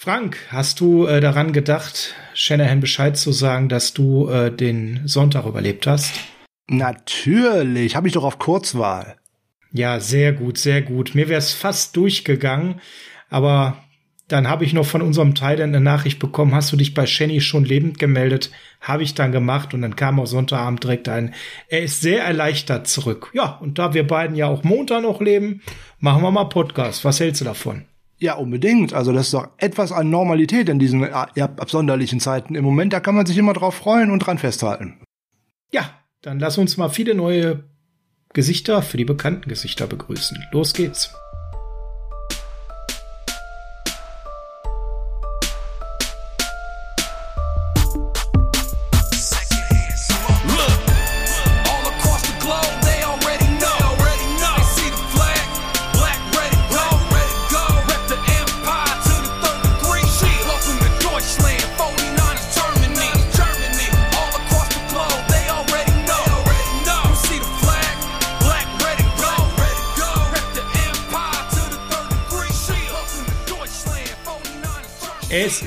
Frank, 0.00 0.38
hast 0.50 0.78
du 0.78 1.06
äh, 1.06 1.20
daran 1.20 1.52
gedacht, 1.52 2.14
Shanahan 2.32 2.78
Bescheid 2.78 3.16
zu 3.16 3.32
sagen, 3.32 3.68
dass 3.68 3.94
du 3.94 4.28
äh, 4.28 4.52
den 4.52 5.00
Sonntag 5.06 5.44
überlebt 5.44 5.88
hast? 5.88 6.20
Natürlich, 6.68 7.96
habe 7.96 8.06
ich 8.06 8.14
doch 8.14 8.22
auf 8.22 8.38
Kurzwahl. 8.38 9.16
Ja, 9.72 9.98
sehr 9.98 10.32
gut, 10.32 10.56
sehr 10.56 10.82
gut. 10.82 11.16
Mir 11.16 11.28
wäre 11.28 11.40
es 11.40 11.52
fast 11.52 11.96
durchgegangen, 11.96 12.80
aber 13.28 13.82
dann 14.28 14.48
habe 14.48 14.64
ich 14.64 14.72
noch 14.72 14.86
von 14.86 15.02
unserem 15.02 15.34
Teil 15.34 15.60
eine 15.60 15.80
Nachricht 15.80 16.20
bekommen, 16.20 16.54
hast 16.54 16.70
du 16.70 16.76
dich 16.76 16.94
bei 16.94 17.04
Shenny 17.04 17.40
schon 17.40 17.64
lebend 17.64 17.98
gemeldet? 17.98 18.52
Habe 18.80 19.02
ich 19.02 19.14
dann 19.14 19.32
gemacht 19.32 19.74
und 19.74 19.82
dann 19.82 19.96
kam 19.96 20.20
auch 20.20 20.26
Sonntagabend 20.26 20.84
direkt 20.84 21.08
ein. 21.08 21.34
Er 21.66 21.82
ist 21.82 22.02
sehr 22.02 22.22
erleichtert 22.22 22.86
zurück. 22.86 23.32
Ja, 23.32 23.58
und 23.60 23.80
da 23.80 23.94
wir 23.94 24.06
beiden 24.06 24.36
ja 24.36 24.46
auch 24.46 24.62
Montag 24.62 25.02
noch 25.02 25.20
leben, 25.20 25.60
machen 25.98 26.22
wir 26.22 26.30
mal 26.30 26.44
Podcast. 26.44 27.04
Was 27.04 27.18
hältst 27.18 27.40
du 27.40 27.46
davon? 27.46 27.87
Ja, 28.18 28.34
unbedingt. 28.34 28.92
Also 28.94 29.12
das 29.12 29.26
ist 29.26 29.34
doch 29.34 29.48
etwas 29.58 29.92
an 29.92 30.10
Normalität 30.10 30.68
in 30.68 30.78
diesen 30.78 31.02
ja, 31.02 31.44
absonderlichen 31.44 32.20
Zeiten. 32.20 32.54
Im 32.54 32.64
Moment, 32.64 32.92
da 32.92 33.00
kann 33.00 33.14
man 33.14 33.26
sich 33.26 33.38
immer 33.38 33.52
drauf 33.52 33.76
freuen 33.76 34.10
und 34.10 34.20
dran 34.20 34.38
festhalten. 34.38 35.00
Ja, 35.70 35.90
dann 36.22 36.40
lass 36.40 36.58
uns 36.58 36.76
mal 36.76 36.88
viele 36.88 37.14
neue 37.14 37.64
Gesichter 38.32 38.82
für 38.82 38.96
die 38.96 39.04
bekannten 39.04 39.48
Gesichter 39.48 39.86
begrüßen. 39.86 40.44
Los 40.52 40.74
geht's. 40.74 41.14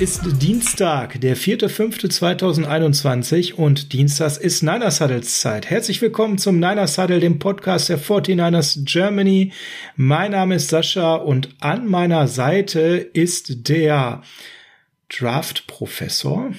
Ist 0.02 0.42
Dienstag, 0.42 1.20
der 1.20 1.36
4.5.2021 1.36 3.54
und 3.54 3.92
Dienstags 3.92 4.36
ist 4.36 4.64
Niners 4.64 5.00
Huddles 5.00 5.40
Zeit. 5.40 5.70
Herzlich 5.70 6.02
willkommen 6.02 6.38
zum 6.38 6.56
Niners 6.56 6.98
Huddle, 6.98 7.20
dem 7.20 7.38
Podcast 7.38 7.88
der 7.88 8.00
49ers 8.00 8.84
Germany. 8.84 9.52
Mein 9.94 10.32
Name 10.32 10.56
ist 10.56 10.70
Sascha 10.70 11.14
und 11.14 11.50
an 11.60 11.86
meiner 11.86 12.26
Seite 12.26 12.80
ist 13.12 13.68
der 13.68 14.22
Draft-Professor. 15.08 16.50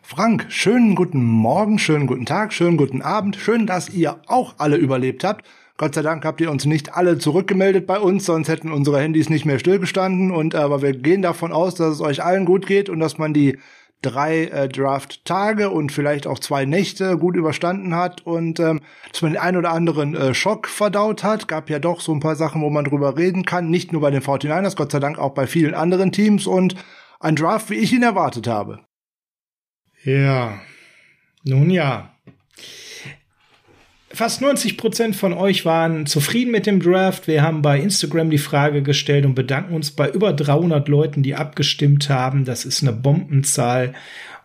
Frank, 0.00 0.46
schönen 0.50 0.94
guten 0.94 1.24
Morgen, 1.24 1.80
schönen 1.80 2.06
guten 2.06 2.24
Tag, 2.24 2.52
schönen 2.52 2.76
guten 2.76 3.02
Abend. 3.02 3.34
Schön, 3.34 3.66
dass 3.66 3.90
ihr 3.90 4.20
auch 4.28 4.54
alle 4.58 4.76
überlebt 4.76 5.24
habt. 5.24 5.44
Gott 5.78 5.94
sei 5.94 6.02
Dank 6.02 6.24
habt 6.24 6.40
ihr 6.40 6.50
uns 6.50 6.64
nicht 6.64 6.94
alle 6.94 7.18
zurückgemeldet 7.18 7.86
bei 7.86 7.98
uns, 7.98 8.24
sonst 8.24 8.48
hätten 8.48 8.72
unsere 8.72 9.00
Handys 9.00 9.28
nicht 9.28 9.44
mehr 9.44 9.58
stillgestanden. 9.58 10.30
Und 10.30 10.54
aber 10.54 10.80
wir 10.80 10.92
gehen 10.92 11.22
davon 11.22 11.52
aus, 11.52 11.74
dass 11.74 11.94
es 11.94 12.00
euch 12.00 12.24
allen 12.24 12.46
gut 12.46 12.66
geht 12.66 12.88
und 12.88 12.98
dass 12.98 13.18
man 13.18 13.34
die 13.34 13.58
drei 14.02 14.44
äh, 14.44 14.68
Draft-Tage 14.68 15.70
und 15.70 15.92
vielleicht 15.92 16.26
auch 16.26 16.38
zwei 16.38 16.64
Nächte 16.64 17.18
gut 17.18 17.36
überstanden 17.36 17.94
hat 17.94 18.24
und 18.24 18.60
ähm, 18.60 18.80
dass 19.10 19.22
man 19.22 19.32
den 19.32 19.40
ein 19.40 19.56
oder 19.56 19.72
anderen 19.72 20.14
äh, 20.14 20.34
Schock 20.34 20.68
verdaut 20.68 21.22
hat. 21.22 21.48
Gab 21.48 21.68
ja 21.70 21.78
doch 21.78 22.00
so 22.00 22.12
ein 22.12 22.20
paar 22.20 22.36
Sachen, 22.36 22.62
wo 22.62 22.70
man 22.70 22.84
drüber 22.84 23.16
reden 23.16 23.44
kann. 23.44 23.70
Nicht 23.70 23.92
nur 23.92 24.00
bei 24.02 24.10
den 24.10 24.22
49ers, 24.22 24.76
Gott 24.76 24.92
sei 24.92 25.00
Dank 25.00 25.18
auch 25.18 25.34
bei 25.34 25.46
vielen 25.46 25.74
anderen 25.74 26.12
Teams 26.12 26.46
und 26.46 26.74
ein 27.20 27.36
Draft, 27.36 27.70
wie 27.70 27.76
ich 27.76 27.92
ihn 27.92 28.02
erwartet 28.02 28.46
habe. 28.46 28.80
Ja, 30.04 30.58
nun 31.44 31.70
ja. 31.70 32.15
Fast 34.16 34.40
90 34.40 34.78
Prozent 34.78 35.14
von 35.14 35.34
euch 35.34 35.66
waren 35.66 36.06
zufrieden 36.06 36.50
mit 36.50 36.64
dem 36.64 36.80
Draft. 36.80 37.28
Wir 37.28 37.42
haben 37.42 37.60
bei 37.60 37.78
Instagram 37.78 38.30
die 38.30 38.38
Frage 38.38 38.82
gestellt 38.82 39.26
und 39.26 39.34
bedanken 39.34 39.74
uns 39.74 39.90
bei 39.90 40.08
über 40.08 40.32
300 40.32 40.88
Leuten, 40.88 41.22
die 41.22 41.34
abgestimmt 41.34 42.08
haben. 42.08 42.46
Das 42.46 42.64
ist 42.64 42.80
eine 42.80 42.94
Bombenzahl. 42.94 43.92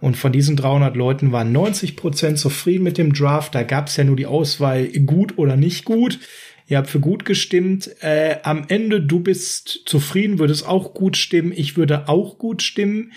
Und 0.01 0.17
von 0.17 0.33
diesen 0.33 0.57
300 0.57 0.97
Leuten 0.97 1.31
waren 1.31 1.53
90 1.53 1.95
Prozent 1.95 2.37
zufrieden 2.37 2.83
mit 2.83 2.97
dem 2.97 3.13
Draft. 3.13 3.55
Da 3.55 3.63
gab 3.63 3.87
es 3.87 3.95
ja 3.95 4.03
nur 4.03 4.17
die 4.17 4.25
Auswahl 4.25 4.87
gut 5.05 5.37
oder 5.37 5.55
nicht 5.55 5.85
gut. 5.85 6.19
Ihr 6.67 6.77
habt 6.77 6.89
für 6.89 6.99
gut 6.99 7.23
gestimmt. 7.23 7.89
Äh, 8.01 8.39
am 8.43 8.65
Ende, 8.67 8.99
du 8.99 9.21
bist 9.21 9.83
zufrieden, 9.85 10.37
würdest 10.37 10.67
auch 10.67 10.93
gut 10.93 11.15
stimmen. 11.15 11.53
Ich 11.55 11.77
würde 11.77 12.09
auch 12.09 12.37
gut 12.37 12.61
stimmen 12.61 13.13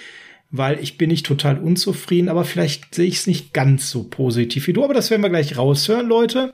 weil 0.56 0.78
ich 0.78 0.98
bin 0.98 1.10
nicht 1.10 1.26
total 1.26 1.58
unzufrieden, 1.58 2.28
aber 2.28 2.44
vielleicht 2.44 2.94
sehe 2.94 3.08
ich 3.08 3.16
es 3.16 3.26
nicht 3.26 3.52
ganz 3.52 3.90
so 3.90 4.04
positiv 4.04 4.68
wie 4.68 4.72
du. 4.72 4.84
Aber 4.84 4.94
das 4.94 5.10
werden 5.10 5.22
wir 5.22 5.28
gleich 5.28 5.58
raushören, 5.58 6.06
Leute. 6.06 6.52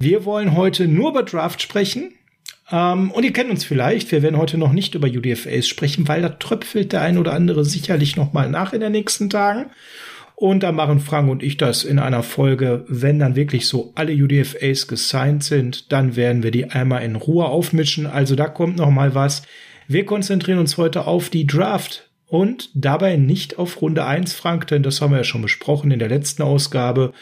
Wir 0.00 0.24
wollen 0.24 0.56
heute 0.56 0.88
nur 0.88 1.10
über 1.10 1.22
Draft 1.22 1.62
sprechen. 1.62 2.12
Ähm, 2.72 3.12
und 3.12 3.22
ihr 3.22 3.32
kennt 3.32 3.50
uns 3.50 3.62
vielleicht. 3.62 4.10
Wir 4.10 4.22
werden 4.22 4.36
heute 4.36 4.58
noch 4.58 4.72
nicht 4.72 4.96
über 4.96 5.06
UDFAs 5.06 5.68
sprechen, 5.68 6.08
weil 6.08 6.22
da 6.22 6.30
tröpfelt 6.30 6.92
der 6.92 7.02
ein 7.02 7.18
oder 7.18 7.34
andere 7.34 7.64
sicherlich 7.64 8.16
noch 8.16 8.32
mal 8.32 8.50
nach 8.50 8.72
in 8.72 8.80
den 8.80 8.90
nächsten 8.90 9.30
Tagen. 9.30 9.66
Und 10.34 10.64
da 10.64 10.72
machen 10.72 10.98
Frank 10.98 11.30
und 11.30 11.44
ich 11.44 11.56
das 11.56 11.84
in 11.84 12.00
einer 12.00 12.24
Folge, 12.24 12.84
wenn 12.88 13.20
dann 13.20 13.36
wirklich 13.36 13.68
so 13.68 13.92
alle 13.94 14.12
UDFAs 14.12 14.88
gesigned 14.88 15.44
sind, 15.44 15.92
dann 15.92 16.16
werden 16.16 16.42
wir 16.42 16.50
die 16.50 16.68
einmal 16.68 17.04
in 17.04 17.14
Ruhe 17.14 17.44
aufmischen. 17.44 18.06
Also 18.06 18.34
da 18.34 18.48
kommt 18.48 18.76
noch 18.76 18.90
mal 18.90 19.14
was. 19.14 19.42
Wir 19.86 20.04
konzentrieren 20.04 20.58
uns 20.58 20.76
heute 20.78 21.06
auf 21.06 21.30
die 21.30 21.46
Draft 21.46 22.05
und 22.28 22.70
dabei 22.74 23.16
nicht 23.16 23.58
auf 23.58 23.80
Runde 23.80 24.04
1, 24.04 24.34
Frank, 24.34 24.66
denn 24.66 24.82
das 24.82 25.00
haben 25.00 25.12
wir 25.12 25.18
ja 25.18 25.24
schon 25.24 25.42
besprochen 25.42 25.90
in 25.90 25.98
der 25.98 26.08
letzten 26.08 26.42
Ausgabe. 26.42 27.12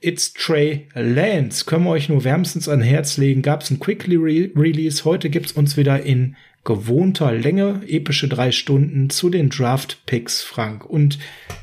It's 0.00 0.32
Trey 0.32 0.86
Lance. 0.94 1.64
Können 1.64 1.84
wir 1.84 1.90
euch 1.90 2.08
nur 2.08 2.24
wärmstens 2.24 2.68
an 2.68 2.80
Herz 2.80 3.16
legen. 3.16 3.42
Gab 3.42 3.62
es 3.62 3.70
ein 3.70 3.80
Quickly 3.80 4.16
Re 4.16 4.50
Release. 4.54 5.04
Heute 5.04 5.28
gibt's 5.28 5.52
uns 5.52 5.76
wieder 5.76 6.02
in 6.02 6.36
gewohnter 6.64 7.32
Länge, 7.32 7.82
epische 7.86 8.28
drei 8.28 8.52
Stunden 8.52 9.10
zu 9.10 9.30
den 9.30 9.48
Draft 9.48 10.04
Picks, 10.06 10.42
Frank. 10.42 10.84
Und 10.84 11.18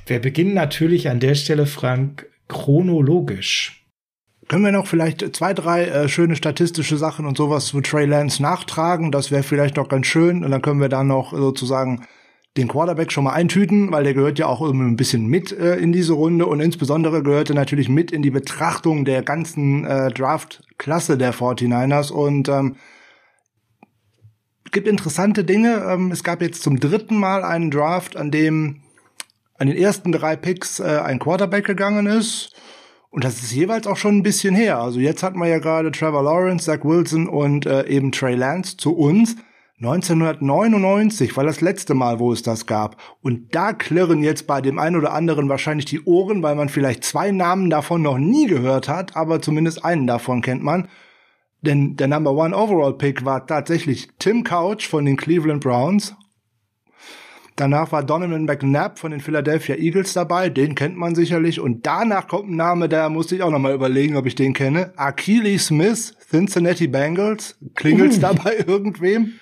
wir 0.06 0.20
beginnen 0.20 0.54
natürlich 0.54 1.10
an 1.10 1.20
der 1.20 1.36
Stelle, 1.36 1.66
Frank, 1.66 2.28
chronologisch. 2.48 3.86
Können 4.48 4.66
wir 4.66 4.72
noch 4.72 4.88
vielleicht 4.88 5.36
zwei, 5.36 5.54
drei 5.54 5.86
äh, 5.86 6.10
schöne 6.10 6.36
statistische 6.36 6.98
Sachen 6.98 7.26
und 7.26 7.38
sowas 7.38 7.68
zu 7.68 7.82
Trey 7.82 8.06
Lance 8.06 8.42
nachtragen? 8.42 9.12
Das 9.12 9.32
wäre 9.32 9.44
vielleicht 9.44 9.78
noch 9.78 9.90
ganz 9.90 10.08
schön. 10.08 10.44
Und 10.44 10.52
dann 10.52 10.62
können 10.62 10.82
wir 10.82 10.90
dann 10.90 11.08
noch 11.08 11.32
sozusagen 11.32 12.06
den 12.58 12.68
Quarterback 12.68 13.12
schon 13.12 13.26
mal 13.26 13.34
eintüten, 13.34 13.92
weil 13.92 14.06
der 14.06 14.14
gehört 14.14 14.40
ja 14.40 14.48
auch 14.48 14.62
irgendwie 14.62 14.86
ein 14.86 14.96
bisschen 14.96 15.28
mit 15.28 15.52
äh, 15.52 15.76
in 15.76 15.92
diese 15.92 16.14
Runde 16.14 16.46
und 16.46 16.62
insbesondere 16.62 17.22
gehört 17.22 17.50
er 17.50 17.56
natürlich 17.56 17.90
mit 17.90 18.12
in 18.12 18.22
die 18.22 18.32
Betrachtung 18.32 19.04
der 19.04 19.24
ganzen 19.24 19.86
äh, 19.86 20.10
Draft-Klasse 20.12 21.18
der 21.18 21.34
49ers 21.34 22.12
und 22.12 22.48
ähm, 22.48 22.78
gibt 24.72 24.88
interessante 24.88 25.44
Dinge. 25.44 25.86
Ähm, 25.90 26.12
es 26.12 26.24
gab 26.24 26.42
jetzt 26.42 26.62
zum 26.64 26.80
dritten 26.80 27.18
Mal 27.18 27.44
einen 27.44 27.72
Draft, 27.72 28.16
an 28.16 28.32
dem 28.32 28.82
an 29.58 29.68
den 29.68 29.78
ersten 29.78 30.12
drei 30.12 30.36
Picks 30.36 30.80
äh, 30.80 31.00
ein 31.04 31.20
Quarterback 31.20 31.66
gegangen 31.66 32.08
ist. 32.08 32.54
Und 33.10 33.24
das 33.24 33.42
ist 33.42 33.54
jeweils 33.54 33.88
auch 33.88 33.96
schon 33.96 34.18
ein 34.18 34.24
bisschen 34.24 34.54
her. 34.54 34.80
Also 34.80 35.00
jetzt 35.00 35.24
hatten 35.24 35.40
wir 35.40 35.48
ja 35.48 35.60
gerade 35.60 35.92
Trevor 35.92 36.24
Lawrence, 36.24 36.66
Zach 36.66 36.84
Wilson 36.84 37.30
und 37.30 37.66
äh, 37.66 37.88
eben 37.88 38.12
Trey 38.12 38.36
Lance 38.36 38.76
zu 38.76 38.94
uns. 38.94 39.38
1999 39.78 41.36
war 41.36 41.44
das 41.44 41.60
letzte 41.60 41.96
Mal, 41.96 42.20
wo 42.20 42.32
es 42.32 42.42
das 42.42 42.66
gab. 42.66 42.96
Und 43.22 43.54
da 43.54 43.74
klirren 43.74 44.24
jetzt 44.24 44.48
bei 44.48 44.62
dem 44.62 44.80
einen 44.80 44.96
oder 44.96 45.12
anderen 45.12 45.50
wahrscheinlich 45.50 45.86
die 45.86 46.02
Ohren, 46.06 46.42
weil 46.42 46.56
man 46.56 46.70
vielleicht 46.70 47.04
zwei 47.04 47.32
Namen 47.32 47.70
davon 47.70 48.02
noch 48.02 48.18
nie 48.18 48.48
gehört 48.48 48.88
hat, 48.88 49.18
aber 49.18 49.42
zumindest 49.42 49.84
einen 49.84 50.08
davon 50.08 50.42
kennt 50.42 50.64
man. 50.64 50.88
Denn 51.62 51.98
der 51.98 52.08
Number 52.08 52.32
One 52.32 52.56
Overall 52.56 52.94
Pick 52.94 53.26
war 53.26 53.46
tatsächlich 53.48 54.08
Tim 54.18 54.46
Couch 54.46 54.88
von 54.88 55.04
den 55.04 55.18
Cleveland 55.18 55.62
Browns. 55.62 56.16
Danach 57.58 57.92
war 57.92 58.04
Donovan 58.04 58.46
McNabb 58.46 59.00
von 59.00 59.12
den 59.12 59.20
Philadelphia 59.20 59.76
Eagles 59.76 60.14
dabei, 60.14 60.50
den 60.50 60.76
kennt 60.76 60.96
man 60.96 61.16
sicherlich. 61.16 61.60
Und 61.60 61.86
danach 61.86 62.28
kommt 62.28 62.50
ein 62.50 62.56
Name, 62.56 62.88
da 62.88 63.10
musste 63.10 63.36
ich 63.36 63.44
auch 63.44 63.52
noch 63.52 63.60
mal 63.60 63.74
überlegen, 63.74 64.16
ob 64.16 64.26
ich 64.26 64.36
den 64.36 64.54
kenne. 64.54 64.94
Achilles 64.96 65.68
Smith, 65.68 66.16
Cincinnati 66.30 66.88
Bengals. 66.88 67.58
Klingelt's 67.76 68.18
uh. 68.18 68.22
da 68.22 68.34
bei 68.34 68.58
irgendwem? 68.68 69.34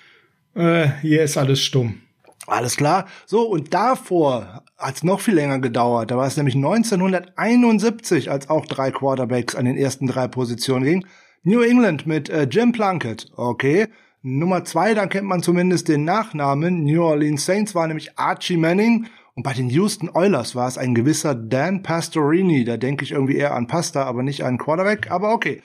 Äh, 0.56 0.88
hier 1.02 1.24
ist 1.24 1.38
alles 1.38 1.62
stumm. 1.62 2.02
Alles 2.46 2.76
klar. 2.76 3.08
So, 3.26 3.44
und 3.50 3.74
davor 3.74 4.64
hat 4.78 4.96
es 4.96 5.04
noch 5.04 5.22
viel 5.22 5.36
länger 5.36 5.60
gedauert. 5.60 6.12
Da 6.12 6.18
war 6.18 6.28
es 6.28 6.36
nämlich 6.36 6.56
1971, 6.56 8.30
als 8.30 8.50
auch 8.50 8.66
drei 8.66 8.92
Quarterbacks 8.92 9.56
an 9.56 9.66
den 9.66 9.78
ersten 9.78 10.08
drei 10.08 10.28
Positionen 10.28 10.84
gingen. 10.84 11.08
New 11.44 11.62
England 11.62 12.06
mit 12.06 12.30
äh, 12.30 12.44
Jim 12.44 12.72
Plunkett. 12.72 13.32
Okay. 13.36 13.88
Nummer 14.22 14.64
zwei, 14.64 14.94
dann 14.94 15.10
kennt 15.10 15.28
man 15.28 15.44
zumindest 15.44 15.90
den 15.90 16.06
Nachnamen. 16.06 16.84
New 16.84 17.04
Orleans 17.04 17.46
Saints 17.46 17.76
war 17.76 17.88
nämlich 17.88 18.18
Archie 18.18 18.58
Manning. 18.58 19.08
Und 19.36 19.44
bei 19.44 19.54
den 19.54 19.70
Houston 19.70 20.10
Oilers 20.10 20.56
war 20.56 20.68
es 20.68 20.78
ein 20.78 20.94
gewisser 20.94 21.34
Dan 21.36 21.82
Pastorini. 21.82 22.64
Da 22.66 22.78
denke 22.78 23.04
ich 23.04 23.12
irgendwie 23.12 23.36
eher 23.36 23.56
an 23.56 23.68
Pasta, 23.68 24.04
aber 24.04 24.22
nicht 24.24 24.44
an 24.44 24.58
Quarterback. 24.58 25.12
Aber 25.12 25.34
okay. 25.34 25.62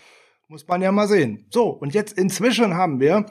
Muss 0.50 0.67
man 0.67 0.81
ja 0.81 0.90
mal 0.90 1.06
sehen. 1.06 1.46
So, 1.50 1.69
und 1.69 1.93
jetzt 1.93 2.17
inzwischen 2.17 2.75
haben 2.75 3.00
wir 3.00 3.26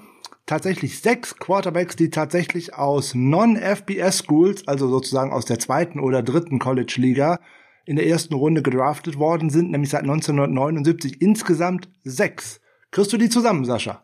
tatsächlich 0.47 0.99
sechs 0.99 1.35
Quarterbacks, 1.35 1.95
die 1.95 2.09
tatsächlich 2.09 2.73
aus 2.73 3.13
Non-FBS-Schools, 3.13 4.67
also 4.67 4.87
sozusagen 4.87 5.31
aus 5.31 5.45
der 5.45 5.59
zweiten 5.59 5.99
oder 5.99 6.23
dritten 6.23 6.57
College-Liga, 6.57 7.39
in 7.85 7.95
der 7.95 8.07
ersten 8.07 8.33
Runde 8.33 8.63
gedraftet 8.63 9.19
worden 9.19 9.49
sind, 9.49 9.71
nämlich 9.71 9.91
seit 9.91 10.01
1979 10.01 11.21
insgesamt 11.21 11.89
sechs. 12.03 12.59
Kriegst 12.91 13.13
du 13.13 13.17
die 13.17 13.29
zusammen, 13.29 13.63
Sascha? 13.63 14.01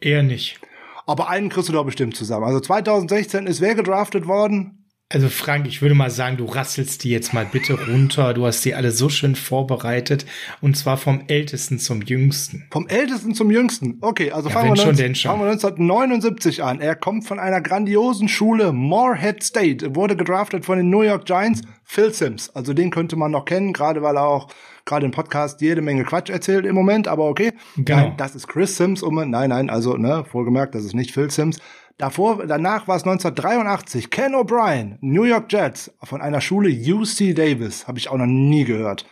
Eher 0.00 0.22
nicht. 0.22 0.60
Aber 1.06 1.30
einen 1.30 1.48
kriegst 1.48 1.68
du 1.68 1.72
doch 1.72 1.84
bestimmt 1.84 2.16
zusammen. 2.16 2.44
Also 2.44 2.60
2016 2.60 3.46
ist 3.46 3.60
wer 3.60 3.74
gedraftet 3.74 4.26
worden? 4.26 4.75
Also 5.08 5.28
Frank, 5.28 5.68
ich 5.68 5.82
würde 5.82 5.94
mal 5.94 6.10
sagen, 6.10 6.36
du 6.36 6.46
rasselst 6.46 7.04
die 7.04 7.10
jetzt 7.10 7.32
mal 7.32 7.46
bitte 7.46 7.78
runter. 7.88 8.34
Du 8.34 8.44
hast 8.44 8.64
die 8.64 8.74
alle 8.74 8.90
so 8.90 9.08
schön 9.08 9.36
vorbereitet 9.36 10.26
und 10.60 10.76
zwar 10.76 10.96
vom 10.96 11.22
Ältesten 11.28 11.78
zum 11.78 12.02
Jüngsten. 12.02 12.66
Vom 12.72 12.88
Ältesten 12.88 13.32
zum 13.32 13.52
Jüngsten. 13.52 13.98
Okay, 14.00 14.32
also 14.32 14.48
ja, 14.48 14.54
fangen, 14.54 14.70
wir 14.70 14.76
schon, 14.76 14.96
19, 14.96 15.14
fangen 15.14 15.42
wir 15.42 15.50
1979 15.52 16.64
an. 16.64 16.80
Er 16.80 16.96
kommt 16.96 17.24
von 17.24 17.38
einer 17.38 17.60
grandiosen 17.60 18.26
Schule, 18.26 18.72
Morehead 18.72 19.44
State, 19.44 19.94
wurde 19.94 20.16
gedraftet 20.16 20.64
von 20.64 20.78
den 20.78 20.90
New 20.90 21.02
York 21.02 21.24
Giants. 21.24 21.60
Phil 21.84 22.12
Sims, 22.12 22.50
also 22.50 22.74
den 22.74 22.90
könnte 22.90 23.14
man 23.14 23.30
noch 23.30 23.44
kennen, 23.44 23.72
gerade 23.72 24.02
weil 24.02 24.16
er 24.16 24.26
auch 24.26 24.48
gerade 24.86 25.06
im 25.06 25.12
Podcast 25.12 25.60
jede 25.60 25.82
Menge 25.82 26.02
Quatsch 26.02 26.30
erzählt 26.30 26.66
im 26.66 26.74
Moment, 26.74 27.06
aber 27.06 27.28
okay. 27.28 27.52
Genau. 27.76 28.00
Nein, 28.00 28.14
das 28.16 28.34
ist 28.34 28.48
Chris 28.48 28.76
Sims. 28.76 29.04
Um, 29.04 29.14
nein, 29.14 29.50
nein, 29.50 29.70
also 29.70 29.96
ne, 29.96 30.24
wohlgemerkt, 30.32 30.74
das 30.74 30.84
ist 30.84 30.94
nicht 30.94 31.12
Phil 31.12 31.30
Sims. 31.30 31.60
Davor, 31.98 32.46
danach 32.46 32.86
war 32.88 32.96
es 32.96 33.04
1983 33.04 34.10
Ken 34.10 34.34
O'Brien, 34.34 34.98
New 35.00 35.22
York 35.22 35.50
Jets, 35.50 35.90
von 36.02 36.20
einer 36.20 36.42
Schule 36.42 36.68
UC 36.68 37.34
Davis, 37.34 37.88
habe 37.88 37.98
ich 37.98 38.10
auch 38.10 38.18
noch 38.18 38.26
nie 38.26 38.64
gehört. 38.64 39.06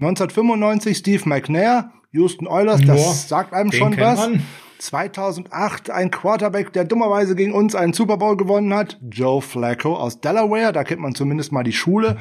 1995 0.00 0.98
Steve 0.98 1.22
McNair, 1.26 1.92
Houston 2.12 2.46
Oilers, 2.46 2.82
das 2.82 3.02
Boah, 3.02 3.14
sagt 3.14 3.54
einem 3.54 3.72
schon 3.72 3.98
was. 3.98 4.18
Man. 4.18 4.42
2008 4.78 5.88
ein 5.88 6.10
Quarterback, 6.10 6.74
der 6.74 6.84
dummerweise 6.84 7.34
gegen 7.34 7.54
uns 7.54 7.74
einen 7.74 7.94
Super 7.94 8.18
Bowl 8.18 8.36
gewonnen 8.36 8.74
hat, 8.74 8.98
Joe 9.10 9.40
Flacco 9.40 9.96
aus 9.96 10.20
Delaware, 10.20 10.72
da 10.72 10.84
kennt 10.84 11.00
man 11.00 11.14
zumindest 11.14 11.52
mal 11.52 11.64
die 11.64 11.72
Schule. 11.72 12.18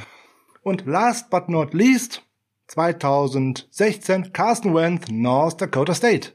Und 0.61 0.85
last 0.85 1.29
but 1.29 1.49
not 1.49 1.73
least 1.73 2.23
2016 2.67 4.31
Carson 4.31 4.73
Wentz, 4.73 5.07
North 5.11 5.59
Dakota 5.59 5.93
State. 5.93 6.31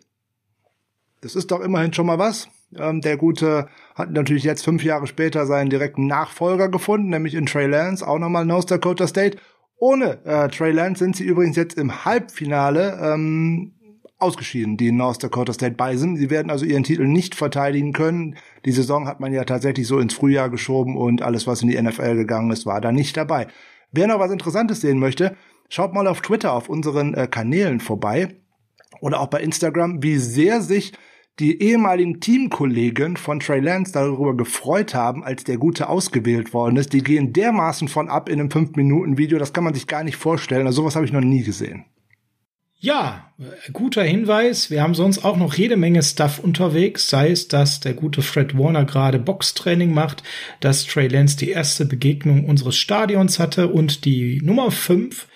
Das 1.23 1.35
ist 1.35 1.50
doch 1.50 1.61
immerhin 1.61 1.94
schon 1.94 2.06
mal 2.06 2.19
was. 2.19 2.49
Ähm, 2.77 3.01
der 3.01 3.17
Gute 3.17 3.69
hat 3.95 4.13
natürlich 4.13 4.45
jetzt 4.45 4.65
fünf 4.65 4.85
Jahre 4.85 5.07
später 5.07 5.47
seinen 5.47 5.71
direkten 5.71 6.07
Nachfolger 6.07 6.69
gefunden, 6.69 7.09
nämlich 7.09 7.35
in 7.35 7.47
Trey 7.47 7.67
Lance, 7.67 8.07
auch 8.07 8.19
nochmal 8.19 8.45
North 8.45 8.71
Dakota 8.71 9.07
State. 9.07 9.39
Ohne 9.77 10.25
äh, 10.25 10.49
Trey 10.49 10.73
Lance 10.73 10.99
sind 10.99 11.17
sie 11.17 11.25
übrigens 11.25 11.57
jetzt 11.57 11.79
im 11.79 12.05
Halbfinale 12.05 12.99
ähm, 13.03 13.73
ausgeschieden, 14.19 14.77
die 14.77 14.93
North 14.93 15.23
Dakota 15.23 15.53
State 15.53 15.75
Bison. 15.77 16.17
Sie 16.17 16.31
werden 16.31 16.51
also 16.51 16.65
ihren 16.65 16.85
Titel 16.85 17.07
nicht 17.07 17.35
verteidigen 17.35 17.93
können. 17.93 18.37
Die 18.65 18.73
Saison 18.73 19.09
hat 19.09 19.21
man 19.21 19.33
ja 19.33 19.45
tatsächlich 19.45 19.87
so 19.87 19.99
ins 19.99 20.15
Frühjahr 20.15 20.51
geschoben 20.51 20.97
und 20.97 21.23
alles, 21.23 21.47
was 21.47 21.63
in 21.63 21.69
die 21.69 21.81
NFL 21.81 22.15
gegangen 22.15 22.51
ist, 22.51 22.67
war 22.67 22.81
da 22.81 22.93
nicht 22.93 23.17
dabei. 23.17 23.47
Wer 23.91 24.07
noch 24.07 24.21
was 24.21 24.31
Interessantes 24.31 24.83
sehen 24.83 24.99
möchte, 24.99 25.37
schaut 25.69 25.95
mal 25.95 26.07
auf 26.07 26.21
Twitter 26.21 26.53
auf 26.53 26.69
unseren 26.69 27.15
äh, 27.15 27.27
Kanälen 27.27 27.81
vorbei 27.81 28.37
oder 29.01 29.21
auch 29.21 29.29
bei 29.29 29.41
Instagram, 29.41 30.03
wie 30.03 30.19
sehr 30.19 30.61
sich 30.61 30.93
die 31.38 31.62
ehemaligen 31.62 32.21
Teamkollegen 32.21 33.17
von 33.17 33.41
Trey 33.41 33.61
Lance 33.61 33.93
darüber 33.93 34.37
gefreut 34.37 34.94
haben, 34.94 35.25
als 35.25 35.44
der 35.44 35.56
Gute 35.56 35.88
ausgewählt 35.88 36.53
worden 36.53 36.77
ist. 36.77 36.93
Die 36.93 37.03
gehen 37.03 37.32
dermaßen 37.32 37.88
von 37.88 38.09
ab 38.09 38.29
in 38.29 38.41
einem 38.41 38.50
5-Minuten-Video, 38.50 39.38
das 39.38 39.53
kann 39.53 39.65
man 39.65 39.75
sich 39.75 39.87
gar 39.87 40.05
nicht 40.05 40.17
vorstellen. 40.17 40.67
Also 40.67 40.82
sowas 40.82 40.97
habe 40.97 41.06
ich 41.06 41.12
noch 41.12 41.21
nie 41.21 41.43
gesehen. 41.43 41.85
Ja, 42.82 43.31
guter 43.75 44.03
Hinweis. 44.03 44.71
Wir 44.71 44.82
haben 44.82 44.94
sonst 44.94 45.23
auch 45.23 45.37
noch 45.37 45.53
jede 45.53 45.77
Menge 45.77 46.03
Stuff 46.03 46.38
unterwegs, 46.38 47.11
sei 47.11 47.31
es, 47.31 47.47
dass 47.47 47.81
der 47.81 47.93
gute 47.93 48.23
Fred 48.23 48.56
Warner 48.56 48.87
gerade 48.87 49.19
Boxtraining 49.19 49.93
macht, 49.93 50.23
dass 50.61 50.87
Trey 50.87 51.06
Lance 51.09 51.37
die 51.37 51.50
erste 51.50 51.85
Begegnung 51.85 52.47
unseres 52.47 52.79
Stadions 52.79 53.38
hatte 53.38 53.69
und 53.69 54.06
die 54.06 54.41
Nummer 54.43 54.71
5 54.71 55.26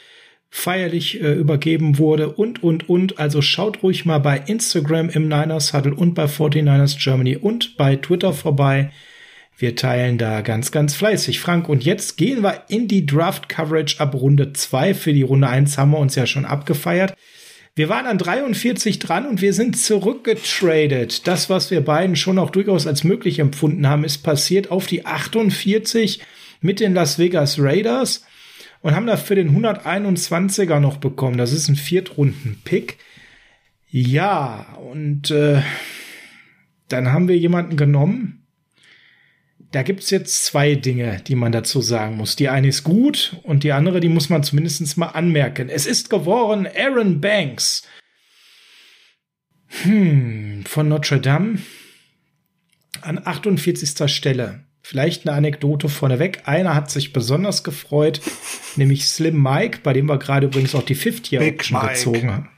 feierlich 0.56 1.20
äh, 1.20 1.32
übergeben 1.32 1.98
wurde 1.98 2.28
und, 2.28 2.62
und, 2.62 2.88
und. 2.88 3.18
Also 3.18 3.42
schaut 3.42 3.82
ruhig 3.82 4.04
mal 4.04 4.18
bei 4.18 4.38
Instagram 4.46 5.08
im 5.08 5.24
Niners 5.24 5.74
Huddle 5.74 5.96
und 5.96 6.14
bei 6.14 6.26
49ers 6.26 7.02
Germany 7.02 7.36
und 7.36 7.76
bei 7.76 7.96
Twitter 7.96 8.32
vorbei. 8.32 8.92
Wir 9.58 9.74
teilen 9.74 10.16
da 10.16 10.42
ganz, 10.42 10.70
ganz 10.70 10.94
fleißig, 10.94 11.40
Frank. 11.40 11.68
Und 11.68 11.84
jetzt 11.84 12.16
gehen 12.16 12.44
wir 12.44 12.62
in 12.68 12.86
die 12.86 13.04
Draft 13.04 13.48
Coverage 13.48 13.98
ab 13.98 14.14
Runde 14.14 14.52
2. 14.52 14.94
Für 14.94 15.12
die 15.12 15.22
Runde 15.22 15.48
1 15.48 15.76
haben 15.76 15.90
wir 15.90 15.98
uns 15.98 16.14
ja 16.14 16.24
schon 16.24 16.44
abgefeiert. 16.44 17.16
Wir 17.74 17.88
waren 17.88 18.06
an 18.06 18.18
43 18.18 19.00
dran 19.00 19.26
und 19.26 19.42
wir 19.42 19.54
sind 19.54 19.76
zurückgetradet. 19.76 21.26
Das, 21.26 21.50
was 21.50 21.72
wir 21.72 21.80
beiden 21.80 22.14
schon 22.14 22.38
auch 22.38 22.50
durchaus 22.50 22.86
als 22.86 23.02
möglich 23.02 23.40
empfunden 23.40 23.88
haben, 23.88 24.04
ist 24.04 24.18
passiert 24.18 24.70
auf 24.70 24.86
die 24.86 25.04
48 25.04 26.20
mit 26.60 26.78
den 26.78 26.94
Las 26.94 27.18
Vegas 27.18 27.58
Raiders 27.58 28.24
und 28.84 28.94
haben 28.94 29.06
dafür 29.06 29.34
den 29.34 29.56
121er 29.56 30.78
noch 30.78 30.98
bekommen. 30.98 31.38
Das 31.38 31.52
ist 31.52 31.68
ein 31.68 31.74
Viertrunden-Pick. 31.74 32.98
Ja, 33.88 34.76
und 34.78 35.30
äh, 35.30 35.62
dann 36.88 37.10
haben 37.10 37.26
wir 37.26 37.38
jemanden 37.38 37.78
genommen. 37.78 38.46
Da 39.72 39.82
gibt's 39.82 40.10
jetzt 40.10 40.44
zwei 40.44 40.74
Dinge, 40.74 41.22
die 41.26 41.34
man 41.34 41.50
dazu 41.50 41.80
sagen 41.80 42.18
muss. 42.18 42.36
Die 42.36 42.50
eine 42.50 42.68
ist 42.68 42.84
gut 42.84 43.40
und 43.44 43.64
die 43.64 43.72
andere, 43.72 44.00
die 44.00 44.10
muss 44.10 44.28
man 44.28 44.42
zumindest 44.42 44.98
mal 44.98 45.06
anmerken. 45.06 45.70
Es 45.70 45.86
ist 45.86 46.10
geworden 46.10 46.68
Aaron 46.76 47.22
Banks. 47.22 47.88
Hm, 49.82 50.64
von 50.66 50.88
Notre 50.88 51.20
Dame 51.20 51.58
an 53.00 53.18
48. 53.24 54.14
Stelle. 54.14 54.64
Vielleicht 54.86 55.26
eine 55.26 55.34
Anekdote 55.34 55.88
vorneweg. 55.88 56.42
Einer 56.44 56.74
hat 56.74 56.90
sich 56.90 57.14
besonders 57.14 57.64
gefreut, 57.64 58.20
nämlich 58.76 59.06
Slim 59.06 59.42
Mike, 59.42 59.78
bei 59.82 59.94
dem 59.94 60.04
wir 60.04 60.18
gerade 60.18 60.48
übrigens 60.48 60.74
auch 60.74 60.82
die 60.82 60.94
50-Year-Option 60.94 61.88
gezogen 61.88 62.30
haben. 62.30 62.50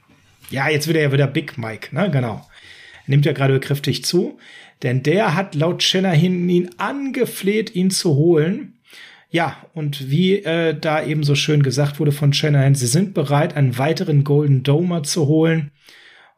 Ja, 0.49 0.67
jetzt 0.67 0.87
wird 0.87 0.97
er 0.97 1.03
ja 1.03 1.11
wieder 1.13 1.27
Big 1.27 1.57
Mike, 1.57 1.95
ne? 1.95 2.11
Genau. 2.11 2.45
Nimmt 3.05 3.25
ja 3.25 3.31
gerade 3.31 3.57
kräftig 3.61 4.03
zu. 4.03 4.39
Denn 4.83 5.03
der 5.03 5.35
hat 5.35 5.55
laut 5.55 5.81
Shanahan 5.81 6.49
ihn 6.49 6.69
angefleht, 6.77 7.73
ihn 7.73 7.91
zu 7.91 8.15
holen. 8.15 8.73
Ja, 9.29 9.55
und 9.73 10.11
wie 10.11 10.43
äh, 10.43 10.77
da 10.77 11.05
eben 11.05 11.23
so 11.23 11.33
schön 11.33 11.63
gesagt 11.63 11.97
wurde 11.97 12.11
von 12.11 12.33
Shanahan, 12.33 12.75
sie 12.75 12.87
sind 12.87 13.13
bereit, 13.13 13.55
einen 13.55 13.77
weiteren 13.77 14.25
Golden 14.25 14.63
Domer 14.63 15.03
zu 15.03 15.27
holen. 15.27 15.71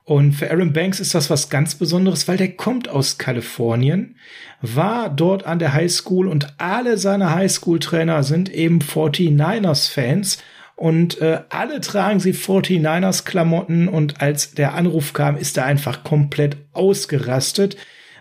Und 0.10 0.32
für 0.32 0.50
Aaron 0.50 0.74
Banks 0.74 1.00
ist 1.00 1.14
das 1.14 1.30
was 1.30 1.52
ganz 1.52 1.76
Besonderes, 1.76 2.28
weil 2.28 2.38
der 2.38 2.54
kommt 2.54 2.90
aus 2.90 3.20
Kalifornien, 3.20 4.16
war 4.60 5.08
dort 5.08 5.46
an 5.46 5.60
der 5.60 5.74
High 5.74 5.92
School 5.92 6.28
und 6.28 6.48
alle 6.58 6.98
seine 6.98 7.30
High 7.36 7.52
School 7.52 7.78
Trainer 7.78 8.24
sind 8.24 8.52
eben 8.52 8.80
49ers 8.80 9.88
Fans. 9.94 10.40
Und 10.76 11.22
äh, 11.22 11.42
alle 11.50 11.80
tragen 11.80 12.20
sie 12.20 12.34
49ers 12.34 13.24
Klamotten 13.24 13.88
und 13.88 14.20
als 14.20 14.56
der 14.56 14.74
Anruf 14.74 15.14
kam, 15.14 15.38
ist 15.38 15.58
er 15.58 15.66
einfach 15.66 16.04
komplett 16.04 16.58
ausgerastet, 16.74 17.78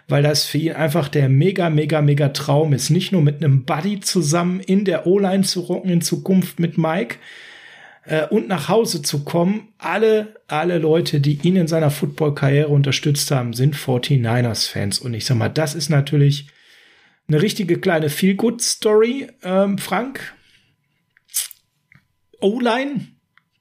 weil 0.08 0.22
das 0.22 0.44
für 0.44 0.58
ihn 0.58 0.72
einfach 0.74 1.08
der 1.08 1.30
mega, 1.30 1.70
mega, 1.70 2.02
mega 2.02 2.28
Traum 2.28 2.74
ist, 2.74 2.90
nicht 2.90 3.12
nur 3.12 3.22
mit 3.22 3.42
einem 3.42 3.64
Buddy 3.64 4.00
zusammen 4.00 4.60
in 4.60 4.84
der 4.84 5.06
O-Line 5.06 5.44
zu 5.44 5.60
rocken 5.60 5.88
in 5.88 6.02
Zukunft 6.02 6.60
mit 6.60 6.76
Mike, 6.76 7.16
äh, 8.08 8.26
und 8.26 8.48
nach 8.48 8.68
Hause 8.68 9.02
zu 9.02 9.24
kommen. 9.24 9.68
Alle, 9.78 10.34
alle 10.48 10.78
Leute, 10.78 11.20
die 11.20 11.38
ihn 11.42 11.56
in 11.56 11.66
seiner 11.66 11.90
Football-Karriere 11.90 12.68
unterstützt 12.68 13.30
haben, 13.30 13.52
sind 13.52 13.76
49ers-Fans. 13.76 14.98
Und 14.98 15.14
ich 15.14 15.26
sag 15.26 15.36
mal, 15.36 15.50
das 15.50 15.74
ist 15.74 15.90
natürlich 15.90 16.48
eine 17.28 17.42
richtige 17.42 17.78
kleine 17.78 18.08
Feel-Good-Story, 18.08 19.28
ähm, 19.42 19.78
Frank. 19.78 20.34
O-Line 22.40 23.08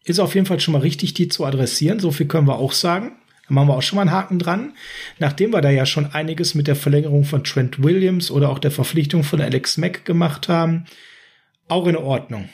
ist 0.05 0.19
auf 0.19 0.35
jeden 0.35 0.47
Fall 0.47 0.61
schon 0.61 0.71
mal 0.71 0.81
richtig, 0.81 1.13
die 1.13 1.27
zu 1.27 1.45
adressieren. 1.45 1.99
So 1.99 2.11
viel 2.11 2.27
können 2.27 2.47
wir 2.47 2.57
auch 2.57 2.71
sagen. 2.71 3.17
Da 3.47 3.53
machen 3.53 3.67
wir 3.67 3.75
auch 3.75 3.81
schon 3.81 3.97
mal 3.97 4.03
einen 4.03 4.11
Haken 4.11 4.39
dran. 4.39 4.73
Nachdem 5.19 5.51
wir 5.51 5.61
da 5.61 5.69
ja 5.69 5.85
schon 5.85 6.05
einiges 6.05 6.55
mit 6.55 6.67
der 6.67 6.77
Verlängerung 6.77 7.25
von 7.25 7.43
Trent 7.43 7.83
Williams 7.83 8.31
oder 8.31 8.49
auch 8.49 8.59
der 8.59 8.71
Verpflichtung 8.71 9.23
von 9.23 9.41
Alex 9.41 9.75
Mack 9.77 10.05
gemacht 10.05 10.47
haben, 10.47 10.85
auch 11.67 11.87
in 11.87 11.97
Ordnung. 11.97 12.47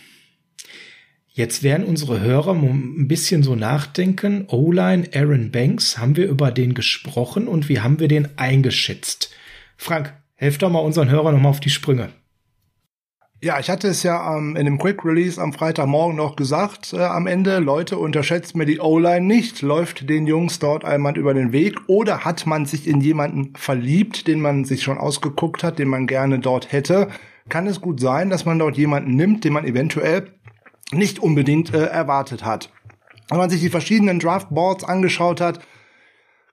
Jetzt 1.35 1.63
werden 1.63 1.87
unsere 1.87 2.19
Hörer 2.19 2.53
ein 2.53 3.07
bisschen 3.07 3.41
so 3.41 3.55
nachdenken. 3.55 4.45
O-Line 4.49 5.09
Aaron 5.15 5.49
Banks, 5.49 5.97
haben 5.97 6.15
wir 6.15 6.27
über 6.27 6.51
den 6.51 6.75
gesprochen 6.75 7.47
und 7.47 7.69
wie 7.69 7.79
haben 7.79 7.99
wir 7.99 8.07
den 8.07 8.27
eingeschätzt? 8.37 9.31
Frank, 9.75 10.13
helf 10.35 10.59
doch 10.59 10.69
mal 10.69 10.77
unseren 10.77 11.09
Hörern 11.09 11.33
nochmal 11.33 11.49
auf 11.49 11.59
die 11.59 11.71
Sprünge. 11.71 12.09
Ja, 13.41 13.59
ich 13.59 13.71
hatte 13.71 13.87
es 13.87 14.03
ja 14.03 14.37
ähm, 14.37 14.55
in 14.55 14.65
dem 14.65 14.77
Quick 14.77 15.03
Release 15.03 15.41
am 15.41 15.53
Freitagmorgen 15.53 16.15
noch 16.15 16.35
gesagt, 16.35 16.93
äh, 16.93 17.01
am 17.01 17.25
Ende, 17.25 17.57
Leute, 17.57 17.97
unterschätzt 17.97 18.55
mir 18.55 18.67
die 18.67 18.79
O-Line 18.79 19.25
nicht. 19.25 19.63
Läuft 19.63 20.07
den 20.07 20.27
Jungs 20.27 20.59
dort 20.59 20.85
einmal 20.85 21.17
über 21.17 21.33
den 21.33 21.51
Weg 21.51 21.79
oder 21.87 22.25
hat 22.25 22.45
man 22.45 22.67
sich 22.67 22.87
in 22.87 23.01
jemanden 23.01 23.55
verliebt, 23.55 24.27
den 24.27 24.39
man 24.39 24.65
sich 24.65 24.83
schon 24.83 24.99
ausgeguckt 24.99 25.63
hat, 25.63 25.79
den 25.79 25.87
man 25.87 26.05
gerne 26.05 26.37
dort 26.37 26.71
hätte? 26.71 27.09
Kann 27.49 27.65
es 27.65 27.81
gut 27.81 27.99
sein, 27.99 28.29
dass 28.29 28.45
man 28.45 28.59
dort 28.59 28.77
jemanden 28.77 29.15
nimmt, 29.15 29.43
den 29.43 29.53
man 29.53 29.65
eventuell 29.65 30.31
nicht 30.91 31.19
unbedingt 31.19 31.73
äh, 31.73 31.85
erwartet 31.85 32.43
hat. 32.43 32.71
Wenn 33.29 33.37
man 33.37 33.49
sich 33.49 33.61
die 33.61 33.69
verschiedenen 33.69 34.19
Draftboards 34.19 34.83
angeschaut 34.83 35.41
hat, 35.41 35.59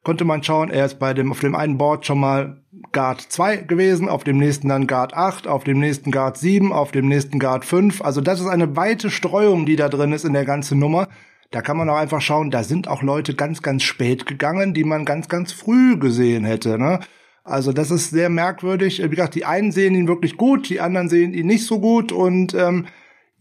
konnte 0.02 0.24
man 0.24 0.42
schauen, 0.42 0.70
er 0.70 0.86
ist 0.86 0.98
bei 0.98 1.12
dem, 1.12 1.30
auf 1.30 1.40
dem 1.40 1.54
einen 1.54 1.76
Board 1.76 2.06
schon 2.06 2.20
mal 2.20 2.62
Guard 2.92 3.20
2 3.20 3.58
gewesen, 3.58 4.08
auf 4.08 4.24
dem 4.24 4.38
nächsten 4.38 4.68
dann 4.68 4.86
Guard 4.86 5.14
8, 5.14 5.46
auf 5.46 5.64
dem 5.64 5.78
nächsten 5.78 6.10
Guard 6.10 6.38
7, 6.38 6.72
auf 6.72 6.90
dem 6.92 7.06
nächsten 7.08 7.38
Guard 7.38 7.64
5. 7.64 8.02
Also 8.02 8.20
das 8.20 8.40
ist 8.40 8.46
eine 8.46 8.76
weite 8.76 9.10
Streuung, 9.10 9.66
die 9.66 9.76
da 9.76 9.88
drin 9.88 10.12
ist 10.12 10.24
in 10.24 10.32
der 10.32 10.44
ganzen 10.44 10.78
Nummer. 10.78 11.08
Da 11.50 11.62
kann 11.62 11.76
man 11.76 11.88
auch 11.90 11.96
einfach 11.96 12.20
schauen, 12.20 12.50
da 12.50 12.62
sind 12.62 12.86
auch 12.86 13.02
Leute 13.02 13.34
ganz, 13.34 13.60
ganz 13.60 13.82
spät 13.82 14.24
gegangen, 14.24 14.72
die 14.72 14.84
man 14.84 15.04
ganz, 15.04 15.28
ganz 15.28 15.52
früh 15.52 15.98
gesehen 15.98 16.44
hätte. 16.44 16.78
Ne? 16.78 17.00
Also 17.42 17.72
das 17.72 17.90
ist 17.90 18.10
sehr 18.10 18.28
merkwürdig. 18.28 19.02
Wie 19.02 19.08
gesagt, 19.08 19.34
die 19.34 19.44
einen 19.44 19.72
sehen 19.72 19.96
ihn 19.96 20.08
wirklich 20.08 20.36
gut, 20.36 20.68
die 20.68 20.80
anderen 20.80 21.08
sehen 21.08 21.34
ihn 21.34 21.46
nicht 21.46 21.66
so 21.66 21.80
gut 21.80 22.12
und 22.12 22.54
ähm, 22.54 22.86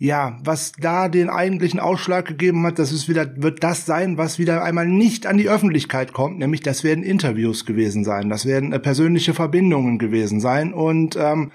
ja, 0.01 0.37
was 0.45 0.71
da 0.71 1.09
den 1.09 1.29
eigentlichen 1.29 1.81
Ausschlag 1.81 2.25
gegeben 2.25 2.65
hat, 2.65 2.79
das 2.79 2.93
ist 2.93 3.09
wieder, 3.09 3.29
wird 3.35 3.63
das 3.65 3.85
sein, 3.85 4.17
was 4.17 4.39
wieder 4.39 4.63
einmal 4.63 4.87
nicht 4.87 5.27
an 5.27 5.37
die 5.37 5.49
Öffentlichkeit 5.49 6.13
kommt, 6.13 6.39
nämlich 6.39 6.61
das 6.61 6.85
werden 6.85 7.03
Interviews 7.03 7.65
gewesen 7.65 8.05
sein, 8.05 8.29
das 8.29 8.45
werden 8.45 8.71
äh, 8.71 8.79
persönliche 8.79 9.33
Verbindungen 9.33 9.99
gewesen 9.99 10.39
sein. 10.39 10.73
Und 10.73 11.17
ähm, 11.17 11.51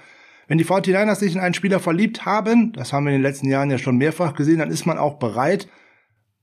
wenn 0.47 0.59
die 0.59 0.65
49ers 0.65 1.15
sich 1.15 1.33
in 1.33 1.41
einen 1.41 1.55
Spieler 1.55 1.79
verliebt 1.79 2.27
haben, 2.27 2.71
das 2.73 2.93
haben 2.93 3.05
wir 3.05 3.13
in 3.13 3.17
den 3.17 3.23
letzten 3.23 3.49
Jahren 3.49 3.71
ja 3.71 3.79
schon 3.79 3.97
mehrfach 3.97 4.35
gesehen, 4.35 4.59
dann 4.59 4.69
ist 4.69 4.85
man 4.85 4.99
auch 4.99 5.15
bereit, 5.15 5.67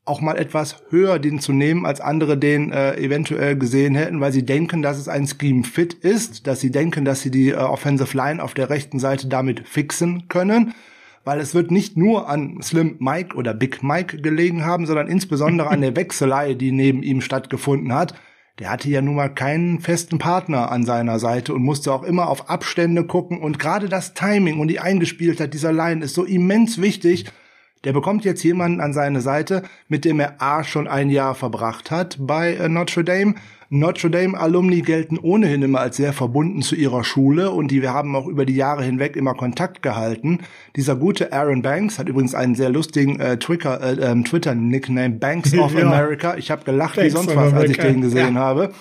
auch 0.04 0.20
mal 0.20 0.36
etwas 0.36 0.82
höher 0.90 1.20
den 1.20 1.38
zu 1.38 1.52
nehmen, 1.52 1.86
als 1.86 2.00
andere 2.00 2.36
den 2.36 2.72
äh, 2.72 2.96
eventuell 2.96 3.56
gesehen 3.56 3.94
hätten, 3.94 4.20
weil 4.20 4.32
sie 4.32 4.44
denken, 4.44 4.82
dass 4.82 4.98
es 4.98 5.06
ein 5.06 5.28
Scheme 5.28 5.62
Fit 5.62 5.94
ist, 5.94 6.48
dass 6.48 6.58
sie 6.58 6.72
denken, 6.72 7.04
dass 7.04 7.20
sie 7.20 7.30
die 7.30 7.50
äh, 7.50 7.58
Offensive 7.58 8.16
Line 8.16 8.42
auf 8.42 8.54
der 8.54 8.70
rechten 8.70 8.98
Seite 8.98 9.28
damit 9.28 9.68
fixen 9.68 10.26
können 10.26 10.74
weil 11.24 11.40
es 11.40 11.54
wird 11.54 11.70
nicht 11.70 11.96
nur 11.96 12.28
an 12.28 12.60
Slim 12.62 12.96
Mike 12.98 13.36
oder 13.36 13.54
Big 13.54 13.82
Mike 13.82 14.18
gelegen 14.20 14.64
haben, 14.64 14.86
sondern 14.86 15.08
insbesondere 15.08 15.68
an 15.68 15.80
der 15.80 15.96
Wechselei, 15.96 16.54
die 16.54 16.72
neben 16.72 17.02
ihm 17.02 17.20
stattgefunden 17.20 17.92
hat. 17.94 18.14
Der 18.58 18.70
hatte 18.70 18.90
ja 18.90 19.00
nun 19.00 19.14
mal 19.14 19.32
keinen 19.32 19.80
festen 19.80 20.18
Partner 20.18 20.70
an 20.70 20.84
seiner 20.84 21.18
Seite 21.18 21.54
und 21.54 21.62
musste 21.62 21.92
auch 21.92 22.02
immer 22.02 22.28
auf 22.28 22.50
Abstände 22.50 23.06
gucken 23.06 23.38
und 23.38 23.58
gerade 23.58 23.88
das 23.88 24.14
Timing 24.14 24.60
und 24.60 24.68
die 24.68 24.80
Eingespieltheit 24.80 25.54
dieser 25.54 25.72
Line 25.72 26.04
ist 26.04 26.14
so 26.14 26.24
immens 26.24 26.80
wichtig. 26.80 27.24
Der 27.84 27.92
bekommt 27.92 28.24
jetzt 28.24 28.44
jemanden 28.44 28.80
an 28.80 28.92
seine 28.92 29.20
Seite, 29.20 29.62
mit 29.88 30.04
dem 30.04 30.20
er 30.20 30.40
A 30.40 30.64
schon 30.64 30.86
ein 30.86 31.10
Jahr 31.10 31.34
verbracht 31.34 31.90
hat 31.90 32.16
bei 32.20 32.54
äh, 32.54 32.68
Notre 32.68 33.04
Dame 33.04 33.34
Notre 33.74 34.10
Dame 34.10 34.38
Alumni 34.38 34.82
gelten 34.82 35.18
ohnehin 35.18 35.62
immer 35.62 35.80
als 35.80 35.96
sehr 35.96 36.12
verbunden 36.12 36.60
zu 36.60 36.74
ihrer 36.74 37.04
Schule 37.04 37.52
und 37.52 37.70
die 37.70 37.80
wir 37.80 37.94
haben 37.94 38.14
auch 38.14 38.26
über 38.26 38.44
die 38.44 38.54
Jahre 38.54 38.84
hinweg 38.84 39.16
immer 39.16 39.32
Kontakt 39.32 39.80
gehalten. 39.80 40.40
Dieser 40.76 40.94
gute 40.94 41.32
Aaron 41.32 41.62
Banks 41.62 41.98
hat 41.98 42.06
übrigens 42.06 42.34
einen 42.34 42.54
sehr 42.54 42.68
lustigen 42.68 43.18
äh, 43.18 43.38
Twitter, 43.38 43.80
äh, 43.80 44.10
ähm, 44.10 44.26
Twitter 44.26 44.54
Nickname 44.54 45.14
Banks 45.14 45.54
of 45.58 45.72
ja. 45.72 45.86
America. 45.86 46.36
Ich 46.36 46.50
habe 46.50 46.64
gelacht 46.64 46.96
Banks 46.96 47.14
wie 47.14 47.16
sonst 47.16 47.34
was, 47.34 47.54
als 47.54 47.70
ich 47.70 47.78
den 47.78 48.02
gesehen 48.02 48.34
ja. 48.34 48.40
habe. 48.40 48.74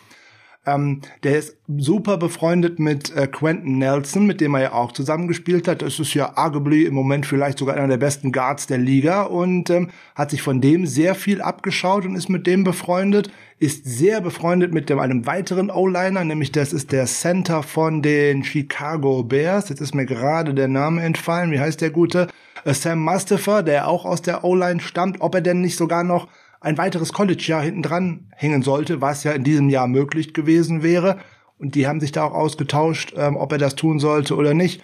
Ähm, 0.63 1.01
der 1.23 1.39
ist 1.39 1.57
super 1.67 2.17
befreundet 2.17 2.77
mit 2.77 3.15
äh, 3.15 3.25
Quentin 3.25 3.79
Nelson, 3.79 4.27
mit 4.27 4.41
dem 4.41 4.53
er 4.53 4.61
ja 4.61 4.73
auch 4.73 4.91
zusammengespielt 4.91 5.67
hat. 5.67 5.81
Das 5.81 5.99
ist 5.99 6.13
ja 6.13 6.37
arguably 6.37 6.83
im 6.83 6.93
Moment 6.93 7.25
vielleicht 7.25 7.57
sogar 7.57 7.75
einer 7.75 7.87
der 7.87 7.97
besten 7.97 8.31
Guards 8.31 8.67
der 8.67 8.77
Liga 8.77 9.23
und 9.23 9.71
ähm, 9.71 9.89
hat 10.13 10.29
sich 10.29 10.43
von 10.43 10.61
dem 10.61 10.85
sehr 10.85 11.15
viel 11.15 11.41
abgeschaut 11.41 12.05
und 12.05 12.15
ist 12.15 12.29
mit 12.29 12.45
dem 12.45 12.63
befreundet. 12.63 13.31
Ist 13.57 13.85
sehr 13.85 14.21
befreundet 14.21 14.71
mit 14.71 14.89
dem, 14.89 14.99
einem 14.99 15.25
weiteren 15.25 15.71
O-Liner, 15.71 16.23
nämlich 16.23 16.51
das 16.51 16.73
ist 16.73 16.91
der 16.91 17.07
Center 17.07 17.63
von 17.63 18.03
den 18.03 18.43
Chicago 18.43 19.23
Bears. 19.23 19.69
Jetzt 19.69 19.81
ist 19.81 19.95
mir 19.95 20.05
gerade 20.05 20.53
der 20.53 20.67
Name 20.67 21.01
entfallen. 21.01 21.51
Wie 21.51 21.59
heißt 21.59 21.81
der 21.81 21.89
gute? 21.89 22.27
Äh, 22.65 22.75
Sam 22.75 22.99
Mustafa, 22.99 23.63
der 23.63 23.87
auch 23.87 24.05
aus 24.05 24.21
der 24.21 24.43
O-Line 24.43 24.79
stammt. 24.79 25.21
Ob 25.21 25.33
er 25.33 25.41
denn 25.41 25.61
nicht 25.61 25.75
sogar 25.75 26.03
noch 26.03 26.27
ein 26.61 26.77
weiteres 26.77 27.11
College-Jahr 27.11 27.63
hinten 27.63 27.81
dran 27.81 28.27
hängen 28.35 28.61
sollte, 28.61 29.01
was 29.01 29.23
ja 29.23 29.31
in 29.31 29.43
diesem 29.43 29.67
Jahr 29.69 29.87
möglich 29.87 30.33
gewesen 30.33 30.83
wäre. 30.83 31.17
Und 31.57 31.75
die 31.75 31.87
haben 31.87 31.99
sich 31.99 32.11
da 32.11 32.23
auch 32.23 32.33
ausgetauscht, 32.33 33.13
ähm, 33.17 33.35
ob 33.35 33.51
er 33.51 33.57
das 33.57 33.75
tun 33.75 33.99
sollte 33.99 34.35
oder 34.35 34.53
nicht. 34.53 34.83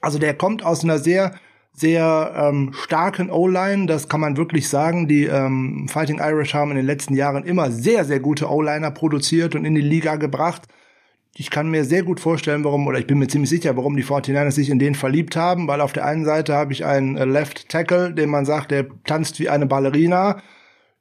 Also 0.00 0.18
der 0.18 0.34
kommt 0.34 0.64
aus 0.64 0.84
einer 0.84 0.98
sehr, 0.98 1.34
sehr 1.72 2.32
ähm, 2.36 2.72
starken 2.74 3.30
O-Line, 3.30 3.86
das 3.86 4.08
kann 4.08 4.20
man 4.20 4.36
wirklich 4.36 4.68
sagen. 4.68 5.08
Die 5.08 5.24
ähm, 5.24 5.88
Fighting 5.88 6.18
Irish 6.18 6.54
haben 6.54 6.70
in 6.70 6.76
den 6.76 6.86
letzten 6.86 7.14
Jahren 7.14 7.44
immer 7.44 7.70
sehr, 7.70 8.04
sehr 8.04 8.20
gute 8.20 8.50
O-Liner 8.50 8.90
produziert 8.90 9.54
und 9.54 9.64
in 9.64 9.74
die 9.74 9.80
Liga 9.80 10.16
gebracht. 10.16 10.62
Ich 11.34 11.48
kann 11.48 11.70
mir 11.70 11.84
sehr 11.86 12.02
gut 12.02 12.20
vorstellen, 12.20 12.64
warum, 12.64 12.86
oder 12.86 12.98
ich 12.98 13.06
bin 13.06 13.18
mir 13.18 13.28
ziemlich 13.28 13.48
sicher, 13.48 13.74
warum 13.78 13.96
die 13.96 14.04
49ers 14.04 14.50
sich 14.50 14.68
in 14.68 14.78
den 14.78 14.94
verliebt 14.94 15.36
haben, 15.36 15.66
weil 15.66 15.80
auf 15.80 15.94
der 15.94 16.04
einen 16.04 16.26
Seite 16.26 16.54
habe 16.54 16.74
ich 16.74 16.84
einen 16.84 17.16
äh, 17.16 17.24
Left 17.24 17.70
Tackle, 17.70 18.12
den 18.12 18.28
man 18.28 18.44
sagt, 18.44 18.70
der 18.70 18.86
tanzt 19.04 19.40
wie 19.40 19.48
eine 19.48 19.64
Ballerina 19.64 20.42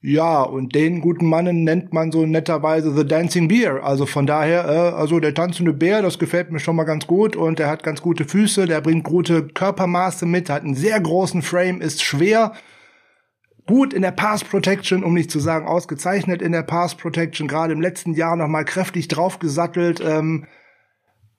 ja, 0.03 0.41
und 0.41 0.74
den 0.74 1.00
guten 1.00 1.27
Mannen 1.27 1.63
nennt 1.63 1.93
man 1.93 2.12
so 2.12 2.25
netterweise 2.25 2.96
The 2.96 3.05
Dancing 3.05 3.48
Bear. 3.48 3.84
Also 3.84 4.08
von 4.08 4.25
daher, 4.25 4.65
äh, 4.65 4.96
also 4.96 5.20
der 5.20 5.36
tanzende 5.36 5.74
Bär, 5.74 6.01
das 6.01 6.17
gefällt 6.17 6.51
mir 6.51 6.60
schon 6.60 6.75
mal 6.75 6.86
ganz 6.86 7.05
gut 7.05 7.36
und 7.36 7.60
der 7.60 7.70
hat 7.70 7.84
ganz 7.84 8.01
gute 8.01 8.25
Füße, 8.25 8.65
der 8.65 8.81
bringt 8.81 9.03
gute 9.03 9.48
Körpermaße 9.48 10.25
mit, 10.25 10.50
hat 10.50 10.63
einen 10.63 10.74
sehr 10.74 11.00
großen 11.00 11.43
Frame, 11.43 11.81
ist 11.81 12.01
schwer, 12.01 12.53
gut 13.67 13.93
in 13.93 14.01
der 14.01 14.12
Pass 14.12 14.43
Protection, 14.43 15.03
um 15.03 15.13
nicht 15.13 15.29
zu 15.29 15.39
sagen 15.39 15.67
ausgezeichnet 15.67 16.41
in 16.41 16.51
der 16.51 16.63
Pass 16.63 16.96
Protection, 16.96 17.48
gerade 17.48 17.74
im 17.74 17.81
letzten 17.81 18.15
Jahr 18.15 18.36
noch 18.36 18.48
mal 18.48 18.65
kräftig 18.65 19.08
draufgesattelt. 19.08 20.01
Ähm, 20.03 20.48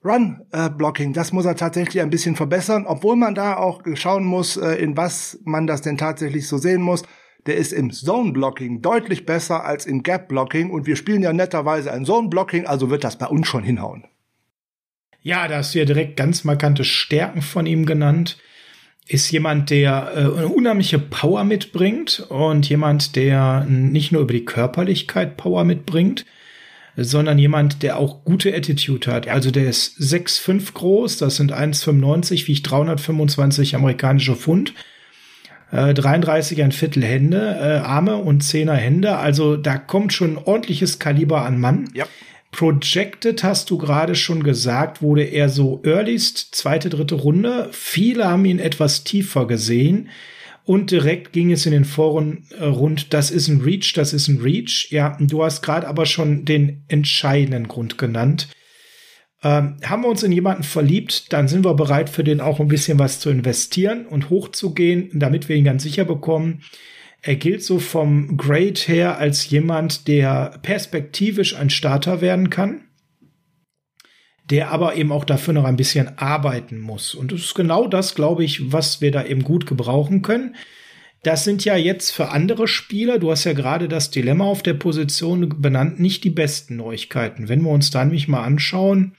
Run 0.05 0.41
äh, 0.53 0.71
Blocking, 0.71 1.13
das 1.13 1.33
muss 1.33 1.47
er 1.47 1.57
tatsächlich 1.57 2.01
ein 2.01 2.11
bisschen 2.11 2.37
verbessern, 2.37 2.87
obwohl 2.87 3.17
man 3.17 3.35
da 3.35 3.57
auch 3.57 3.83
schauen 3.95 4.25
muss, 4.25 4.57
äh, 4.57 4.75
in 4.75 4.97
was 4.97 5.41
man 5.45 5.67
das 5.67 5.83
denn 5.83 5.99
tatsächlich 5.99 6.47
so 6.47 6.59
sehen 6.59 6.81
muss 6.83 7.03
der 7.47 7.57
ist 7.57 7.73
im 7.73 7.91
Zone-Blocking 7.91 8.83
deutlich 8.83 9.27
besser 9.27 9.65
als 9.65 9.87
im 9.87 10.03
Gap-Blocking 10.03 10.71
und 10.71 10.87
wir 10.87 10.97
spielen 10.97 11.23
ja 11.23 11.33
netterweise 11.33 11.93
ein 11.93 12.05
Zone-Blocking, 12.05 12.67
also 12.67 12.91
wird 12.91 13.05
das 13.05 13.19
bei 13.19 13.27
uns 13.27 13.47
schon 13.49 13.65
hinhauen. 13.65 14.05
Ja, 15.23 15.47
da 15.49 15.59
hast 15.59 15.75
du 15.75 15.79
ja 15.79 15.85
direkt 15.85 16.17
ganz 16.17 16.45
markante 16.45 16.85
Stärken 16.85 17.43
von 17.43 17.67
ihm 17.67 17.87
genannt. 17.87 18.39
Ist 19.07 19.31
jemand, 19.31 19.71
der 19.71 20.13
äh, 20.15 20.19
eine 20.19 20.49
unheimliche 20.49 20.99
Power 20.99 21.45
mitbringt 21.45 22.27
und 22.29 22.69
jemand, 22.69 23.17
der 23.17 23.65
nicht 23.69 24.13
nur 24.13 24.23
über 24.23 24.33
die 24.33 24.45
Körperlichkeit 24.45 25.37
Power 25.37 25.65
mitbringt, 25.65 26.25
sondern 26.97 27.39
jemand, 27.39 27.83
der 27.83 27.99
auch 27.99 28.25
gute 28.25 28.55
Attitude 28.55 29.11
hat. 29.11 29.29
Also 29.29 29.51
der 29.51 29.69
ist 29.69 29.99
6,5 29.99 30.75
groß, 30.75 31.17
das 31.19 31.37
sind 31.37 31.53
1,95, 31.53 32.47
wie 32.47 32.53
ich 32.53 32.63
325 32.63 33.75
amerikanische 33.75 34.37
Pfund 34.37 34.75
äh, 35.73 35.95
33 35.95 36.63
ein 36.63 36.71
Viertel 36.71 37.03
Hände, 37.03 37.57
äh, 37.61 37.79
Arme 37.85 38.19
und 38.19 38.43
Zehner 38.43 38.75
Hände. 38.75 39.17
Also 39.17 39.57
da 39.57 39.79
kommt 39.79 40.13
schon 40.13 40.37
ein 40.37 40.45
ordentliches 40.45 40.99
Kaliber 40.99 41.43
an 41.43 41.59
Mann. 41.59 41.89
Ja. 41.95 42.07
Projected 42.53 43.43
hast 43.43 43.71
du 43.71 43.79
gerade 43.79 44.15
schon 44.15 44.43
gesagt, 44.43 45.01
wurde 45.01 45.25
er 45.25 45.49
so 45.49 45.81
earliest, 45.85 46.55
zweite, 46.55 46.91
dritte 46.91 47.15
Runde. 47.15 47.69
Viele 47.73 48.27
haben 48.27 48.45
ihn 48.45 48.59
etwas 48.59 49.05
tiefer 49.05 49.47
gesehen. 49.47 50.11
Und 50.65 50.91
direkt 50.93 51.33
ging 51.33 51.51
es 51.51 51.67
in 51.67 51.73
den 51.73 51.85
Foren 51.85 52.45
äh, 52.57 52.65
rund, 52.65 53.13
das 53.15 53.31
ist 53.33 53.49
ein 53.49 53.63
Reach, 53.63 53.95
das 53.95 54.13
ist 54.13 54.29
ein 54.29 54.41
Reach. 54.41 54.89
Ja, 54.91 55.17
du 55.19 55.43
hast 55.43 55.63
gerade 55.63 55.89
aber 55.89 56.07
schon 56.07 56.45
den 56.45 56.85
entscheidenden 56.87 57.67
Grund 57.67 57.99
genannt. 57.99 58.49
Ähm, 59.45 59.77
haben 59.85 60.03
wir 60.03 60.09
uns 60.09 60.23
in 60.23 60.31
jemanden 60.31 60.63
verliebt, 60.63 61.33
dann 61.33 61.49
sind 61.49 61.65
wir 61.65 61.75
bereit, 61.75 62.09
für 62.09 62.23
den 62.23 62.41
auch 62.41 62.61
ein 62.61 62.69
bisschen 62.69 62.99
was 62.99 63.19
zu 63.19 63.29
investieren 63.29 64.07
und 64.07 64.31
hochzugehen, 64.31 65.11
damit 65.15 65.49
wir 65.49 65.57
ihn 65.57 65.65
ganz 65.65 65.83
sicher 65.83 66.05
bekommen. 66.05 66.63
Er 67.23 67.37
gilt 67.37 67.63
so 67.63 67.79
vom 67.79 68.37
Grade 68.37 68.81
her 68.87 69.19
als 69.19 69.49
jemand, 69.51 70.07
der 70.07 70.59
perspektivisch 70.63 71.57
ein 71.57 71.71
Starter 71.71 72.21
werden 72.21 72.51
kann, 72.51 72.83
der 74.51 74.71
aber 74.71 74.97
eben 74.97 75.13
auch 75.13 75.25
dafür 75.25 75.55
noch 75.55 75.65
ein 75.65 75.77
bisschen 75.77 76.19
arbeiten 76.19 76.79
muss. 76.81 77.15
Und 77.15 77.33
das 77.33 77.41
ist 77.41 77.55
genau 77.55 77.87
das, 77.87 78.15
glaube 78.15 78.45
ich, 78.45 78.73
was 78.73 79.01
wir 79.01 79.11
da 79.11 79.25
eben 79.25 79.43
gut 79.43 79.67
gebrauchen 79.67 80.23
können. 80.23 80.57
Das 81.23 81.45
sind 81.45 81.65
ja 81.65 81.77
jetzt 81.77 82.11
für 82.11 82.31
andere 82.31 82.67
Spieler, 82.67 83.21
du 83.21 83.31
hast 83.31 83.45
ja 83.45 83.53
gerade 83.53 83.87
das 83.87 84.11
Dilemma 84.11 84.45
auf 84.45 84.65
der 84.65 84.75
Position 84.75 85.61
benannt, 85.63 86.01
nicht 86.01 86.25
die 86.25 86.31
besten 86.31 86.77
Neuigkeiten. 86.77 87.49
Wenn 87.49 87.63
wir 87.63 87.71
uns 87.71 87.93
da 87.93 88.05
nämlich 88.05 88.27
mal 88.27 88.43
anschauen, 88.43 89.15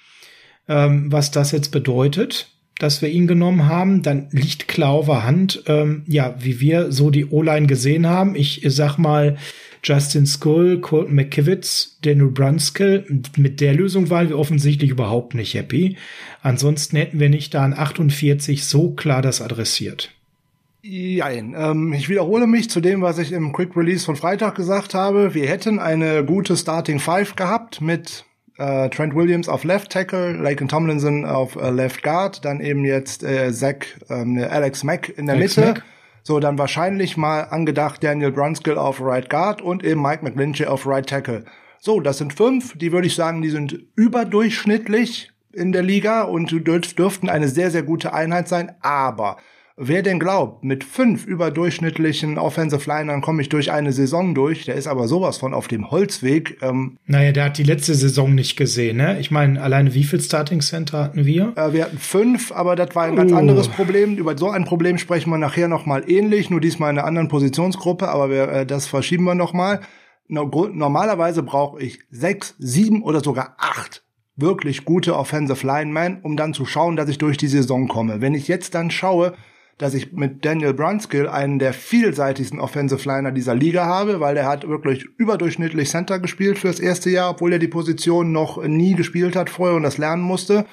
ähm, 0.67 1.11
was 1.11 1.31
das 1.31 1.51
jetzt 1.51 1.69
bedeutet, 1.69 2.49
dass 2.79 3.01
wir 3.01 3.09
ihn 3.09 3.27
genommen 3.27 3.67
haben, 3.67 4.01
dann 4.01 4.27
liegt 4.31 4.67
klar 4.67 4.91
auf 4.91 5.07
Hand, 5.07 5.63
ähm, 5.67 6.03
ja, 6.07 6.35
wie 6.39 6.59
wir 6.59 6.91
so 6.91 7.09
die 7.09 7.25
O-Line 7.25 7.67
gesehen 7.67 8.07
haben. 8.07 8.35
Ich 8.35 8.61
sag 8.65 8.97
mal, 8.97 9.37
Justin 9.83 10.25
Skull, 10.25 10.79
Colton 10.79 11.13
McKivitz, 11.13 11.97
Daniel 12.01 12.29
Brunskill, 12.29 13.05
mit 13.37 13.59
der 13.59 13.73
Lösung 13.73 14.09
waren 14.09 14.29
wir 14.29 14.39
offensichtlich 14.39 14.89
überhaupt 14.89 15.35
nicht 15.35 15.53
happy. 15.53 15.97
Ansonsten 16.41 16.95
hätten 16.95 17.19
wir 17.19 17.29
nicht 17.29 17.53
da 17.53 17.63
an 17.63 17.73
48 17.73 18.65
so 18.65 18.91
klar 18.91 19.21
das 19.21 19.41
adressiert. 19.41 20.11
Jein. 20.81 21.55
Ähm, 21.57 21.93
ich 21.93 22.09
wiederhole 22.09 22.47
mich 22.47 22.69
zu 22.69 22.81
dem, 22.81 23.01
was 23.01 23.17
ich 23.17 23.31
im 23.31 23.53
Quick 23.53 23.75
Release 23.75 24.03
von 24.03 24.15
Freitag 24.15 24.55
gesagt 24.55 24.93
habe. 24.93 25.33
Wir 25.33 25.47
hätten 25.47 25.79
eine 25.79 26.25
gute 26.25 26.57
Starting 26.57 26.99
Five 26.99 27.35
gehabt 27.35 27.79
mit 27.79 28.25
äh, 28.57 28.89
Trent 28.89 29.15
Williams 29.15 29.49
auf 29.49 29.63
Left 29.63 29.91
Tackle, 29.91 30.33
Laken 30.33 30.67
Tomlinson 30.67 31.25
auf 31.25 31.55
äh, 31.55 31.69
Left 31.69 32.03
Guard, 32.03 32.43
dann 32.45 32.59
eben 32.59 32.85
jetzt 32.85 33.23
äh, 33.23 33.51
Zach, 33.51 33.85
ähm, 34.09 34.37
Alex 34.37 34.83
Mack 34.83 35.09
in 35.17 35.25
der 35.25 35.35
Alex 35.35 35.57
Mitte. 35.57 35.69
Mack. 35.69 35.83
So, 36.25 36.39
dann 36.39 36.57
wahrscheinlich 36.57 37.17
mal 37.17 37.41
angedacht 37.41 38.01
Daniel 38.01 38.31
Brunskill 38.31 38.77
auf 38.77 39.01
Right 39.01 39.29
Guard 39.29 39.61
und 39.61 39.83
eben 39.83 40.01
Mike 40.01 40.23
McGlinchey 40.23 40.67
auf 40.67 40.87
Right 40.87 41.07
Tackle. 41.07 41.43
So, 41.79 41.99
das 41.99 42.17
sind 42.17 42.33
fünf, 42.33 42.77
die 42.77 42.93
würde 42.93 43.07
ich 43.07 43.15
sagen, 43.15 43.41
die 43.41 43.49
sind 43.49 43.77
überdurchschnittlich 43.95 45.33
in 45.51 45.73
der 45.73 45.83
Liga 45.83 46.21
und 46.21 46.49
dürften 46.65 47.27
eine 47.29 47.49
sehr, 47.49 47.71
sehr 47.71 47.83
gute 47.83 48.13
Einheit 48.13 48.47
sein. 48.47 48.73
Aber 48.81 49.35
Wer 49.75 50.03
denn 50.03 50.19
glaubt, 50.19 50.63
mit 50.63 50.83
fünf 50.83 51.25
überdurchschnittlichen 51.25 52.37
Offensive 52.37 52.87
Linern 52.87 53.21
komme 53.21 53.41
ich 53.41 53.49
durch 53.49 53.71
eine 53.71 53.91
Saison 53.91 54.35
durch, 54.35 54.65
der 54.65 54.75
ist 54.75 54.85
aber 54.85 55.07
sowas 55.07 55.37
von 55.37 55.55
auf 55.55 55.67
dem 55.67 55.89
Holzweg. 55.89 56.59
Ähm, 56.61 56.99
naja, 57.07 57.31
der 57.31 57.45
hat 57.45 57.57
die 57.57 57.63
letzte 57.63 57.95
Saison 57.95 58.35
nicht 58.35 58.55
gesehen, 58.55 58.97
ne? 58.97 59.19
Ich 59.19 59.31
meine, 59.31 59.59
alleine 59.59 59.95
wie 59.95 60.03
viel 60.03 60.21
Starting 60.21 60.61
Center 60.61 61.05
hatten 61.05 61.25
wir? 61.25 61.53
Äh, 61.55 61.73
wir 61.73 61.85
hatten 61.85 61.97
fünf, 61.97 62.51
aber 62.51 62.75
das 62.75 62.95
war 62.95 63.05
ein 63.05 63.15
ganz 63.15 63.31
uh. 63.31 63.35
anderes 63.35 63.67
Problem. 63.67 64.15
Über 64.15 64.37
so 64.37 64.51
ein 64.51 64.63
Problem 64.63 64.99
sprechen 64.99 65.31
wir 65.31 65.39
nachher 65.39 65.67
nochmal 65.67 66.03
ähnlich, 66.07 66.51
nur 66.51 66.61
diesmal 66.61 66.91
in 66.91 66.99
einer 66.99 67.07
anderen 67.07 67.27
Positionsgruppe, 67.27 68.09
aber 68.09 68.29
wir, 68.29 68.49
äh, 68.49 68.65
das 68.67 68.85
verschieben 68.85 69.23
wir 69.23 69.33
nochmal. 69.33 69.79
No, 70.27 70.49
normalerweise 70.71 71.41
brauche 71.41 71.81
ich 71.81 71.99
sechs, 72.11 72.53
sieben 72.59 73.01
oder 73.01 73.21
sogar 73.21 73.55
acht 73.57 74.03
wirklich 74.35 74.85
gute 74.85 75.15
Offensive 75.15 75.65
Linemen, 75.65 76.19
um 76.21 76.37
dann 76.37 76.53
zu 76.53 76.65
schauen, 76.65 76.95
dass 76.95 77.09
ich 77.09 77.17
durch 77.17 77.37
die 77.37 77.47
Saison 77.47 77.87
komme. 77.87 78.21
Wenn 78.21 78.33
ich 78.33 78.47
jetzt 78.47 78.75
dann 78.75 78.89
schaue, 78.91 79.33
dass 79.83 79.93
ich 79.95 80.13
mit 80.13 80.45
Daniel 80.45 80.73
Brunskill 80.73 81.27
einen 81.27 81.59
der 81.59 81.73
vielseitigsten 81.73 82.61
Offensive 82.61 83.05
Liner 83.05 83.33
dieser 83.33 83.53
Liga 83.53 83.85
habe, 83.85 84.21
weil 84.21 84.37
er 84.37 84.47
hat 84.47 84.65
wirklich 84.65 85.03
überdurchschnittlich 85.17 85.89
Center 85.89 86.19
gespielt 86.19 86.57
fürs 86.57 86.79
erste 86.79 87.09
Jahr, 87.09 87.31
obwohl 87.31 87.51
er 87.51 87.59
die 87.59 87.67
Position 87.67 88.31
noch 88.31 88.63
nie 88.63 88.95
gespielt 88.95 89.35
hat 89.35 89.49
vorher 89.49 89.75
und 89.75 89.83
das 89.83 89.97
lernen 89.97 90.23
musste. 90.23 90.65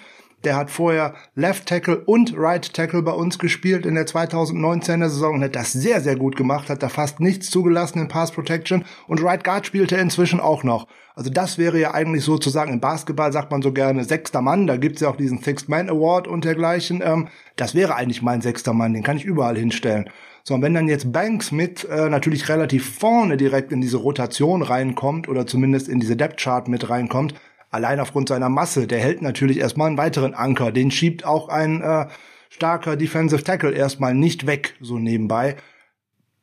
Der 0.44 0.56
hat 0.56 0.70
vorher 0.70 1.14
Left 1.34 1.66
Tackle 1.66 1.98
und 1.98 2.34
Right 2.36 2.72
Tackle 2.72 3.02
bei 3.02 3.12
uns 3.12 3.38
gespielt 3.38 3.84
in 3.84 3.94
der 3.94 4.06
2019er 4.06 5.08
Saison 5.08 5.34
und 5.34 5.44
hat 5.44 5.54
das 5.54 5.72
sehr, 5.72 6.00
sehr 6.00 6.16
gut 6.16 6.34
gemacht, 6.34 6.70
hat 6.70 6.82
da 6.82 6.88
fast 6.88 7.20
nichts 7.20 7.50
zugelassen 7.50 7.98
in 7.98 8.08
Pass 8.08 8.32
Protection 8.32 8.84
und 9.06 9.22
Right 9.22 9.44
Guard 9.44 9.66
spielte 9.66 9.96
er 9.96 10.02
inzwischen 10.02 10.40
auch 10.40 10.62
noch. 10.62 10.86
Also 11.14 11.28
das 11.28 11.58
wäre 11.58 11.78
ja 11.78 11.92
eigentlich 11.92 12.24
sozusagen 12.24 12.72
im 12.72 12.80
Basketball 12.80 13.32
sagt 13.32 13.50
man 13.50 13.60
so 13.60 13.72
gerne 13.72 14.04
sechster 14.04 14.40
Mann, 14.40 14.66
da 14.66 14.78
gibt's 14.78 15.02
ja 15.02 15.10
auch 15.10 15.16
diesen 15.16 15.42
Sixth 15.42 15.68
Man 15.68 15.90
Award 15.90 16.26
und 16.26 16.46
dergleichen. 16.46 17.02
Ähm, 17.04 17.28
das 17.56 17.74
wäre 17.74 17.96
eigentlich 17.96 18.22
mein 18.22 18.40
sechster 18.40 18.72
Mann, 18.72 18.94
den 18.94 19.02
kann 19.02 19.18
ich 19.18 19.24
überall 19.26 19.58
hinstellen. 19.58 20.08
So, 20.42 20.54
und 20.54 20.62
wenn 20.62 20.72
dann 20.72 20.88
jetzt 20.88 21.12
Banks 21.12 21.52
mit 21.52 21.84
äh, 21.84 22.08
natürlich 22.08 22.48
relativ 22.48 22.98
vorne 22.98 23.36
direkt 23.36 23.72
in 23.72 23.82
diese 23.82 23.98
Rotation 23.98 24.62
reinkommt 24.62 25.28
oder 25.28 25.46
zumindest 25.46 25.88
in 25.88 26.00
diese 26.00 26.16
Depth 26.16 26.40
Chart 26.40 26.66
mit 26.66 26.88
reinkommt, 26.88 27.34
allein 27.70 28.00
aufgrund 28.00 28.28
seiner 28.28 28.48
Masse, 28.48 28.86
der 28.86 28.98
hält 28.98 29.22
natürlich 29.22 29.58
erstmal 29.58 29.88
einen 29.88 29.98
weiteren 29.98 30.34
Anker. 30.34 30.72
Den 30.72 30.90
schiebt 30.90 31.24
auch 31.24 31.48
ein 31.48 31.80
äh, 31.80 32.06
starker 32.50 32.96
Defensive 32.96 33.44
Tackle 33.44 33.72
erstmal 33.72 34.14
nicht 34.14 34.46
weg, 34.46 34.74
so 34.80 34.98
nebenbei. 34.98 35.56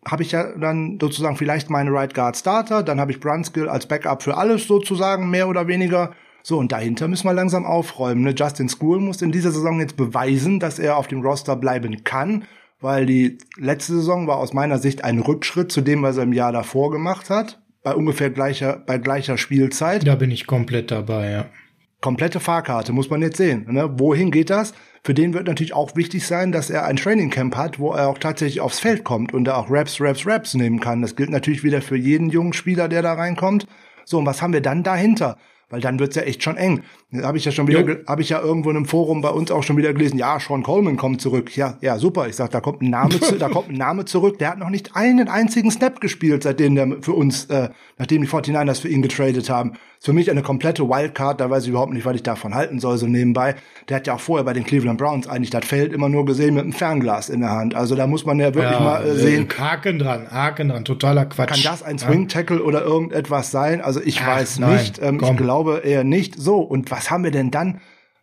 Habe 0.05 0.23
ich 0.23 0.31
ja 0.31 0.57
dann 0.57 0.97
sozusagen 1.01 1.35
vielleicht 1.35 1.69
meine 1.69 1.91
Right 1.91 2.13
Guard 2.13 2.37
Starter, 2.37 2.81
dann 2.81 2.99
habe 2.99 3.11
ich 3.11 3.19
Brunskill 3.19 3.67
als 3.67 3.87
Backup 3.87 4.23
für 4.23 4.37
alles 4.37 4.65
sozusagen, 4.65 5.29
mehr 5.29 5.49
oder 5.49 5.67
weniger. 5.67 6.13
So, 6.43 6.57
und 6.57 6.71
dahinter 6.71 7.09
müssen 7.09 7.27
wir 7.27 7.33
langsam 7.33 7.65
aufräumen. 7.65 8.21
Ne? 8.21 8.33
Justin 8.33 8.69
School 8.69 9.01
muss 9.01 9.21
in 9.21 9.33
dieser 9.33 9.51
Saison 9.51 9.81
jetzt 9.81 9.97
beweisen, 9.97 10.61
dass 10.61 10.79
er 10.79 10.95
auf 10.95 11.07
dem 11.07 11.21
Roster 11.21 11.57
bleiben 11.57 12.05
kann, 12.05 12.45
weil 12.79 13.05
die 13.05 13.37
letzte 13.57 13.95
Saison 13.95 14.27
war 14.27 14.37
aus 14.37 14.53
meiner 14.53 14.77
Sicht 14.77 15.03
ein 15.03 15.19
Rückschritt 15.19 15.73
zu 15.73 15.81
dem, 15.81 16.03
was 16.03 16.15
er 16.15 16.23
im 16.23 16.31
Jahr 16.31 16.53
davor 16.53 16.89
gemacht 16.89 17.29
hat 17.29 17.59
bei 17.87 17.95
ungefähr 17.95 18.29
gleicher, 18.29 18.83
bei 18.85 18.97
gleicher 18.97 19.37
Spielzeit. 19.37 20.05
Da 20.05 20.15
bin 20.15 20.29
ich 20.29 20.45
komplett 20.45 20.91
dabei, 20.91 21.31
ja. 21.31 21.45
Komplette 22.01 22.41
Fahrkarte, 22.41 22.91
muss 22.91 23.09
man 23.09 23.21
jetzt 23.21 23.37
sehen. 23.37 23.65
Ne? 23.69 23.89
Wohin 23.97 24.29
geht 24.29 24.49
das? 24.49 24.73
Für 25.05 25.13
den 25.13 25.33
wird 25.33 25.47
natürlich 25.47 25.73
auch 25.73 25.95
wichtig 25.95 26.27
sein, 26.27 26.51
dass 26.51 26.69
er 26.69 26.83
ein 26.83 26.97
Training 26.97 27.29
Camp 27.29 27.55
hat, 27.55 27.79
wo 27.79 27.93
er 27.93 28.09
auch 28.09 28.17
tatsächlich 28.17 28.59
aufs 28.59 28.81
Feld 28.81 29.05
kommt 29.05 29.33
und 29.33 29.45
da 29.45 29.55
auch 29.55 29.67
Raps, 29.69 30.01
Raps, 30.01 30.27
Raps 30.27 30.53
nehmen 30.53 30.81
kann. 30.81 31.01
Das 31.01 31.15
gilt 31.15 31.29
natürlich 31.29 31.63
wieder 31.63 31.81
für 31.81 31.95
jeden 31.95 32.29
jungen 32.29 32.51
Spieler, 32.51 32.89
der 32.89 33.03
da 33.03 33.13
reinkommt. 33.13 33.67
So, 34.03 34.17
und 34.17 34.25
was 34.25 34.41
haben 34.41 34.51
wir 34.51 34.61
dann 34.61 34.83
dahinter? 34.83 35.37
Weil 35.69 35.79
dann 35.79 35.97
wird's 35.97 36.17
ja 36.17 36.23
echt 36.23 36.43
schon 36.43 36.57
eng. 36.57 36.83
Habe 37.23 37.37
ich 37.37 37.45
ja 37.45 37.53
schon 37.53 37.69
wieder, 37.69 37.99
habe 38.05 38.21
ich 38.21 38.27
ja 38.27 38.41
irgendwo 38.41 38.69
in 38.69 38.75
einem 38.75 38.85
Forum 38.85 39.21
bei 39.21 39.29
uns 39.29 39.49
auch 39.49 39.63
schon 39.63 39.77
wieder 39.77 39.93
gelesen. 39.93 40.17
Ja, 40.17 40.41
Sean 40.41 40.61
Coleman 40.61 40.97
kommt 40.97 41.21
zurück. 41.21 41.55
Ja, 41.55 41.77
ja, 41.79 41.97
super. 41.99 42.27
Ich 42.27 42.35
sag, 42.35 42.51
da 42.51 42.59
kommt 42.59 42.81
ein 42.81 42.89
Name, 42.89 43.17
zu, 43.21 43.35
da 43.39 43.47
kommt 43.47 43.69
ein 43.69 43.77
Name 43.77 44.03
zurück. 44.03 44.39
Der 44.39 44.49
hat 44.49 44.59
noch 44.59 44.69
nicht 44.69 44.93
einen 44.97 45.29
einzigen 45.29 45.71
Snap 45.71 46.01
gespielt, 46.01 46.43
seitdem 46.43 46.75
der 46.75 46.97
für 46.99 47.13
uns, 47.13 47.45
äh, 47.45 47.69
nachdem 47.97 48.23
die 48.23 48.27
49ers 48.27 48.81
für 48.81 48.89
ihn 48.89 49.01
getradet 49.01 49.49
haben. 49.49 49.77
Ist 49.99 50.05
für 50.05 50.13
mich 50.13 50.29
eine 50.29 50.43
komplette 50.43 50.89
Wildcard. 50.89 51.39
Da 51.39 51.49
weiß 51.49 51.63
ich 51.63 51.69
überhaupt 51.69 51.93
nicht, 51.93 52.05
was 52.05 52.15
ich 52.15 52.23
davon 52.23 52.53
halten 52.53 52.79
soll, 52.79 52.97
so 52.97 53.07
nebenbei. 53.07 53.55
Der 53.87 53.95
hat 53.95 54.07
ja 54.07 54.15
auch 54.15 54.19
vorher 54.19 54.43
bei 54.43 54.51
den 54.51 54.65
Cleveland 54.65 54.99
Browns 54.99 55.27
eigentlich 55.27 55.49
das 55.49 55.65
Feld 55.65 55.93
immer 55.93 56.09
nur 56.09 56.25
gesehen 56.25 56.55
mit 56.55 56.63
einem 56.63 56.73
Fernglas 56.73 57.29
in 57.29 57.39
der 57.39 57.51
Hand. 57.51 57.73
Also 57.73 57.95
da 57.95 58.05
muss 58.05 58.25
man 58.25 58.37
ja 58.37 58.53
wirklich 58.53 58.73
ja, 58.73 58.79
mal 58.81 59.05
äh, 59.05 59.15
sehen. 59.15 59.47
Haken 59.57 59.97
dran, 59.97 60.29
Haken 60.29 60.67
dran, 60.67 60.83
totaler 60.83 61.25
Quatsch. 61.25 61.49
Kann 61.49 61.61
das 61.63 61.83
ein 61.83 61.97
Swing 61.99 62.27
Tackle 62.27 62.57
ja. 62.57 62.63
oder 62.63 62.83
irgendetwas 62.83 63.49
sein? 63.49 63.79
Also 63.79 64.01
ich 64.03 64.19
Ach, 64.21 64.27
weiß 64.27 64.59
nein, 64.59 64.73
nicht. 64.73 65.01
Ähm, 65.01 65.21
ich 65.23 65.37
glaube 65.37 65.81
eher 65.85 66.03
nicht. 66.03 66.35
So, 66.37 66.57
und 66.59 66.91
was 66.91 66.96
haben 67.09 67.23
wir 67.23 67.31
denn 67.31 67.51
dann 67.51 67.79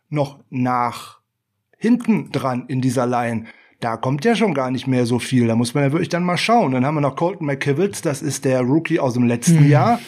noch 0.09 0.39
nach 0.49 1.19
hinten 1.77 2.31
dran 2.31 2.65
in 2.67 2.81
dieser 2.81 3.05
Line? 3.05 3.45
Da 3.79 3.97
kommt 3.97 4.25
ja 4.25 4.35
schon 4.35 4.53
gar 4.53 4.71
nicht 4.71 4.87
mehr 4.87 5.05
so 5.05 5.19
viel. 5.19 5.47
Da 5.47 5.55
muss 5.55 5.73
man 5.73 5.83
ja 5.83 5.91
wirklich 5.91 6.09
dann 6.09 6.23
mal 6.23 6.37
schauen. 6.37 6.71
Dann 6.71 6.85
haben 6.85 6.95
wir 6.95 7.01
noch 7.01 7.15
Colton 7.15 7.45
McKivitz, 7.45 8.01
das 8.01 8.21
ist 8.21 8.45
der 8.45 8.61
Rookie 8.61 8.99
aus 8.99 9.13
dem 9.13 9.25
letzten 9.25 9.63
mhm. 9.63 9.69
Jahr 9.69 9.99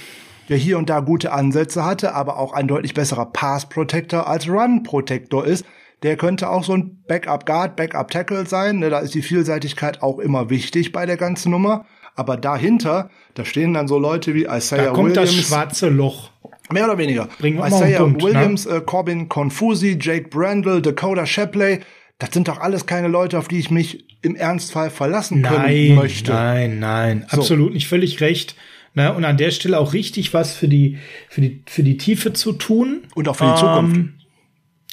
der 0.49 0.57
hier 0.57 0.77
und 0.77 0.89
da 0.89 0.99
gute 1.01 1.31
Ansätze 1.31 1.83
hatte, 1.83 2.13
aber 2.13 2.37
auch 2.37 2.53
ein 2.53 2.67
deutlich 2.67 2.93
besserer 2.93 3.25
Pass 3.25 3.67
Protector 3.67 4.27
als 4.27 4.47
Run 4.47 4.83
Protector 4.83 5.45
ist. 5.45 5.65
Der 6.03 6.15
könnte 6.15 6.49
auch 6.49 6.63
so 6.63 6.73
ein 6.73 7.03
Backup 7.07 7.45
Guard, 7.45 7.75
Backup 7.75 8.11
Tackle 8.11 8.45
sein. 8.45 8.79
Ne, 8.79 8.89
da 8.89 8.99
ist 8.99 9.15
die 9.15 9.23
Vielseitigkeit 9.23 10.03
auch 10.03 10.19
immer 10.19 10.49
wichtig 10.49 10.91
bei 10.91 11.05
der 11.05 11.17
ganzen 11.17 11.51
Nummer. 11.51 11.85
Aber 12.15 12.37
dahinter, 12.37 13.09
da 13.33 13.45
stehen 13.45 13.73
dann 13.73 13.87
so 13.87 13.97
Leute 13.99 14.33
wie 14.33 14.45
Isaiah 14.45 14.85
da 14.85 14.91
kommt 14.91 15.15
Williams. 15.15 15.35
das 15.35 15.47
schwarze 15.47 15.89
Loch. 15.89 16.31
Mehr 16.71 16.85
oder 16.85 16.97
weniger. 16.97 17.29
Bringen 17.39 17.57
wir 17.57 17.67
Isaiah 17.67 17.99
Punkt, 17.99 18.21
ne? 18.21 18.23
Williams, 18.23 18.65
ne? 18.65 18.75
äh, 18.75 18.81
Corbin 18.81 19.29
Confusi, 19.29 19.97
Jake 19.99 20.29
Brandle, 20.29 20.81
Dakota 20.81 21.25
Shepley. 21.25 21.79
Das 22.19 22.31
sind 22.33 22.47
doch 22.47 22.59
alles 22.59 22.85
keine 22.85 23.07
Leute, 23.07 23.37
auf 23.37 23.47
die 23.47 23.59
ich 23.59 23.69
mich 23.69 24.05
im 24.21 24.35
Ernstfall 24.35 24.89
verlassen 24.89 25.41
nein, 25.41 25.53
können 25.53 25.95
möchte. 25.95 26.31
Nein, 26.31 26.79
nein, 26.79 27.25
so. 27.29 27.37
absolut 27.37 27.73
nicht 27.73 27.87
völlig 27.87 28.21
recht. 28.21 28.55
Ne? 28.95 29.13
Und 29.13 29.23
an 29.25 29.37
der 29.37 29.51
Stelle 29.51 29.79
auch 29.79 29.93
richtig 29.93 30.33
was 30.33 30.55
für 30.55 30.67
die, 30.67 30.97
für 31.29 31.41
die, 31.41 31.61
für 31.67 31.83
die 31.83 31.97
Tiefe 31.97 32.33
zu 32.33 32.53
tun. 32.53 33.03
Und 33.13 33.27
auch 33.27 33.35
für 33.35 33.45
die 33.45 33.51
ähm, 33.51 33.57
Zukunft. 33.57 34.09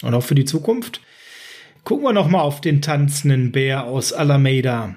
Und 0.03 0.15
auch 0.15 0.23
für 0.23 0.35
die 0.35 0.45
Zukunft. 0.45 1.01
Gucken 1.85 2.05
wir 2.05 2.13
noch 2.13 2.29
mal 2.29 2.41
auf 2.41 2.61
den 2.61 2.83
tanzenden 2.83 3.53
Bär 3.53 3.85
aus 3.85 4.13
Alameda. 4.13 4.97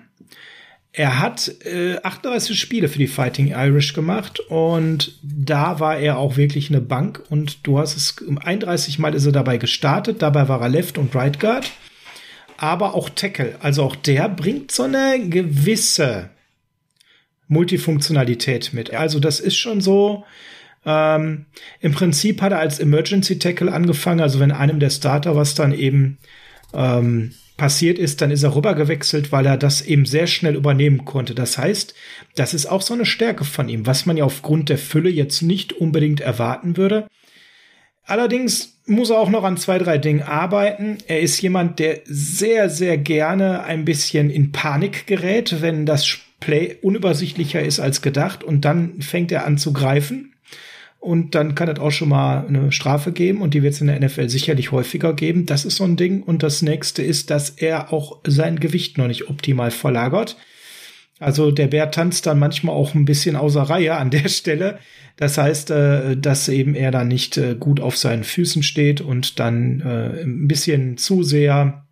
Er 0.93 1.19
hat 1.19 1.51
äh, 1.65 1.97
38 2.01 2.59
Spiele 2.59 2.89
für 2.89 2.97
die 2.97 3.07
Fighting 3.07 3.49
Irish 3.49 3.93
gemacht 3.93 4.39
und 4.39 5.19
da 5.21 5.79
war 5.79 5.97
er 5.97 6.17
auch 6.17 6.37
wirklich 6.37 6.69
eine 6.69 6.81
Bank 6.81 7.21
und 7.29 7.67
du 7.67 7.77
hast 7.77 7.95
es 7.95 8.15
31 8.43 8.97
Mal 8.97 9.13
ist 9.13 9.25
er 9.25 9.31
dabei 9.31 9.57
gestartet, 9.57 10.21
dabei 10.21 10.47
war 10.47 10.61
er 10.61 10.69
Left 10.69 10.97
und 10.97 11.13
Right 11.13 11.39
Guard, 11.39 11.71
aber 12.57 12.95
auch 12.95 13.09
Tackle. 13.09 13.55
Also 13.59 13.83
auch 13.83 13.95
der 13.95 14.27
bringt 14.29 14.71
so 14.71 14.83
eine 14.83 15.29
gewisse 15.29 16.31
Multifunktionalität 17.47 18.73
mit. 18.73 18.93
Also 18.93 19.19
das 19.19 19.39
ist 19.39 19.55
schon 19.55 19.81
so. 19.81 20.25
Ähm, 20.85 21.45
Im 21.79 21.91
Prinzip 21.91 22.41
hat 22.41 22.51
er 22.51 22.59
als 22.59 22.79
Emergency 22.79 23.39
Tackle 23.39 23.71
angefangen. 23.71 24.21
Also 24.21 24.39
wenn 24.39 24.51
einem 24.51 24.79
der 24.79 24.89
Starter 24.89 25.35
was 25.35 25.53
dann 25.53 25.73
eben 25.73 26.17
ähm, 26.73 27.33
passiert 27.57 27.97
ist, 27.97 28.21
dann 28.21 28.31
ist 28.31 28.43
er 28.43 28.55
rübergewechselt, 28.55 29.31
weil 29.31 29.45
er 29.45 29.57
das 29.57 29.81
eben 29.81 30.05
sehr 30.05 30.27
schnell 30.27 30.55
übernehmen 30.55 31.05
konnte. 31.05 31.35
Das 31.35 31.57
heißt, 31.57 31.95
das 32.35 32.53
ist 32.53 32.67
auch 32.67 32.81
so 32.81 32.93
eine 32.93 33.05
Stärke 33.05 33.43
von 33.43 33.67
ihm, 33.67 33.85
was 33.85 34.05
man 34.05 34.15
ja 34.15 34.23
aufgrund 34.23 34.69
der 34.69 34.77
Fülle 34.77 35.09
jetzt 35.09 35.41
nicht 35.41 35.73
unbedingt 35.73 36.21
erwarten 36.21 36.77
würde. 36.77 37.07
Allerdings 38.05 38.79
muss 38.85 39.09
er 39.09 39.19
auch 39.19 39.29
noch 39.29 39.43
an 39.43 39.57
zwei, 39.57 39.79
drei 39.79 39.97
Dingen 39.97 40.21
arbeiten. 40.21 40.99
Er 41.07 41.19
ist 41.19 41.41
jemand, 41.41 41.79
der 41.79 42.01
sehr, 42.05 42.69
sehr 42.69 42.97
gerne 42.97 43.63
ein 43.63 43.83
bisschen 43.83 44.29
in 44.29 44.53
Panik 44.53 45.07
gerät, 45.07 45.61
wenn 45.61 45.85
das 45.85 46.19
Play 46.39 46.77
unübersichtlicher 46.81 47.61
ist 47.61 47.79
als 47.79 48.01
gedacht 48.01 48.43
und 48.43 48.63
dann 48.63 49.01
fängt 49.01 49.31
er 49.31 49.45
an 49.45 49.57
zu 49.57 49.73
greifen. 49.73 50.33
Und 51.07 51.35
dann 51.35 51.55
kann 51.55 51.69
es 51.69 51.79
auch 51.79 51.91
schon 51.91 52.09
mal 52.09 52.45
eine 52.45 52.73
Strafe 52.73 53.13
geben 53.13 53.41
und 53.41 53.53
die 53.53 53.63
wird 53.63 53.73
es 53.73 53.79
in 53.79 53.87
der 53.87 53.97
NFL 53.97 54.27
sicherlich 54.27 54.73
häufiger 54.73 55.13
geben. 55.13 55.45
Das 55.45 55.63
ist 55.63 55.77
so 55.77 55.85
ein 55.85 55.95
Ding. 55.95 56.21
Und 56.21 56.43
das 56.43 56.61
nächste 56.61 57.01
ist, 57.01 57.29
dass 57.29 57.49
er 57.49 57.93
auch 57.93 58.19
sein 58.27 58.59
Gewicht 58.59 58.97
noch 58.97 59.07
nicht 59.07 59.29
optimal 59.29 59.71
verlagert. 59.71 60.35
Also 61.17 61.51
der 61.51 61.67
Bär 61.67 61.91
tanzt 61.91 62.25
dann 62.25 62.39
manchmal 62.39 62.75
auch 62.75 62.93
ein 62.93 63.05
bisschen 63.05 63.37
außer 63.37 63.61
Reihe 63.61 63.95
an 63.95 64.09
der 64.09 64.27
Stelle. 64.27 64.79
Das 65.15 65.37
heißt, 65.37 65.71
äh, 65.71 66.17
dass 66.17 66.49
eben 66.49 66.75
er 66.75 66.91
dann 66.91 67.07
nicht 67.07 67.37
äh, 67.37 67.55
gut 67.57 67.79
auf 67.79 67.95
seinen 67.95 68.25
Füßen 68.25 68.61
steht 68.61 68.99
und 68.99 69.39
dann 69.39 69.79
äh, 69.79 70.23
ein 70.23 70.49
bisschen 70.49 70.97
zu 70.97 71.23
sehr 71.23 71.85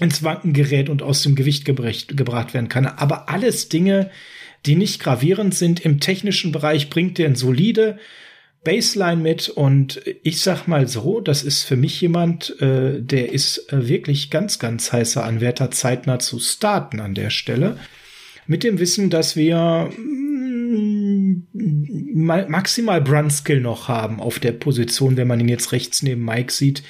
ins 0.00 0.24
Wanken 0.24 0.54
gerät 0.54 0.88
und 0.88 1.04
aus 1.04 1.22
dem 1.22 1.36
Gewicht 1.36 1.64
gebracht, 1.64 2.52
werden 2.52 2.68
kann. 2.68 2.86
Aber 2.86 3.28
alles 3.28 3.68
Dinge, 3.68 4.10
die 4.66 4.74
nicht 4.74 5.00
gravierend 5.00 5.54
sind. 5.54 5.78
Im 5.78 6.00
technischen 6.00 6.50
Bereich 6.50 6.90
bringt 6.90 7.20
er 7.20 7.36
solide 7.36 7.96
Baseline 8.62 9.22
mit 9.22 9.48
und 9.48 10.02
ich 10.22 10.40
sag 10.42 10.66
mal 10.66 10.86
so, 10.86 11.20
das 11.20 11.42
ist 11.42 11.62
für 11.62 11.76
mich 11.76 12.00
jemand, 12.00 12.60
äh, 12.60 13.00
der 13.00 13.32
ist 13.32 13.72
äh, 13.72 13.88
wirklich 13.88 14.30
ganz, 14.30 14.58
ganz 14.58 14.92
heißer 14.92 15.24
Anwärter, 15.24 15.70
zeitnah 15.70 16.18
zu 16.18 16.38
starten 16.38 17.00
an 17.00 17.14
der 17.14 17.30
Stelle. 17.30 17.78
Mit 18.46 18.62
dem 18.62 18.78
Wissen, 18.78 19.08
dass 19.08 19.34
wir 19.34 19.90
mm, 19.96 21.46
maximal 22.48 23.00
Brunskill 23.00 23.60
noch 23.60 23.88
haben 23.88 24.20
auf 24.20 24.38
der 24.38 24.52
Position, 24.52 25.16
wenn 25.16 25.28
man 25.28 25.40
ihn 25.40 25.48
jetzt 25.48 25.72
rechts 25.72 26.02
neben 26.02 26.24
Mike 26.24 26.52
sieht, 26.52 26.82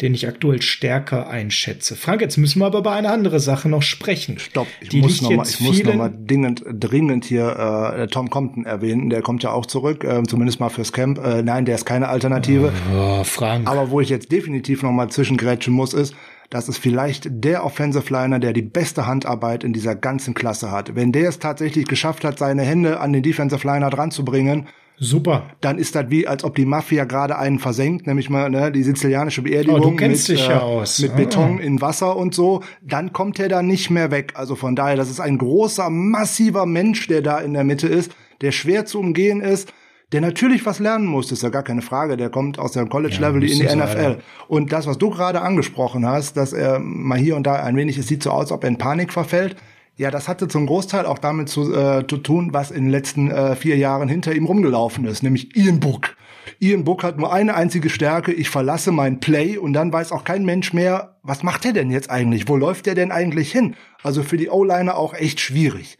den 0.00 0.12
ich 0.12 0.28
aktuell 0.28 0.60
stärker 0.60 1.28
einschätze. 1.28 1.96
Frank, 1.96 2.20
jetzt 2.20 2.36
müssen 2.36 2.58
wir 2.58 2.66
aber 2.66 2.82
bei 2.82 2.92
einer 2.92 3.12
anderen 3.12 3.40
Sache 3.40 3.68
noch 3.68 3.82
sprechen. 3.82 4.38
Stopp, 4.38 4.66
ich 4.80 4.90
Die 4.90 5.00
muss 5.00 5.22
nochmal 5.22 5.46
noch 5.46 5.94
mal 5.94 6.12
dringend, 6.26 6.64
dringend 6.68 7.24
hier 7.24 7.94
äh, 7.96 8.06
Tom 8.08 8.28
Compton 8.28 8.66
erwähnen. 8.66 9.08
Der 9.08 9.22
kommt 9.22 9.42
ja 9.42 9.52
auch 9.52 9.64
zurück, 9.64 10.04
äh, 10.04 10.22
zumindest 10.24 10.60
mal 10.60 10.68
fürs 10.68 10.92
Camp. 10.92 11.18
Äh, 11.18 11.42
nein, 11.42 11.64
der 11.64 11.76
ist 11.76 11.86
keine 11.86 12.08
Alternative. 12.08 12.72
Oh, 12.94 13.24
Frank. 13.24 13.66
Aber 13.68 13.90
wo 13.90 14.00
ich 14.00 14.10
jetzt 14.10 14.30
definitiv 14.30 14.82
noch 14.82 14.92
mal 14.92 15.08
zwischengrätschen 15.08 15.72
muss, 15.72 15.94
ist, 15.94 16.14
das 16.50 16.68
ist 16.68 16.78
vielleicht 16.78 17.28
der 17.28 17.64
Offensive 17.64 18.12
Liner, 18.12 18.38
der 18.38 18.52
die 18.52 18.62
beste 18.62 19.06
Handarbeit 19.06 19.64
in 19.64 19.72
dieser 19.72 19.94
ganzen 19.94 20.34
Klasse 20.34 20.70
hat. 20.70 20.94
Wenn 20.94 21.10
der 21.10 21.28
es 21.28 21.38
tatsächlich 21.38 21.86
geschafft 21.86 22.22
hat, 22.22 22.38
seine 22.38 22.62
Hände 22.62 23.00
an 23.00 23.12
den 23.12 23.22
Defensive 23.22 23.66
Liner 23.66 23.90
dran 23.90 24.10
zu 24.10 24.24
bringen, 24.24 24.68
Super. 24.98 25.50
Dann 25.60 25.78
ist 25.78 25.94
das 25.94 26.06
wie, 26.08 26.26
als 26.26 26.42
ob 26.42 26.54
die 26.54 26.64
Mafia 26.64 27.04
gerade 27.04 27.38
einen 27.38 27.58
versenkt, 27.58 28.06
nämlich 28.06 28.30
mal 28.30 28.48
ne, 28.48 28.72
die 28.72 28.82
sizilianische 28.82 29.42
Beerdigung 29.42 29.80
oh, 29.80 29.90
du 29.90 29.96
kennst 29.96 30.28
mit, 30.28 30.38
dich 30.38 30.48
ja 30.48 30.58
äh, 30.58 30.62
aus. 30.62 31.00
mit 31.00 31.12
ah. 31.12 31.16
Beton 31.16 31.58
in 31.58 31.80
Wasser 31.80 32.16
und 32.16 32.34
so. 32.34 32.62
Dann 32.82 33.12
kommt 33.12 33.38
er 33.38 33.48
da 33.48 33.62
nicht 33.62 33.90
mehr 33.90 34.10
weg. 34.10 34.32
Also 34.36 34.54
von 34.54 34.74
daher, 34.74 34.96
das 34.96 35.10
ist 35.10 35.20
ein 35.20 35.38
großer, 35.38 35.90
massiver 35.90 36.64
Mensch, 36.64 37.06
der 37.08 37.20
da 37.20 37.38
in 37.38 37.52
der 37.52 37.64
Mitte 37.64 37.88
ist, 37.88 38.12
der 38.40 38.52
schwer 38.52 38.86
zu 38.86 38.98
umgehen 38.98 39.40
ist 39.40 39.72
der 40.12 40.20
natürlich 40.20 40.64
was 40.64 40.78
lernen 40.78 41.06
muss, 41.06 41.28
das 41.28 41.38
ist 41.38 41.42
ja 41.42 41.48
gar 41.48 41.64
keine 41.64 41.82
Frage, 41.82 42.16
der 42.16 42.30
kommt 42.30 42.58
aus 42.58 42.72
der 42.72 42.86
College-Level 42.86 43.42
ja, 43.42 43.52
in 43.52 43.58
die 43.58 43.76
NFL. 43.76 44.02
Sein. 44.02 44.16
Und 44.46 44.72
das, 44.72 44.86
was 44.86 44.98
du 44.98 45.10
gerade 45.10 45.40
angesprochen 45.40 46.06
hast, 46.06 46.36
dass 46.36 46.52
er 46.52 46.78
mal 46.78 47.18
hier 47.18 47.34
und 47.34 47.44
da 47.44 47.54
ein 47.54 47.76
wenig, 47.76 47.98
es 47.98 48.06
sieht 48.06 48.22
so 48.22 48.30
aus, 48.30 48.42
als 48.42 48.52
ob 48.52 48.62
er 48.62 48.68
in 48.68 48.78
Panik 48.78 49.12
verfällt, 49.12 49.56
ja, 49.96 50.10
das 50.10 50.28
hatte 50.28 50.46
zum 50.46 50.66
Großteil 50.66 51.06
auch 51.06 51.18
damit 51.18 51.48
zu, 51.48 51.74
äh, 51.74 52.06
zu 52.06 52.18
tun, 52.18 52.50
was 52.52 52.70
in 52.70 52.84
den 52.84 52.90
letzten 52.90 53.30
äh, 53.30 53.56
vier 53.56 53.76
Jahren 53.76 54.08
hinter 54.08 54.34
ihm 54.34 54.44
rumgelaufen 54.44 55.06
ist, 55.06 55.22
nämlich 55.22 55.56
Ian 55.56 55.80
Book. 55.80 56.16
Ian 56.60 56.84
Book 56.84 57.02
hat 57.02 57.18
nur 57.18 57.32
eine 57.32 57.54
einzige 57.54 57.88
Stärke, 57.88 58.32
ich 58.32 58.50
verlasse 58.50 58.92
mein 58.92 59.20
Play 59.20 59.56
und 59.56 59.72
dann 59.72 59.92
weiß 59.92 60.12
auch 60.12 60.24
kein 60.24 60.44
Mensch 60.44 60.72
mehr, 60.72 61.16
was 61.22 61.42
macht 61.42 61.64
er 61.64 61.72
denn 61.72 61.90
jetzt 61.90 62.10
eigentlich? 62.10 62.48
Wo 62.48 62.56
läuft 62.56 62.86
er 62.86 62.94
denn 62.94 63.10
eigentlich 63.10 63.50
hin? 63.50 63.74
Also 64.02 64.22
für 64.22 64.36
die 64.36 64.50
O-Liner 64.50 64.96
auch 64.96 65.14
echt 65.14 65.40
schwierig. 65.40 65.98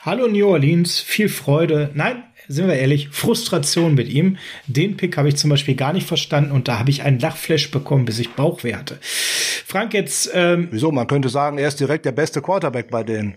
Hallo 0.00 0.26
New 0.26 0.46
Orleans, 0.46 0.98
viel 0.98 1.28
Freude. 1.28 1.90
Nein, 1.94 2.24
sind 2.48 2.66
wir 2.66 2.74
ehrlich, 2.74 3.08
Frustration 3.10 3.94
mit 3.94 4.08
ihm. 4.08 4.38
Den 4.66 4.96
Pick 4.96 5.16
habe 5.16 5.28
ich 5.28 5.36
zum 5.36 5.50
Beispiel 5.50 5.74
gar 5.74 5.92
nicht 5.92 6.06
verstanden 6.06 6.50
und 6.50 6.66
da 6.66 6.78
habe 6.78 6.90
ich 6.90 7.02
einen 7.02 7.18
Lachflash 7.18 7.70
bekommen, 7.70 8.04
bis 8.04 8.18
ich 8.18 8.30
Bauchweh 8.30 8.74
hatte. 8.74 8.98
Frank, 9.02 9.94
jetzt. 9.94 10.30
Ähm, 10.34 10.68
Wieso? 10.70 10.90
Man 10.90 11.06
könnte 11.06 11.28
sagen, 11.28 11.58
er 11.58 11.68
ist 11.68 11.78
direkt 11.78 12.06
der 12.06 12.12
beste 12.12 12.40
Quarterback 12.40 12.90
bei 12.90 13.04
denen. 13.04 13.34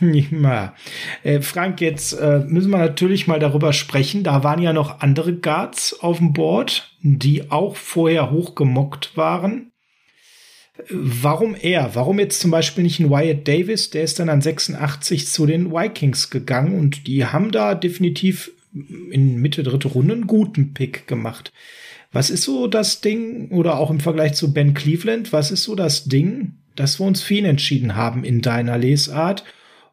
ja. 0.00 0.74
Äh, 1.22 1.40
Frank, 1.40 1.80
jetzt 1.80 2.12
äh, 2.12 2.40
müssen 2.46 2.70
wir 2.70 2.78
natürlich 2.78 3.26
mal 3.26 3.40
darüber 3.40 3.72
sprechen. 3.72 4.22
Da 4.22 4.44
waren 4.44 4.62
ja 4.62 4.72
noch 4.72 5.00
andere 5.00 5.34
Guards 5.34 5.98
auf 6.00 6.18
dem 6.18 6.32
Board, 6.32 6.96
die 7.02 7.50
auch 7.50 7.76
vorher 7.76 8.30
hochgemockt 8.30 9.16
waren. 9.16 9.72
Warum 10.90 11.54
er? 11.54 11.94
Warum 11.94 12.18
jetzt 12.18 12.40
zum 12.40 12.50
Beispiel 12.50 12.84
nicht 12.84 13.00
ein 13.00 13.10
Wyatt 13.10 13.48
Davis? 13.48 13.90
Der 13.90 14.04
ist 14.04 14.18
dann 14.18 14.28
an 14.28 14.40
86 14.40 15.26
zu 15.26 15.44
den 15.46 15.72
Vikings 15.72 16.30
gegangen 16.30 16.78
und 16.78 17.06
die 17.06 17.26
haben 17.26 17.50
da 17.50 17.74
definitiv 17.74 18.52
in 19.10 19.36
Mitte 19.36 19.62
dritte 19.62 19.88
Runde 19.88 20.14
einen 20.14 20.26
guten 20.26 20.74
Pick 20.74 21.06
gemacht. 21.06 21.52
Was 22.12 22.30
ist 22.30 22.44
so 22.44 22.68
das 22.68 23.00
Ding, 23.00 23.50
oder 23.50 23.78
auch 23.78 23.90
im 23.90 24.00
Vergleich 24.00 24.34
zu 24.34 24.52
Ben 24.52 24.72
Cleveland, 24.72 25.32
was 25.32 25.50
ist 25.50 25.64
so 25.64 25.74
das 25.74 26.04
Ding, 26.04 26.54
dass 26.76 27.00
wir 27.00 27.06
uns 27.06 27.22
für 27.22 27.34
ihn 27.34 27.44
entschieden 27.44 27.96
haben 27.96 28.24
in 28.24 28.40
deiner 28.40 28.78
Lesart 28.78 29.44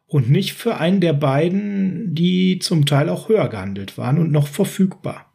und 0.06 0.30
nicht 0.30 0.52
für 0.52 0.76
einen 0.78 1.00
der 1.00 1.12
beiden, 1.12 2.14
die 2.14 2.58
zum 2.60 2.86
Teil 2.86 3.08
auch 3.08 3.28
höher 3.28 3.48
gehandelt 3.48 3.98
waren 3.98 4.18
und 4.18 4.30
noch 4.30 4.46
verfügbar? 4.46 5.26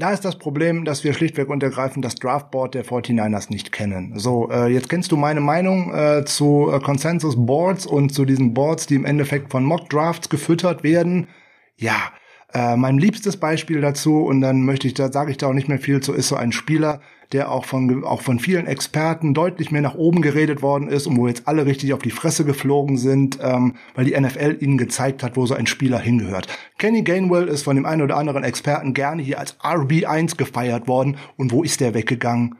Da 0.00 0.12
ist 0.12 0.24
das 0.24 0.38
Problem, 0.38 0.86
dass 0.86 1.04
wir 1.04 1.12
schlichtweg 1.12 1.50
und 1.50 1.62
ergreifend 1.62 2.06
das 2.06 2.14
Draftboard 2.14 2.74
der 2.74 2.86
49ers 2.86 3.50
nicht 3.50 3.70
kennen. 3.70 4.18
So, 4.18 4.50
äh, 4.50 4.72
jetzt 4.72 4.88
kennst 4.88 5.12
du 5.12 5.16
meine 5.18 5.42
Meinung 5.42 5.92
äh, 5.94 6.24
zu 6.24 6.70
äh, 6.72 6.80
Consensus 6.80 7.36
Boards 7.36 7.84
und 7.84 8.08
zu 8.08 8.24
diesen 8.24 8.54
Boards, 8.54 8.86
die 8.86 8.94
im 8.94 9.04
Endeffekt 9.04 9.50
von 9.50 9.62
Mock 9.62 9.90
Drafts 9.90 10.30
gefüttert 10.30 10.82
werden. 10.82 11.28
Ja, 11.76 12.12
äh, 12.54 12.76
mein 12.76 12.96
liebstes 12.96 13.36
Beispiel 13.36 13.82
dazu, 13.82 14.24
und 14.24 14.40
dann 14.40 14.62
möchte 14.62 14.86
ich 14.86 14.94
da, 14.94 15.12
sage 15.12 15.32
ich 15.32 15.36
da 15.36 15.48
auch 15.48 15.52
nicht 15.52 15.68
mehr 15.68 15.78
viel 15.78 16.00
zu, 16.00 16.14
ist 16.14 16.28
so 16.28 16.36
ein 16.36 16.52
Spieler, 16.52 17.02
der 17.32 17.50
auch 17.50 17.64
von, 17.64 18.04
auch 18.04 18.22
von 18.22 18.38
vielen 18.38 18.66
Experten 18.66 19.34
deutlich 19.34 19.70
mehr 19.70 19.82
nach 19.82 19.94
oben 19.94 20.20
geredet 20.22 20.62
worden 20.62 20.88
ist 20.88 21.06
und 21.06 21.16
wo 21.16 21.28
jetzt 21.28 21.46
alle 21.46 21.66
richtig 21.66 21.92
auf 21.92 22.02
die 22.02 22.10
Fresse 22.10 22.44
geflogen 22.44 22.96
sind, 22.96 23.38
ähm, 23.42 23.74
weil 23.94 24.04
die 24.04 24.18
NFL 24.18 24.56
ihnen 24.60 24.78
gezeigt 24.78 25.22
hat, 25.22 25.36
wo 25.36 25.46
so 25.46 25.54
ein 25.54 25.66
Spieler 25.66 25.98
hingehört. 25.98 26.48
Kenny 26.78 27.02
Gainwell 27.02 27.48
ist 27.48 27.62
von 27.62 27.76
dem 27.76 27.86
einen 27.86 28.02
oder 28.02 28.16
anderen 28.16 28.42
Experten 28.42 28.94
gerne 28.94 29.22
hier 29.22 29.38
als 29.38 29.58
RB1 29.60 30.36
gefeiert 30.36 30.88
worden. 30.88 31.16
Und 31.36 31.52
wo 31.52 31.62
ist 31.62 31.80
der 31.80 31.94
weggegangen? 31.94 32.56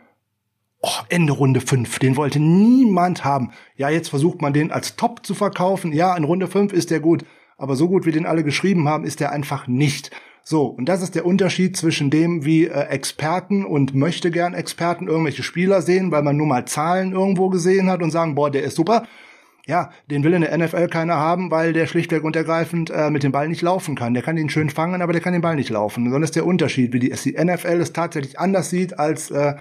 Oh, 0.82 0.88
Ende 1.08 1.32
Runde 1.32 1.60
5, 1.60 1.98
den 1.98 2.16
wollte 2.16 2.40
niemand 2.40 3.24
haben. 3.24 3.50
Ja, 3.76 3.90
jetzt 3.90 4.08
versucht 4.08 4.40
man 4.40 4.54
den 4.54 4.70
als 4.70 4.96
Top 4.96 5.26
zu 5.26 5.34
verkaufen. 5.34 5.92
Ja, 5.92 6.16
in 6.16 6.24
Runde 6.24 6.46
5 6.46 6.72
ist 6.72 6.90
der 6.90 7.00
gut 7.00 7.24
aber 7.60 7.76
so 7.76 7.88
gut 7.88 8.06
wie 8.06 8.12
den 8.12 8.24
alle 8.24 8.42
geschrieben 8.42 8.88
haben, 8.88 9.04
ist 9.04 9.20
er 9.20 9.32
einfach 9.32 9.66
nicht. 9.66 10.10
So, 10.42 10.66
und 10.66 10.88
das 10.88 11.02
ist 11.02 11.14
der 11.14 11.26
Unterschied 11.26 11.76
zwischen 11.76 12.10
dem, 12.10 12.44
wie 12.44 12.66
äh, 12.66 12.86
Experten 12.88 13.64
und 13.64 13.94
möchte 13.94 14.30
gern 14.30 14.54
Experten 14.54 15.06
irgendwelche 15.06 15.42
Spieler 15.42 15.82
sehen, 15.82 16.10
weil 16.10 16.22
man 16.22 16.36
nur 16.36 16.46
mal 16.46 16.64
Zahlen 16.64 17.12
irgendwo 17.12 17.50
gesehen 17.50 17.90
hat 17.90 18.02
und 18.02 18.10
sagen, 18.10 18.34
boah, 18.34 18.50
der 18.50 18.64
ist 18.64 18.76
super. 18.76 19.06
Ja, 19.66 19.90
den 20.10 20.24
will 20.24 20.32
in 20.32 20.40
der 20.40 20.56
NFL 20.56 20.88
keiner 20.88 21.16
haben, 21.16 21.50
weil 21.50 21.72
der 21.72 21.86
schlichtweg 21.86 22.24
und 22.24 22.34
ergreifend 22.34 22.90
äh, 22.90 23.10
mit 23.10 23.22
dem 23.22 23.30
Ball 23.30 23.48
nicht 23.48 23.62
laufen 23.62 23.94
kann. 23.94 24.14
Der 24.14 24.22
kann 24.22 24.36
ihn 24.36 24.48
schön 24.48 24.70
fangen, 24.70 25.02
aber 25.02 25.12
der 25.12 25.22
kann 25.22 25.32
den 25.32 25.42
Ball 25.42 25.54
nicht 25.54 25.70
laufen. 25.70 26.04
Sondern 26.04 26.22
ist 26.22 26.34
der 26.34 26.46
Unterschied, 26.46 26.92
wie 26.92 26.98
die, 26.98 27.10
die 27.10 27.44
NFL 27.44 27.80
es 27.80 27.92
tatsächlich 27.92 28.38
anders 28.40 28.70
sieht 28.70 28.98
als 28.98 29.30
äh, 29.30 29.54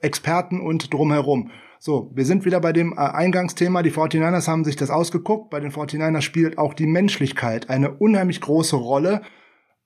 Experten 0.00 0.60
und 0.60 0.92
drumherum. 0.92 1.50
So, 1.78 2.10
wir 2.14 2.24
sind 2.24 2.46
wieder 2.46 2.60
bei 2.60 2.72
dem 2.72 2.94
äh, 2.94 2.96
Eingangsthema. 2.96 3.82
Die 3.82 3.92
49ers 3.92 4.48
haben 4.48 4.64
sich 4.64 4.76
das 4.76 4.90
ausgeguckt. 4.90 5.50
Bei 5.50 5.60
den 5.60 5.70
49ers 5.70 6.22
spielt 6.22 6.56
auch 6.56 6.72
die 6.72 6.86
Menschlichkeit 6.86 7.68
eine 7.68 7.92
unheimlich 7.92 8.40
große 8.40 8.76
Rolle. 8.76 9.20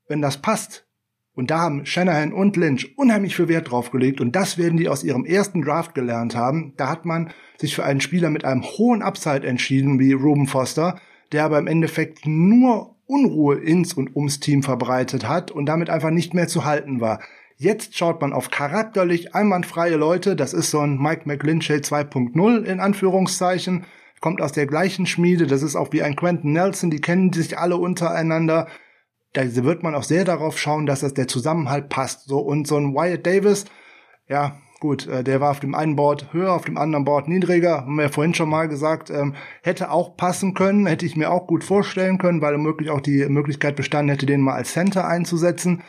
Wenn 0.08 0.22
das 0.22 0.38
passt, 0.38 0.88
und 1.38 1.52
da 1.52 1.60
haben 1.60 1.86
Shanahan 1.86 2.32
und 2.32 2.56
Lynch 2.56 2.98
unheimlich 2.98 3.36
viel 3.36 3.46
Wert 3.46 3.70
drauf 3.70 3.92
gelegt 3.92 4.20
und 4.20 4.34
das 4.34 4.58
werden 4.58 4.76
die 4.76 4.88
aus 4.88 5.04
ihrem 5.04 5.24
ersten 5.24 5.62
Draft 5.62 5.94
gelernt 5.94 6.34
haben. 6.34 6.72
Da 6.76 6.88
hat 6.88 7.04
man 7.04 7.30
sich 7.58 7.76
für 7.76 7.84
einen 7.84 8.00
Spieler 8.00 8.28
mit 8.28 8.44
einem 8.44 8.64
hohen 8.64 9.02
Upside 9.02 9.46
entschieden, 9.46 10.00
wie 10.00 10.14
Ruben 10.14 10.48
Foster, 10.48 10.98
der 11.30 11.44
aber 11.44 11.60
im 11.60 11.68
Endeffekt 11.68 12.26
nur 12.26 12.96
Unruhe 13.06 13.54
ins 13.54 13.94
und 13.94 14.16
ums 14.16 14.40
Team 14.40 14.64
verbreitet 14.64 15.28
hat 15.28 15.52
und 15.52 15.66
damit 15.66 15.90
einfach 15.90 16.10
nicht 16.10 16.34
mehr 16.34 16.48
zu 16.48 16.64
halten 16.64 17.00
war. 17.00 17.20
Jetzt 17.56 17.96
schaut 17.96 18.20
man 18.20 18.32
auf 18.32 18.50
charakterlich 18.50 19.36
einwandfreie 19.36 19.94
Leute. 19.94 20.34
Das 20.34 20.52
ist 20.52 20.72
so 20.72 20.80
ein 20.80 20.98
Mike 20.98 21.22
McGlinchey 21.26 21.78
2.0 21.78 22.64
in 22.64 22.80
Anführungszeichen. 22.80 23.84
Kommt 24.20 24.42
aus 24.42 24.50
der 24.50 24.66
gleichen 24.66 25.06
Schmiede. 25.06 25.46
Das 25.46 25.62
ist 25.62 25.76
auch 25.76 25.92
wie 25.92 26.02
ein 26.02 26.16
Quentin 26.16 26.52
Nelson. 26.52 26.90
Die 26.90 27.00
kennen 27.00 27.32
sich 27.32 27.56
alle 27.58 27.76
untereinander. 27.76 28.66
Da 29.38 29.44
wird 29.62 29.85
man 29.85 29.94
auch 29.94 30.03
sehr 30.03 30.24
darauf 30.24 30.59
schauen, 30.59 30.85
dass 30.85 31.01
das 31.01 31.14
der 31.14 31.29
Zusammenhalt 31.29 31.88
passt. 31.88 32.27
So 32.27 32.40
und 32.40 32.66
so 32.66 32.77
ein 32.77 32.92
Wyatt 32.92 33.24
Davis, 33.24 33.66
ja, 34.27 34.59
gut, 34.81 35.07
äh, 35.07 35.22
der 35.22 35.40
war 35.40 35.53
auf 35.53 35.61
dem 35.61 35.77
einen 35.77 35.94
Board 35.94 36.33
höher, 36.33 36.53
auf 36.53 36.64
dem 36.64 36.77
anderen 36.77 37.05
Board 37.05 37.29
niedriger, 37.29 37.83
haben 37.83 37.94
wir 37.94 38.05
ja 38.05 38.09
vorhin 38.09 38.35
schon 38.35 38.48
mal 38.48 38.66
gesagt, 38.66 39.11
ähm, 39.11 39.37
hätte 39.62 39.92
auch 39.92 40.16
passen 40.16 40.55
können, 40.55 40.87
hätte 40.87 41.07
ich 41.07 41.14
mir 41.14 41.31
auch 41.31 41.46
gut 41.46 41.62
vorstellen 41.62 42.18
können, 42.18 42.42
weil 42.42 42.59
möglich 42.59 42.90
auch 42.90 43.01
die 43.01 43.29
Möglichkeit 43.29 43.77
bestanden 43.77 44.11
hätte, 44.11 44.27
den 44.27 44.40
mal 44.40 44.55
als 44.55 44.72
Center 44.72 45.07
einzusetzen. 45.07 45.83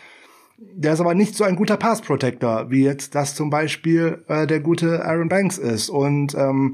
Der 0.58 0.94
ist 0.94 1.00
aber 1.00 1.16
nicht 1.16 1.36
so 1.36 1.44
ein 1.44 1.56
guter 1.56 1.78
Pass 1.78 2.02
Protector, 2.02 2.70
wie 2.70 2.84
jetzt 2.84 3.16
das 3.16 3.34
zum 3.34 3.50
Beispiel 3.50 4.24
äh, 4.28 4.46
der 4.46 4.60
gute 4.60 5.04
Aaron 5.06 5.30
Banks 5.30 5.58
ist. 5.58 5.90
Und 5.90 6.36
ähm, 6.36 6.74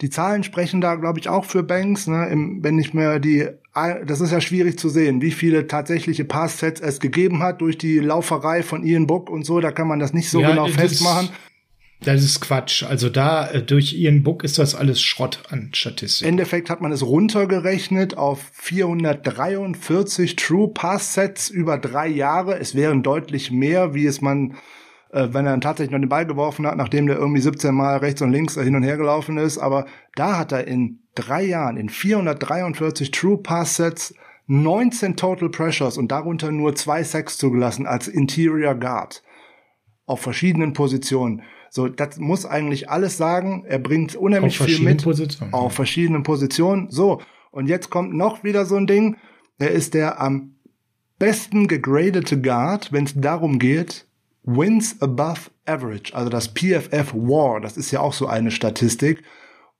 die 0.00 0.10
Zahlen 0.10 0.42
sprechen 0.42 0.80
da, 0.80 0.94
glaube 0.96 1.18
ich, 1.18 1.28
auch 1.28 1.44
für 1.44 1.62
Banks. 1.62 2.06
Ne? 2.06 2.28
Im, 2.30 2.62
wenn 2.62 2.78
ich 2.78 2.94
mir 2.94 3.18
die, 3.18 3.48
das 4.06 4.20
ist 4.20 4.32
ja 4.32 4.40
schwierig 4.40 4.78
zu 4.78 4.88
sehen, 4.88 5.22
wie 5.22 5.30
viele 5.30 5.66
tatsächliche 5.66 6.24
Pass-Sets 6.24 6.80
es 6.80 7.00
gegeben 7.00 7.42
hat 7.42 7.60
durch 7.60 7.78
die 7.78 7.98
Lauferei 7.98 8.62
von 8.62 8.84
Ian 8.84 9.06
Book 9.06 9.30
und 9.30 9.44
so. 9.44 9.60
Da 9.60 9.72
kann 9.72 9.88
man 9.88 9.98
das 9.98 10.12
nicht 10.12 10.30
so 10.30 10.40
ja, 10.40 10.50
genau 10.50 10.66
festmachen. 10.68 11.30
Das 12.04 12.22
ist 12.22 12.40
Quatsch. 12.40 12.82
Also 12.82 13.08
da 13.08 13.50
äh, 13.50 13.62
durch 13.62 13.94
ihren 13.94 14.22
Book 14.22 14.44
ist 14.44 14.58
das 14.58 14.74
alles 14.74 15.00
Schrott 15.00 15.42
an 15.48 15.70
Statistik. 15.72 16.26
Im 16.26 16.34
Endeffekt 16.34 16.68
hat 16.68 16.80
man 16.80 16.92
es 16.92 17.02
runtergerechnet 17.02 18.16
auf 18.16 18.50
443 18.52 20.36
True 20.36 20.68
Pass 20.72 21.14
Sets 21.14 21.48
über 21.48 21.78
drei 21.78 22.08
Jahre. 22.08 22.58
Es 22.58 22.74
wären 22.74 23.02
deutlich 23.02 23.50
mehr, 23.50 23.94
wie 23.94 24.06
es 24.06 24.20
man, 24.20 24.54
äh, 25.14 25.32
wenn 25.32 25.46
er 25.46 25.52
dann 25.52 25.60
tatsächlich 25.60 25.92
noch 25.92 26.00
den 26.00 26.08
Ball 26.08 26.26
geworfen 26.26 26.66
hat, 26.66 26.76
nachdem 26.76 27.06
der 27.06 27.16
irgendwie 27.16 27.40
17 27.40 27.74
Mal 27.74 27.98
rechts 27.98 28.20
und 28.20 28.32
links 28.32 28.54
hin 28.54 28.74
und 28.74 28.82
her 28.82 28.96
gelaufen 28.96 29.38
ist. 29.38 29.58
Aber 29.58 29.86
da 30.16 30.36
hat 30.36 30.52
er 30.52 30.66
in 30.66 30.98
drei 31.14 31.44
Jahren, 31.44 31.76
in 31.76 31.88
443 31.88 33.12
True 33.12 33.38
Pass 33.38 33.76
Sets 33.76 34.14
19 34.46 35.16
Total 35.16 35.48
Pressures 35.48 35.96
und 35.96 36.10
darunter 36.10 36.50
nur 36.50 36.74
zwei 36.74 37.02
Sacks 37.02 37.38
zugelassen 37.38 37.86
als 37.86 38.08
Interior 38.08 38.74
Guard 38.74 39.22
auf 40.04 40.20
verschiedenen 40.20 40.74
Positionen. 40.74 41.42
So, 41.70 41.88
das 41.88 42.18
muss 42.18 42.44
eigentlich 42.44 42.90
alles 42.90 43.16
sagen. 43.16 43.64
Er 43.66 43.78
bringt 43.78 44.16
unheimlich 44.16 44.58
viel 44.58 44.80
mit. 44.80 45.02
Positionen. 45.02 45.54
Auf 45.54 45.72
verschiedenen 45.72 46.24
Positionen. 46.24 46.90
So, 46.90 47.22
und 47.52 47.68
jetzt 47.68 47.88
kommt 47.88 48.12
noch 48.12 48.44
wieder 48.44 48.66
so 48.66 48.76
ein 48.76 48.86
Ding. 48.86 49.16
Er 49.58 49.70
ist 49.70 49.94
der 49.94 50.20
am 50.20 50.56
besten 51.18 51.68
gegradete 51.68 52.40
Guard, 52.40 52.92
wenn 52.92 53.04
es 53.04 53.14
darum 53.16 53.58
geht, 53.58 54.06
Wins 54.44 55.00
above 55.00 55.50
average, 55.66 56.14
also 56.14 56.28
das 56.28 56.48
PFF 56.48 57.14
War, 57.14 57.60
das 57.60 57.76
ist 57.76 57.90
ja 57.90 58.00
auch 58.00 58.12
so 58.12 58.26
eine 58.26 58.50
Statistik. 58.50 59.22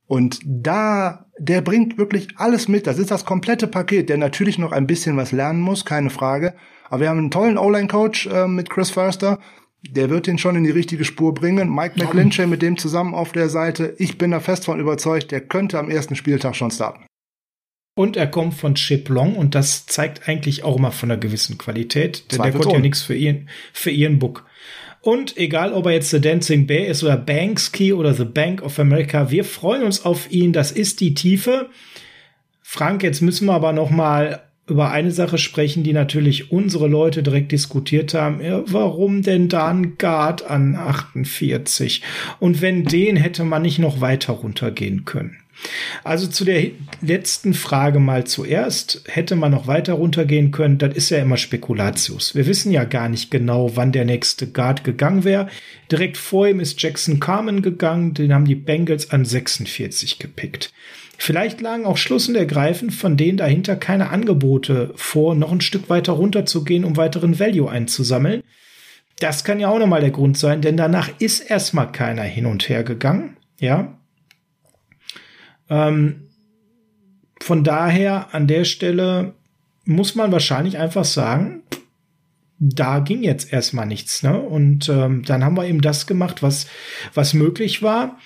Und 0.07 0.41
da, 0.45 1.27
der 1.39 1.63
bringt 1.63 1.97
wirklich 1.97 2.29
alles 2.37 2.69
mit. 2.69 2.87
Das 2.87 2.99
ist 2.99 3.11
das 3.11 3.25
komplette 3.25 3.67
Paket, 3.67 4.09
der 4.09 4.19
natürlich 4.19 4.59
noch 4.59 4.73
ein 4.73 4.87
bisschen 4.87 5.17
was 5.17 5.33
lernen 5.33 5.61
muss, 5.61 5.85
keine 5.85 6.11
Frage. 6.11 6.55
Aber 6.91 7.01
wir 7.01 7.09
haben 7.09 7.19
einen 7.19 7.31
tollen 7.31 7.59
O-Line-Coach 7.59 8.27
äh, 8.27 8.47
mit 8.47 8.69
Chris 8.69 8.91
Förster. 8.91 9.39
Der 9.91 10.11
wird 10.11 10.29
ihn 10.29 10.39
schon 10.39 10.57
in 10.57 10.65
die 10.65 10.71
richtige 10.71 11.05
Spur 11.05 11.35
bringen. 11.35 11.75
Mike 11.75 11.99
McLinchay 11.99 12.47
mit 12.47 12.63
dem 12.63 12.77
zusammen 12.77 13.15
auf 13.15 13.33
der 13.33 13.49
Seite. 13.49 13.95
Ich 13.99 14.19
bin 14.19 14.31
da 14.31 14.41
fest 14.41 14.67
von 14.67 14.81
überzeugt, 14.81 15.31
der 15.31 15.41
könnte 15.41 15.79
am 15.79 15.91
ersten 15.91 16.17
Spieltag 16.17 16.55
schon 16.55 16.71
starten. 16.71 17.07
Und 17.95 18.17
er 18.17 18.27
kommt 18.27 18.55
von 18.55 18.75
Chip 18.75 19.09
Long 19.09 19.37
und 19.37 19.55
das 19.55 19.87
zeigt 19.87 20.29
eigentlich 20.29 20.65
auch 20.65 20.79
mal 20.79 20.91
von 20.91 21.11
einer 21.11 21.21
gewissen 21.21 21.59
Qualität, 21.59 22.33
denn 22.33 22.43
der 22.43 22.53
konnte 22.53 22.73
ja 22.73 22.81
nichts 22.81 23.03
für 23.03 23.15
ihren, 23.15 23.49
für 23.73 23.91
ihren 23.91 24.19
Book. 24.19 24.45
Und 25.01 25.37
egal, 25.37 25.73
ob 25.75 25.87
er 25.87 25.93
jetzt 25.93 26.11
The 26.11 26.21
Dancing 26.21 26.67
Bear 26.67 26.87
ist 26.87 27.05
oder 27.05 27.17
Banksky 27.17 27.93
oder 27.93 28.15
The 28.15 28.25
Bank 28.25 28.63
of 28.63 28.79
America, 28.79 29.31
wir 29.31 29.45
freuen 29.45 29.83
uns 29.83 30.05
auf 30.05 30.33
ihn. 30.33 30.53
Das 30.53 30.73
ist 30.73 31.01
die 31.01 31.15
Tiefe. 31.15 31.69
Frank, 32.63 33.03
jetzt 33.03 33.21
müssen 33.21 33.47
wir 33.47 33.53
aber 33.53 33.73
noch 33.73 33.91
mal 33.91 34.43
über 34.67 34.91
eine 34.91 35.11
Sache 35.11 35.37
sprechen, 35.37 35.85
die 35.85 35.93
natürlich 35.93 36.51
unsere 36.51 36.89
Leute 36.89 37.23
direkt 37.23 37.53
diskutiert 37.53 38.15
haben. 38.15 38.41
Ja, 38.41 38.63
warum 38.67 39.21
denn 39.21 39.51
dann 39.51 39.99
Guard 39.99 40.49
an 40.51 40.75
48? 40.75 42.03
Und 42.41 42.63
wenn 42.63 42.85
den 42.85 43.17
hätte 43.17 43.45
man 43.45 43.63
nicht 43.63 43.79
noch 43.79 44.01
weiter 44.01 44.33
runtergehen 44.33 45.05
können? 45.05 45.37
Also 46.03 46.27
zu 46.27 46.45
der 46.45 46.71
letzten 47.01 47.55
Frage 47.55 47.99
mal 47.99 48.25
zuerst. 48.25 49.03
Hätte 49.07 49.37
man 49.37 49.53
noch 49.53 49.67
weiter 49.67 49.95
runtergehen 49.95 50.51
können? 50.51 50.79
Das 50.79 50.95
ist 50.95 51.11
ja 51.11 51.19
immer 51.19 51.37
Spekulatius. 51.37 52.35
Wir 52.35 52.47
wissen 52.47 52.73
ja 52.73 52.85
gar 52.85 53.09
nicht 53.09 53.31
genau, 53.31 53.77
wann 53.77 53.93
der 53.93 54.05
nächste 54.05 54.47
Guard 54.47 54.85
gegangen 54.85 55.25
wäre. 55.25 55.49
Direkt 55.91 56.17
vor 56.17 56.49
ihm 56.49 56.61
ist 56.61 56.81
Jackson 56.83 57.21
Carmen 57.21 57.63
gegangen. 57.63 58.15
Den 58.15 58.35
haben 58.35 58.45
die 58.45 58.55
Bengals 58.55 59.11
an 59.11 59.25
46 59.25 60.19
gepickt. 60.19 60.73
Vielleicht 61.17 61.61
lagen 61.61 61.87
auch 61.87 61.97
Schluss 61.97 62.29
und 62.29 62.35
Ergreifen 62.35 62.91
von 62.91 63.17
denen 63.17 63.39
dahinter 63.39 63.77
keine 63.77 64.11
Angebote 64.11 64.93
vor, 64.97 65.35
noch 65.35 65.53
ein 65.53 65.61
Stück 65.61 65.89
weiter 65.89 66.13
runterzugehen, 66.13 66.85
um 66.85 66.97
weiteren 66.97 67.39
Value 67.39 67.71
einzusammeln. 67.71 68.43
Das 69.21 69.45
kann 69.45 69.61
ja 69.61 69.69
auch 69.69 69.79
nochmal 69.79 70.01
der 70.01 70.11
Grund 70.11 70.37
sein, 70.37 70.61
denn 70.61 70.77
danach 70.77 71.09
ist 71.21 71.49
erstmal 71.49 71.93
keiner 71.93 72.23
hin 72.23 72.47
und 72.47 72.69
her 72.69 72.83
gegangen. 72.83 73.37
Ja, 73.61 73.97
ähm, 75.75 76.29
von 77.41 77.65
daher 77.65 78.33
an 78.33 78.47
der 78.47 78.65
Stelle 78.65 79.35
muss 79.85 80.15
man 80.15 80.33
wahrscheinlich 80.33 80.79
einfach 80.79 81.05
sagen, 81.05 81.63
da 82.59 83.01
ging 83.01 83.23
jetzt 83.23 83.53
erstmal 83.53 83.87
nichts. 83.87 84.23
Ne? 84.23 84.39
Und 84.39 84.89
ähm, 84.89 85.25
dann 85.25 85.45
haben 85.45 85.57
wir 85.57 85.67
eben 85.67 85.81
das 85.81 86.07
gemacht, 86.07 86.43
was, 86.43 86.67
was 87.13 87.35
möglich 87.35 87.83
war. 87.83 88.19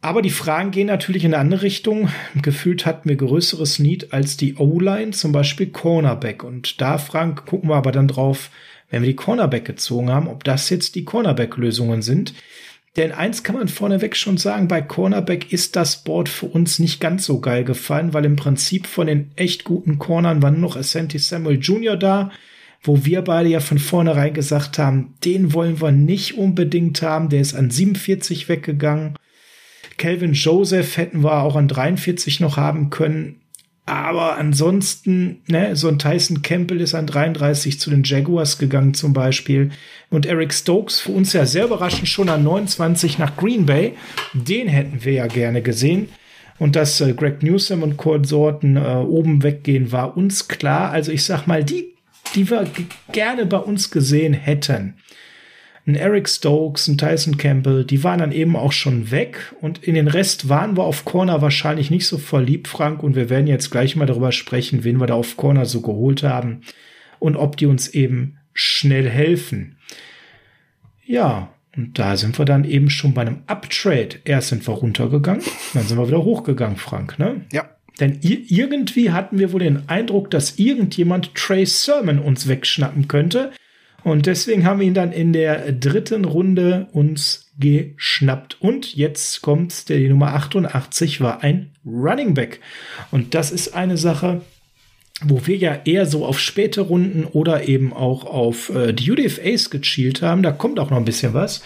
Aber 0.00 0.20
die 0.20 0.30
Fragen 0.30 0.70
gehen 0.70 0.88
natürlich 0.88 1.24
in 1.24 1.32
eine 1.32 1.40
andere 1.40 1.62
Richtung. 1.62 2.10
Gefühlt 2.42 2.84
hatten 2.84 3.08
wir 3.08 3.16
größeres 3.16 3.78
Need 3.78 4.12
als 4.12 4.36
die 4.36 4.56
O-Line, 4.56 5.12
zum 5.12 5.32
Beispiel 5.32 5.68
Cornerback. 5.68 6.44
Und 6.44 6.80
da, 6.80 6.98
Frank, 6.98 7.46
gucken 7.46 7.70
wir 7.70 7.76
aber 7.76 7.92
dann 7.92 8.08
drauf, 8.08 8.50
wenn 8.90 9.02
wir 9.02 9.08
die 9.08 9.16
Cornerback 9.16 9.64
gezogen 9.64 10.10
haben, 10.10 10.28
ob 10.28 10.44
das 10.44 10.68
jetzt 10.68 10.94
die 10.94 11.04
Cornerback-Lösungen 11.04 12.02
sind. 12.02 12.34
Denn 12.96 13.10
eins 13.10 13.42
kann 13.42 13.56
man 13.56 13.66
vorneweg 13.66 14.16
schon 14.16 14.36
sagen, 14.36 14.68
bei 14.68 14.80
Cornerback 14.80 15.52
ist 15.52 15.74
das 15.74 16.04
Board 16.04 16.28
für 16.28 16.46
uns 16.46 16.78
nicht 16.78 17.00
ganz 17.00 17.24
so 17.24 17.40
geil 17.40 17.64
gefallen, 17.64 18.14
weil 18.14 18.24
im 18.24 18.36
Prinzip 18.36 18.86
von 18.86 19.08
den 19.08 19.32
echt 19.34 19.64
guten 19.64 19.98
Cornern 19.98 20.42
war 20.42 20.52
nur 20.52 20.60
noch 20.60 20.76
Asante 20.76 21.18
Samuel 21.18 21.58
Jr. 21.58 21.96
da, 21.96 22.30
wo 22.82 23.04
wir 23.04 23.22
beide 23.22 23.48
ja 23.48 23.60
von 23.60 23.78
vornherein 23.78 24.32
gesagt 24.32 24.78
haben, 24.78 25.14
den 25.24 25.52
wollen 25.54 25.80
wir 25.80 25.90
nicht 25.90 26.38
unbedingt 26.38 27.02
haben, 27.02 27.30
der 27.30 27.40
ist 27.40 27.54
an 27.54 27.70
47 27.70 28.48
weggegangen. 28.48 29.16
Calvin 29.96 30.34
Joseph 30.34 30.96
hätten 30.96 31.24
wir 31.24 31.42
auch 31.42 31.56
an 31.56 31.66
43 31.66 32.40
noch 32.40 32.56
haben 32.56 32.90
können. 32.90 33.40
Aber 33.86 34.38
ansonsten, 34.38 35.42
ne, 35.46 35.76
so 35.76 35.88
ein 35.88 35.98
Tyson 35.98 36.40
Campbell 36.40 36.80
ist 36.80 36.94
an 36.94 37.06
33 37.06 37.78
zu 37.78 37.90
den 37.90 38.02
Jaguars 38.02 38.56
gegangen 38.58 38.94
zum 38.94 39.12
Beispiel. 39.12 39.70
Und 40.08 40.24
Eric 40.24 40.54
Stokes, 40.54 41.00
für 41.00 41.12
uns 41.12 41.34
ja 41.34 41.44
sehr 41.44 41.66
überraschend, 41.66 42.08
schon 42.08 42.30
an 42.30 42.44
29 42.44 43.18
nach 43.18 43.36
Green 43.36 43.66
Bay. 43.66 43.92
Den 44.32 44.68
hätten 44.68 45.04
wir 45.04 45.12
ja 45.12 45.26
gerne 45.26 45.60
gesehen. 45.60 46.08
Und 46.58 46.76
dass 46.76 47.00
äh, 47.00 47.12
Greg 47.12 47.42
Newsom 47.42 47.82
und 47.82 47.96
Konsorten 47.98 48.76
äh, 48.76 48.80
oben 48.80 49.42
weggehen, 49.42 49.92
war 49.92 50.16
uns 50.16 50.48
klar. 50.48 50.90
Also 50.90 51.12
ich 51.12 51.24
sag 51.24 51.46
mal, 51.46 51.62
die, 51.62 51.92
die 52.34 52.48
wir 52.48 52.66
gerne 53.12 53.44
bei 53.44 53.58
uns 53.58 53.90
gesehen 53.90 54.32
hätten 54.32 54.94
ein 55.86 55.96
Eric 55.96 56.28
Stokes, 56.28 56.88
ein 56.88 56.96
Tyson 56.96 57.36
Campbell, 57.36 57.84
die 57.84 58.02
waren 58.02 58.20
dann 58.20 58.32
eben 58.32 58.56
auch 58.56 58.72
schon 58.72 59.10
weg 59.10 59.54
und 59.60 59.84
in 59.84 59.94
den 59.94 60.08
Rest 60.08 60.48
waren 60.48 60.76
wir 60.76 60.84
auf 60.84 61.04
Corner 61.04 61.42
wahrscheinlich 61.42 61.90
nicht 61.90 62.06
so 62.06 62.16
verliebt, 62.16 62.68
Frank, 62.68 63.02
und 63.02 63.14
wir 63.16 63.28
werden 63.28 63.46
jetzt 63.46 63.70
gleich 63.70 63.94
mal 63.94 64.06
darüber 64.06 64.32
sprechen, 64.32 64.84
wen 64.84 64.98
wir 64.98 65.06
da 65.06 65.14
auf 65.14 65.36
Corner 65.36 65.66
so 65.66 65.82
geholt 65.82 66.22
haben 66.22 66.62
und 67.18 67.36
ob 67.36 67.56
die 67.58 67.66
uns 67.66 67.88
eben 67.88 68.38
schnell 68.54 69.08
helfen. 69.08 69.76
Ja, 71.04 71.52
und 71.76 71.98
da 71.98 72.16
sind 72.16 72.38
wir 72.38 72.46
dann 72.46 72.64
eben 72.64 72.88
schon 72.88 73.12
bei 73.12 73.22
einem 73.22 73.42
Uptrade. 73.46 74.20
Erst 74.24 74.48
sind 74.48 74.66
wir 74.66 74.74
runtergegangen, 74.74 75.42
dann 75.74 75.82
sind 75.82 75.98
wir 75.98 76.06
wieder 76.06 76.24
hochgegangen, 76.24 76.76
Frank, 76.76 77.18
ne? 77.18 77.42
Ja. 77.52 77.68
Denn 78.00 78.18
irgendwie 78.22 79.10
hatten 79.10 79.38
wir 79.38 79.52
wohl 79.52 79.60
den 79.60 79.88
Eindruck, 79.88 80.30
dass 80.30 80.58
irgendjemand 80.58 81.34
Trey 81.34 81.64
Sermon 81.64 82.18
uns 82.18 82.48
wegschnappen 82.48 83.06
könnte. 83.06 83.52
Und 84.04 84.26
deswegen 84.26 84.64
haben 84.64 84.80
wir 84.80 84.86
ihn 84.86 84.94
dann 84.94 85.12
in 85.12 85.32
der 85.32 85.72
dritten 85.72 86.26
Runde 86.26 86.88
uns 86.92 87.50
geschnappt. 87.58 88.60
Und 88.60 88.94
jetzt 88.94 89.40
kommt 89.40 89.88
der 89.88 89.98
die 89.98 90.08
Nummer 90.08 90.34
88 90.34 91.20
war 91.20 91.42
ein 91.42 91.70
Running 91.86 92.34
Back. 92.34 92.60
Und 93.10 93.34
das 93.34 93.50
ist 93.50 93.74
eine 93.74 93.96
Sache, 93.96 94.42
wo 95.22 95.46
wir 95.46 95.56
ja 95.56 95.80
eher 95.84 96.04
so 96.04 96.26
auf 96.26 96.38
späte 96.38 96.82
Runden 96.82 97.24
oder 97.24 97.66
eben 97.66 97.94
auch 97.94 98.24
auf 98.24 98.68
äh, 98.70 98.92
die 98.92 99.10
UDFAs 99.10 99.70
gechielt 99.70 100.20
haben. 100.20 100.42
Da 100.42 100.52
kommt 100.52 100.78
auch 100.78 100.90
noch 100.90 100.98
ein 100.98 101.06
bisschen 101.06 101.32
was. 101.32 101.62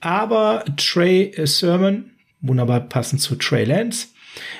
Aber 0.00 0.64
Trey 0.76 1.32
Sermon, 1.44 2.10
wunderbar 2.40 2.80
passend 2.80 3.20
zu 3.20 3.36
Trey 3.36 3.64
Lance, 3.64 4.08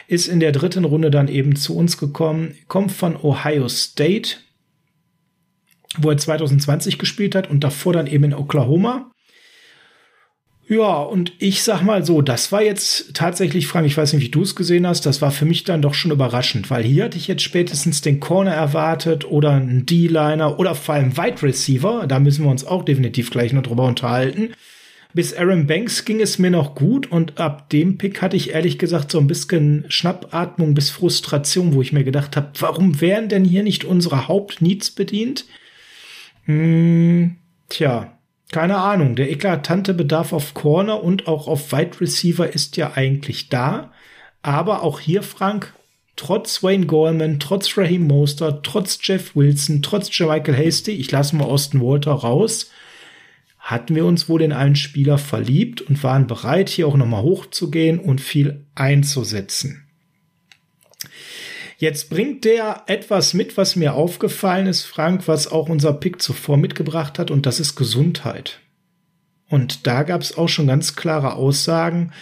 ist 0.07 0.29
in 0.29 0.41
der 0.41 0.53
dritten 0.53 0.85
Runde 0.85 1.11
dann 1.11 1.29
eben 1.29 1.57
zu 1.57 1.77
uns 1.77 1.99
gekommen, 1.99 2.57
kommt 2.69 2.93
von 2.93 3.17
Ohio 3.17 3.69
State, 3.69 4.37
wo 5.97 6.11
er 6.11 6.17
2020 6.17 6.99
gespielt 6.99 7.35
hat 7.35 7.49
und 7.49 7.65
davor 7.65 7.93
dann 7.93 8.07
eben 8.07 8.25
in 8.25 8.35
Oklahoma. 8.35 9.11
Ja, 10.71 10.99
und 11.01 11.33
ich 11.39 11.63
sag 11.63 11.81
mal 11.81 12.05
so, 12.05 12.21
das 12.21 12.53
war 12.53 12.61
jetzt 12.61 13.15
tatsächlich, 13.15 13.67
Frank, 13.67 13.87
ich 13.87 13.97
weiß 13.97 14.13
nicht, 14.13 14.23
wie 14.23 14.31
du 14.31 14.43
es 14.43 14.55
gesehen 14.55 14.87
hast, 14.87 15.07
das 15.07 15.23
war 15.23 15.31
für 15.31 15.47
mich 15.47 15.65
dann 15.65 15.81
doch 15.81 15.95
schon 15.95 16.11
überraschend, 16.11 16.71
weil 16.71 16.85
hier 16.85 17.05
hatte 17.05 17.17
ich 17.17 17.27
jetzt 17.27 17.43
spätestens 17.43 18.03
den 18.03 18.21
Corner 18.21 18.53
erwartet 18.53 19.25
oder 19.31 19.53
einen 19.53 19.87
D-Liner 19.87 20.59
oder 20.59 20.75
vor 20.75 20.97
allem 20.97 21.17
Wide 21.17 21.43
Receiver. 21.43 22.07
Da 22.07 22.21
müssen 22.21 22.45
wir 22.45 22.51
uns 22.51 22.67
auch 22.67 22.85
definitiv 22.85 23.31
gleich 23.31 23.55
noch 23.55 23.63
drüber 23.63 23.87
unterhalten. 23.87 24.51
Bis 25.15 25.35
Aaron 25.35 25.67
Banks 25.67 26.05
ging 26.05 26.21
es 26.21 26.39
mir 26.39 26.51
noch 26.51 26.75
gut 26.75 27.11
und 27.11 27.41
ab 27.41 27.71
dem 27.71 27.97
Pick 27.97 28.21
hatte 28.21 28.37
ich 28.37 28.51
ehrlich 28.51 28.79
gesagt 28.79 29.11
so 29.11 29.19
ein 29.19 29.27
bisschen 29.27 29.87
Schnappatmung 29.89 30.75
bis 30.75 30.91
Frustration, 30.91 31.73
wo 31.73 31.81
ich 31.81 31.95
mir 31.95 32.05
gedacht 32.05 32.37
habe, 32.37 32.51
warum 32.59 33.01
werden 33.01 33.31
denn 33.31 33.45
hier 33.47 33.63
nicht 33.63 33.85
unsere 33.85 34.29
Hauptneeds 34.29 34.91
bedient? 34.91 35.47
Hm, 36.49 37.37
tja, 37.69 38.19
keine 38.51 38.79
Ahnung. 38.79 39.15
Der 39.15 39.31
eklatante 39.31 39.93
Bedarf 39.93 40.33
auf 40.33 40.55
Corner 40.55 41.05
und 41.05 41.29
auch 41.29 41.47
auf 41.47 41.73
Wide 41.73 42.01
Receiver 42.01 42.53
ist 42.53 42.79
ja 42.79 42.95
eigentlich 42.95 43.51
da. 43.51 43.93
Aber 44.41 44.83
auch 44.83 44.99
hier, 44.99 45.23
Frank, 45.23 45.75
trotz 46.17 46.63
Wayne 46.63 46.87
Gorman, 46.87 47.39
trotz 47.39 47.77
Raheem 47.77 48.07
Mostert, 48.07 48.65
trotz 48.65 48.99
Jeff 49.03 49.37
Wilson, 49.37 49.83
trotz 49.83 50.09
Michael 50.19 50.57
Hasty, 50.57 50.93
ich 50.93 51.11
lasse 51.11 51.37
mal 51.37 51.45
Austin 51.45 51.83
Walter 51.83 52.13
raus, 52.13 52.71
hatten 53.59 53.95
wir 53.95 54.07
uns 54.07 54.31
wohl 54.31 54.41
in 54.41 54.53
einen 54.53 54.77
Spieler 54.77 55.19
verliebt 55.19 55.83
und 55.83 56.03
waren 56.03 56.27
bereit, 56.27 56.71
hier 56.71 56.89
auch 56.89 56.97
nochmal 56.97 57.23
hochzugehen 57.23 57.99
und 57.99 58.23
viel 58.23 58.65
einzusetzen. 58.75 59.88
Jetzt 61.81 62.11
bringt 62.11 62.45
der 62.45 62.83
etwas 62.87 63.35
mit, 63.35 63.57
was 63.57 63.77
mir 63.77 63.95
aufgefallen 63.95 64.67
ist, 64.67 64.83
Frank, 64.83 65.29
was 65.29 65.47
auch 65.47 65.69
unser 65.69 65.93
Pick 65.93 66.21
zuvor 66.21 66.57
mitgebracht 66.57 67.21
hat, 67.21 67.31
und 67.31 67.47
das 67.47 67.61
ist 67.61 67.77
Gesundheit. 67.77 68.59
Und 69.49 69.87
da 69.87 70.03
gab 70.03 70.21
es 70.21 70.37
auch 70.37 70.49
schon 70.49 70.67
ganz 70.67 70.97
klare 70.97 71.35
Aussagen, 71.35 72.13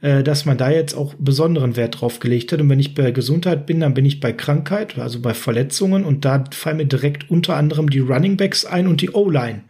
äh, 0.00 0.22
dass 0.22 0.46
man 0.46 0.56
da 0.56 0.70
jetzt 0.70 0.94
auch 0.94 1.12
besonderen 1.18 1.76
Wert 1.76 2.00
drauf 2.00 2.20
gelegt 2.20 2.52
hat. 2.52 2.62
Und 2.62 2.70
wenn 2.70 2.80
ich 2.80 2.94
bei 2.94 3.10
Gesundheit 3.10 3.66
bin, 3.66 3.80
dann 3.80 3.92
bin 3.92 4.06
ich 4.06 4.18
bei 4.18 4.32
Krankheit, 4.32 4.98
also 4.98 5.20
bei 5.20 5.34
Verletzungen. 5.34 6.04
Und 6.04 6.24
da 6.24 6.44
fallen 6.50 6.78
mir 6.78 6.86
direkt 6.86 7.30
unter 7.30 7.56
anderem 7.56 7.90
die 7.90 8.00
Running 8.00 8.38
Backs 8.38 8.64
ein 8.64 8.88
und 8.88 9.02
die 9.02 9.10
O-Line. 9.10 9.62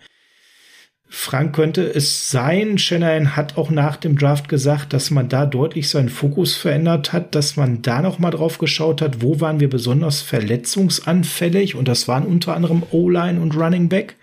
Frank, 1.14 1.54
könnte 1.54 1.82
es 1.82 2.30
sein, 2.30 2.78
Shanahan 2.78 3.36
hat 3.36 3.58
auch 3.58 3.70
nach 3.70 3.96
dem 3.96 4.16
Draft 4.16 4.48
gesagt, 4.48 4.94
dass 4.94 5.10
man 5.10 5.28
da 5.28 5.44
deutlich 5.44 5.90
seinen 5.90 6.08
Fokus 6.08 6.56
verändert 6.56 7.12
hat, 7.12 7.34
dass 7.34 7.54
man 7.54 7.82
da 7.82 8.00
noch 8.00 8.18
mal 8.18 8.30
drauf 8.30 8.56
geschaut 8.56 9.02
hat, 9.02 9.20
wo 9.20 9.38
waren 9.38 9.60
wir 9.60 9.68
besonders 9.68 10.22
verletzungsanfällig 10.22 11.74
und 11.74 11.86
das 11.86 12.08
waren 12.08 12.24
unter 12.24 12.56
anderem 12.56 12.82
O-Line 12.90 13.42
und 13.42 13.54
Running 13.54 13.90
Back 13.90 14.16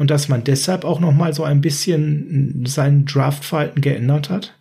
und 0.00 0.10
dass 0.10 0.28
man 0.28 0.42
deshalb 0.42 0.84
auch 0.84 0.98
noch 0.98 1.14
mal 1.14 1.32
so 1.32 1.44
ein 1.44 1.60
bisschen 1.60 2.64
sein 2.66 3.04
Draftverhalten 3.04 3.80
geändert 3.80 4.28
hat? 4.28 4.57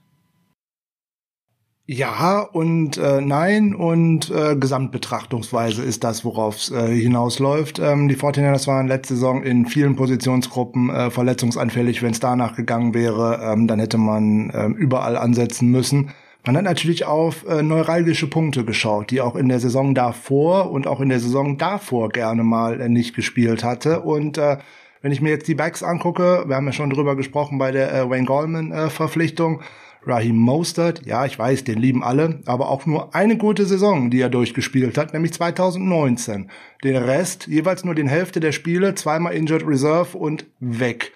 Ja 1.89 2.41
und 2.41 2.97
äh, 2.97 3.21
nein 3.21 3.73
und 3.73 4.29
äh, 4.29 4.57
Gesamtbetrachtungsweise 4.57 5.83
ist 5.83 6.03
das, 6.03 6.25
worauf 6.25 6.57
es 6.57 6.69
äh, 6.69 6.93
hinausläuft. 6.93 7.79
Ähm, 7.79 8.09
die 8.09 8.17
49ers 8.17 8.67
waren 8.67 8.89
letzte 8.89 9.13
Saison 9.13 9.41
in 9.41 9.65
vielen 9.65 9.95
Positionsgruppen 9.95 10.89
äh, 10.89 11.09
verletzungsanfällig. 11.11 12.03
Wenn 12.03 12.11
es 12.11 12.19
danach 12.19 12.57
gegangen 12.57 12.93
wäre, 12.93 13.39
ähm, 13.41 13.67
dann 13.67 13.79
hätte 13.79 13.97
man 13.97 14.49
äh, 14.49 14.65
überall 14.67 15.15
ansetzen 15.15 15.71
müssen. 15.71 16.11
Man 16.45 16.57
hat 16.57 16.65
natürlich 16.65 17.05
auf 17.05 17.47
äh, 17.47 17.63
neuralgische 17.63 18.29
Punkte 18.29 18.65
geschaut, 18.65 19.09
die 19.09 19.21
auch 19.21 19.37
in 19.37 19.47
der 19.47 19.61
Saison 19.61 19.95
davor 19.95 20.69
und 20.71 20.87
auch 20.87 20.99
in 20.99 21.07
der 21.07 21.21
Saison 21.21 21.57
davor 21.57 22.09
gerne 22.09 22.43
mal 22.43 22.81
äh, 22.81 22.89
nicht 22.89 23.15
gespielt 23.15 23.63
hatte. 23.63 24.01
Und 24.01 24.37
äh, 24.37 24.57
wenn 25.01 25.13
ich 25.13 25.21
mir 25.21 25.29
jetzt 25.29 25.47
die 25.47 25.55
Backs 25.55 25.83
angucke, 25.83 26.43
wir 26.47 26.57
haben 26.57 26.65
ja 26.65 26.73
schon 26.73 26.89
drüber 26.89 27.15
gesprochen 27.15 27.57
bei 27.57 27.71
der 27.71 27.93
äh, 27.93 28.09
Wayne 28.09 28.25
Goldman 28.25 28.73
äh, 28.73 28.89
Verpflichtung, 28.89 29.61
Raheem 30.07 30.37
Mostert, 30.37 31.05
ja, 31.05 31.25
ich 31.25 31.37
weiß, 31.37 31.63
den 31.63 31.79
lieben 31.79 32.03
alle, 32.03 32.41
aber 32.45 32.69
auch 32.69 32.85
nur 32.85 33.15
eine 33.15 33.37
gute 33.37 33.65
Saison, 33.65 34.09
die 34.09 34.21
er 34.21 34.29
durchgespielt 34.29 34.97
hat, 34.97 35.13
nämlich 35.13 35.33
2019. 35.33 36.49
Den 36.83 36.95
Rest, 36.95 37.47
jeweils 37.47 37.83
nur 37.83 37.95
den 37.95 38.07
Hälfte 38.07 38.39
der 38.39 38.51
Spiele, 38.51 38.95
zweimal 38.95 39.33
Injured 39.33 39.67
Reserve 39.67 40.17
und 40.17 40.45
weg. 40.59 41.11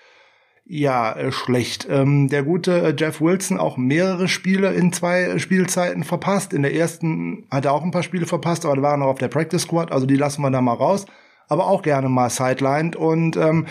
Ja, 0.74 1.12
äh, 1.14 1.32
schlecht. 1.32 1.88
Ähm, 1.90 2.30
der 2.30 2.44
gute 2.44 2.82
äh, 2.82 2.96
Jeff 2.98 3.20
Wilson 3.20 3.58
auch 3.58 3.76
mehrere 3.76 4.28
Spiele 4.28 4.72
in 4.74 4.94
zwei 4.94 5.24
äh, 5.24 5.40
Spielzeiten 5.40 6.04
verpasst. 6.06 6.54
In 6.54 6.62
der 6.62 6.74
ersten 6.74 7.46
hat 7.52 7.66
er 7.66 7.74
auch 7.74 7.84
ein 7.84 7.92
paar 7.92 8.04
Spiele 8.04 8.26
verpasst, 8.26 8.66
aber 8.66 8.78
da 8.78 8.82
waren 8.82 9.02
noch 9.02 9.08
auf 9.08 9.20
der 9.20 9.28
Practice 9.28 9.64
Squad, 9.64 9.92
also 9.92 10.06
die 10.06 10.16
lassen 10.16 10.42
wir 10.42 10.50
da 10.50 10.62
mal 10.62 10.74
raus. 10.74 11.08
Aber 11.50 11.68
auch 11.68 11.82
gerne 11.82 12.08
mal 12.08 12.30
sidelined 12.30 12.96
und 12.96 13.36
ähm, 13.36 13.66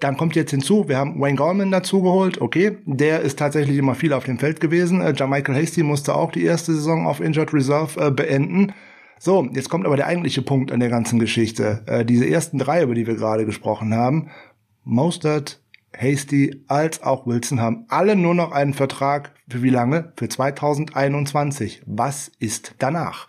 dann 0.00 0.16
kommt 0.16 0.36
jetzt 0.36 0.50
hinzu, 0.50 0.88
wir 0.88 0.98
haben 0.98 1.20
Wayne 1.20 1.36
Gorman 1.36 1.70
dazugeholt. 1.70 2.40
Okay, 2.40 2.78
der 2.84 3.20
ist 3.20 3.38
tatsächlich 3.38 3.78
immer 3.78 3.94
viel 3.94 4.12
auf 4.12 4.24
dem 4.24 4.38
Feld 4.38 4.60
gewesen. 4.60 5.00
Äh, 5.00 5.14
Michael 5.26 5.54
Hasty 5.54 5.82
musste 5.82 6.14
auch 6.14 6.32
die 6.32 6.44
erste 6.44 6.74
Saison 6.74 7.06
auf 7.06 7.20
Injured 7.20 7.54
Reserve 7.54 8.00
äh, 8.00 8.10
beenden. 8.10 8.72
So, 9.18 9.48
jetzt 9.54 9.70
kommt 9.70 9.86
aber 9.86 9.96
der 9.96 10.06
eigentliche 10.06 10.42
Punkt 10.42 10.70
an 10.70 10.80
der 10.80 10.90
ganzen 10.90 11.18
Geschichte. 11.18 11.82
Äh, 11.86 12.04
diese 12.04 12.28
ersten 12.28 12.58
drei, 12.58 12.82
über 12.82 12.94
die 12.94 13.06
wir 13.06 13.14
gerade 13.14 13.46
gesprochen 13.46 13.94
haben, 13.94 14.30
Mostert, 14.84 15.60
Hasty 15.96 16.62
als 16.68 17.02
auch 17.02 17.26
Wilson 17.26 17.60
haben 17.60 17.86
alle 17.88 18.16
nur 18.16 18.34
noch 18.34 18.52
einen 18.52 18.74
Vertrag 18.74 19.32
für 19.48 19.62
wie 19.62 19.70
lange? 19.70 20.12
Für 20.16 20.28
2021. 20.28 21.82
Was 21.86 22.30
ist 22.38 22.74
danach? 22.78 23.28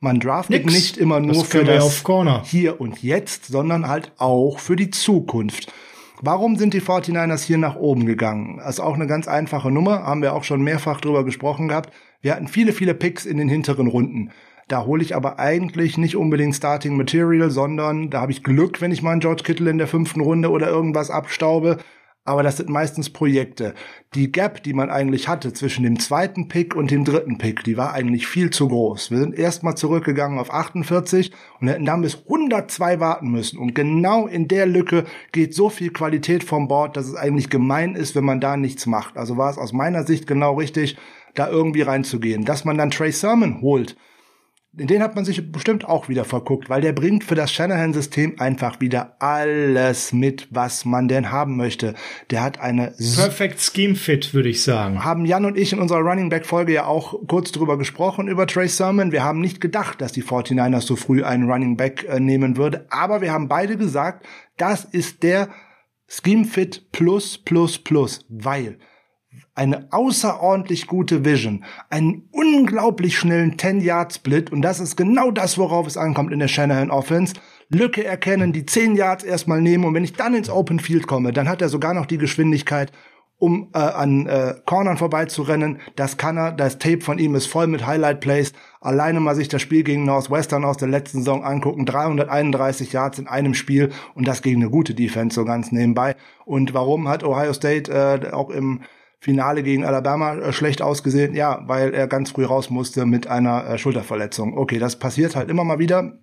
Man 0.00 0.20
draftet 0.20 0.64
Nix. 0.64 0.74
nicht 0.74 0.96
immer 0.96 1.20
nur 1.20 1.34
das 1.34 1.42
für 1.48 1.64
das 1.64 2.04
hier 2.44 2.80
und 2.80 3.02
jetzt, 3.02 3.46
sondern 3.46 3.88
halt 3.88 4.12
auch 4.18 4.58
für 4.58 4.76
die 4.76 4.90
Zukunft. 4.90 5.72
Warum 6.22 6.56
sind 6.56 6.72
die 6.72 6.80
49ers 6.80 7.44
hier 7.44 7.58
nach 7.58 7.76
oben 7.76 8.06
gegangen? 8.06 8.56
Das 8.56 8.76
ist 8.76 8.80
auch 8.80 8.94
eine 8.94 9.06
ganz 9.06 9.28
einfache 9.28 9.70
Nummer, 9.70 10.04
haben 10.04 10.22
wir 10.22 10.32
auch 10.32 10.44
schon 10.44 10.62
mehrfach 10.62 11.00
drüber 11.00 11.24
gesprochen 11.24 11.68
gehabt. 11.68 11.92
Wir 12.22 12.34
hatten 12.34 12.48
viele, 12.48 12.72
viele 12.72 12.94
Picks 12.94 13.26
in 13.26 13.36
den 13.36 13.50
hinteren 13.50 13.86
Runden. 13.86 14.30
Da 14.66 14.84
hole 14.86 15.02
ich 15.02 15.14
aber 15.14 15.38
eigentlich 15.38 15.98
nicht 15.98 16.16
unbedingt 16.16 16.56
Starting 16.56 16.96
Material, 16.96 17.50
sondern 17.50 18.08
da 18.10 18.22
habe 18.22 18.32
ich 18.32 18.42
Glück, 18.42 18.80
wenn 18.80 18.92
ich 18.92 19.02
mal 19.02 19.12
einen 19.12 19.20
George 19.20 19.42
Kittle 19.44 19.70
in 19.70 19.78
der 19.78 19.86
fünften 19.86 20.20
Runde 20.20 20.50
oder 20.50 20.68
irgendwas 20.68 21.10
abstaube 21.10 21.78
aber 22.26 22.42
das 22.42 22.58
sind 22.58 22.68
meistens 22.68 23.10
Projekte. 23.10 23.74
Die 24.14 24.30
Gap, 24.32 24.62
die 24.62 24.72
man 24.72 24.90
eigentlich 24.90 25.28
hatte 25.28 25.52
zwischen 25.52 25.84
dem 25.84 25.98
zweiten 25.98 26.48
Pick 26.48 26.74
und 26.74 26.90
dem 26.90 27.04
dritten 27.04 27.38
Pick, 27.38 27.64
die 27.64 27.76
war 27.76 27.92
eigentlich 27.92 28.26
viel 28.26 28.50
zu 28.50 28.68
groß. 28.68 29.10
Wir 29.10 29.18
sind 29.18 29.38
erstmal 29.38 29.76
zurückgegangen 29.76 30.38
auf 30.38 30.52
48 30.52 31.32
und 31.60 31.68
hätten 31.68 31.84
dann 31.84 32.02
bis 32.02 32.16
102 32.24 33.00
warten 33.00 33.30
müssen. 33.30 33.58
Und 33.58 33.74
genau 33.74 34.26
in 34.26 34.48
der 34.48 34.66
Lücke 34.66 35.04
geht 35.32 35.54
so 35.54 35.68
viel 35.68 35.90
Qualität 35.90 36.44
vom 36.44 36.68
Board, 36.68 36.96
dass 36.96 37.06
es 37.06 37.14
eigentlich 37.14 37.48
gemein 37.48 37.94
ist, 37.94 38.14
wenn 38.14 38.24
man 38.24 38.40
da 38.40 38.56
nichts 38.56 38.86
macht. 38.86 39.16
Also 39.16 39.36
war 39.36 39.50
es 39.50 39.58
aus 39.58 39.72
meiner 39.72 40.04
Sicht 40.04 40.26
genau 40.26 40.54
richtig, 40.54 40.96
da 41.34 41.48
irgendwie 41.48 41.82
reinzugehen. 41.82 42.44
Dass 42.44 42.64
man 42.64 42.76
dann 42.76 42.90
Trey 42.90 43.12
Sermon 43.12 43.60
holt, 43.60 43.96
in 44.78 44.86
den 44.86 45.02
hat 45.02 45.14
man 45.14 45.24
sich 45.24 45.50
bestimmt 45.50 45.86
auch 45.86 46.08
wieder 46.08 46.24
verguckt, 46.24 46.68
weil 46.68 46.80
der 46.80 46.92
bringt 46.92 47.24
für 47.24 47.34
das 47.34 47.50
Shanahan-System 47.52 48.38
einfach 48.38 48.80
wieder 48.80 49.16
alles 49.20 50.12
mit, 50.12 50.48
was 50.50 50.84
man 50.84 51.08
denn 51.08 51.30
haben 51.30 51.56
möchte. 51.56 51.94
Der 52.30 52.42
hat 52.42 52.60
eine 52.60 52.94
Perfect 53.16 53.60
Scheme 53.60 53.94
Fit, 53.94 54.34
würde 54.34 54.50
ich 54.50 54.62
sagen. 54.62 55.04
Haben 55.04 55.24
Jan 55.24 55.46
und 55.46 55.56
ich 55.56 55.72
in 55.72 55.78
unserer 55.78 56.00
Running 56.00 56.28
Back 56.28 56.44
Folge 56.44 56.74
ja 56.74 56.84
auch 56.86 57.14
kurz 57.26 57.52
drüber 57.52 57.78
gesprochen 57.78 58.28
über 58.28 58.46
Trey 58.46 58.68
Sermon. 58.68 59.12
Wir 59.12 59.24
haben 59.24 59.40
nicht 59.40 59.60
gedacht, 59.60 60.00
dass 60.00 60.12
die 60.12 60.22
49ers 60.22 60.82
so 60.82 60.96
früh 60.96 61.24
einen 61.24 61.50
Running 61.50 61.76
Back 61.76 62.04
äh, 62.08 62.20
nehmen 62.20 62.56
würde, 62.56 62.86
aber 62.90 63.20
wir 63.20 63.32
haben 63.32 63.48
beide 63.48 63.76
gesagt, 63.76 64.26
das 64.58 64.84
ist 64.84 65.22
der 65.22 65.48
Scheme 66.08 66.44
Fit 66.44 66.92
plus 66.92 67.38
plus 67.38 67.78
plus, 67.78 68.24
weil 68.28 68.78
eine 69.56 69.88
außerordentlich 69.90 70.86
gute 70.86 71.24
Vision, 71.24 71.64
einen 71.90 72.28
unglaublich 72.30 73.18
schnellen 73.18 73.56
10-Yard-Split 73.56 74.52
und 74.52 74.62
das 74.62 74.80
ist 74.80 74.96
genau 74.96 75.30
das, 75.30 75.58
worauf 75.58 75.86
es 75.86 75.96
ankommt 75.96 76.32
in 76.32 76.38
der 76.38 76.48
Shanahan 76.48 76.90
Offense. 76.90 77.34
Lücke 77.68 78.04
erkennen, 78.04 78.52
die 78.52 78.64
10 78.64 78.94
Yards 78.94 79.24
erstmal 79.24 79.60
nehmen 79.60 79.84
und 79.84 79.94
wenn 79.94 80.04
ich 80.04 80.12
dann 80.12 80.34
ins 80.34 80.50
Open 80.50 80.78
Field 80.78 81.08
komme, 81.08 81.32
dann 81.32 81.48
hat 81.48 81.62
er 81.62 81.68
sogar 81.68 81.94
noch 81.94 82.06
die 82.06 82.18
Geschwindigkeit, 82.18 82.92
um 83.38 83.70
äh, 83.74 83.78
an 83.78 84.26
äh, 84.26 84.54
Cornern 84.64 84.96
vorbeizurennen. 84.96 85.80
Das 85.94 86.16
kann 86.16 86.38
er. 86.38 86.52
Das 86.52 86.78
Tape 86.78 87.00
von 87.00 87.18
ihm 87.18 87.34
ist 87.34 87.46
voll 87.46 87.66
mit 87.66 87.86
Highlight 87.86 88.20
Plays. 88.20 88.52
Alleine 88.80 89.20
mal 89.20 89.34
sich 89.34 89.48
das 89.48 89.60
Spiel 89.60 89.82
gegen 89.82 90.04
Northwestern 90.04 90.64
aus 90.64 90.78
der 90.78 90.88
letzten 90.88 91.18
Saison 91.18 91.44
angucken. 91.44 91.84
331 91.84 92.92
Yards 92.92 93.18
in 93.18 93.26
einem 93.26 93.52
Spiel 93.52 93.90
und 94.14 94.26
das 94.26 94.42
gegen 94.42 94.62
eine 94.62 94.70
gute 94.70 94.94
Defense 94.94 95.34
so 95.34 95.44
ganz 95.44 95.70
nebenbei. 95.70 96.16
Und 96.46 96.72
warum 96.72 97.08
hat 97.08 97.24
Ohio 97.24 97.52
State 97.52 97.92
äh, 97.92 98.32
auch 98.32 98.48
im 98.48 98.80
Finale 99.18 99.62
gegen 99.62 99.84
Alabama 99.84 100.36
äh, 100.36 100.52
schlecht 100.52 100.82
ausgesehen? 100.82 101.34
Ja, 101.34 101.62
weil 101.66 101.94
er 101.94 102.06
ganz 102.06 102.30
früh 102.30 102.44
raus 102.44 102.70
musste 102.70 103.06
mit 103.06 103.26
einer 103.26 103.66
äh, 103.66 103.78
Schulterverletzung. 103.78 104.56
Okay, 104.56 104.78
das 104.78 104.98
passiert 104.98 105.36
halt 105.36 105.50
immer 105.50 105.64
mal 105.64 105.78
wieder. 105.78 106.18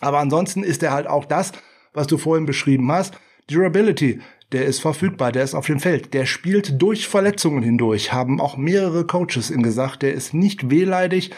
Aber 0.00 0.18
ansonsten 0.18 0.62
ist 0.62 0.82
er 0.82 0.92
halt 0.92 1.06
auch 1.06 1.24
das, 1.24 1.52
was 1.92 2.06
du 2.06 2.18
vorhin 2.18 2.46
beschrieben 2.46 2.90
hast. 2.90 3.14
Durability, 3.48 4.20
der 4.52 4.66
ist 4.66 4.80
verfügbar, 4.80 5.32
der 5.32 5.44
ist 5.44 5.54
auf 5.54 5.66
dem 5.66 5.80
Feld, 5.80 6.14
der 6.14 6.26
spielt 6.26 6.80
durch 6.80 7.08
Verletzungen 7.08 7.62
hindurch, 7.62 8.12
haben 8.12 8.40
auch 8.40 8.56
mehrere 8.56 9.06
Coaches 9.06 9.50
ihm 9.50 9.62
gesagt, 9.62 10.02
der 10.02 10.12
ist 10.12 10.34
nicht 10.34 10.70
wehleidig, 10.70 11.32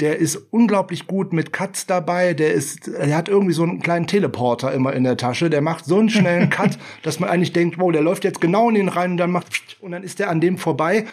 der 0.00 0.18
ist 0.18 0.36
unglaublich 0.50 1.06
gut 1.06 1.32
mit 1.32 1.52
Cuts 1.52 1.86
dabei, 1.86 2.34
der 2.34 2.52
ist, 2.52 2.88
er 2.88 3.16
hat 3.16 3.28
irgendwie 3.28 3.54
so 3.54 3.62
einen 3.62 3.80
kleinen 3.80 4.06
Teleporter 4.06 4.72
immer 4.72 4.92
in 4.92 5.04
der 5.04 5.16
Tasche, 5.16 5.50
der 5.50 5.60
macht 5.60 5.84
so 5.84 5.98
einen 5.98 6.10
schnellen 6.10 6.50
Cut, 6.50 6.78
dass 7.02 7.20
man 7.20 7.30
eigentlich 7.30 7.52
denkt, 7.52 7.78
wow, 7.78 7.92
der 7.92 8.02
läuft 8.02 8.24
jetzt 8.24 8.40
genau 8.40 8.68
in 8.68 8.74
den 8.74 8.88
rein 8.88 9.12
und 9.12 9.16
dann 9.18 9.30
macht, 9.30 9.76
und 9.80 9.92
dann 9.92 10.02
ist 10.02 10.18
der 10.18 10.30
an 10.30 10.40
dem 10.40 10.58
vorbei 10.58 11.04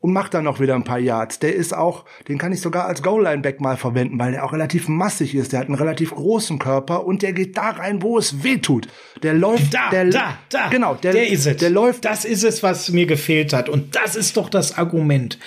und 0.00 0.12
macht 0.12 0.34
dann 0.34 0.44
noch 0.44 0.60
wieder 0.60 0.74
ein 0.74 0.84
paar 0.84 0.98
Yards. 0.98 1.38
Der 1.40 1.54
ist 1.54 1.74
auch, 1.74 2.04
den 2.26 2.38
kann 2.38 2.52
ich 2.52 2.60
sogar 2.60 2.86
als 2.86 3.02
Goal-Line-Back 3.02 3.60
mal 3.60 3.76
verwenden, 3.76 4.18
weil 4.18 4.32
der 4.32 4.44
auch 4.44 4.52
relativ 4.52 4.88
massig 4.88 5.34
ist. 5.34 5.52
Der 5.52 5.60
hat 5.60 5.66
einen 5.66 5.76
relativ 5.76 6.12
großen 6.12 6.58
Körper 6.58 7.04
und 7.04 7.22
der 7.22 7.32
geht 7.32 7.56
da 7.56 7.70
rein, 7.70 8.02
wo 8.02 8.18
es 8.18 8.42
weh 8.42 8.56
tut. 8.56 8.88
Der 9.22 9.34
läuft, 9.34 9.74
da, 9.74 9.90
der, 9.90 10.06
da, 10.06 10.38
da. 10.48 10.68
Genau, 10.68 10.94
der, 10.94 11.12
der 11.12 11.28
ist 11.28 11.46
es. 11.46 11.58
Der 11.58 11.70
läuft. 11.70 12.06
Das 12.06 12.24
ist 12.24 12.44
es, 12.44 12.62
was 12.62 12.90
mir 12.90 13.06
gefehlt 13.06 13.52
hat. 13.52 13.68
Und 13.68 13.94
das 13.94 14.16
ist 14.16 14.38
doch 14.38 14.48
das 14.48 14.78
Argument. 14.78 15.38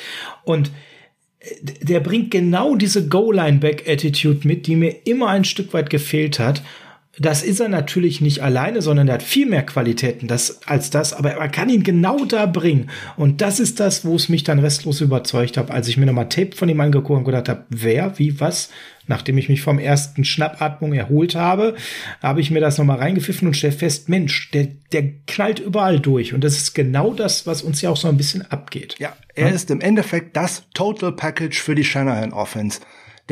Und 0.43 0.71
der 1.61 1.99
bringt 1.99 2.31
genau 2.31 2.75
diese 2.75 3.07
Go-Line-Back-Attitude 3.07 4.47
mit, 4.47 4.67
die 4.67 4.75
mir 4.75 4.95
immer 5.05 5.27
ein 5.27 5.43
Stück 5.43 5.73
weit 5.73 5.89
gefehlt 5.89 6.39
hat. 6.39 6.63
Das 7.19 7.43
ist 7.43 7.59
er 7.59 7.69
natürlich 7.69 8.21
nicht 8.21 8.41
alleine, 8.41 8.81
sondern 8.81 9.07
er 9.07 9.15
hat 9.15 9.23
viel 9.23 9.45
mehr 9.45 9.63
Qualitäten 9.63 10.27
das, 10.27 10.61
als 10.65 10.89
das, 10.89 11.13
aber 11.13 11.33
er 11.33 11.49
kann 11.49 11.69
ihn 11.69 11.83
genau 11.83 12.25
da 12.25 12.47
bringen. 12.47 12.89
Und 13.17 13.41
das 13.41 13.59
ist 13.59 13.79
das, 13.79 14.03
wo 14.03 14.15
es 14.15 14.29
mich 14.29 14.43
dann 14.43 14.57
restlos 14.57 14.99
überzeugt 14.99 15.57
hat, 15.57 15.69
als 15.69 15.87
ich 15.87 15.97
mir 15.97 16.07
nochmal 16.07 16.29
Tape 16.29 16.55
von 16.55 16.69
ihm 16.69 16.81
angeguckt 16.81 17.19
und 17.19 17.25
gedacht 17.25 17.49
habe, 17.49 17.65
wer, 17.69 18.17
wie, 18.17 18.39
was, 18.39 18.69
nachdem 19.05 19.37
ich 19.37 19.47
mich 19.47 19.61
vom 19.61 19.77
ersten 19.77 20.25
Schnappatmung 20.25 20.93
erholt 20.93 21.35
habe, 21.35 21.75
habe 22.19 22.41
ich 22.41 22.49
mir 22.49 22.61
das 22.61 22.79
nochmal 22.79 22.97
reingepfiffen 22.97 23.47
und 23.47 23.53
stelle 23.53 23.73
fest, 23.73 24.09
Mensch, 24.09 24.49
der, 24.49 24.69
der 24.91 25.11
knallt 25.27 25.59
überall 25.59 25.99
durch. 25.99 26.33
Und 26.33 26.43
das 26.43 26.57
ist 26.57 26.73
genau 26.73 27.13
das, 27.13 27.45
was 27.45 27.61
uns 27.61 27.79
ja 27.81 27.91
auch 27.91 27.97
so 27.97 28.07
ein 28.07 28.17
bisschen 28.17 28.49
abgeht. 28.49 28.95
Ja, 28.97 29.15
er 29.35 29.49
ja? 29.49 29.53
ist 29.53 29.69
im 29.69 29.81
Endeffekt 29.81 30.35
das 30.35 30.63
Total 30.73 31.11
Package 31.11 31.61
für 31.61 31.75
die 31.75 31.83
Shanahan 31.83 32.33
Offense. 32.33 32.79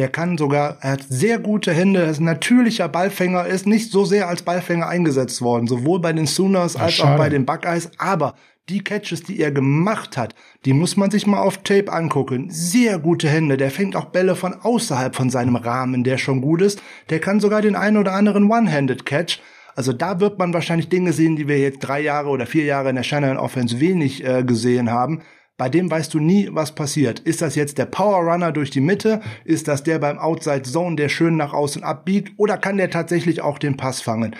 Der 0.01 0.09
kann 0.09 0.35
sogar, 0.35 0.77
er 0.81 0.93
hat 0.93 1.05
sehr 1.07 1.37
gute 1.37 1.71
Hände, 1.71 2.01
er 2.01 2.09
ist 2.09 2.19
ein 2.19 2.25
natürlicher 2.25 2.89
Ballfänger, 2.89 3.45
ist 3.45 3.67
nicht 3.67 3.91
so 3.91 4.03
sehr 4.03 4.27
als 4.29 4.41
Ballfänger 4.41 4.87
eingesetzt 4.87 5.43
worden, 5.43 5.67
sowohl 5.67 5.99
bei 5.99 6.11
den 6.11 6.25
Sooners 6.25 6.75
als 6.75 6.99
Ach, 6.99 7.05
auch 7.05 7.17
bei 7.17 7.29
den 7.29 7.45
Buckeyes, 7.45 7.91
aber 7.99 8.33
die 8.67 8.83
Catches, 8.83 9.21
die 9.21 9.39
er 9.39 9.51
gemacht 9.51 10.17
hat, 10.17 10.33
die 10.65 10.73
muss 10.73 10.97
man 10.97 11.11
sich 11.11 11.27
mal 11.27 11.39
auf 11.39 11.57
Tape 11.57 11.93
angucken. 11.93 12.47
Sehr 12.49 12.97
gute 12.97 13.29
Hände. 13.29 13.57
Der 13.57 13.69
fängt 13.69 13.95
auch 13.95 14.05
Bälle 14.05 14.35
von 14.35 14.55
außerhalb 14.55 15.15
von 15.15 15.29
seinem 15.29 15.55
Rahmen, 15.55 16.03
der 16.03 16.17
schon 16.17 16.41
gut 16.41 16.63
ist. 16.63 16.81
Der 17.11 17.19
kann 17.19 17.39
sogar 17.39 17.61
den 17.61 17.75
einen 17.75 17.97
oder 17.97 18.13
anderen 18.13 18.49
One-Handed 18.49 19.05
Catch. 19.05 19.39
Also 19.75 19.93
da 19.93 20.19
wird 20.19 20.39
man 20.39 20.51
wahrscheinlich 20.51 20.89
Dinge 20.89 21.13
sehen, 21.13 21.35
die 21.35 21.47
wir 21.47 21.59
jetzt 21.59 21.81
drei 21.81 22.01
Jahre 22.01 22.29
oder 22.29 22.47
vier 22.47 22.63
Jahre 22.63 22.89
in 22.89 22.95
der 22.95 23.03
Shannon 23.03 23.37
Offense 23.37 23.79
wenig 23.79 24.25
äh, 24.25 24.43
gesehen 24.43 24.89
haben. 24.89 25.21
Bei 25.61 25.69
dem 25.69 25.91
weißt 25.91 26.11
du 26.15 26.19
nie, 26.19 26.49
was 26.51 26.73
passiert. 26.73 27.19
Ist 27.19 27.43
das 27.43 27.53
jetzt 27.53 27.77
der 27.77 27.85
Power 27.85 28.23
Runner 28.23 28.51
durch 28.51 28.71
die 28.71 28.81
Mitte? 28.81 29.21
Ist 29.45 29.67
das 29.67 29.83
der 29.83 29.99
beim 29.99 30.17
Outside 30.17 30.63
Zone, 30.63 30.95
der 30.95 31.07
schön 31.07 31.37
nach 31.37 31.53
außen 31.53 31.83
abbiegt? 31.83 32.33
Oder 32.37 32.57
kann 32.57 32.77
der 32.77 32.89
tatsächlich 32.89 33.41
auch 33.41 33.59
den 33.59 33.77
Pass 33.77 34.01
fangen? 34.01 34.35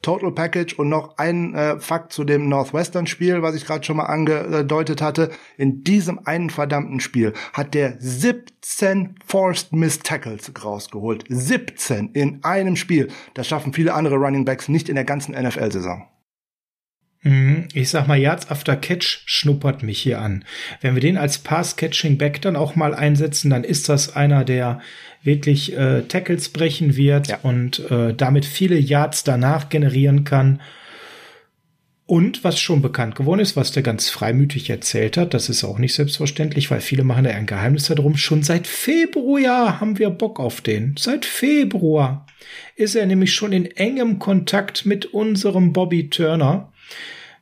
Total 0.00 0.30
Package 0.30 0.74
und 0.74 0.90
noch 0.90 1.18
ein 1.18 1.56
äh, 1.56 1.80
Fakt 1.80 2.12
zu 2.12 2.22
dem 2.22 2.48
Northwestern-Spiel, 2.48 3.42
was 3.42 3.56
ich 3.56 3.66
gerade 3.66 3.82
schon 3.82 3.96
mal 3.96 4.04
angedeutet 4.04 5.02
hatte. 5.02 5.32
In 5.56 5.82
diesem 5.82 6.24
einen 6.24 6.50
verdammten 6.50 7.00
Spiel 7.00 7.32
hat 7.52 7.74
der 7.74 7.96
17 7.98 9.16
Forced 9.26 9.72
Missed 9.72 10.04
Tackles 10.04 10.52
rausgeholt. 10.64 11.24
17 11.28 12.10
in 12.12 12.44
einem 12.44 12.76
Spiel. 12.76 13.08
Das 13.34 13.48
schaffen 13.48 13.72
viele 13.72 13.92
andere 13.92 14.14
Running 14.14 14.44
Backs 14.44 14.68
nicht 14.68 14.88
in 14.88 14.94
der 14.94 15.04
ganzen 15.04 15.34
NFL-Saison. 15.34 16.06
Mhm. 17.24 17.68
Ich 17.72 17.88
sag 17.88 18.06
mal, 18.06 18.18
Yards 18.18 18.50
after 18.50 18.76
Catch 18.76 19.22
schnuppert 19.24 19.82
mich 19.82 19.98
hier 19.98 20.20
an. 20.20 20.44
Wenn 20.82 20.94
wir 20.94 21.00
den 21.00 21.16
als 21.16 21.38
Pass-Catching-Back 21.38 22.42
dann 22.42 22.54
auch 22.54 22.76
mal 22.76 22.94
einsetzen, 22.94 23.50
dann 23.50 23.64
ist 23.64 23.88
das 23.88 24.14
einer, 24.14 24.44
der 24.44 24.80
wirklich 25.22 25.76
äh, 25.76 26.02
Tackles 26.02 26.50
brechen 26.50 26.96
wird 26.96 27.28
ja. 27.28 27.38
und 27.42 27.90
äh, 27.90 28.12
damit 28.14 28.44
viele 28.44 28.78
Yards 28.78 29.24
danach 29.24 29.70
generieren 29.70 30.24
kann. 30.24 30.60
Und 32.06 32.44
was 32.44 32.60
schon 32.60 32.82
bekannt 32.82 33.14
geworden 33.14 33.40
ist, 33.40 33.56
was 33.56 33.72
der 33.72 33.82
ganz 33.82 34.10
freimütig 34.10 34.68
erzählt 34.68 35.16
hat, 35.16 35.32
das 35.32 35.48
ist 35.48 35.64
auch 35.64 35.78
nicht 35.78 35.94
selbstverständlich, 35.94 36.70
weil 36.70 36.82
viele 36.82 37.02
machen 37.02 37.24
da 37.24 37.30
ein 37.30 37.46
Geheimnis 37.46 37.86
darum. 37.86 38.18
Schon 38.18 38.42
seit 38.42 38.66
Februar 38.66 39.80
haben 39.80 39.98
wir 39.98 40.10
Bock 40.10 40.38
auf 40.38 40.60
den. 40.60 40.96
Seit 40.98 41.24
Februar 41.24 42.26
ist 42.76 42.94
er 42.94 43.06
nämlich 43.06 43.32
schon 43.32 43.52
in 43.54 43.64
engem 43.64 44.18
Kontakt 44.18 44.84
mit 44.84 45.06
unserem 45.06 45.72
Bobby 45.72 46.10
Turner. 46.10 46.70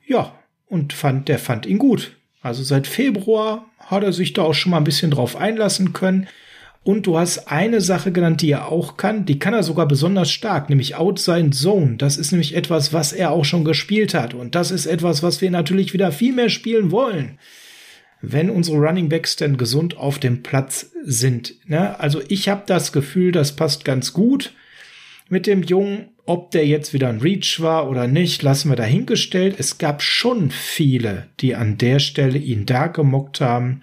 Ja, 0.06 0.32
und 0.66 0.92
fand, 0.92 1.28
der 1.28 1.38
fand 1.38 1.66
ihn 1.66 1.78
gut. 1.78 2.16
Also 2.40 2.62
seit 2.62 2.86
Februar 2.86 3.66
hat 3.78 4.02
er 4.02 4.12
sich 4.12 4.32
da 4.32 4.42
auch 4.42 4.54
schon 4.54 4.70
mal 4.70 4.78
ein 4.78 4.84
bisschen 4.84 5.10
drauf 5.10 5.36
einlassen 5.36 5.92
können. 5.92 6.26
Und 6.84 7.06
du 7.06 7.16
hast 7.16 7.48
eine 7.50 7.80
Sache 7.80 8.10
genannt, 8.10 8.42
die 8.42 8.50
er 8.50 8.68
auch 8.68 8.96
kann. 8.96 9.24
Die 9.24 9.38
kann 9.38 9.54
er 9.54 9.62
sogar 9.62 9.86
besonders 9.86 10.32
stark, 10.32 10.68
nämlich 10.68 10.96
Outside 10.96 11.50
Zone. 11.50 11.96
Das 11.96 12.16
ist 12.16 12.32
nämlich 12.32 12.56
etwas, 12.56 12.92
was 12.92 13.12
er 13.12 13.30
auch 13.30 13.44
schon 13.44 13.64
gespielt 13.64 14.14
hat. 14.14 14.34
Und 14.34 14.56
das 14.56 14.72
ist 14.72 14.86
etwas, 14.86 15.22
was 15.22 15.40
wir 15.40 15.50
natürlich 15.52 15.92
wieder 15.92 16.10
viel 16.10 16.32
mehr 16.32 16.48
spielen 16.48 16.90
wollen. 16.90 17.38
Wenn 18.20 18.50
unsere 18.50 18.78
Running 18.78 19.08
Backs 19.08 19.36
denn 19.36 19.56
gesund 19.56 19.96
auf 19.96 20.18
dem 20.18 20.42
Platz 20.42 20.90
sind. 21.04 21.54
Ne? 21.68 21.98
Also 22.00 22.20
ich 22.28 22.48
habe 22.48 22.62
das 22.66 22.92
Gefühl, 22.92 23.30
das 23.30 23.54
passt 23.54 23.84
ganz 23.84 24.12
gut 24.12 24.52
mit 25.32 25.46
dem 25.46 25.62
Jungen. 25.62 26.08
Ob 26.24 26.52
der 26.52 26.66
jetzt 26.66 26.94
wieder 26.94 27.08
ein 27.08 27.20
Reach 27.20 27.60
war 27.60 27.90
oder 27.90 28.06
nicht, 28.06 28.42
lassen 28.42 28.68
wir 28.68 28.76
dahingestellt. 28.76 29.56
Es 29.58 29.78
gab 29.78 30.00
schon 30.00 30.52
viele, 30.52 31.26
die 31.40 31.56
an 31.56 31.78
der 31.78 31.98
Stelle 31.98 32.38
ihn 32.38 32.64
da 32.64 32.86
gemockt 32.86 33.40
haben 33.40 33.82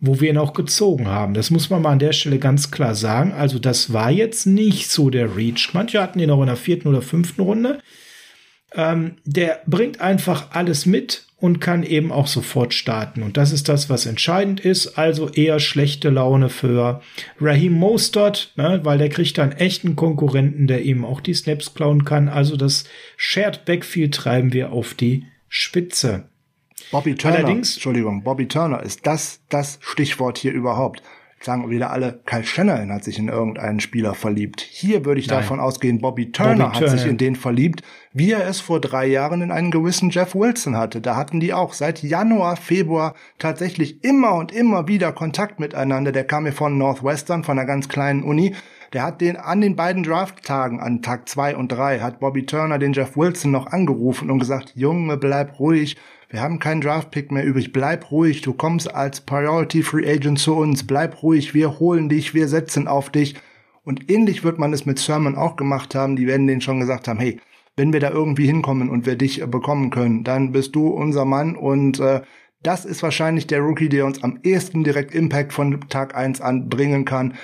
wo 0.00 0.18
wir 0.18 0.30
ihn 0.30 0.38
auch 0.38 0.54
gezogen 0.54 1.08
haben. 1.08 1.34
Das 1.34 1.50
muss 1.50 1.68
man 1.68 1.82
mal 1.82 1.92
an 1.92 1.98
der 1.98 2.14
Stelle 2.14 2.38
ganz 2.38 2.70
klar 2.70 2.94
sagen. 2.94 3.32
Also 3.32 3.58
das 3.58 3.92
war 3.92 4.10
jetzt 4.10 4.46
nicht 4.46 4.90
so 4.90 5.10
der 5.10 5.36
Reach. 5.36 5.70
Manche 5.74 6.00
hatten 6.00 6.18
ihn 6.18 6.30
auch 6.30 6.40
in 6.40 6.46
der 6.46 6.56
vierten 6.56 6.88
oder 6.88 7.02
fünften 7.02 7.42
Runde. 7.42 7.80
Ähm, 8.74 9.16
der 9.24 9.60
bringt 9.66 10.00
einfach 10.00 10.52
alles 10.52 10.86
mit 10.86 11.26
und 11.40 11.60
kann 11.60 11.82
eben 11.82 12.12
auch 12.12 12.26
sofort 12.26 12.74
starten. 12.74 13.22
Und 13.22 13.36
das 13.36 13.52
ist 13.52 13.68
das, 13.68 13.88
was 13.88 14.06
entscheidend 14.06 14.60
ist. 14.60 14.98
Also 14.98 15.28
eher 15.30 15.58
schlechte 15.58 16.10
Laune 16.10 16.50
für 16.50 17.00
Raheem 17.40 17.72
Mostert, 17.72 18.52
ne, 18.56 18.80
weil 18.84 18.98
der 18.98 19.08
kriegt 19.08 19.38
dann 19.38 19.52
echten 19.52 19.96
Konkurrenten, 19.96 20.66
der 20.66 20.82
ihm 20.82 21.04
auch 21.04 21.20
die 21.20 21.34
Snaps 21.34 21.74
klauen 21.74 22.04
kann. 22.04 22.28
Also 22.28 22.56
das 22.56 22.84
Shared 23.16 23.64
Backfield 23.64 24.14
treiben 24.14 24.52
wir 24.52 24.72
auf 24.72 24.94
die 24.94 25.24
Spitze. 25.48 26.28
Bobby 26.90 27.14
Turner, 27.14 27.38
Allerdings, 27.38 27.74
Entschuldigung, 27.74 28.22
Bobby 28.22 28.48
Turner 28.48 28.82
ist 28.82 29.06
das, 29.06 29.40
das 29.48 29.78
Stichwort 29.80 30.38
hier 30.38 30.52
überhaupt. 30.52 31.02
Sagen 31.42 31.70
wieder 31.70 31.90
alle, 31.90 32.20
Kyle 32.26 32.44
Shanahan 32.44 32.92
hat 32.92 33.02
sich 33.02 33.18
in 33.18 33.28
irgendeinen 33.28 33.80
Spieler 33.80 34.14
verliebt. 34.14 34.60
Hier 34.60 35.06
würde 35.06 35.20
ich 35.20 35.26
Nein. 35.26 35.38
davon 35.38 35.58
ausgehen, 35.58 35.98
Bobby 35.98 36.32
Turner 36.32 36.64
Bobby 36.64 36.74
hat 36.74 36.82
Turner. 36.82 36.98
sich 36.98 37.06
in 37.06 37.16
den 37.16 37.34
verliebt, 37.34 37.82
wie 38.12 38.32
er 38.32 38.46
es 38.46 38.60
vor 38.60 38.78
drei 38.78 39.06
Jahren 39.06 39.40
in 39.40 39.50
einen 39.50 39.70
gewissen 39.70 40.10
Jeff 40.10 40.34
Wilson 40.34 40.76
hatte. 40.76 41.00
Da 41.00 41.16
hatten 41.16 41.40
die 41.40 41.54
auch 41.54 41.72
seit 41.72 42.02
Januar, 42.02 42.56
Februar 42.56 43.14
tatsächlich 43.38 44.04
immer 44.04 44.34
und 44.34 44.52
immer 44.52 44.86
wieder 44.86 45.12
Kontakt 45.12 45.60
miteinander. 45.60 46.12
Der 46.12 46.24
kam 46.24 46.42
mir 46.42 46.52
von 46.52 46.76
Northwestern, 46.76 47.42
von 47.42 47.58
einer 47.58 47.66
ganz 47.66 47.88
kleinen 47.88 48.22
Uni. 48.22 48.54
Der 48.92 49.02
hat 49.02 49.22
den 49.22 49.38
an 49.38 49.62
den 49.62 49.76
beiden 49.76 50.02
Drafttagen, 50.02 50.78
an 50.78 51.00
Tag 51.00 51.26
zwei 51.26 51.56
und 51.56 51.72
drei, 51.72 52.00
hat 52.00 52.20
Bobby 52.20 52.44
Turner 52.44 52.78
den 52.78 52.92
Jeff 52.92 53.16
Wilson 53.16 53.50
noch 53.50 53.68
angerufen 53.68 54.30
und 54.30 54.40
gesagt, 54.40 54.72
Junge, 54.74 55.16
bleib 55.16 55.58
ruhig, 55.58 55.96
wir 56.30 56.40
haben 56.40 56.60
keinen 56.60 56.80
Draftpick 56.80 57.32
mehr 57.32 57.44
übrig. 57.44 57.72
Bleib 57.72 58.10
ruhig. 58.10 58.40
Du 58.42 58.52
kommst 58.52 58.94
als 58.94 59.20
Priority 59.20 59.82
Free 59.82 60.08
Agent 60.08 60.38
zu 60.38 60.54
uns. 60.54 60.86
Bleib 60.86 61.22
ruhig. 61.22 61.54
Wir 61.54 61.80
holen 61.80 62.08
dich. 62.08 62.34
Wir 62.34 62.46
setzen 62.46 62.86
auf 62.86 63.10
dich. 63.10 63.34
Und 63.82 64.10
ähnlich 64.10 64.44
wird 64.44 64.58
man 64.58 64.72
es 64.72 64.86
mit 64.86 64.98
Sermon 64.98 65.36
auch 65.36 65.56
gemacht 65.56 65.94
haben. 65.94 66.14
Die 66.14 66.28
werden 66.28 66.46
denen 66.46 66.60
schon 66.60 66.78
gesagt 66.78 67.08
haben, 67.08 67.18
hey, 67.18 67.40
wenn 67.76 67.92
wir 67.92 68.00
da 68.00 68.10
irgendwie 68.10 68.46
hinkommen 68.46 68.90
und 68.90 69.06
wir 69.06 69.16
dich 69.16 69.42
äh, 69.42 69.46
bekommen 69.46 69.90
können, 69.90 70.22
dann 70.22 70.52
bist 70.52 70.76
du 70.76 70.88
unser 70.88 71.24
Mann 71.24 71.56
und 71.56 71.98
äh, 71.98 72.20
das 72.62 72.84
ist 72.84 73.02
wahrscheinlich 73.02 73.46
der 73.46 73.60
Rookie, 73.60 73.88
der 73.88 74.04
uns 74.04 74.22
am 74.22 74.38
ehesten 74.42 74.84
direkt 74.84 75.14
Impact 75.14 75.52
von 75.52 75.80
Tag 75.88 76.14
eins 76.14 76.40
an 76.42 76.68
bringen 76.68 77.06
kann. 77.06 77.34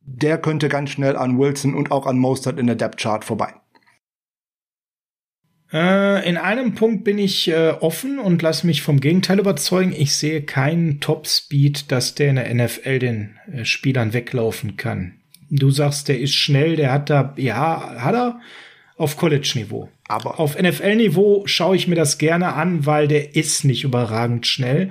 Der 0.00 0.38
könnte 0.38 0.68
ganz 0.68 0.90
schnell 0.90 1.16
an 1.16 1.38
Wilson 1.38 1.74
und 1.74 1.90
auch 1.90 2.06
an 2.06 2.18
Mostert 2.18 2.58
in 2.58 2.68
der 2.68 2.76
Depth 2.76 3.00
Chart 3.00 3.24
vorbei. 3.24 3.52
Äh, 5.72 6.28
in 6.28 6.36
einem 6.36 6.74
Punkt 6.74 7.04
bin 7.04 7.18
ich 7.18 7.48
äh, 7.48 7.70
offen 7.80 8.18
und 8.18 8.42
lasse 8.42 8.66
mich 8.66 8.82
vom 8.82 9.00
Gegenteil 9.00 9.38
überzeugen. 9.38 9.94
Ich 9.96 10.16
sehe 10.16 10.42
keinen 10.42 11.00
Top-Speed, 11.00 11.92
dass 11.92 12.14
der 12.14 12.30
in 12.30 12.36
der 12.36 12.54
NFL 12.54 12.98
den 12.98 13.38
äh, 13.52 13.64
Spielern 13.64 14.12
weglaufen 14.12 14.76
kann. 14.76 15.14
Du 15.48 15.70
sagst, 15.70 16.08
der 16.08 16.20
ist 16.20 16.34
schnell, 16.34 16.76
der 16.76 16.92
hat 16.92 17.10
da, 17.10 17.34
ja, 17.36 17.96
hat 17.98 18.14
er 18.14 18.40
auf 19.00 19.16
College-Niveau. 19.16 19.88
Aber 20.08 20.38
auf 20.38 20.60
NFL-Niveau 20.60 21.44
schaue 21.46 21.74
ich 21.74 21.88
mir 21.88 21.94
das 21.94 22.18
gerne 22.18 22.52
an, 22.52 22.84
weil 22.84 23.08
der 23.08 23.34
ist 23.34 23.64
nicht 23.64 23.82
überragend 23.82 24.46
schnell. 24.46 24.90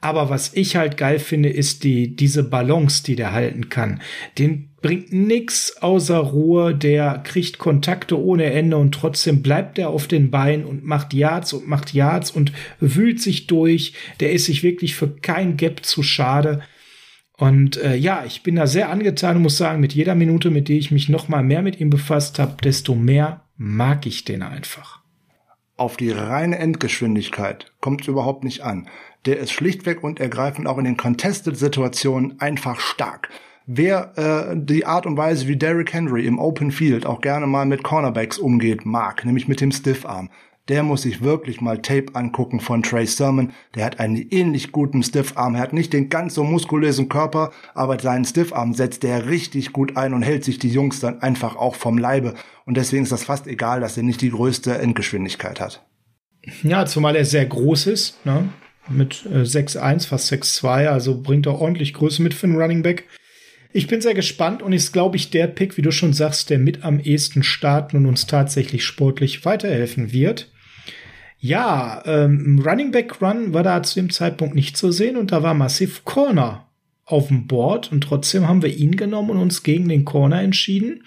Aber 0.00 0.30
was 0.30 0.54
ich 0.54 0.76
halt 0.76 0.96
geil 0.96 1.18
finde, 1.18 1.50
ist 1.50 1.84
die, 1.84 2.16
diese 2.16 2.42
Balance, 2.42 3.02
die 3.02 3.16
der 3.16 3.32
halten 3.32 3.68
kann. 3.68 4.00
Den 4.38 4.70
bringt 4.80 5.12
nix 5.12 5.76
außer 5.76 6.16
Ruhe, 6.16 6.74
der 6.74 7.20
kriegt 7.22 7.58
Kontakte 7.58 8.18
ohne 8.18 8.44
Ende 8.44 8.78
und 8.78 8.92
trotzdem 8.92 9.42
bleibt 9.42 9.78
er 9.78 9.90
auf 9.90 10.06
den 10.06 10.30
Beinen 10.30 10.64
und 10.64 10.82
macht 10.82 11.12
Yards 11.12 11.52
und 11.52 11.68
macht 11.68 11.92
Yards 11.92 12.30
und 12.30 12.52
wühlt 12.80 13.20
sich 13.20 13.46
durch. 13.46 13.92
Der 14.20 14.32
ist 14.32 14.46
sich 14.46 14.62
wirklich 14.62 14.94
für 14.94 15.08
kein 15.08 15.58
Gap 15.58 15.84
zu 15.84 16.02
schade. 16.02 16.62
Und 17.36 17.76
äh, 17.76 17.94
ja, 17.94 18.24
ich 18.26 18.42
bin 18.42 18.56
da 18.56 18.66
sehr 18.66 18.88
angetan 18.88 19.36
und 19.36 19.42
muss 19.42 19.58
sagen, 19.58 19.80
mit 19.80 19.92
jeder 19.92 20.14
Minute, 20.14 20.50
mit 20.50 20.68
der 20.68 20.76
ich 20.76 20.90
mich 20.90 21.10
noch 21.10 21.28
mal 21.28 21.42
mehr 21.42 21.60
mit 21.60 21.78
ihm 21.78 21.90
befasst 21.90 22.38
habe, 22.38 22.56
desto 22.62 22.94
mehr 22.94 23.44
mag 23.62 24.06
ich 24.06 24.24
den 24.24 24.42
einfach. 24.42 25.02
Auf 25.76 25.98
die 25.98 26.10
reine 26.10 26.58
Endgeschwindigkeit 26.58 27.74
kommt 27.82 28.00
es 28.00 28.08
überhaupt 28.08 28.42
nicht 28.42 28.62
an. 28.62 28.88
Der 29.26 29.38
ist 29.38 29.52
schlichtweg 29.52 30.02
und 30.02 30.18
ergreifend 30.18 30.66
auch 30.66 30.78
in 30.78 30.86
den 30.86 30.96
Contested-Situationen 30.96 32.40
einfach 32.40 32.80
stark. 32.80 33.28
Wer 33.66 34.16
äh, 34.16 34.56
die 34.56 34.86
Art 34.86 35.04
und 35.04 35.18
Weise, 35.18 35.46
wie 35.46 35.58
Derrick 35.58 35.92
Henry 35.92 36.24
im 36.24 36.38
Open 36.38 36.72
Field 36.72 37.04
auch 37.04 37.20
gerne 37.20 37.46
mal 37.46 37.66
mit 37.66 37.82
Cornerbacks 37.82 38.38
umgeht, 38.38 38.86
mag, 38.86 39.26
nämlich 39.26 39.46
mit 39.46 39.60
dem 39.60 39.72
Stiffarm, 39.72 40.30
der 40.68 40.82
muss 40.82 41.02
sich 41.02 41.22
wirklich 41.22 41.60
mal 41.60 41.82
Tape 41.82 42.14
angucken 42.14 42.60
von 42.60 42.82
Trey 42.82 43.06
Sermon. 43.06 43.52
Der 43.74 43.84
hat 43.84 43.98
einen 43.98 44.16
ähnlich 44.30 44.72
guten 44.72 45.02
Stiffarm. 45.02 45.54
Er 45.54 45.62
hat 45.62 45.72
nicht 45.72 45.92
den 45.92 46.08
ganz 46.08 46.34
so 46.34 46.44
muskulösen 46.44 47.08
Körper, 47.08 47.50
aber 47.74 47.98
seinen 47.98 48.24
Stiffarm 48.24 48.74
setzt 48.74 49.04
er 49.04 49.26
richtig 49.26 49.72
gut 49.72 49.96
ein 49.96 50.14
und 50.14 50.22
hält 50.22 50.44
sich 50.44 50.58
die 50.58 50.70
Jungs 50.70 51.00
dann 51.00 51.22
einfach 51.22 51.56
auch 51.56 51.74
vom 51.74 51.98
Leibe. 51.98 52.34
Und 52.66 52.76
deswegen 52.76 53.02
ist 53.02 53.12
das 53.12 53.24
fast 53.24 53.46
egal, 53.46 53.80
dass 53.80 53.96
er 53.96 54.04
nicht 54.04 54.20
die 54.20 54.30
größte 54.30 54.78
Endgeschwindigkeit 54.78 55.60
hat. 55.60 55.84
Ja, 56.62 56.86
zumal 56.86 57.16
er 57.16 57.24
sehr 57.24 57.46
groß 57.46 57.86
ist, 57.88 58.24
ne? 58.24 58.48
mit 58.88 59.26
äh, 59.26 59.42
6'1, 59.42 60.08
fast 60.08 60.32
6'2, 60.32 60.86
also 60.86 61.20
bringt 61.20 61.46
er 61.46 61.60
ordentlich 61.60 61.94
Größe 61.94 62.22
mit 62.22 62.34
für 62.34 62.46
einen 62.46 62.60
Running 62.60 62.82
Back. 62.82 63.04
Ich 63.72 63.86
bin 63.86 64.00
sehr 64.00 64.14
gespannt 64.14 64.62
und 64.62 64.72
ist, 64.72 64.92
glaube 64.92 65.16
ich, 65.16 65.30
der 65.30 65.46
Pick, 65.46 65.76
wie 65.76 65.82
du 65.82 65.92
schon 65.92 66.12
sagst, 66.12 66.50
der 66.50 66.58
mit 66.58 66.84
am 66.84 66.98
ehesten 66.98 67.44
starten 67.44 67.96
und 67.96 68.06
uns 68.06 68.26
tatsächlich 68.26 68.84
sportlich 68.84 69.44
weiterhelfen 69.44 70.12
wird. 70.12 70.50
Ja, 71.38 72.02
ähm, 72.04 72.60
Running 72.66 72.90
Back 72.90 73.22
Run 73.22 73.54
war 73.54 73.62
da 73.62 73.82
zu 73.82 73.94
dem 73.94 74.10
Zeitpunkt 74.10 74.54
nicht 74.54 74.76
zu 74.76 74.90
sehen 74.90 75.16
und 75.16 75.32
da 75.32 75.42
war 75.42 75.54
Massive 75.54 76.00
Corner 76.04 76.66
auf 77.04 77.28
dem 77.28 77.46
Board 77.46 77.92
und 77.92 78.02
trotzdem 78.02 78.46
haben 78.46 78.62
wir 78.62 78.74
ihn 78.74 78.96
genommen 78.96 79.30
und 79.30 79.38
uns 79.38 79.62
gegen 79.62 79.88
den 79.88 80.04
Corner 80.04 80.42
entschieden. 80.42 81.04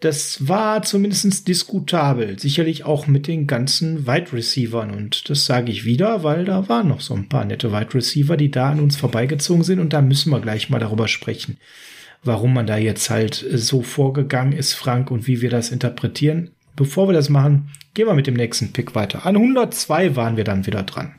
Das 0.00 0.46
war 0.46 0.82
zumindest 0.82 1.48
diskutabel, 1.48 2.38
sicherlich 2.38 2.84
auch 2.84 3.08
mit 3.08 3.26
den 3.26 3.48
ganzen 3.48 4.06
Wide 4.06 4.32
Receivern 4.32 4.92
und 4.92 5.28
das 5.28 5.44
sage 5.44 5.72
ich 5.72 5.84
wieder, 5.84 6.22
weil 6.22 6.44
da 6.44 6.68
waren 6.68 6.86
noch 6.86 7.00
so 7.00 7.14
ein 7.14 7.28
paar 7.28 7.44
nette 7.44 7.72
Wide 7.72 7.94
Receiver, 7.94 8.36
die 8.36 8.50
da 8.50 8.70
an 8.70 8.78
uns 8.80 8.96
vorbeigezogen 8.96 9.64
sind 9.64 9.80
und 9.80 9.92
da 9.92 10.00
müssen 10.00 10.30
wir 10.30 10.40
gleich 10.40 10.70
mal 10.70 10.78
darüber 10.78 11.08
sprechen, 11.08 11.56
warum 12.22 12.54
man 12.54 12.68
da 12.68 12.76
jetzt 12.76 13.10
halt 13.10 13.44
so 13.54 13.82
vorgegangen 13.82 14.52
ist, 14.52 14.74
Frank, 14.74 15.10
und 15.10 15.26
wie 15.26 15.40
wir 15.40 15.50
das 15.50 15.70
interpretieren 15.70 16.50
bevor 16.78 17.08
wir 17.08 17.12
das 17.12 17.28
machen, 17.28 17.70
gehen 17.92 18.06
wir 18.06 18.14
mit 18.14 18.26
dem 18.26 18.34
nächsten 18.34 18.72
Pick 18.72 18.94
weiter. 18.94 19.26
An 19.26 19.36
102 19.36 20.16
waren 20.16 20.38
wir 20.38 20.44
dann 20.44 20.66
wieder 20.66 20.84
dran. 20.84 21.14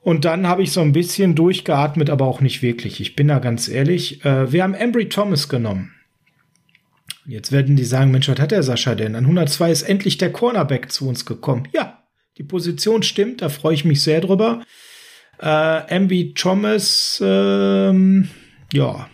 Und 0.00 0.26
dann 0.26 0.46
habe 0.46 0.62
ich 0.62 0.70
so 0.70 0.82
ein 0.82 0.92
bisschen 0.92 1.34
durchgeatmet, 1.34 2.10
aber 2.10 2.26
auch 2.26 2.42
nicht 2.42 2.62
wirklich. 2.62 3.00
Ich 3.00 3.16
bin 3.16 3.28
da 3.28 3.38
ganz 3.38 3.68
ehrlich. 3.68 4.24
Äh, 4.24 4.52
wir 4.52 4.62
haben 4.62 4.74
Embry 4.74 5.08
Thomas 5.08 5.48
genommen. 5.48 5.93
Jetzt 7.26 7.52
werden 7.52 7.76
die 7.76 7.84
sagen, 7.84 8.10
Mensch, 8.10 8.28
was 8.28 8.38
hat 8.38 8.50
der 8.50 8.62
Sascha 8.62 8.94
denn? 8.94 9.14
An 9.14 9.24
102 9.24 9.70
ist 9.70 9.82
endlich 9.82 10.18
der 10.18 10.32
Cornerback 10.32 10.92
zu 10.92 11.08
uns 11.08 11.24
gekommen. 11.24 11.68
Ja, 11.72 12.02
die 12.36 12.42
Position 12.42 13.02
stimmt, 13.02 13.40
da 13.40 13.48
freue 13.48 13.74
ich 13.74 13.84
mich 13.84 14.02
sehr 14.02 14.20
drüber. 14.20 14.62
Äh, 15.40 15.98
MB 16.00 16.34
Thomas, 16.34 17.22
ähm, 17.24 18.28
ja. 18.72 19.08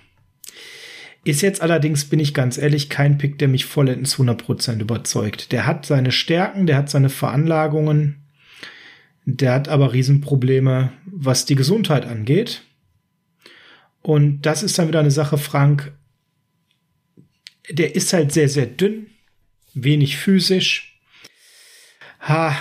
Ist 1.23 1.43
jetzt 1.43 1.61
allerdings, 1.61 2.07
bin 2.07 2.19
ich 2.19 2.33
ganz 2.33 2.57
ehrlich, 2.57 2.89
kein 2.89 3.19
Pick, 3.19 3.39
der 3.39 3.49
mich 3.49 3.67
vollends 3.67 4.17
100% 4.17 4.81
überzeugt. 4.81 5.53
Der 5.53 5.67
hat 5.67 5.85
seine 5.85 6.13
Stärken, 6.13 6.67
der 6.67 6.77
hat 6.77 6.89
seine 6.89 7.11
Veranlagungen, 7.11 8.25
der 9.27 9.53
hat 9.53 9.69
aber 9.69 9.93
Riesenprobleme, 9.93 10.93
was 11.05 11.45
die 11.45 11.57
Gesundheit 11.57 12.07
angeht. 12.07 12.63
Und 14.03 14.43
das 14.43 14.63
ist 14.63 14.79
dann 14.79 14.89
wieder 14.89 15.01
eine 15.01 15.11
Sache, 15.11 15.37
Frank. 15.37 15.93
Der 17.71 17.95
ist 17.95 18.12
halt 18.12 18.33
sehr, 18.33 18.49
sehr 18.49 18.66
dünn, 18.66 19.07
wenig 19.75 20.16
physisch. 20.16 20.99
Ha, 22.21 22.57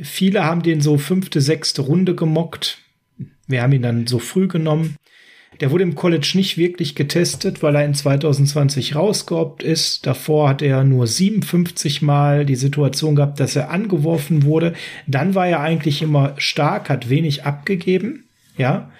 viele 0.00 0.44
haben 0.44 0.62
den 0.62 0.80
so 0.80 0.98
fünfte, 0.98 1.40
sechste 1.40 1.82
Runde 1.82 2.14
gemockt. 2.14 2.78
Wir 3.46 3.62
haben 3.62 3.72
ihn 3.72 3.82
dann 3.82 4.06
so 4.06 4.18
früh 4.18 4.48
genommen. 4.48 4.96
Der 5.60 5.70
wurde 5.70 5.82
im 5.82 5.94
College 5.94 6.32
nicht 6.34 6.56
wirklich 6.56 6.94
getestet, 6.94 7.62
weil 7.62 7.74
er 7.74 7.84
in 7.84 7.94
2020 7.94 8.94
rausgeobt 8.94 9.62
ist. 9.62 10.06
Davor 10.06 10.50
hat 10.50 10.62
er 10.62 10.84
nur 10.84 11.06
57 11.06 12.00
Mal 12.02 12.46
die 12.46 12.54
Situation 12.54 13.16
gehabt, 13.16 13.40
dass 13.40 13.56
er 13.56 13.70
angeworfen 13.70 14.44
wurde. 14.44 14.74
Dann 15.06 15.34
war 15.34 15.48
er 15.48 15.60
eigentlich 15.60 16.02
immer 16.02 16.34
stark, 16.36 16.90
hat 16.90 17.08
wenig 17.08 17.44
abgegeben. 17.44 18.28
Ja, 18.56 18.90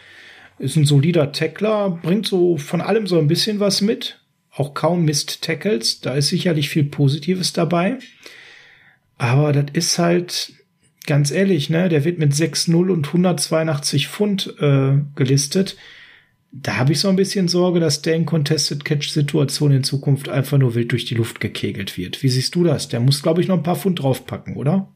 ist 0.59 0.77
ein 0.77 0.85
solider 0.85 1.31
Tackler, 1.31 1.91
bringt 2.03 2.27
so 2.27 2.57
von 2.57 2.81
allem 2.81 3.07
so 3.07 3.19
ein 3.19 3.29
bisschen 3.29 3.61
was 3.61 3.81
mit. 3.81 4.19
Auch 4.59 4.75
kaum 4.75 5.05
Mist 5.05 5.43
Tackles. 5.43 6.01
Da 6.01 6.15
ist 6.15 6.29
sicherlich 6.29 6.69
viel 6.69 6.85
Positives 6.85 7.53
dabei. 7.53 7.99
Aber 9.17 9.53
das 9.53 9.67
ist 9.73 9.99
halt, 9.99 10.53
ganz 11.07 11.31
ehrlich, 11.31 11.71
ne, 11.71 11.89
der 11.89 12.05
wird 12.05 12.19
mit 12.19 12.33
6-0 12.33 12.91
und 12.91 13.07
182 13.07 14.09
Pfund 14.09 14.55
äh, 14.61 14.99
gelistet 15.15 15.77
da 16.51 16.77
habe 16.77 16.93
ich 16.93 17.01
so 17.01 17.09
ein 17.09 17.17
bisschen 17.17 17.49
Sorge, 17.49 17.81
dass 17.81 18.03
der 18.03 18.15
in 18.15 18.27
Contested 18.27 18.85
Catch-Situation 18.85 19.73
in 19.73 19.85
Zukunft 19.85 20.29
einfach 20.29 20.59
nur 20.59 20.75
wild 20.75 20.93
durch 20.93 21.05
die 21.05 21.15
Luft 21.15 21.41
gekegelt 21.41 21.99
wird. 21.99 22.23
Wie 22.23 22.29
siehst 22.29 22.55
du 22.55 22.65
das? 22.65 22.89
Der 22.89 23.01
muss, 23.01 23.23
glaube 23.23 23.41
ich, 23.41 23.49
noch 23.49 23.57
ein 23.57 23.63
paar 23.63 23.77
Pfund 23.77 24.03
draufpacken, 24.03 24.57
oder? 24.57 24.89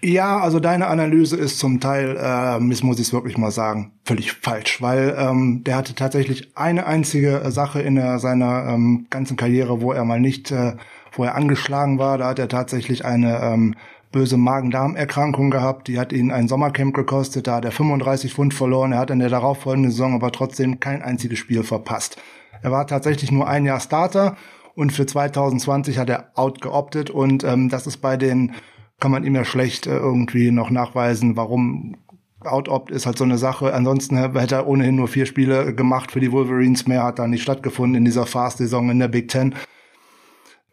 Ja, 0.00 0.38
also 0.38 0.60
deine 0.60 0.86
Analyse 0.86 1.36
ist 1.36 1.58
zum 1.58 1.80
Teil, 1.80 2.16
äh, 2.16 2.60
muss 2.60 3.00
ich 3.00 3.08
es 3.08 3.12
wirklich 3.12 3.36
mal 3.36 3.50
sagen, 3.50 3.92
völlig 4.04 4.32
falsch, 4.32 4.80
weil 4.80 5.16
ähm, 5.18 5.64
der 5.64 5.76
hatte 5.76 5.96
tatsächlich 5.96 6.56
eine 6.56 6.86
einzige 6.86 7.50
Sache 7.50 7.82
in 7.82 7.96
der, 7.96 8.20
seiner 8.20 8.68
ähm, 8.68 9.08
ganzen 9.10 9.36
Karriere, 9.36 9.80
wo 9.80 9.92
er 9.92 10.04
mal 10.04 10.20
nicht, 10.20 10.52
äh, 10.52 10.74
wo 11.12 11.24
er 11.24 11.34
angeschlagen 11.34 11.98
war. 11.98 12.16
Da 12.16 12.28
hat 12.28 12.38
er 12.38 12.48
tatsächlich 12.48 13.04
eine 13.04 13.40
ähm, 13.40 13.74
böse 14.12 14.36
Magen-Darm-Erkrankung 14.36 15.50
gehabt. 15.50 15.88
Die 15.88 15.98
hat 15.98 16.12
ihn 16.12 16.30
ein 16.30 16.46
Sommercamp 16.46 16.94
gekostet. 16.94 17.48
Da 17.48 17.56
hat 17.56 17.64
er 17.64 17.72
35 17.72 18.32
Pfund 18.32 18.54
verloren. 18.54 18.92
Er 18.92 19.00
hat 19.00 19.10
in 19.10 19.18
der 19.18 19.30
darauffolgenden 19.30 19.90
Saison 19.90 20.14
aber 20.14 20.30
trotzdem 20.30 20.78
kein 20.78 21.02
einziges 21.02 21.40
Spiel 21.40 21.64
verpasst. 21.64 22.18
Er 22.62 22.70
war 22.70 22.86
tatsächlich 22.86 23.32
nur 23.32 23.48
ein 23.48 23.64
Jahr 23.64 23.80
Starter 23.80 24.36
und 24.74 24.92
für 24.92 25.06
2020 25.06 25.98
hat 25.98 26.08
er 26.08 26.30
outgeoptet 26.34 27.10
und 27.10 27.42
ähm, 27.42 27.68
das 27.68 27.88
ist 27.88 27.98
bei 27.98 28.16
den, 28.16 28.52
kann 29.00 29.10
man 29.10 29.24
ihm 29.24 29.34
ja 29.34 29.44
schlecht 29.44 29.86
äh, 29.86 29.96
irgendwie 29.96 30.50
noch 30.50 30.70
nachweisen, 30.70 31.36
warum 31.36 31.96
Out-Opt 32.40 32.90
ist 32.90 33.06
halt 33.06 33.18
so 33.18 33.24
eine 33.24 33.38
Sache. 33.38 33.74
Ansonsten 33.74 34.16
hätte 34.16 34.54
er 34.54 34.68
ohnehin 34.68 34.94
nur 34.94 35.08
vier 35.08 35.26
Spiele 35.26 35.74
gemacht 35.74 36.12
für 36.12 36.20
die 36.20 36.30
Wolverines. 36.30 36.86
Mehr 36.86 37.02
hat 37.02 37.18
da 37.18 37.26
nicht 37.26 37.42
stattgefunden 37.42 37.96
in 37.96 38.04
dieser 38.04 38.26
Fast-Saison 38.26 38.90
in 38.90 38.98
der 39.00 39.08
Big 39.08 39.28
Ten. 39.28 39.54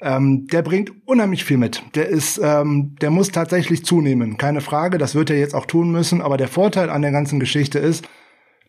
Ähm, 0.02 0.48
der 0.48 0.62
bringt 0.62 0.92
unheimlich 1.08 1.44
viel 1.44 1.58
mit. 1.58 1.82
Der 1.96 2.08
ist, 2.08 2.40
ähm, 2.44 2.96
der 3.02 3.10
muss 3.10 3.30
tatsächlich 3.30 3.86
zunehmen, 3.86 4.38
keine 4.38 4.62
Frage. 4.62 4.98
Das 4.98 5.16
wird 5.16 5.30
er 5.30 5.40
jetzt 5.40 5.56
auch 5.56 5.66
tun 5.66 5.92
müssen. 5.92 6.22
Aber 6.22 6.38
der 6.38 6.48
Vorteil 6.48 6.90
an 6.90 7.02
der 7.02 7.12
ganzen 7.12 7.40
Geschichte 7.40 7.80
ist, 7.80 8.08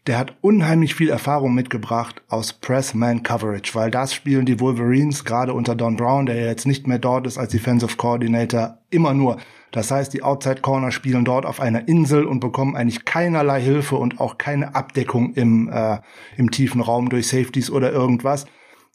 der 0.07 0.19
hat 0.19 0.37
unheimlich 0.41 0.95
viel 0.95 1.11
Erfahrung 1.11 1.55
mitgebracht 1.55 2.23
aus 2.29 2.53
Press-Man-Coverage, 2.53 3.75
weil 3.75 3.91
das 3.91 4.15
spielen 4.15 4.47
die 4.47 4.61
Wolverines 4.61 5.25
gerade 5.25 5.53
unter 5.53 5.75
Don 5.75 5.97
Brown, 5.97 6.27
der 6.27 6.37
jetzt 6.37 6.67
nicht 6.67 6.87
mehr 6.87 7.01
dort 7.01 7.27
ist 7.27 7.39
als 7.39 7.51
Defensive 7.51 7.97
Coordinator, 7.97 8.79
immer 8.91 9.15
nur. 9.15 9.39
Das 9.73 9.91
heißt, 9.91 10.13
die 10.15 10.23
Outside 10.23 10.61
Corner 10.61 10.93
spielen 10.93 11.25
dort 11.25 11.45
auf 11.45 11.61
einer 11.61 11.89
Insel 11.89 12.25
und 12.25 12.41
bekommen 12.41 12.77
eigentlich 12.77 13.05
keinerlei 13.05 13.61
Hilfe 13.61 13.97
und 13.97 14.21
auch 14.21 14.39
keine 14.39 14.75
Abdeckung 14.77 15.35
im, 15.35 15.69
äh, 15.69 15.99
im 16.37 16.53
tiefen 16.53 16.81
Raum 16.81 17.09
durch 17.09 17.27
Safeties 17.27 17.71
oder 17.71 17.91
irgendwas. 17.91 18.47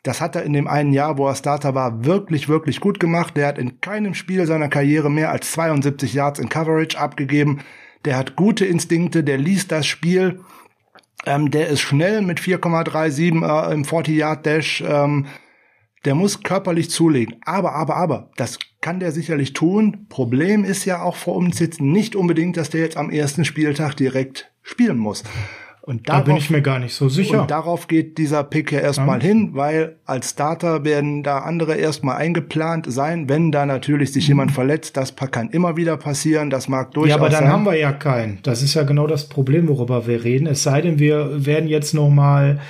Das 0.03 0.22
hat 0.22 0.36
er 0.36 0.43
in 0.43 0.53
dem 0.53 0.68
einen 0.68 0.93
Jahr, 0.93 1.18
wo 1.18 1.28
er 1.28 1.36
Starter 1.36 1.76
war, 1.76 2.05
wirklich, 2.05 2.47
wirklich 2.47 2.80
gut 2.80 2.99
gemacht. 2.99 3.36
Der 3.36 3.47
hat 3.47 3.59
in 3.59 3.82
keinem 3.82 4.14
Spiel 4.14 4.47
seiner 4.47 4.70
Karriere 4.70 5.12
mehr 5.12 5.30
als 5.30 5.51
72 5.51 6.14
Yards 6.14 6.39
in 6.39 6.49
Coverage 6.49 6.97
abgegeben. 6.97 7.59
Der 8.05 8.18
hat 8.18 8.36
gute 8.36 8.66
Instinkte, 8.66 9.24
der 9.24 9.38
liest 9.38 9.72
das 9.72 9.86
Spiel. 9.86 10.39
Ähm, 11.26 11.51
der 11.51 11.67
ist 11.67 11.82
schnell 11.82 12.22
mit 12.22 12.39
4,37 12.39 13.69
äh, 13.69 13.74
im 13.74 13.84
40-Yard-Dash. 13.84 14.84
Ähm, 14.86 15.28
der 16.05 16.15
muss 16.15 16.41
körperlich 16.41 16.89
zulegen. 16.89 17.36
Aber, 17.45 17.74
aber, 17.74 17.95
aber, 17.95 18.32
das 18.36 18.57
kann 18.82 18.99
der 18.99 19.11
sicherlich 19.11 19.53
tun. 19.53 20.07
Problem 20.09 20.63
ist 20.63 20.86
ja 20.86 21.01
auch 21.03 21.15
vor 21.15 21.36
uns 21.36 21.59
jetzt 21.59 21.80
nicht 21.80 22.15
unbedingt, 22.15 22.57
dass 22.57 22.72
der 22.72 22.82
jetzt 22.82 22.97
am 22.97 23.11
ersten 23.11 23.45
Spieltag 23.45 23.95
direkt 23.95 24.51
spielen 24.63 24.97
muss. 24.97 25.24
Und 25.92 26.08
darauf, 26.08 26.24
da 26.24 26.26
bin 26.26 26.38
ich 26.38 26.50
mir 26.50 26.62
gar 26.62 26.80
nicht 26.80 26.94
so 26.94 27.10
sicher. 27.10 27.42
Und 27.42 27.52
darauf 27.52 27.89
geht 27.89 28.18
dieser 28.18 28.46
Pick 28.46 28.72
ja 28.72 28.80
erstmal 28.80 29.20
ja. 29.20 29.28
hin, 29.28 29.50
weil 29.56 29.98
als 30.06 30.30
Starter 30.30 30.86
werden 30.86 31.22
da 31.22 31.39
andere 31.39 31.76
erstmal 31.76 32.16
eingeplant 32.16 32.86
sein, 32.89 33.28
wenn 33.28 33.52
da 33.52 33.66
natürlich 33.66 34.14
sich 34.14 34.24
mhm. 34.24 34.32
jemand 34.32 34.52
verletzt. 34.54 34.96
Das 34.96 35.14
kann 35.14 35.50
immer 35.50 35.76
wieder 35.76 35.98
passieren, 35.98 36.50
das 36.50 36.70
mag 36.70 36.94
durchaus 36.94 37.12
sein. 37.12 37.20
Ja, 37.20 37.26
aber 37.26 37.30
dann 37.30 37.44
sein. 37.44 37.52
haben 37.52 37.66
wir 37.66 37.76
ja 37.76 37.92
keinen. 37.92 38.39
Das 38.44 38.62
ist 38.62 38.74
ja 38.74 38.84
genau 38.84 39.06
das 39.06 39.28
Problem, 39.28 39.68
worüber 39.68 40.08
wir 40.08 40.24
reden. 40.24 40.48
Es 40.48 40.64
sei 40.64 40.80
denn, 40.80 40.98
wir 40.98 41.46
werden 41.46 41.68
jetzt 41.68 41.94
noch 41.94 42.10
mal 42.10 42.62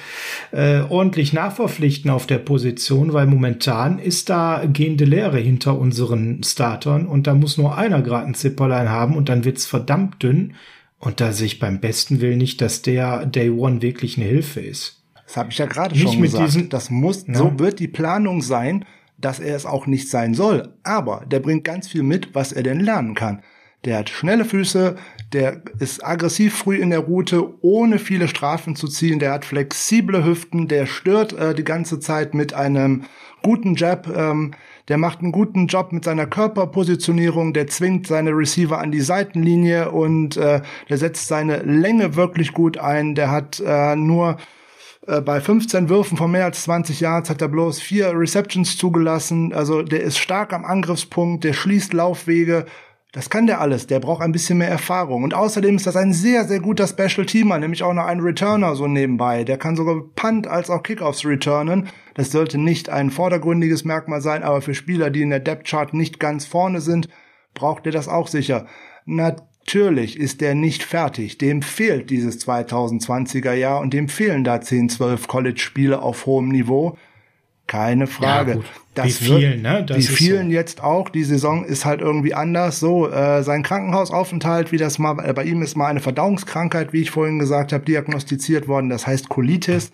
äh, 0.52 0.82
ordentlich 0.90 1.32
nachverpflichten 1.32 2.10
auf 2.10 2.26
der 2.26 2.40
Position, 2.40 3.14
weil 3.14 3.28
momentan 3.28 4.00
ist 4.00 4.32
da 4.32 4.64
gehende 4.66 5.06
Leere 5.06 5.38
hinter 5.38 5.78
unseren 5.78 6.42
Startern 6.42 7.06
und 7.06 7.28
da 7.28 7.36
muss 7.36 7.60
nur 7.60 7.78
einer 7.78 8.02
gerade 8.02 8.26
ein 8.26 8.34
Zipperlein 8.34 8.90
haben 8.90 9.16
und 9.16 9.30
dann 9.30 9.46
wird's 9.46 9.68
verdammt 9.68 10.24
dünn. 10.24 10.56
Und 11.02 11.20
da 11.20 11.34
sehe 11.34 11.48
ich 11.48 11.60
beim 11.60 11.80
besten 11.80 12.22
Willen 12.22 12.38
nicht, 12.38 12.62
dass 12.62 12.84
der 12.84 13.26
Day 13.26 13.50
One 13.50 13.82
wirklich 13.82 14.18
eine 14.18 14.28
Hilfe 14.28 14.62
ist. 14.62 15.04
Das 15.26 15.36
habe 15.36 15.50
ich 15.50 15.58
ja 15.58 15.66
gerade 15.66 15.96
schon 15.96 16.20
mit 16.20 16.32
gesagt. 16.32 16.48
Diesen, 16.48 16.70
das 16.70 16.90
muss, 16.90 17.26
ja. 17.28 17.34
so 17.34 17.58
wird 17.58 17.80
die 17.80 17.88
Planung 17.88 18.42
sein, 18.42 18.86
dass 19.18 19.40
er 19.40 19.56
es 19.56 19.66
auch 19.66 19.88
nicht 19.88 20.10
sein 20.10 20.36
soll. 20.36 20.74
Aber 20.84 21.26
der 21.26 21.40
bringt 21.40 21.64
ganz 21.64 21.88
viel 21.88 22.04
mit, 22.04 22.36
was 22.36 22.52
er 22.52 22.64
denn 22.64 22.80
lernen 22.80 23.16
kann. 23.16 23.42
Der 23.84 23.98
hat 23.98 24.10
schnelle 24.10 24.46
Füße, 24.46 24.96
der 25.34 25.64
ist 25.80 26.06
aggressiv 26.06 26.56
früh 26.56 26.78
in 26.78 26.92
der 26.92 27.00
Route, 27.00 27.52
ohne 27.64 27.98
viele 27.98 28.28
Strafen 28.28 28.76
zu 28.76 28.88
ziehen. 28.88 29.18
Der 29.18 29.32
hat 29.32 29.44
flexible 29.44 30.24
Hüften, 30.24 30.68
der 30.68 30.86
stört 30.86 31.34
äh, 31.34 31.56
die 31.56 31.64
ganze 31.64 32.00
Zeit 32.00 32.36
mit 32.36 32.54
einem 32.54 33.06
guten 33.42 33.74
Jab. 33.74 34.08
Ähm, 34.16 34.54
der 34.88 34.98
macht 34.98 35.20
einen 35.20 35.32
guten 35.32 35.68
Job 35.68 35.92
mit 35.92 36.04
seiner 36.04 36.26
Körperpositionierung, 36.26 37.54
der 37.54 37.68
zwingt 37.68 38.08
seine 38.08 38.32
Receiver 38.32 38.80
an 38.80 38.92
die 38.92 39.02
Seitenlinie 39.02 39.92
und 39.92 40.38
äh, 40.38 40.62
der 40.90 40.98
setzt 40.98 41.28
seine 41.28 41.58
Länge 41.60 42.16
wirklich 42.16 42.54
gut 42.54 42.78
ein. 42.78 43.16
Der 43.16 43.32
hat 43.32 43.62
äh, 43.66 43.96
nur 43.96 44.38
äh, 45.08 45.22
bei 45.22 45.42
15 45.42 45.90
Würfen 45.90 46.18
von 46.18 46.32
mehr 46.32 46.46
als 46.46 46.64
20 46.64 47.00
Yards 47.00 47.30
hat 47.30 47.42
er 47.42 47.48
bloß 47.48 47.80
vier 47.80 48.12
Receptions 48.14 48.78
zugelassen. 48.78 49.54
Also 49.54 49.82
der 49.82 50.02
ist 50.02 50.18
stark 50.18 50.54
am 50.54 50.66
Angriffspunkt, 50.66 51.44
der 51.44 51.54
schließt 51.54 51.94
Laufwege. 51.94 52.66
Das 53.14 53.30
kann 53.30 53.46
der 53.46 53.60
alles. 53.60 53.88
Der 53.88 54.00
braucht 54.00 54.22
ein 54.22 54.32
bisschen 54.32 54.58
mehr 54.60 54.70
Erfahrung. 54.70 55.24
Und 55.24 55.34
außerdem 55.34 55.76
ist 55.76 55.86
das 55.86 55.98
ein 55.98 56.14
sehr, 56.14 56.46
sehr 56.46 56.62
guter 56.62 56.88
Special 56.88 57.26
Teamer, 57.26 57.60
nämlich 57.60 57.84
auch 57.84 57.94
noch 57.94 58.06
ein 58.06 58.22
Returner 58.22 58.76
so 58.76 58.88
nebenbei. 58.88 59.44
Der 59.44 59.58
kann 59.58 59.76
sogar 59.76 60.02
Punt 60.16 60.48
als 60.48 60.70
auch 60.70 60.82
Kickoffs 60.82 61.26
returnen. 61.26 61.90
Das 62.14 62.32
sollte 62.32 62.58
nicht 62.58 62.90
ein 62.90 63.12
vordergründiges 63.12 63.84
Merkmal 63.84 64.22
sein, 64.22 64.44
aber 64.44 64.62
für 64.62 64.74
Spieler, 64.74 65.10
die 65.10 65.24
in 65.24 65.30
der 65.30 65.42
Depth 65.42 65.68
Chart 65.68 65.94
nicht 65.94 66.22
ganz 66.22 66.46
vorne 66.46 66.80
sind, 66.80 67.10
braucht 67.54 67.86
er 67.86 67.92
das 67.92 68.08
auch 68.08 68.28
sicher. 68.28 68.66
Natürlich 69.06 70.18
ist 70.18 70.40
der 70.40 70.56
nicht 70.56 70.84
fertig. 70.84 71.38
Dem 71.38 71.62
fehlt 71.62 72.10
dieses 72.10 72.40
2020er 72.48 73.54
Jahr 73.54 73.82
und 73.82 73.94
dem 73.94 74.08
fehlen 74.08 74.46
da 74.46 74.62
10, 74.62 74.88
12 74.88 75.28
College-Spiele 75.28 76.02
auf 76.02 76.26
hohem 76.26 76.48
Niveau. 76.48 76.98
Keine 77.68 78.08
Frage. 78.08 78.52
Ja, 78.52 78.60
das 78.96 79.06
wie 79.06 79.12
vielen, 79.12 79.62
ne? 79.62 79.86
Das 79.86 79.98
wie 79.98 80.02
vielen 80.02 80.48
so. 80.48 80.54
jetzt 80.54 80.84
auch. 80.84 81.10
Die 81.10 81.24
Saison 81.24 81.64
ist 81.64 81.86
halt 81.86 82.02
irgendwie 82.02 82.34
anders. 82.34 82.80
So, 82.80 83.10
äh, 83.10 83.44
sein 83.44 83.64
Krankenhausaufenthalt, 83.64 84.72
wie 84.72 84.78
das 84.78 85.00
mal, 85.00 85.18
äh, 85.24 85.32
bei 85.34 85.46
ihm 85.46 85.62
ist 85.62 85.78
mal 85.78 85.88
eine 85.88 86.02
Verdauungskrankheit, 86.02 86.92
wie 86.92 87.02
ich 87.02 87.12
vorhin 87.12 87.40
gesagt 87.40 87.72
habe, 87.72 87.86
diagnostiziert 87.86 88.68
worden. 88.68 88.90
Das 88.90 89.08
heißt 89.08 89.30
Colitis. 89.30 89.92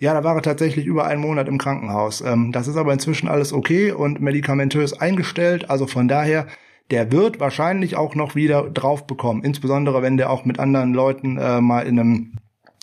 Ja, 0.00 0.14
da 0.14 0.24
war 0.24 0.34
er 0.34 0.42
tatsächlich 0.42 0.84
über 0.84 1.04
einen 1.06 1.20
Monat 1.20 1.46
im 1.46 1.58
Krankenhaus. 1.58 2.22
Ähm, 2.22 2.50
das 2.50 2.66
ist 2.66 2.76
aber 2.76 2.92
inzwischen 2.92 3.28
alles 3.28 3.52
okay 3.52 3.92
und 3.92 4.20
medikamentös 4.20 4.92
eingestellt. 4.92 5.70
Also 5.70 5.86
von 5.86 6.08
daher, 6.08 6.48
der 6.90 7.12
wird 7.12 7.38
wahrscheinlich 7.38 7.94
auch 7.94 8.16
noch 8.16 8.34
wieder 8.34 8.68
drauf 8.68 9.06
bekommen. 9.06 9.44
Insbesondere 9.44 10.02
wenn 10.02 10.16
der 10.16 10.30
auch 10.30 10.44
mit 10.44 10.58
anderen 10.58 10.92
Leuten 10.92 11.38
äh, 11.38 11.60
mal 11.60 11.82
in 11.82 12.00
einem 12.00 12.32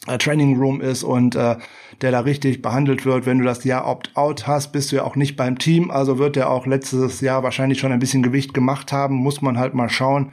äh, 0.08 0.18
Training 0.18 0.58
Room 0.58 0.80
ist 0.80 1.04
und 1.04 1.36
äh, 1.36 1.58
der 2.02 2.12
da 2.12 2.22
richtig 2.22 2.62
behandelt 2.62 3.06
wird. 3.06 3.26
Wenn 3.26 3.40
du 3.40 3.46
das 3.46 3.64
Jahr 3.64 3.88
Opt-out 3.88 4.48
hast, 4.48 4.72
bist 4.72 4.92
du 4.92 4.98
ja 4.98 5.04
auch 5.04 5.16
nicht 5.16 5.36
beim 5.36 5.58
Team. 5.58 5.92
Also 5.92 6.18
wird 6.18 6.38
er 6.38 6.50
auch 6.50 6.66
letztes 6.66 7.22
Jahr 7.22 7.44
wahrscheinlich 7.44 7.80
schon 7.80 7.92
ein 7.92 8.00
bisschen 8.00 8.24
Gewicht 8.24 8.54
gemacht 8.54 8.92
haben. 8.92 9.16
Muss 9.16 9.42
man 9.42 9.58
halt 9.58 9.74
mal 9.74 9.90
schauen. 9.90 10.32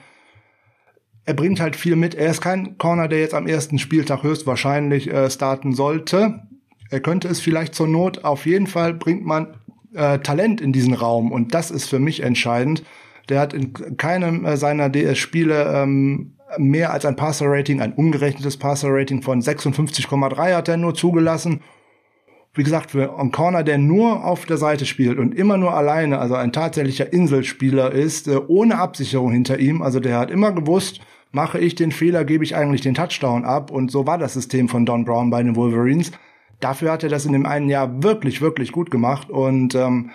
Er 1.25 1.35
bringt 1.35 1.61
halt 1.61 1.75
viel 1.75 1.97
mit. 1.97 2.15
Er 2.15 2.31
ist 2.31 2.41
kein 2.41 2.79
Corner, 2.79 3.09
der 3.09 3.21
jetzt 3.21 3.35
am 3.35 3.49
ersten 3.49 3.79
Spieltag 3.79 4.23
höchstwahrscheinlich 4.23 5.13
äh, 5.13 5.29
starten 5.29 5.75
sollte. 5.75 6.43
Er 6.91 7.01
könnte 7.01 7.27
es 7.27 7.41
vielleicht 7.41 7.75
zur 7.75 7.89
Not. 7.89 8.25
Auf 8.25 8.47
jeden 8.47 8.69
Fall 8.69 8.95
bringt 8.95 9.25
man 9.25 9.57
äh, 9.93 10.21
Talent 10.21 10.61
in 10.61 10.73
diesen 10.73 10.95
Raum 10.95 11.33
und 11.33 11.53
das 11.53 11.71
ist 11.71 11.89
für 11.89 11.99
mich 11.99 12.23
entscheidend. 12.23 12.85
Der 13.29 13.41
hat 13.41 13.53
in 13.55 13.97
keinem 13.97 14.45
äh, 14.45 14.57
seiner 14.57 14.89
DS-Spiele 14.89 15.83
ähm, 15.83 16.36
mehr 16.59 16.93
als 16.93 17.05
ein 17.05 17.17
Passer-Rating, 17.17 17.81
ein 17.81 17.93
ungerechnetes 17.93 18.57
Passer-Rating 18.57 19.23
von 19.23 19.41
56,3 19.41 20.55
hat 20.55 20.69
er 20.69 20.77
nur 20.77 20.95
zugelassen. 20.95 21.61
Wie 22.55 22.63
gesagt, 22.63 22.93
für 22.93 23.19
einen 23.19 23.33
Corner, 23.33 23.63
der 23.63 23.79
nur 23.79 24.25
auf 24.25 24.47
der 24.47 24.57
Seite 24.57 24.87
spielt 24.87 25.19
und 25.19 25.35
immer 25.35 25.59
nur 25.59 25.75
alleine, 25.75 26.19
also 26.19 26.35
ein 26.35 26.53
tatsächlicher 26.53 27.13
Inselspieler 27.13 27.93
ist, 27.93 28.29
äh, 28.29 28.41
ohne 28.49 28.79
Absicherung 28.79 29.33
hinter 29.33 29.59
ihm, 29.59 29.83
also 29.83 30.01
der 30.01 30.19
hat 30.19 30.31
immer 30.31 30.53
gewusst, 30.53 31.01
mache 31.33 31.59
ich 31.59 31.75
den 31.75 31.93
Fehler, 31.93 32.25
gebe 32.25 32.45
ich 32.45 32.57
eigentlich 32.57 32.81
den 32.81 32.95
Touchdown 32.95 33.45
ab 33.45 33.71
und 33.71 33.91
so 33.91 34.07
war 34.07 34.17
das 34.17 34.33
System 34.33 34.69
von 34.69 34.87
Don 34.87 35.05
Brown 35.05 35.29
bei 35.29 35.43
den 35.43 35.55
Wolverines. 35.55 36.13
Dafür 36.61 36.93
hat 36.93 37.03
er 37.03 37.11
das 37.11 37.27
in 37.27 37.33
dem 37.33 37.47
einen 37.47 37.69
Jahr 37.69 38.03
wirklich, 38.03 38.41
wirklich 38.41 38.73
gut 38.73 38.91
gemacht. 38.91 39.29
Und 39.29 39.75
ähm, 39.75 40.11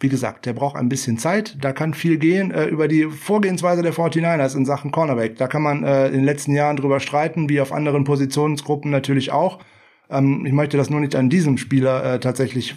wie 0.00 0.08
gesagt, 0.08 0.46
der 0.46 0.54
braucht 0.54 0.76
ein 0.76 0.88
bisschen 0.88 1.18
Zeit. 1.18 1.56
Da 1.60 1.72
kann 1.72 1.94
viel 1.94 2.16
gehen 2.18 2.50
äh, 2.50 2.66
über 2.66 2.88
die 2.88 3.04
Vorgehensweise 3.04 3.82
der 3.82 3.92
49ers 3.92 4.56
in 4.56 4.64
Sachen 4.64 4.90
Cornerback. 4.90 5.36
Da 5.36 5.46
kann 5.46 5.62
man 5.62 5.84
äh, 5.84 6.08
in 6.08 6.14
den 6.14 6.24
letzten 6.24 6.54
Jahren 6.54 6.76
drüber 6.76 7.00
streiten, 7.00 7.48
wie 7.48 7.60
auf 7.60 7.72
anderen 7.72 8.04
Positionsgruppen 8.04 8.90
natürlich 8.90 9.30
auch. 9.30 9.60
Ähm, 10.08 10.44
ich 10.46 10.52
möchte 10.52 10.76
das 10.76 10.90
nur 10.90 11.00
nicht 11.00 11.14
an 11.14 11.28
diesem 11.28 11.58
Spieler 11.58 12.14
äh, 12.14 12.20
tatsächlich 12.20 12.76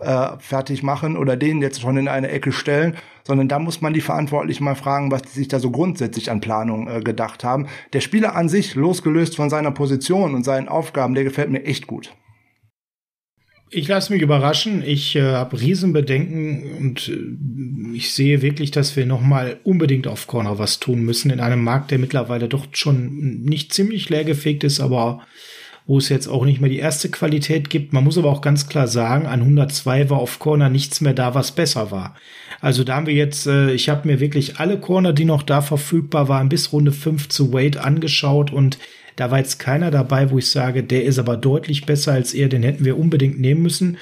äh, 0.00 0.28
fertig 0.38 0.82
machen 0.82 1.16
oder 1.16 1.36
den 1.36 1.62
jetzt 1.62 1.80
schon 1.80 1.96
in 1.96 2.08
eine 2.08 2.28
Ecke 2.28 2.52
stellen, 2.52 2.96
sondern 3.24 3.48
da 3.48 3.58
muss 3.58 3.80
man 3.80 3.94
die 3.94 4.02
Verantwortlichen 4.02 4.62
mal 4.62 4.74
fragen, 4.74 5.10
was 5.10 5.22
die 5.22 5.30
sich 5.30 5.48
da 5.48 5.58
so 5.58 5.70
grundsätzlich 5.70 6.30
an 6.30 6.40
Planung 6.40 6.86
äh, 6.86 7.00
gedacht 7.00 7.44
haben. 7.44 7.66
Der 7.94 8.00
Spieler 8.00 8.36
an 8.36 8.50
sich, 8.50 8.74
losgelöst 8.74 9.36
von 9.36 9.48
seiner 9.48 9.70
Position 9.70 10.34
und 10.34 10.44
seinen 10.44 10.68
Aufgaben, 10.68 11.14
der 11.14 11.24
gefällt 11.24 11.50
mir 11.50 11.64
echt 11.64 11.86
gut. 11.86 12.14
Ich 13.68 13.88
lasse 13.88 14.12
mich 14.12 14.22
überraschen. 14.22 14.82
Ich 14.86 15.16
äh, 15.16 15.22
habe 15.22 15.60
Riesenbedenken 15.60 16.76
und 16.78 17.08
äh, 17.08 17.96
ich 17.96 18.12
sehe 18.12 18.42
wirklich, 18.42 18.70
dass 18.70 18.94
wir 18.96 19.06
noch 19.06 19.20
mal 19.20 19.58
unbedingt 19.64 20.06
auf 20.06 20.26
Corner 20.26 20.58
was 20.58 20.78
tun 20.78 21.02
müssen 21.02 21.30
in 21.30 21.40
einem 21.40 21.64
Markt, 21.64 21.90
der 21.90 21.98
mittlerweile 21.98 22.48
doch 22.48 22.66
schon 22.72 23.40
nicht 23.42 23.72
ziemlich 23.72 24.08
leergefegt 24.08 24.62
ist, 24.62 24.80
aber 24.80 25.26
wo 25.86 25.98
es 25.98 26.08
jetzt 26.08 26.26
auch 26.26 26.44
nicht 26.44 26.60
mehr 26.60 26.70
die 26.70 26.78
erste 26.78 27.08
Qualität 27.10 27.70
gibt. 27.70 27.92
Man 27.92 28.04
muss 28.04 28.18
aber 28.18 28.30
auch 28.30 28.40
ganz 28.40 28.68
klar 28.68 28.88
sagen, 28.88 29.26
an 29.26 29.40
102 29.40 30.10
war 30.10 30.18
auf 30.18 30.38
Corner 30.40 30.68
nichts 30.68 31.00
mehr 31.00 31.14
da, 31.14 31.34
was 31.34 31.52
besser 31.52 31.90
war. 31.90 32.16
Also 32.60 32.82
da 32.84 32.96
haben 32.96 33.06
wir 33.06 33.14
jetzt, 33.14 33.46
äh, 33.46 33.72
ich 33.72 33.88
habe 33.88 34.06
mir 34.06 34.20
wirklich 34.20 34.58
alle 34.58 34.78
Corner, 34.78 35.12
die 35.12 35.24
noch 35.24 35.42
da 35.42 35.60
verfügbar 35.60 36.28
waren, 36.28 36.48
bis 36.48 36.72
Runde 36.72 36.92
5 36.92 37.28
zu 37.28 37.52
Wade 37.52 37.82
angeschaut 37.82 38.52
und 38.52 38.78
da 39.16 39.30
war 39.30 39.38
jetzt 39.38 39.58
keiner 39.58 39.90
dabei, 39.90 40.30
wo 40.30 40.38
ich 40.38 40.50
sage, 40.50 40.82
der 40.82 41.04
ist 41.04 41.18
aber 41.18 41.36
deutlich 41.36 41.86
besser 41.86 42.12
als 42.12 42.34
er, 42.34 42.48
den 42.48 42.62
hätten 42.62 42.84
wir 42.84 42.98
unbedingt 42.98 43.40
nehmen 43.40 43.62
müssen. 43.62 43.96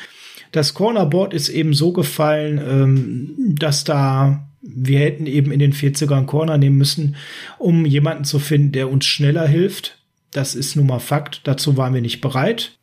Das 0.53 0.75
Cornerboard 0.75 1.35
ist 1.35 1.49
eben 1.49 1.73
so 1.73 1.93
gefallen, 1.93 2.59
ähm, 2.59 3.35
dass 3.57 3.85
da 3.85 4.49
wir 4.67 4.99
hätten 4.99 5.27
eben 5.27 5.53
in 5.53 5.59
den 5.59 5.73
40ern 5.73 6.25
Corner 6.25 6.57
nehmen 6.57 6.79
müssen, 6.79 7.17
um 7.59 7.85
jemanden 7.85 8.25
zu 8.25 8.39
finden, 8.39 8.73
der 8.73 8.91
uns 8.91 9.05
schneller 9.05 9.47
hilft. 9.47 9.99
Das 10.31 10.55
ist 10.55 10.75
nun 10.75 10.87
mal 10.87 11.01
Fakt. 11.01 11.43
Dazu 11.45 11.77
waren 11.77 11.95
wir 11.95 12.01
nicht 12.01 12.21
bereit. 12.21 12.79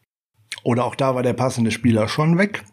Oder 0.63 0.85
auch 0.85 0.95
da 0.95 1.15
war 1.15 1.23
der 1.23 1.33
passende 1.33 1.71
Spieler 1.71 2.07
schon 2.07 2.37
weg. 2.37 2.63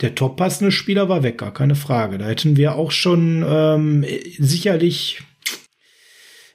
Der 0.00 0.14
top 0.14 0.36
passende 0.36 0.72
Spieler 0.72 1.08
war 1.08 1.22
weg, 1.22 1.38
gar 1.38 1.52
keine 1.52 1.74
Frage. 1.74 2.18
Da 2.18 2.26
hätten 2.26 2.56
wir 2.56 2.76
auch 2.76 2.92
schon 2.92 3.44
ähm, 3.46 4.04
sicherlich 4.38 5.22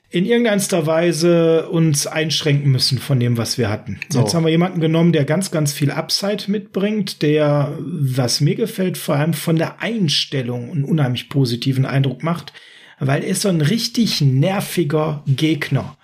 in 0.10 0.26
irgendeiner 0.26 0.86
Weise 0.86 1.68
uns 1.70 2.08
einschränken 2.08 2.72
müssen 2.72 2.98
von 2.98 3.20
dem, 3.20 3.38
was 3.38 3.58
wir 3.58 3.70
hatten. 3.70 4.00
So. 4.10 4.22
Jetzt 4.22 4.34
haben 4.34 4.46
wir 4.46 4.52
jemanden 4.52 4.80
genommen, 4.80 5.12
der 5.12 5.26
ganz, 5.26 5.52
ganz 5.52 5.74
viel 5.74 5.92
Upside 5.92 6.46
mitbringt, 6.48 7.22
der, 7.22 7.78
was 7.80 8.40
mir 8.40 8.56
gefällt, 8.56 8.98
vor 8.98 9.16
allem 9.16 9.34
von 9.34 9.58
der 9.58 9.82
Einstellung 9.82 10.72
einen 10.72 10.86
unheimlich 10.86 11.28
positiven 11.28 11.86
Eindruck 11.86 12.24
macht, 12.24 12.54
weil 13.00 13.24
er 13.24 13.30
ist 13.30 13.42
so 13.42 13.50
ein 13.50 13.62
richtig 13.62 14.22
nerviger 14.22 15.24
Gegner. 15.28 15.98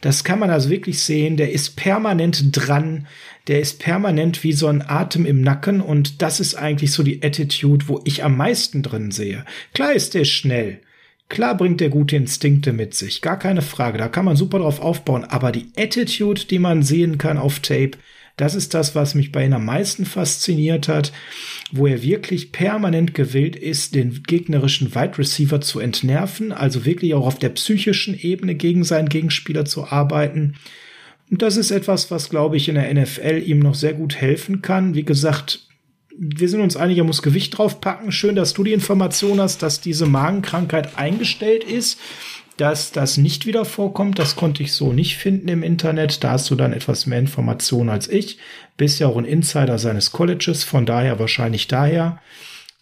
Das 0.00 0.24
kann 0.24 0.38
man 0.38 0.48
also 0.48 0.70
wirklich 0.70 1.02
sehen. 1.02 1.36
Der 1.36 1.52
ist 1.52 1.76
permanent 1.76 2.56
dran. 2.56 3.06
Der 3.48 3.60
ist 3.60 3.80
permanent 3.80 4.42
wie 4.42 4.52
so 4.52 4.66
ein 4.66 4.82
Atem 4.82 5.26
im 5.26 5.42
Nacken. 5.42 5.82
Und 5.82 6.22
das 6.22 6.40
ist 6.40 6.54
eigentlich 6.54 6.92
so 6.92 7.02
die 7.02 7.22
Attitude, 7.22 7.86
wo 7.88 8.00
ich 8.04 8.24
am 8.24 8.36
meisten 8.36 8.82
drin 8.82 9.10
sehe. 9.10 9.44
Klar 9.74 9.92
ist 9.92 10.14
der 10.14 10.24
schnell. 10.24 10.80
Klar 11.30 11.56
bringt 11.56 11.80
der 11.80 11.90
gute 11.90 12.16
Instinkte 12.16 12.72
mit 12.72 12.92
sich. 12.92 13.22
Gar 13.22 13.38
keine 13.38 13.62
Frage. 13.62 13.98
Da 13.98 14.08
kann 14.08 14.24
man 14.24 14.36
super 14.36 14.58
drauf 14.58 14.80
aufbauen. 14.80 15.24
Aber 15.24 15.52
die 15.52 15.68
Attitude, 15.76 16.44
die 16.44 16.58
man 16.58 16.82
sehen 16.82 17.18
kann 17.18 17.38
auf 17.38 17.60
Tape, 17.60 17.92
das 18.36 18.56
ist 18.56 18.74
das, 18.74 18.96
was 18.96 19.14
mich 19.14 19.30
bei 19.30 19.44
ihm 19.44 19.52
am 19.52 19.64
meisten 19.64 20.06
fasziniert 20.06 20.88
hat, 20.88 21.12
wo 21.70 21.86
er 21.86 22.02
wirklich 22.02 22.50
permanent 22.50 23.14
gewillt 23.14 23.54
ist, 23.54 23.94
den 23.94 24.24
gegnerischen 24.24 24.94
Wide 24.94 25.18
Receiver 25.18 25.60
zu 25.60 25.78
entnerven, 25.78 26.50
also 26.50 26.84
wirklich 26.84 27.14
auch 27.14 27.26
auf 27.26 27.38
der 27.38 27.50
psychischen 27.50 28.18
Ebene 28.18 28.56
gegen 28.56 28.82
seinen 28.82 29.08
Gegenspieler 29.08 29.66
zu 29.66 29.86
arbeiten. 29.86 30.54
Und 31.30 31.42
das 31.42 31.56
ist 31.56 31.70
etwas, 31.70 32.10
was, 32.10 32.28
glaube 32.28 32.56
ich, 32.56 32.68
in 32.68 32.74
der 32.74 32.92
NFL 32.92 33.42
ihm 33.46 33.60
noch 33.60 33.76
sehr 33.76 33.92
gut 33.92 34.16
helfen 34.16 34.62
kann. 34.62 34.96
Wie 34.96 35.04
gesagt, 35.04 35.69
wir 36.16 36.48
sind 36.48 36.60
uns 36.60 36.76
einig, 36.76 36.98
er 36.98 37.04
muss 37.04 37.22
Gewicht 37.22 37.56
draufpacken. 37.56 38.12
Schön, 38.12 38.36
dass 38.36 38.52
du 38.52 38.64
die 38.64 38.72
Information 38.72 39.40
hast, 39.40 39.62
dass 39.62 39.80
diese 39.80 40.06
Magenkrankheit 40.06 40.98
eingestellt 40.98 41.64
ist 41.64 41.98
dass 42.60 42.92
das 42.92 43.16
nicht 43.16 43.46
wieder 43.46 43.64
vorkommt. 43.64 44.18
Das 44.18 44.36
konnte 44.36 44.62
ich 44.62 44.74
so 44.74 44.92
nicht 44.92 45.16
finden 45.16 45.48
im 45.48 45.62
Internet. 45.62 46.22
Da 46.22 46.32
hast 46.32 46.50
du 46.50 46.54
dann 46.54 46.74
etwas 46.74 47.06
mehr 47.06 47.18
Informationen 47.18 47.88
als 47.88 48.06
ich. 48.06 48.38
Bist 48.76 49.00
ja 49.00 49.06
auch 49.06 49.16
ein 49.16 49.24
Insider 49.24 49.78
seines 49.78 50.12
Colleges, 50.12 50.62
von 50.62 50.84
daher 50.84 51.18
wahrscheinlich 51.18 51.68
daher. 51.68 52.20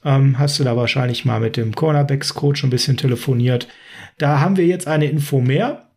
Ähm, 0.05 0.37
hast 0.37 0.59
du 0.59 0.65
da 0.65 0.77
wahrscheinlich 0.77 1.25
mal 1.25 1.39
mit 1.39 1.57
dem 1.57 1.77
Cornerbacks-Coach 1.77 2.65
ein 2.65 2.71
bisschen 2.71 2.97
telefoniert. 2.97 3.69
Da 4.19 4.41
haben 4.41 4.57
wir 4.57 4.67
jetzt 4.67 4.89
eine 4.89 5.07
Info 5.07 5.41
mehr. 5.41 5.89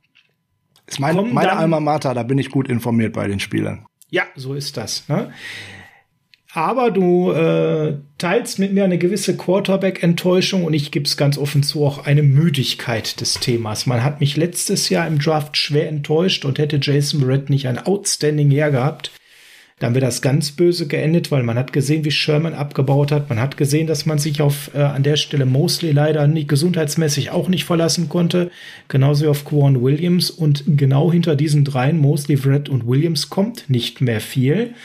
Ist 0.85 0.99
meine, 0.99 1.23
meine 1.23 1.53
Alma 1.53 1.79
Mater, 1.79 2.13
da 2.13 2.21
bin 2.21 2.37
ich 2.37 2.51
gut 2.51 2.69
informiert 2.69 3.13
bei 3.13 3.27
den 3.27 3.39
Spielern. 3.39 3.87
Ja, 4.11 4.23
so 4.35 4.53
ist 4.53 4.77
das. 4.77 5.09
Ne? 5.09 5.33
Aber 6.53 6.91
du 6.91 7.31
äh, 7.31 7.95
teilst 8.17 8.59
mit 8.59 8.73
mir 8.73 8.83
eine 8.83 8.97
gewisse 8.97 9.37
Quarterback-Enttäuschung 9.37 10.65
und 10.65 10.73
ich 10.73 10.91
gebe 10.91 11.05
es 11.05 11.15
ganz 11.15 11.37
offen 11.37 11.63
zu, 11.63 11.85
auch 11.85 12.05
eine 12.05 12.23
Müdigkeit 12.23 13.21
des 13.21 13.35
Themas. 13.35 13.85
Man 13.85 14.03
hat 14.03 14.19
mich 14.19 14.35
letztes 14.35 14.89
Jahr 14.89 15.07
im 15.07 15.19
Draft 15.19 15.55
schwer 15.55 15.87
enttäuscht 15.87 16.43
und 16.43 16.59
hätte 16.59 16.79
Jason 16.81 17.21
Barrett 17.21 17.49
nicht 17.49 17.67
ein 17.67 17.79
outstanding 17.79 18.51
Jahr 18.51 18.71
gehabt, 18.71 19.11
dann 19.81 19.95
wäre 19.95 20.05
das 20.05 20.21
ganz 20.21 20.51
böse 20.51 20.87
geendet, 20.87 21.31
weil 21.31 21.41
man 21.41 21.57
hat 21.57 21.73
gesehen, 21.73 22.05
wie 22.05 22.11
Sherman 22.11 22.53
abgebaut 22.53 23.11
hat. 23.11 23.29
Man 23.29 23.39
hat 23.39 23.57
gesehen, 23.57 23.87
dass 23.87 24.05
man 24.05 24.19
sich 24.19 24.39
auf 24.39 24.69
äh, 24.75 24.77
an 24.77 25.01
der 25.01 25.15
Stelle 25.15 25.47
Mosley 25.47 25.91
leider 25.91 26.27
nicht, 26.27 26.49
gesundheitsmäßig 26.49 27.31
auch 27.31 27.49
nicht 27.49 27.65
verlassen 27.65 28.07
konnte. 28.07 28.51
Genauso 28.89 29.25
wie 29.25 29.29
auf 29.29 29.43
Quan 29.43 29.81
Williams. 29.81 30.29
Und 30.29 30.65
genau 30.67 31.11
hinter 31.11 31.35
diesen 31.35 31.65
dreien, 31.65 31.97
Mosley, 31.97 32.35
Brett 32.35 32.69
und 32.69 32.87
Williams, 32.87 33.31
kommt 33.31 33.71
nicht 33.71 34.01
mehr 34.01 34.21
viel. 34.21 34.75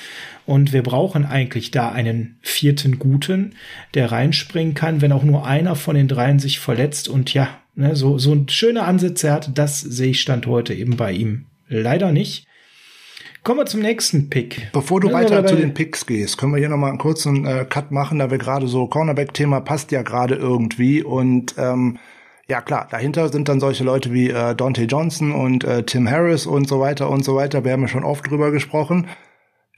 Und 0.47 0.73
wir 0.73 0.85
brauchen 0.85 1.27
eigentlich 1.27 1.73
da 1.73 1.91
einen 1.91 2.39
vierten 2.41 2.99
Guten, 2.99 3.55
der 3.95 4.13
reinspringen 4.13 4.75
kann, 4.75 5.01
wenn 5.01 5.13
auch 5.13 5.25
nur 5.25 5.45
einer 5.45 5.75
von 5.75 5.97
den 5.97 6.07
dreien 6.07 6.39
sich 6.39 6.61
verletzt. 6.61 7.09
Und 7.09 7.35
ja, 7.35 7.49
ne, 7.75 7.97
so, 7.97 8.17
so 8.17 8.33
ein 8.33 8.49
schöner 8.49 8.87
Ansatz 8.87 9.25
er 9.25 9.33
hat, 9.33 9.59
das 9.59 9.81
sehe 9.81 10.11
ich 10.11 10.21
Stand 10.21 10.47
heute 10.47 10.73
eben 10.73 10.97
bei 10.97 11.13
ihm 11.13 11.47
leider 11.69 12.13
nicht. 12.13 12.47
Kommen 13.43 13.61
wir 13.61 13.67
zum 13.67 13.81
nächsten 13.81 14.31
Pick. 14.31 14.71
Bevor 14.73 15.01
du 15.01 15.09
ja, 15.09 15.15
weiter 15.15 15.47
zu 15.47 15.57
den 15.57 15.75
Picks 15.75 16.07
gehst, 16.07 16.39
können 16.39 16.53
wir 16.53 16.59
hier 16.59 16.69
nochmal 16.69 16.91
einen 16.91 16.99
kurzen 16.99 17.45
äh, 17.45 17.65
Cut 17.69 17.93
machen, 17.93 18.19
da 18.19 18.31
wir 18.31 18.39
gerade 18.39 18.67
so 18.67 18.87
Cornerback-Thema 18.87 19.61
passt 19.61 19.93
ja 19.93 20.03
gerade 20.03 20.35
irgendwie 20.35 21.03
und 21.03 21.55
ähm, 21.57 21.99
ja 22.49 22.61
klar, 22.61 22.89
dahinter 22.91 23.29
sind 23.29 23.49
dann 23.49 23.61
solche 23.61 23.85
Leute 23.85 24.13
wie 24.13 24.31
äh, 24.31 24.55
Dante 24.55 24.85
Johnson 24.85 25.33
und 25.33 25.65
äh, 25.65 25.85
Tim 25.85 26.09
Harris 26.09 26.47
und 26.47 26.69
so 26.69 26.81
weiter 26.81 27.09
und 27.09 27.25
so 27.25 27.37
weiter. 27.37 27.65
Wir 27.65 27.73
haben 27.73 27.83
ja 27.83 27.89
schon 27.89 28.05
oft 28.05 28.29
drüber 28.29 28.51
gesprochen 28.51 29.07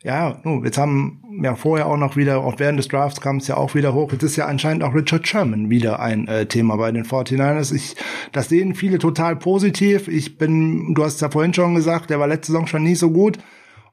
ja, 0.05 0.38
nu, 0.44 0.62
jetzt 0.64 0.78
haben 0.78 1.22
ja 1.42 1.57
vorher 1.57 1.86
auch 1.86 1.96
noch 1.96 2.16
wieder, 2.16 2.38
auch 2.38 2.59
während 2.59 2.78
des 2.78 2.88
Drafts 2.88 3.20
kam 3.20 3.38
es 3.38 3.49
ja 3.49 3.57
auch 3.57 3.74
wieder 3.74 3.94
hoch. 3.94 4.12
Jetzt 4.12 4.22
ist 4.22 4.36
ja 4.36 4.46
anscheinend 4.46 4.84
auch 4.84 4.94
Richard 4.94 5.26
Sherman 5.26 5.70
wieder 5.70 5.99
ein 6.01 6.28
äh, 6.28 6.46
Thema 6.46 6.76
bei 6.76 6.92
den 6.92 7.05
49ers. 7.05 7.74
Ich, 7.74 7.96
das 8.32 8.49
sehen 8.49 8.74
viele 8.74 8.99
total 8.99 9.34
positiv. 9.34 10.07
Ich 10.07 10.38
bin, 10.38 10.94
du 10.94 11.05
hast 11.05 11.16
es 11.16 11.20
ja 11.20 11.30
vorhin 11.30 11.53
schon 11.53 11.74
gesagt, 11.74 12.11
der 12.11 12.20
war 12.20 12.28
letzte 12.28 12.53
Saison 12.53 12.68
schon 12.68 12.84
nie 12.84 12.94
so 12.94 13.11
gut. 13.11 13.38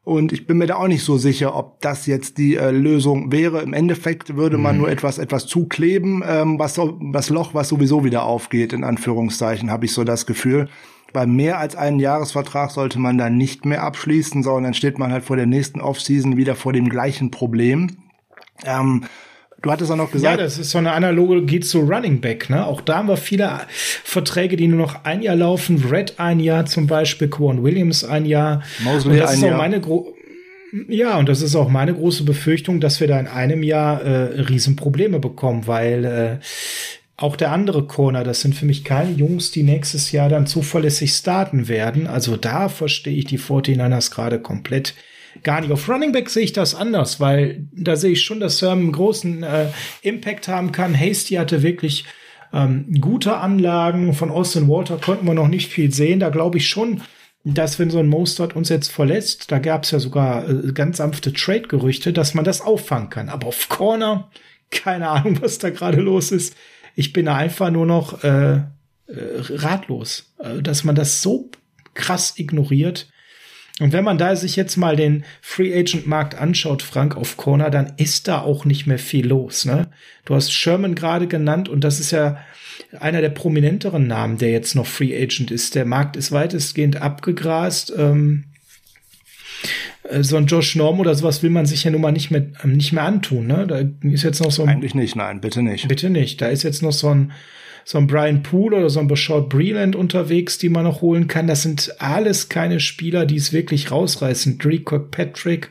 Und 0.03 0.31
ich 0.31 0.45
bin 0.45 0.59
mir 0.59 0.67
da 0.67 0.75
auch 0.75 0.87
nicht 0.87 1.03
so 1.03 1.17
sicher, 1.17 1.55
ob 1.55 1.81
das 1.81 2.05
jetzt 2.05 2.37
die 2.37 2.55
äh, 2.55 2.69
Lösung 2.69 3.31
wäre. 3.31 3.63
Im 3.63 3.73
Endeffekt 3.73 4.35
würde 4.35 4.59
man 4.59 4.75
mhm. 4.75 4.81
nur 4.81 4.91
etwas 4.91 5.17
etwas 5.17 5.47
zukleben, 5.47 6.23
ähm, 6.27 6.59
was 6.59 6.75
so, 6.75 6.99
das 7.11 7.31
Loch, 7.31 7.55
was 7.55 7.69
sowieso 7.69 8.03
wieder 8.03 8.23
aufgeht, 8.23 8.73
in 8.73 8.83
Anführungszeichen, 8.83 9.71
habe 9.71 9.85
ich 9.85 9.93
so 9.93 10.03
das 10.03 10.27
Gefühl. 10.27 10.69
Bei 11.15 11.25
mehr 11.25 11.59
als 11.59 11.77
einen 11.77 11.99
Jahresvertrag 11.99 12.71
sollte 12.71 12.99
man 12.99 13.17
dann 13.17 13.37
nicht 13.37 13.63
mehr 13.63 13.83
abschließen, 13.83 14.43
sondern 14.43 14.63
dann 14.65 14.73
steht 14.73 14.99
man 14.99 15.13
halt 15.13 15.23
vor 15.23 15.37
der 15.37 15.45
nächsten 15.45 15.79
Offseason 15.79 16.35
wieder 16.35 16.55
vor 16.55 16.73
dem 16.73 16.89
gleichen 16.89 17.31
Problem. 17.31 17.95
Ähm, 18.65 19.05
Du 19.61 19.71
hattest 19.71 19.89
auch 19.89 19.95
noch 19.95 20.11
gesagt. 20.11 20.37
Ja, 20.37 20.43
das 20.43 20.59
ist 20.59 20.69
so 20.69 20.77
eine 20.77 20.91
Analogie 20.91 21.61
zu 21.61 21.79
Running 21.79 22.21
Back, 22.21 22.51
ne? 22.51 22.67
Auch 22.67 22.81
da 22.81 22.97
haben 22.97 23.07
wir 23.07 23.17
viele 23.17 23.61
Verträge, 24.03 24.57
die 24.57 24.67
nur 24.67 24.77
noch 24.77 25.05
ein 25.05 25.23
Jahr 25.23 25.37
laufen. 25.37 25.83
Red 25.89 26.19
ein 26.19 26.39
Jahr 26.39 26.67
zum 26.67 26.85
Beispiel, 26.85 27.29
Quan 27.29 27.63
Williams 27.63 28.03
ein 28.03 28.25
Jahr. 28.25 28.61
Mosley 28.83 29.13
und 29.13 29.19
das 29.19 29.31
ein 29.31 29.37
ist 29.37 29.43
auch 29.43 29.47
Jahr. 29.47 29.57
meine 29.57 29.81
Gro 29.81 30.13
ja, 30.89 31.17
und 31.17 31.29
das 31.29 31.41
ist 31.41 31.55
auch 31.55 31.69
meine 31.69 31.93
große 31.93 32.25
Befürchtung, 32.25 32.81
dass 32.81 32.99
wir 32.99 33.07
da 33.07 33.17
in 33.17 33.27
einem 33.27 33.63
Jahr 33.63 34.01
äh, 34.01 34.41
Riesenprobleme 34.41 35.19
bekommen, 35.19 35.67
weil 35.67 36.05
äh, 36.05 36.37
auch 37.17 37.35
der 37.35 37.51
andere 37.51 37.87
Corner, 37.87 38.23
das 38.23 38.41
sind 38.41 38.55
für 38.55 38.65
mich 38.65 38.83
keine 38.83 39.11
Jungs, 39.11 39.51
die 39.51 39.63
nächstes 39.63 40.11
Jahr 40.11 40.27
dann 40.27 40.47
zuverlässig 40.47 41.13
starten 41.13 41.67
werden. 41.67 42.07
Also 42.07 42.35
da 42.35 42.67
verstehe 42.67 43.15
ich 43.15 43.25
die 43.25 43.39
49ers 43.39 44.11
gerade 44.11 44.39
komplett 44.39 44.95
gar 45.43 45.61
nicht. 45.61 45.71
Auf 45.71 45.87
Running 45.87 46.11
Back 46.11 46.29
sehe 46.29 46.43
ich 46.43 46.53
das 46.53 46.75
anders, 46.75 47.19
weil 47.19 47.67
da 47.71 47.95
sehe 47.95 48.11
ich 48.11 48.21
schon, 48.21 48.39
dass 48.39 48.57
Sermon 48.57 48.85
einen 48.85 48.91
großen 48.91 49.43
äh, 49.43 49.67
Impact 50.01 50.47
haben 50.47 50.71
kann. 50.71 50.97
Hasty 50.99 51.35
hatte 51.35 51.63
wirklich 51.63 52.05
ähm, 52.53 52.99
gute 52.99 53.37
Anlagen. 53.37 54.13
Von 54.13 54.31
Austin 54.31 54.67
Walter 54.67 54.97
konnten 54.97 55.25
wir 55.25 55.33
noch 55.33 55.47
nicht 55.47 55.71
viel 55.71 55.93
sehen. 55.93 56.19
Da 56.19 56.29
glaube 56.29 56.57
ich 56.57 56.67
schon, 56.67 57.01
dass 57.43 57.79
wenn 57.79 57.91
so 57.91 57.99
ein 57.99 58.07
Mostert 58.07 58.55
uns 58.55 58.69
jetzt 58.69 58.91
verlässt, 58.91 59.51
da 59.51 59.59
gab 59.59 59.83
es 59.83 59.91
ja 59.91 59.99
sogar 59.99 60.49
äh, 60.49 60.71
ganz 60.73 60.97
sanfte 60.97 61.31
Trade-Gerüchte, 61.31 62.11
dass 62.11 62.33
man 62.33 62.43
das 62.43 62.61
auffangen 62.61 63.09
kann. 63.09 63.29
Aber 63.29 63.47
auf 63.47 63.69
Corner, 63.69 64.29
keine 64.71 65.09
Ahnung, 65.09 65.41
was 65.41 65.59
da 65.59 65.69
gerade 65.69 66.01
los 66.01 66.31
ist. 66.31 66.55
Ich 66.95 67.13
bin 67.13 67.25
da 67.25 67.35
einfach 67.35 67.71
nur 67.71 67.85
noch 67.85 68.23
äh, 68.23 68.55
äh, 68.55 68.63
ratlos, 69.07 70.33
äh, 70.39 70.61
dass 70.61 70.83
man 70.83 70.95
das 70.95 71.21
so 71.21 71.51
krass 71.93 72.33
ignoriert. 72.37 73.07
Und 73.79 73.91
wenn 73.91 74.05
man 74.05 74.17
da 74.17 74.35
sich 74.37 74.55
jetzt 74.55 74.77
mal 74.77 74.95
den 74.95 75.25
Free 75.41 75.77
Agent 75.77 76.07
Markt 76.07 76.35
anschaut, 76.35 76.81
Frank, 76.81 77.17
auf 77.17 77.35
Corner, 77.35 77.69
dann 77.69 77.93
ist 77.97 78.27
da 78.29 78.39
auch 78.39 78.63
nicht 78.63 78.87
mehr 78.87 78.99
viel 78.99 79.27
los. 79.27 79.65
Ne? 79.65 79.89
Du 80.23 80.33
hast 80.33 80.53
Sherman 80.53 80.95
gerade 80.95 81.27
genannt 81.27 81.67
und 81.67 81.83
das 81.83 81.99
ist 81.99 82.11
ja 82.11 82.37
einer 82.99 83.21
der 83.21 83.29
prominenteren 83.29 84.07
Namen, 84.07 84.37
der 84.37 84.51
jetzt 84.51 84.75
noch 84.75 84.87
Free 84.87 85.15
Agent 85.21 85.51
ist. 85.51 85.75
Der 85.75 85.85
Markt 85.85 86.15
ist 86.15 86.31
weitestgehend 86.31 87.01
abgegrast. 87.01 87.93
Ähm, 87.97 88.45
äh, 88.45 88.54
so 90.21 90.37
ein 90.37 90.45
Josh 90.45 90.75
Norm 90.75 90.99
oder 90.99 91.15
sowas 91.15 91.41
will 91.43 91.49
man 91.49 91.65
sich 91.65 91.83
ja 91.83 91.91
nun 91.91 92.01
mal 92.01 92.11
nicht 92.11 92.31
mehr, 92.31 92.45
nicht 92.63 92.93
mehr 92.93 93.03
antun. 93.03 93.47
Ne? 93.47 93.65
Da 93.67 94.07
ist 94.07 94.23
jetzt 94.23 94.41
noch 94.41 94.51
so 94.51 94.63
ein, 94.63 94.69
Eigentlich 94.69 94.95
nicht, 94.95 95.15
nein, 95.15 95.41
bitte 95.41 95.61
nicht. 95.61 95.87
Bitte 95.87 96.09
nicht. 96.09 96.41
Da 96.41 96.47
ist 96.47 96.63
jetzt 96.63 96.81
noch 96.81 96.91
so 96.91 97.09
ein 97.09 97.31
so 97.87 97.99
ein 97.99 98.07
Brian 98.07 98.41
Poole 98.41 98.77
oder 98.77 98.89
so 98.89 98.99
ein 98.99 99.07
Bashard 99.07 99.47
Breland 99.47 99.95
unterwegs, 99.95 100.57
die 100.57 100.69
man 100.69 100.85
noch 100.85 101.01
holen 101.01 101.27
kann. 101.27 101.45
Das 101.45 101.61
sind 101.61 101.93
alles 101.99 102.49
keine 102.49 102.79
Spieler, 102.79 103.27
die 103.27 103.35
es 103.35 103.53
wirklich 103.53 103.91
rausreißen. 103.91 104.57
Drake 104.57 104.85
Kirkpatrick. 104.85 105.69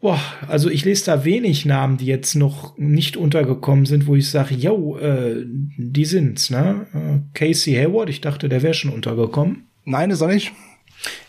Boah, 0.00 0.20
also 0.48 0.68
ich 0.68 0.84
lese 0.84 1.06
da 1.06 1.24
wenig 1.24 1.64
Namen, 1.64 1.98
die 1.98 2.06
jetzt 2.06 2.34
noch 2.34 2.76
nicht 2.78 3.16
untergekommen 3.16 3.86
sind, 3.86 4.08
wo 4.08 4.16
ich 4.16 4.28
sage, 4.28 4.56
yo, 4.56 4.98
äh, 4.98 5.44
die 5.76 6.04
sind's, 6.04 6.50
ne? 6.50 6.86
Äh, 6.92 7.38
Casey 7.38 7.74
Hayward, 7.74 8.08
ich 8.10 8.20
dachte, 8.20 8.48
der 8.48 8.62
wäre 8.62 8.74
schon 8.74 8.92
untergekommen. 8.92 9.68
Nein, 9.84 10.10
ist 10.10 10.20
er 10.20 10.28
nicht. 10.28 10.52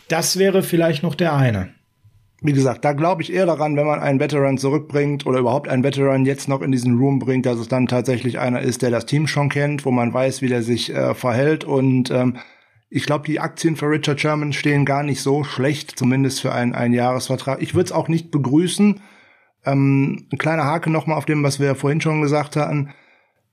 Das 0.08 0.36
wäre 0.36 0.64
vielleicht 0.64 1.04
noch 1.04 1.14
der 1.14 1.34
eine 1.34 1.70
wie 2.42 2.52
gesagt, 2.52 2.84
da 2.84 2.92
glaube 2.92 3.22
ich 3.22 3.32
eher 3.32 3.46
daran, 3.46 3.76
wenn 3.76 3.86
man 3.86 4.00
einen 4.00 4.20
Veteran 4.20 4.56
zurückbringt 4.56 5.26
oder 5.26 5.38
überhaupt 5.38 5.68
einen 5.68 5.84
Veteran 5.84 6.24
jetzt 6.24 6.48
noch 6.48 6.62
in 6.62 6.72
diesen 6.72 6.98
Room 6.98 7.18
bringt, 7.18 7.46
dass 7.46 7.58
es 7.58 7.68
dann 7.68 7.86
tatsächlich 7.86 8.38
einer 8.38 8.60
ist, 8.60 8.82
der 8.82 8.90
das 8.90 9.06
Team 9.06 9.26
schon 9.26 9.50
kennt, 9.50 9.84
wo 9.84 9.90
man 9.90 10.12
weiß, 10.12 10.40
wie 10.40 10.48
der 10.48 10.62
sich 10.62 10.94
äh, 10.94 11.14
verhält. 11.14 11.64
Und 11.64 12.10
ähm, 12.10 12.38
ich 12.88 13.04
glaube, 13.04 13.26
die 13.26 13.40
Aktien 13.40 13.76
für 13.76 13.90
Richard 13.90 14.20
Sherman 14.20 14.52
stehen 14.52 14.84
gar 14.84 15.02
nicht 15.02 15.20
so 15.20 15.44
schlecht, 15.44 15.98
zumindest 15.98 16.40
für 16.40 16.52
einen, 16.52 16.74
einen 16.74 16.94
Jahresvertrag. 16.94 17.60
Ich 17.60 17.74
würde 17.74 17.86
es 17.86 17.92
auch 17.92 18.08
nicht 18.08 18.30
begrüßen. 18.30 19.00
Ähm, 19.66 20.26
ein 20.32 20.38
kleiner 20.38 20.64
Hake 20.64 20.90
nochmal 20.90 21.18
auf 21.18 21.26
dem, 21.26 21.42
was 21.42 21.60
wir 21.60 21.74
vorhin 21.74 22.00
schon 22.00 22.22
gesagt 22.22 22.56
hatten 22.56 22.90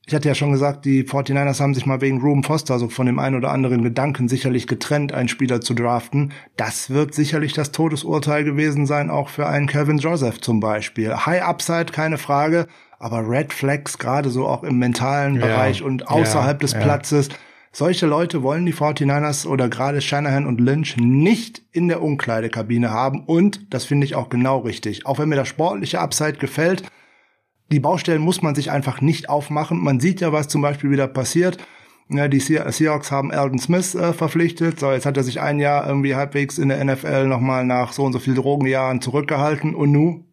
ich 0.08 0.16
hatte 0.16 0.30
ja 0.30 0.36
schon 0.36 0.54
gesagt, 0.54 0.86
die 0.86 1.04
49ers 1.04 1.60
haben 1.60 1.74
sich 1.74 1.86
mal 1.86 2.00
wegen 2.00 2.22
Ruben 2.22 2.42
Foster, 2.42 2.74
also 2.74 2.88
von 2.88 3.08
dem 3.08 3.20
einen 3.20 3.36
oder 3.36 3.52
anderen 3.52 3.84
Gedanken 3.84 4.30
sicherlich 4.30 4.66
getrennt, 4.66 5.12
einen 5.12 5.28
Spieler 5.28 5.60
zu 5.60 5.74
draften. 5.74 6.32
Das 6.56 6.90
wird 6.90 7.14
sicherlich 7.14 7.52
das 7.52 7.74
Todesurteil 7.74 8.46
gewesen 8.46 8.86
sein, 8.86 9.10
auch 9.10 9.28
für 9.28 9.48
einen 9.48 9.68
Kevin 9.68 9.98
Joseph 9.98 10.40
zum 10.40 10.62
Beispiel. 10.62 11.14
High 11.14 11.44
Upside, 11.44 11.88
keine 11.92 12.18
Frage, 12.18 12.68
aber 13.00 13.28
Red 13.30 13.52
Flags, 13.52 13.98
gerade 13.98 14.30
so 14.30 14.48
auch 14.48 14.64
im 14.64 14.80
mentalen 14.80 15.36
ja, 15.36 15.46
Bereich 15.46 15.84
und 15.84 16.08
außerhalb 16.08 16.62
ja, 16.62 16.66
des 16.66 16.72
ja. 16.72 16.80
Platzes. 16.80 17.28
Solche 17.74 18.06
Leute 18.06 18.44
wollen 18.44 18.66
die 18.66 18.74
49ers 18.74 19.46
oder 19.46 19.68
gerade 19.68 20.00
Shanahan 20.00 20.48
und 20.48 20.62
Lynch 20.62 20.96
nicht 20.96 21.64
in 21.74 21.90
der 21.90 22.02
Umkleidekabine 22.02 22.92
haben 22.92 23.26
und 23.26 23.74
das 23.74 23.84
finde 23.84 24.06
ich 24.06 24.16
auch 24.16 24.30
genau 24.30 24.60
richtig. 24.60 25.06
Auch 25.06 25.20
wenn 25.20 25.28
mir 25.28 25.36
das 25.36 25.50
sportliche 25.50 26.00
Upside 26.00 26.38
gefällt, 26.38 26.84
die 27.72 27.80
Baustellen 27.80 28.22
muss 28.22 28.42
man 28.42 28.56
sich 28.56 28.72
einfach 28.72 29.02
nicht 29.02 29.30
aufmachen. 29.30 29.80
Man 29.80 30.00
sieht 30.00 30.22
ja, 30.22 30.32
was 30.32 30.48
zum 30.48 30.62
Beispiel 30.62 30.92
wieder 30.92 31.08
passiert. 31.08 31.58
Ja, 32.10 32.30
die 32.30 32.40
Seahawks 32.40 33.12
haben 33.12 33.34
Alden 33.34 33.60
Smith 33.60 33.94
äh, 33.94 34.14
verpflichtet. 34.14 34.80
So, 34.80 34.92
jetzt 34.92 35.06
hat 35.06 35.18
er 35.18 35.24
sich 35.24 35.42
ein 35.42 35.60
Jahr 35.60 35.86
irgendwie 35.86 36.16
halbwegs 36.16 36.58
in 36.58 36.70
der 36.70 36.84
NFL 36.84 37.28
nochmal 37.28 37.66
nach 37.66 37.92
so 37.92 38.06
und 38.06 38.14
so 38.14 38.20
viel 38.20 38.36
Drogenjahren 38.36 39.02
zurückgehalten 39.02 39.76
und 39.76 39.92
nu 39.92 40.24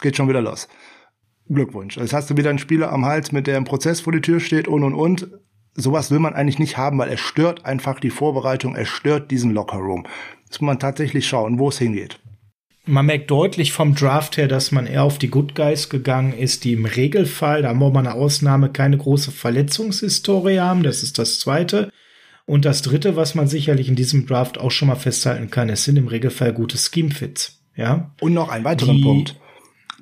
geht 0.00 0.16
schon 0.16 0.28
wieder 0.28 0.40
los. 0.40 0.68
Glückwunsch. 1.48 1.96
Jetzt 1.96 2.12
hast 2.12 2.30
du 2.30 2.36
wieder 2.36 2.50
einen 2.50 2.60
Spieler 2.60 2.92
am 2.92 3.04
Hals, 3.04 3.32
mit 3.32 3.48
der 3.48 3.56
im 3.56 3.64
Prozess 3.64 4.00
vor 4.00 4.12
die 4.12 4.20
Tür 4.20 4.38
steht 4.38 4.68
und 4.68 4.84
und 4.84 4.94
und. 4.94 5.28
Sowas 5.74 6.10
will 6.10 6.20
man 6.20 6.34
eigentlich 6.34 6.60
nicht 6.60 6.78
haben, 6.78 6.98
weil 6.98 7.10
er 7.10 7.18
stört 7.18 7.66
einfach 7.66 7.98
die 7.98 8.10
Vorbereitung, 8.10 8.76
er 8.76 8.86
stört 8.86 9.30
diesen 9.30 9.50
Lockerroom. 9.50 10.06
Muss 10.48 10.60
man 10.60 10.78
tatsächlich 10.78 11.26
schauen, 11.26 11.58
wo 11.58 11.68
es 11.68 11.78
hingeht 11.78 12.20
man 12.86 13.06
merkt 13.06 13.30
deutlich 13.30 13.72
vom 13.72 13.94
Draft 13.94 14.36
her, 14.36 14.48
dass 14.48 14.72
man 14.72 14.86
eher 14.86 15.02
auf 15.02 15.18
die 15.18 15.28
Good 15.28 15.54
Guys 15.54 15.88
gegangen 15.88 16.32
ist, 16.32 16.64
die 16.64 16.72
im 16.72 16.84
Regelfall, 16.84 17.62
da 17.62 17.68
haben 17.68 17.80
wir 17.80 17.90
mal 17.90 18.00
eine 18.00 18.14
Ausnahme, 18.14 18.70
keine 18.70 18.96
große 18.96 19.32
Verletzungshistorie 19.32 20.60
haben. 20.60 20.82
Das 20.82 21.02
ist 21.02 21.18
das 21.18 21.40
Zweite. 21.40 21.90
Und 22.46 22.64
das 22.64 22.82
Dritte, 22.82 23.16
was 23.16 23.34
man 23.34 23.48
sicherlich 23.48 23.88
in 23.88 23.96
diesem 23.96 24.26
Draft 24.26 24.58
auch 24.58 24.70
schon 24.70 24.88
mal 24.88 24.94
festhalten 24.94 25.50
kann, 25.50 25.68
es 25.68 25.84
sind 25.84 25.96
im 25.96 26.06
Regelfall 26.06 26.52
gute 26.52 26.78
Scheme-Fits. 26.78 27.60
Ja. 27.74 28.12
Und 28.20 28.34
noch 28.34 28.48
ein 28.48 28.64
weiterer 28.64 28.94
Punkt. 29.02 29.36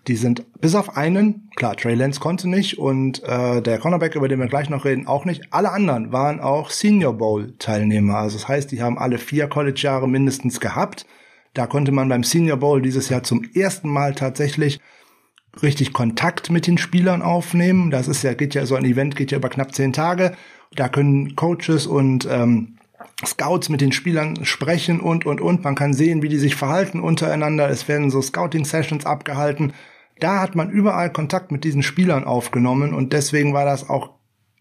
Die 0.06 0.16
sind 0.16 0.44
bis 0.60 0.74
auf 0.74 0.98
einen, 0.98 1.48
klar, 1.56 1.76
Trey 1.76 1.94
Lance 1.94 2.20
konnte 2.20 2.46
nicht 2.46 2.78
und 2.78 3.22
äh, 3.24 3.62
der 3.62 3.78
Cornerback, 3.78 4.14
über 4.14 4.28
den 4.28 4.38
wir 4.38 4.48
gleich 4.48 4.68
noch 4.68 4.84
reden, 4.84 5.06
auch 5.06 5.24
nicht. 5.24 5.44
Alle 5.50 5.72
anderen 5.72 6.12
waren 6.12 6.40
auch 6.40 6.68
Senior 6.68 7.14
Bowl 7.14 7.54
Teilnehmer. 7.58 8.18
Also 8.18 8.36
das 8.36 8.46
heißt, 8.46 8.70
die 8.70 8.82
haben 8.82 8.98
alle 8.98 9.16
vier 9.16 9.46
College-Jahre 9.46 10.06
mindestens 10.06 10.60
gehabt. 10.60 11.06
Da 11.54 11.66
konnte 11.66 11.92
man 11.92 12.08
beim 12.08 12.24
Senior 12.24 12.58
Bowl 12.58 12.82
dieses 12.82 13.08
Jahr 13.08 13.22
zum 13.22 13.44
ersten 13.54 13.88
Mal 13.88 14.14
tatsächlich 14.14 14.80
richtig 15.62 15.92
Kontakt 15.92 16.50
mit 16.50 16.66
den 16.66 16.78
Spielern 16.78 17.22
aufnehmen. 17.22 17.90
Das 17.90 18.08
ist 18.08 18.22
ja, 18.24 18.34
geht 18.34 18.54
ja, 18.54 18.66
so 18.66 18.74
ein 18.74 18.84
Event 18.84 19.14
geht 19.14 19.30
ja 19.30 19.38
über 19.38 19.48
knapp 19.48 19.74
zehn 19.74 19.92
Tage. 19.92 20.36
Da 20.74 20.88
können 20.88 21.36
Coaches 21.36 21.86
und 21.86 22.26
ähm, 22.28 22.78
Scouts 23.24 23.68
mit 23.68 23.80
den 23.80 23.92
Spielern 23.92 24.44
sprechen 24.44 25.00
und, 25.00 25.26
und, 25.26 25.40
und. 25.40 25.62
Man 25.62 25.76
kann 25.76 25.94
sehen, 25.94 26.22
wie 26.22 26.28
die 26.28 26.38
sich 26.38 26.56
verhalten 26.56 27.00
untereinander. 27.00 27.68
Es 27.68 27.86
werden 27.86 28.10
so 28.10 28.20
Scouting-Sessions 28.20 29.06
abgehalten. 29.06 29.72
Da 30.18 30.40
hat 30.40 30.56
man 30.56 30.70
überall 30.70 31.12
Kontakt 31.12 31.52
mit 31.52 31.64
diesen 31.64 31.82
Spielern 31.82 32.24
aufgenommen 32.24 32.94
und 32.94 33.12
deswegen 33.12 33.52
war 33.52 33.64
das 33.64 33.88
auch 33.88 34.10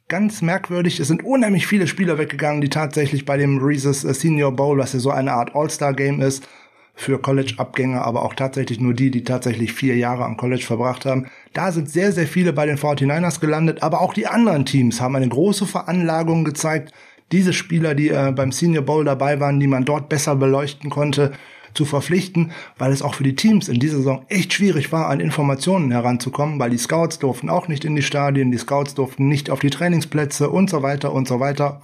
ganz 0.09 0.41
merkwürdig. 0.41 0.99
Es 0.99 1.07
sind 1.07 1.23
unheimlich 1.23 1.65
viele 1.65 1.87
Spieler 1.87 2.17
weggegangen, 2.17 2.61
die 2.61 2.69
tatsächlich 2.69 3.25
bei 3.25 3.37
dem 3.37 3.59
Reese's 3.59 4.01
Senior 4.01 4.51
Bowl, 4.51 4.77
was 4.77 4.93
ja 4.93 4.99
so 4.99 5.11
eine 5.11 5.33
Art 5.33 5.55
All-Star-Game 5.55 6.21
ist, 6.21 6.47
für 6.93 7.19
College-Abgänger, 7.19 8.03
aber 8.03 8.23
auch 8.23 8.35
tatsächlich 8.35 8.79
nur 8.79 8.93
die, 8.93 9.11
die 9.11 9.23
tatsächlich 9.23 9.73
vier 9.73 9.95
Jahre 9.95 10.25
am 10.25 10.37
College 10.37 10.63
verbracht 10.63 11.05
haben. 11.05 11.27
Da 11.53 11.71
sind 11.71 11.89
sehr, 11.89 12.11
sehr 12.11 12.27
viele 12.27 12.53
bei 12.53 12.65
den 12.65 12.77
49ers 12.77 13.39
gelandet, 13.39 13.81
aber 13.81 14.01
auch 14.01 14.13
die 14.13 14.27
anderen 14.27 14.65
Teams 14.65 15.01
haben 15.01 15.15
eine 15.15 15.27
große 15.27 15.65
Veranlagung 15.65 16.43
gezeigt, 16.43 16.93
diese 17.31 17.53
Spieler, 17.53 17.95
die 17.95 18.09
äh, 18.09 18.31
beim 18.35 18.51
Senior 18.51 18.83
Bowl 18.83 19.03
dabei 19.05 19.39
waren, 19.39 19.59
die 19.59 19.67
man 19.67 19.85
dort 19.85 20.07
besser 20.07 20.35
beleuchten 20.35 20.89
konnte, 20.89 21.31
zu 21.73 21.85
verpflichten, 21.85 22.51
weil 22.77 22.91
es 22.91 23.01
auch 23.01 23.15
für 23.15 23.23
die 23.23 23.35
Teams 23.35 23.67
in 23.67 23.79
dieser 23.79 23.97
Saison 23.97 24.25
echt 24.29 24.53
schwierig 24.53 24.91
war, 24.91 25.07
an 25.07 25.19
Informationen 25.19 25.89
heranzukommen, 25.89 26.59
weil 26.59 26.69
die 26.69 26.77
Scouts 26.77 27.17
durften 27.17 27.49
auch 27.49 27.67
nicht 27.67 27.85
in 27.85 27.95
die 27.95 28.03
Stadien, 28.03 28.51
die 28.51 28.57
Scouts 28.59 28.93
durften 28.93 29.27
nicht 29.27 29.49
auf 29.49 29.59
die 29.59 29.71
Trainingsplätze 29.71 30.49
und 30.49 30.69
so 30.69 30.83
weiter 30.83 31.11
und 31.13 31.27
so 31.27 31.39
weiter. 31.39 31.81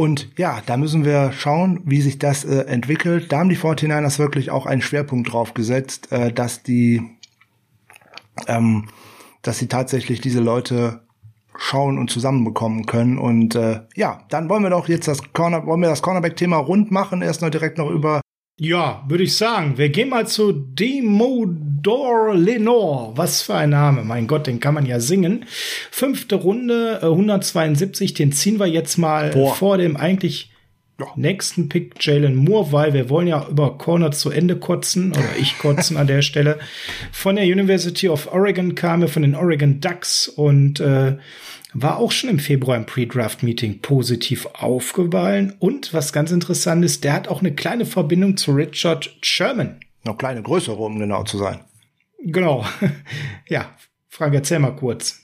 Und 0.00 0.30
ja, 0.38 0.62
da 0.64 0.78
müssen 0.78 1.04
wir 1.04 1.30
schauen, 1.30 1.82
wie 1.84 2.00
sich 2.00 2.18
das 2.18 2.46
äh, 2.46 2.60
entwickelt. 2.60 3.30
Da 3.30 3.40
haben 3.40 3.50
die 3.50 3.58
49ers 3.58 4.18
wirklich 4.18 4.50
auch 4.50 4.64
einen 4.64 4.80
Schwerpunkt 4.80 5.30
drauf 5.30 5.52
gesetzt, 5.52 6.10
äh, 6.10 6.32
dass 6.32 6.62
die, 6.62 7.02
ähm, 8.46 8.88
dass 9.42 9.58
sie 9.58 9.66
tatsächlich 9.66 10.22
diese 10.22 10.40
Leute 10.40 11.02
schauen 11.54 11.98
und 11.98 12.10
zusammenbekommen 12.10 12.86
können. 12.86 13.18
Und 13.18 13.54
äh, 13.56 13.82
ja, 13.94 14.24
dann 14.30 14.48
wollen 14.48 14.62
wir 14.62 14.70
doch 14.70 14.88
jetzt 14.88 15.06
das 15.06 15.34
Corner, 15.34 15.66
wollen 15.66 15.82
wir 15.82 15.90
das 15.90 16.00
Cornerback-Thema 16.00 16.56
rund 16.56 16.90
machen. 16.90 17.20
Erst 17.20 17.42
noch 17.42 17.50
direkt 17.50 17.76
noch 17.76 17.90
über 17.90 18.22
Ja, 18.62 19.02
würde 19.08 19.24
ich 19.24 19.36
sagen. 19.38 19.78
Wir 19.78 19.88
gehen 19.88 20.10
mal 20.10 20.26
zu 20.26 20.52
Demodor 20.52 22.34
Lenore. 22.34 23.16
Was 23.16 23.40
für 23.40 23.54
ein 23.54 23.70
Name. 23.70 24.04
Mein 24.04 24.26
Gott, 24.26 24.46
den 24.46 24.60
kann 24.60 24.74
man 24.74 24.84
ja 24.84 25.00
singen. 25.00 25.46
Fünfte 25.90 26.34
Runde, 26.34 26.98
äh, 27.00 27.06
172. 27.06 28.12
Den 28.12 28.32
ziehen 28.32 28.60
wir 28.60 28.66
jetzt 28.66 28.98
mal 28.98 29.30
Boah. 29.30 29.54
vor 29.54 29.78
dem 29.78 29.96
eigentlich 29.96 30.50
nächsten 31.16 31.70
Pick 31.70 32.04
Jalen 32.04 32.36
Moore, 32.36 32.70
weil 32.70 32.92
wir 32.92 33.08
wollen 33.08 33.28
ja 33.28 33.48
über 33.48 33.78
Corner 33.78 34.10
zu 34.10 34.28
Ende 34.28 34.56
kotzen 34.56 35.12
oder 35.12 35.38
ich 35.40 35.56
kotzen 35.58 35.96
an 35.96 36.06
der 36.06 36.20
Stelle. 36.20 36.58
Von 37.12 37.36
der 37.36 37.46
University 37.46 38.10
of 38.10 38.30
Oregon 38.30 38.74
kam 38.74 39.00
er 39.00 39.08
von 39.08 39.22
den 39.22 39.34
Oregon 39.34 39.80
Ducks 39.80 40.28
und 40.28 40.80
äh, 40.80 41.16
war 41.72 41.98
auch 41.98 42.12
schon 42.12 42.30
im 42.30 42.38
Februar 42.38 42.76
im 42.76 42.86
Pre-Draft-Meeting 42.86 43.80
positiv 43.80 44.46
aufgefallen. 44.54 45.54
Und 45.58 45.92
was 45.94 46.12
ganz 46.12 46.30
interessant 46.30 46.84
ist, 46.84 47.04
der 47.04 47.12
hat 47.12 47.28
auch 47.28 47.40
eine 47.40 47.54
kleine 47.54 47.86
Verbindung 47.86 48.36
zu 48.36 48.52
Richard 48.52 49.10
Sherman. 49.22 49.80
Noch 50.04 50.18
kleine, 50.18 50.42
größere, 50.42 50.76
um 50.76 50.98
genau 50.98 51.24
zu 51.24 51.38
sein. 51.38 51.60
Genau. 52.22 52.64
ja, 53.48 53.74
Frage, 54.08 54.38
erzähl 54.38 54.58
mal 54.58 54.76
kurz. 54.76 55.19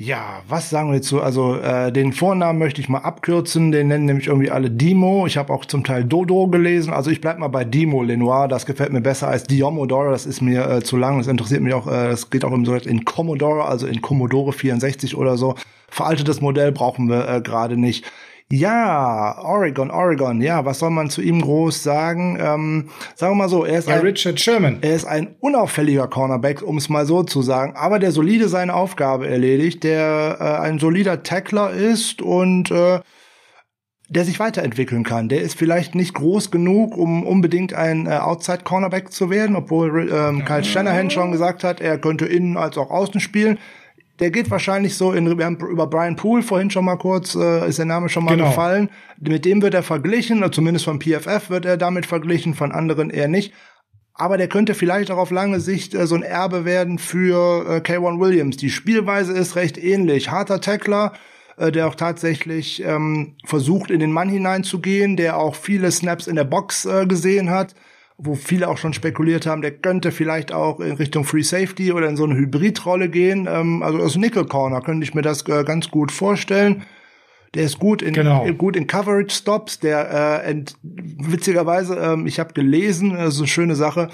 Ja, 0.00 0.42
was 0.46 0.70
sagen 0.70 0.92
wir 0.92 1.00
dazu? 1.00 1.20
Also 1.20 1.56
äh, 1.56 1.90
den 1.90 2.12
Vornamen 2.12 2.60
möchte 2.60 2.80
ich 2.80 2.88
mal 2.88 3.00
abkürzen. 3.00 3.72
Den 3.72 3.88
nennen 3.88 4.04
nämlich 4.04 4.28
irgendwie 4.28 4.48
alle 4.48 4.70
Dimo. 4.70 5.26
Ich 5.26 5.36
habe 5.36 5.52
auch 5.52 5.64
zum 5.64 5.82
Teil 5.82 6.04
Dodo 6.04 6.46
gelesen. 6.46 6.92
Also 6.92 7.10
ich 7.10 7.20
bleib 7.20 7.40
mal 7.40 7.48
bei 7.48 7.64
Dimo 7.64 8.04
Lenoir. 8.04 8.46
Das 8.46 8.64
gefällt 8.64 8.92
mir 8.92 9.00
besser 9.00 9.26
als 9.26 9.42
Diomodore. 9.42 10.12
Das 10.12 10.24
ist 10.24 10.40
mir 10.40 10.70
äh, 10.70 10.82
zu 10.84 10.96
lang. 10.96 11.18
Das 11.18 11.26
interessiert 11.26 11.62
mich 11.62 11.74
auch. 11.74 11.88
Äh, 11.88 12.10
das 12.10 12.30
geht 12.30 12.44
auch 12.44 12.52
im 12.52 12.64
so 12.64 12.76
in 12.76 13.04
Commodore, 13.04 13.64
also 13.64 13.88
in 13.88 14.00
Commodore 14.00 14.52
64 14.52 15.16
oder 15.16 15.36
so. 15.36 15.56
Veraltetes 15.88 16.40
Modell 16.40 16.70
brauchen 16.70 17.08
wir 17.08 17.28
äh, 17.28 17.40
gerade 17.40 17.76
nicht. 17.76 18.04
Ja, 18.50 19.38
Oregon, 19.42 19.90
Oregon. 19.90 20.40
Ja, 20.40 20.64
was 20.64 20.78
soll 20.78 20.88
man 20.88 21.10
zu 21.10 21.20
ihm 21.20 21.42
groß 21.42 21.82
sagen? 21.82 22.38
Ähm, 22.40 22.88
sagen 23.14 23.32
wir 23.32 23.42
mal 23.44 23.48
so, 23.50 23.66
er 23.66 23.78
ist 23.78 23.88
ein, 23.88 24.00
Richard 24.00 24.40
Sherman. 24.40 24.78
Er 24.80 24.94
ist 24.94 25.04
ein 25.04 25.36
unauffälliger 25.40 26.08
Cornerback, 26.08 26.62
um 26.62 26.78
es 26.78 26.88
mal 26.88 27.04
so 27.04 27.22
zu 27.22 27.42
sagen, 27.42 27.74
aber 27.76 27.98
der 27.98 28.10
solide 28.10 28.48
seine 28.48 28.72
Aufgabe 28.72 29.28
erledigt, 29.28 29.84
der 29.84 30.38
äh, 30.40 30.62
ein 30.62 30.78
solider 30.78 31.22
Tackler 31.22 31.72
ist 31.72 32.22
und 32.22 32.70
äh, 32.70 33.00
der 34.08 34.24
sich 34.24 34.40
weiterentwickeln 34.40 35.04
kann. 35.04 35.28
Der 35.28 35.42
ist 35.42 35.58
vielleicht 35.58 35.94
nicht 35.94 36.14
groß 36.14 36.50
genug, 36.50 36.96
um 36.96 37.26
unbedingt 37.26 37.74
ein 37.74 38.06
äh, 38.06 38.16
Outside 38.16 38.64
Cornerback 38.64 39.12
zu 39.12 39.28
werden, 39.28 39.56
obwohl 39.56 40.10
ähm, 40.10 40.46
Kyle 40.46 40.64
Shanahan 40.64 41.10
schon 41.10 41.32
gesagt 41.32 41.64
hat, 41.64 41.82
er 41.82 41.98
könnte 41.98 42.24
innen 42.24 42.56
als 42.56 42.78
auch 42.78 42.90
außen 42.90 43.20
spielen 43.20 43.58
der 44.20 44.30
geht 44.30 44.50
wahrscheinlich 44.50 44.96
so 44.96 45.12
in, 45.12 45.38
wir 45.38 45.44
haben 45.44 45.56
über 45.56 45.86
Brian 45.86 46.16
Poole 46.16 46.42
vorhin 46.42 46.70
schon 46.70 46.84
mal 46.84 46.96
kurz, 46.96 47.34
äh, 47.34 47.68
ist 47.68 47.78
der 47.78 47.86
Name 47.86 48.08
schon 48.08 48.24
mal 48.24 48.36
genau. 48.36 48.48
gefallen. 48.48 48.90
Mit 49.20 49.44
dem 49.44 49.62
wird 49.62 49.74
er 49.74 49.82
verglichen, 49.82 50.38
oder 50.38 50.52
zumindest 50.52 50.84
vom 50.84 51.00
PFF 51.00 51.50
wird 51.50 51.64
er 51.64 51.76
damit 51.76 52.06
verglichen, 52.06 52.54
von 52.54 52.72
anderen 52.72 53.10
eher 53.10 53.28
nicht. 53.28 53.52
Aber 54.14 54.36
der 54.36 54.48
könnte 54.48 54.74
vielleicht 54.74 55.12
auch 55.12 55.18
auf 55.18 55.30
lange 55.30 55.60
Sicht 55.60 55.94
äh, 55.94 56.06
so 56.06 56.16
ein 56.16 56.24
Erbe 56.24 56.64
werden 56.64 56.98
für 56.98 57.66
äh, 57.68 57.80
K1 57.80 58.18
Williams. 58.18 58.56
Die 58.56 58.70
Spielweise 58.70 59.32
ist 59.32 59.54
recht 59.54 59.78
ähnlich. 59.78 60.30
Harter 60.32 60.60
Tackler, 60.60 61.12
äh, 61.56 61.70
der 61.70 61.86
auch 61.86 61.94
tatsächlich 61.94 62.82
ähm, 62.84 63.36
versucht, 63.44 63.92
in 63.92 64.00
den 64.00 64.10
Mann 64.10 64.28
hineinzugehen, 64.28 65.16
der 65.16 65.38
auch 65.38 65.54
viele 65.54 65.92
Snaps 65.92 66.26
in 66.26 66.34
der 66.34 66.44
Box 66.44 66.84
äh, 66.84 67.06
gesehen 67.06 67.50
hat 67.50 67.76
wo 68.20 68.34
viele 68.34 68.68
auch 68.68 68.78
schon 68.78 68.92
spekuliert 68.92 69.46
haben, 69.46 69.62
der 69.62 69.70
könnte 69.70 70.10
vielleicht 70.10 70.52
auch 70.52 70.80
in 70.80 70.92
Richtung 70.92 71.22
Free 71.22 71.42
Safety 71.42 71.92
oder 71.92 72.08
in 72.08 72.16
so 72.16 72.24
eine 72.24 72.34
Hybridrolle 72.34 73.08
gehen. 73.08 73.48
Ähm, 73.48 73.82
also 73.82 73.98
aus 73.98 74.16
Nickel 74.16 74.44
Corner 74.44 74.80
könnte 74.80 75.04
ich 75.04 75.14
mir 75.14 75.22
das 75.22 75.46
äh, 75.48 75.62
ganz 75.64 75.88
gut 75.90 76.10
vorstellen. 76.10 76.82
Der 77.54 77.62
ist 77.62 77.78
gut 77.78 78.02
in 78.02 78.12
genau. 78.12 78.44
gut 78.52 78.76
in 78.76 78.88
Coverage 78.88 79.34
Stops. 79.34 79.78
Der 79.78 80.42
äh, 80.44 80.50
ent, 80.50 80.76
witzigerweise, 80.82 81.96
ähm, 81.96 82.26
ich 82.26 82.40
habe 82.40 82.52
gelesen, 82.52 83.16
äh, 83.16 83.30
so 83.30 83.42
eine 83.42 83.48
schöne 83.48 83.76
Sache. 83.76 84.08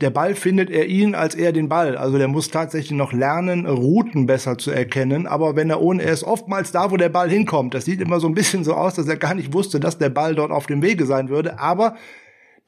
Der 0.00 0.10
Ball 0.10 0.34
findet 0.34 0.70
er 0.70 0.86
ihn 0.86 1.14
als 1.14 1.34
er 1.34 1.52
den 1.52 1.68
Ball. 1.68 1.96
Also 1.96 2.16
der 2.16 2.28
muss 2.28 2.48
tatsächlich 2.48 2.96
noch 2.96 3.12
lernen, 3.12 3.66
Routen 3.66 4.26
besser 4.26 4.56
zu 4.56 4.70
erkennen. 4.70 5.26
Aber 5.26 5.56
wenn 5.56 5.68
er 5.68 5.82
ohne, 5.82 6.02
er 6.02 6.12
ist 6.12 6.24
oftmals 6.24 6.72
da, 6.72 6.90
wo 6.90 6.96
der 6.96 7.10
Ball 7.10 7.28
hinkommt. 7.28 7.74
Das 7.74 7.84
sieht 7.84 8.00
immer 8.00 8.18
so 8.20 8.28
ein 8.28 8.34
bisschen 8.34 8.64
so 8.64 8.74
aus, 8.74 8.94
dass 8.94 9.08
er 9.08 9.16
gar 9.16 9.34
nicht 9.34 9.52
wusste, 9.52 9.78
dass 9.78 9.98
der 9.98 10.08
Ball 10.08 10.34
dort 10.34 10.52
auf 10.52 10.66
dem 10.66 10.80
Wege 10.80 11.04
sein 11.04 11.28
würde. 11.28 11.58
Aber 11.58 11.96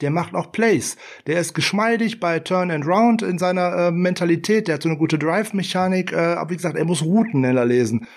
der 0.03 0.11
macht 0.11 0.35
auch 0.35 0.51
Plays. 0.51 0.97
Der 1.27 1.39
ist 1.39 1.53
geschmeidig 1.53 2.19
bei 2.19 2.39
Turn 2.39 2.69
and 2.71 2.85
Round 2.85 3.21
in 3.21 3.37
seiner 3.39 3.87
äh, 3.87 3.91
Mentalität. 3.91 4.67
Der 4.67 4.75
hat 4.75 4.83
so 4.83 4.89
eine 4.89 4.97
gute 4.97 5.17
Drive-Mechanik. 5.17 6.11
Äh, 6.11 6.17
aber 6.17 6.49
wie 6.49 6.57
gesagt, 6.57 6.77
er 6.77 6.85
muss 6.85 7.03
Routen 7.03 7.41
schneller 7.43 7.65
lesen. 7.65 8.07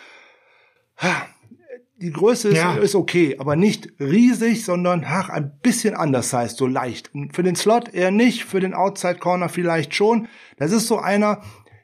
Die 1.99 2.11
Größe 2.11 2.49
ist, 2.49 2.57
ja. 2.57 2.75
ist, 2.75 2.95
okay, 2.95 3.37
aber 3.39 3.57
nicht 3.57 3.93
riesig, 4.01 4.65
sondern 4.65 5.05
ach, 5.07 5.31
ein 5.31 5.59
bisschen 5.63 5.95
anders 5.95 6.33
heißt, 6.33 6.59
so 6.59 6.67
leicht. 6.67 7.11
Für 7.33 7.43
den 7.43 7.57
Slot 7.57 7.95
eher 7.95 8.11
nicht, 8.11 8.45
für 8.45 8.61
den 8.61 8.75
Outside 8.75 9.17
Corner 9.17 9.49
vielleicht 9.49 9.95
schon. 9.95 10.29
Das 10.59 10.73
ist 10.73 10.89
so 10.89 10.99
einer, 10.99 11.41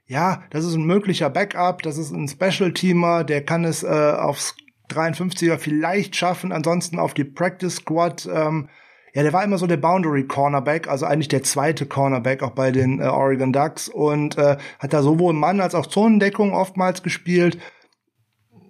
ja, 0.07 0.43
das 0.51 0.65
ist 0.65 0.75
ein 0.75 0.85
möglicher 0.85 1.31
Backup, 1.31 1.83
das 1.83 1.97
ist 1.97 2.11
ein 2.11 2.29
Special-Teamer, 2.29 3.25
der 3.25 3.45
kann 3.45 3.65
es 3.65 3.83
äh, 3.85 3.87
aufs 3.87 4.55
53er 4.91 5.59
vielleicht 5.59 6.17
schaffen, 6.17 6.53
ansonsten 6.53 6.99
auf 6.99 7.15
die 7.15 7.25
Practice 7.25 7.77
Squad. 7.77 8.29
Ähm, 8.31 8.69
ja, 9.15 9.23
der 9.23 9.33
war 9.33 9.45
immer 9.45 9.59
so 9.59 9.67
der 9.67 9.77
Boundary 9.77 10.25
Cornerback, 10.25 10.89
also 10.89 11.05
eigentlich 11.05 11.29
der 11.29 11.43
zweite 11.43 11.85
Cornerback 11.85 12.43
auch 12.43 12.53
bei 12.53 12.71
den 12.71 13.01
äh, 13.01 13.05
Oregon 13.05 13.53
Ducks 13.53 13.89
und 13.89 14.39
äh, 14.39 14.57
hat 14.79 14.93
da 14.93 15.03
sowohl 15.03 15.35
Mann 15.35 15.61
als 15.61 15.75
auch 15.75 15.87
Zonendeckung 15.87 16.55
oftmals 16.55 17.03
gespielt. 17.03 17.59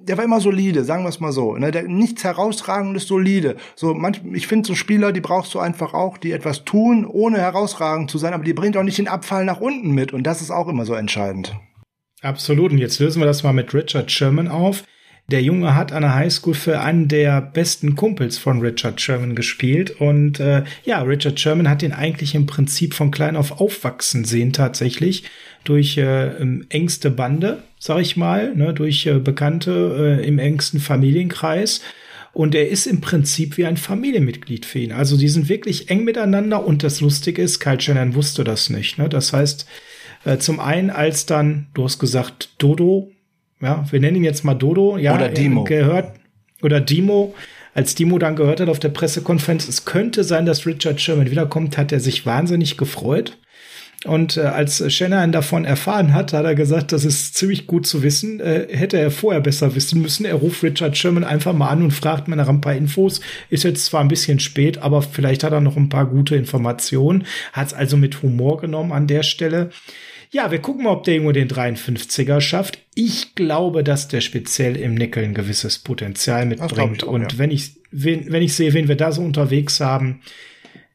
Der 0.01 0.17
war 0.17 0.25
immer 0.25 0.41
solide, 0.41 0.83
sagen 0.83 1.05
wir 1.05 1.11
es 1.11 1.21
mal 1.21 1.31
so. 1.31 1.55
Ne? 1.57 1.71
Der, 1.71 1.85
nichts 1.85 2.25
herausragendes, 2.25 3.07
solide. 3.07 3.57
So 3.77 3.95
manch, 3.95 4.21
ich 4.33 4.49
finde 4.49 4.67
so 4.67 4.75
Spieler, 4.75 5.13
die 5.13 5.21
brauchst 5.21 5.55
du 5.55 5.61
einfach 5.61 5.95
auch, 5.95 6.19
die 6.19 6.33
etwas 6.33 6.65
tun, 6.65 7.07
ohne 7.07 7.39
herausragend 7.39 8.11
zu 8.11 8.19
sein, 8.19 8.35
aber 8.35 8.43
die 8.43 8.53
bringt 8.53 8.77
auch 8.77 8.83
nicht 8.83 8.99
den 8.99 9.07
Abfall 9.07 9.45
nach 9.45 9.61
unten 9.61 9.93
mit 9.93 10.13
und 10.13 10.25
das 10.25 10.41
ist 10.41 10.51
auch 10.51 10.67
immer 10.67 10.85
so 10.85 10.95
entscheidend. 10.95 11.55
Absolut. 12.21 12.73
Und 12.73 12.79
jetzt 12.79 12.99
lösen 12.99 13.21
wir 13.21 13.27
das 13.27 13.45
mal 13.45 13.53
mit 13.53 13.73
Richard 13.75 14.11
Sherman 14.11 14.49
auf. 14.49 14.83
Der 15.29 15.43
Junge 15.43 15.75
hat 15.75 15.93
an 15.93 16.03
der 16.03 16.15
Highschool 16.15 16.55
für 16.55 16.81
einen 16.81 17.09
der 17.09 17.41
besten 17.41 17.97
Kumpels 17.97 18.39
von 18.39 18.61
Richard 18.61 19.01
Sherman 19.01 19.35
gespielt. 19.35 20.01
Und 20.01 20.41
äh, 20.41 20.65
ja, 20.85 21.01
Richard 21.03 21.41
Sherman 21.41 21.69
hat 21.69 21.83
ihn 21.83 21.93
eigentlich 21.93 22.35
im 22.35 22.47
Prinzip 22.47 22.93
von 22.93 23.11
klein 23.11 23.37
auf 23.37 23.61
aufwachsen 23.61 24.25
sehen 24.25 24.53
tatsächlich. 24.53 25.25
Durch 25.65 25.97
äh, 25.97 26.33
engste 26.69 27.11
Bande, 27.11 27.63
sag 27.79 28.01
ich 28.01 28.17
mal, 28.17 28.55
ne, 28.55 28.75
durch 28.75 29.07
äh, 29.07 29.21
Bekannte 29.21 30.19
äh, 30.21 30.27
im 30.27 30.39
engsten 30.39 30.81
Familienkreis. 30.81 31.81
Und 32.33 32.55
er 32.55 32.69
ist 32.69 32.87
im 32.87 33.01
Prinzip 33.01 33.57
wie 33.59 33.67
ein 33.67 33.77
Familienmitglied 33.77 34.67
für 34.67 34.81
ihn. 34.81 34.93
Also 34.93 35.17
die 35.17 35.29
sind 35.29 35.49
wirklich 35.49 35.89
eng 35.89 36.05
miteinander. 36.05 36.65
Und 36.65 36.83
das 36.83 37.01
Lustige 37.01 37.43
ist, 37.43 37.61
Kyle 37.61 37.81
Shannon 37.81 38.15
wusste 38.15 38.43
das 38.43 38.71
nicht. 38.71 38.99
Ne? 38.99 39.09
Das 39.09 39.33
heißt, 39.33 39.67
äh, 40.25 40.39
zum 40.39 40.61
einen, 40.61 40.91
als 40.91 41.27
dann, 41.27 41.69
du 41.75 41.85
hast 41.85 41.99
gesagt, 41.99 42.51
Dodo 42.59 43.13
ja, 43.63 43.85
wir 43.91 44.01
nennen 44.01 44.19
ihn 44.19 44.25
jetzt 44.25 44.45
mal 44.45 44.55
Dodo, 44.55 44.99
ja, 44.99 45.15
oder 45.15 45.29
Dimo. 45.29 45.65
gehört, 45.65 46.13
oder 46.63 46.81
Dimo, 46.81 47.35
als 47.75 47.95
Dimo 47.95 48.19
dann 48.19 48.37
gehört 48.37 48.61
hat 48.61 48.69
auf 48.69 48.81
der 48.81 48.91
Pressekonferenz, 48.91 49.67
es 49.69 49.85
könnte 49.85 50.25
sein, 50.25 50.45
dass 50.45 50.67
Richard 50.67 51.01
Sherman 51.01 51.31
wiederkommt, 51.31 51.79
hat 51.79 51.93
er 51.93 52.01
sich 52.01 52.27
wahnsinnig 52.27 52.77
gefreut. 52.77 53.39
Und 54.05 54.37
äh, 54.37 54.41
als 54.41 54.93
Shannon 54.93 55.31
davon 55.31 55.65
erfahren 55.65 56.13
hat, 56.13 56.33
hat 56.33 56.45
er 56.45 56.57
gesagt, 56.57 56.91
das 56.91 57.05
ist 57.05 57.37
ziemlich 57.37 57.69
gut 57.69 57.87
zu 57.87 58.03
wissen. 58.03 58.41
Äh, 58.41 58.67
hätte 58.69 58.99
er 58.99 59.13
vorher 59.13 59.41
besser 59.41 59.77
wissen 59.77 60.03
müssen. 60.03 60.27
Er 60.27 60.35
ruft 60.35 60.63
Richard 60.65 60.97
Sherman 60.97 61.23
einfach 61.23 61.53
mal 61.53 61.69
an 61.69 61.83
und 61.83 61.93
fragt 61.93 62.27
mal 62.27 62.35
nach 62.35 62.49
ein 62.49 62.61
paar 62.61 62.75
Infos. 62.75 63.21
Ist 63.49 63.63
jetzt 63.63 63.85
zwar 63.85 64.01
ein 64.01 64.09
bisschen 64.09 64.41
spät, 64.41 64.79
aber 64.79 65.03
vielleicht 65.03 65.45
hat 65.45 65.53
er 65.53 65.61
noch 65.61 65.77
ein 65.77 65.89
paar 65.89 66.07
gute 66.07 66.35
Informationen. 66.35 67.27
Hat 67.53 67.69
es 67.69 67.75
also 67.75 67.97
mit 67.97 68.23
Humor 68.23 68.61
genommen 68.61 68.91
an 68.91 69.07
der 69.07 69.23
Stelle. 69.23 69.71
Ja, 70.33 70.51
wir 70.51 70.61
gucken 70.61 70.85
mal, 70.85 70.93
ob 70.93 71.05
der 71.05 71.17
Junge 71.17 71.35
den 71.35 71.49
53er 71.49 72.41
schafft. 72.41 72.79
Ich 72.95 73.35
glaube, 73.35 73.85
dass 73.85 74.09
der 74.09 74.23
speziell 74.23 74.77
im 74.77 74.95
Nickel 74.95 75.25
ein 75.25 75.35
gewisses 75.35 75.79
Potenzial 75.79 76.47
mitbringt. 76.47 77.05
Auch, 77.05 77.09
Und 77.09 77.33
ja. 77.33 77.39
wenn 77.39 77.51
ich, 77.51 77.77
wenn, 77.91 78.33
wenn 78.33 78.43
ich 78.43 78.55
sehe, 78.55 78.73
wen 78.73 78.89
wir 78.89 78.97
da 78.97 79.13
so 79.13 79.21
unterwegs 79.21 79.79
haben, 79.81 80.23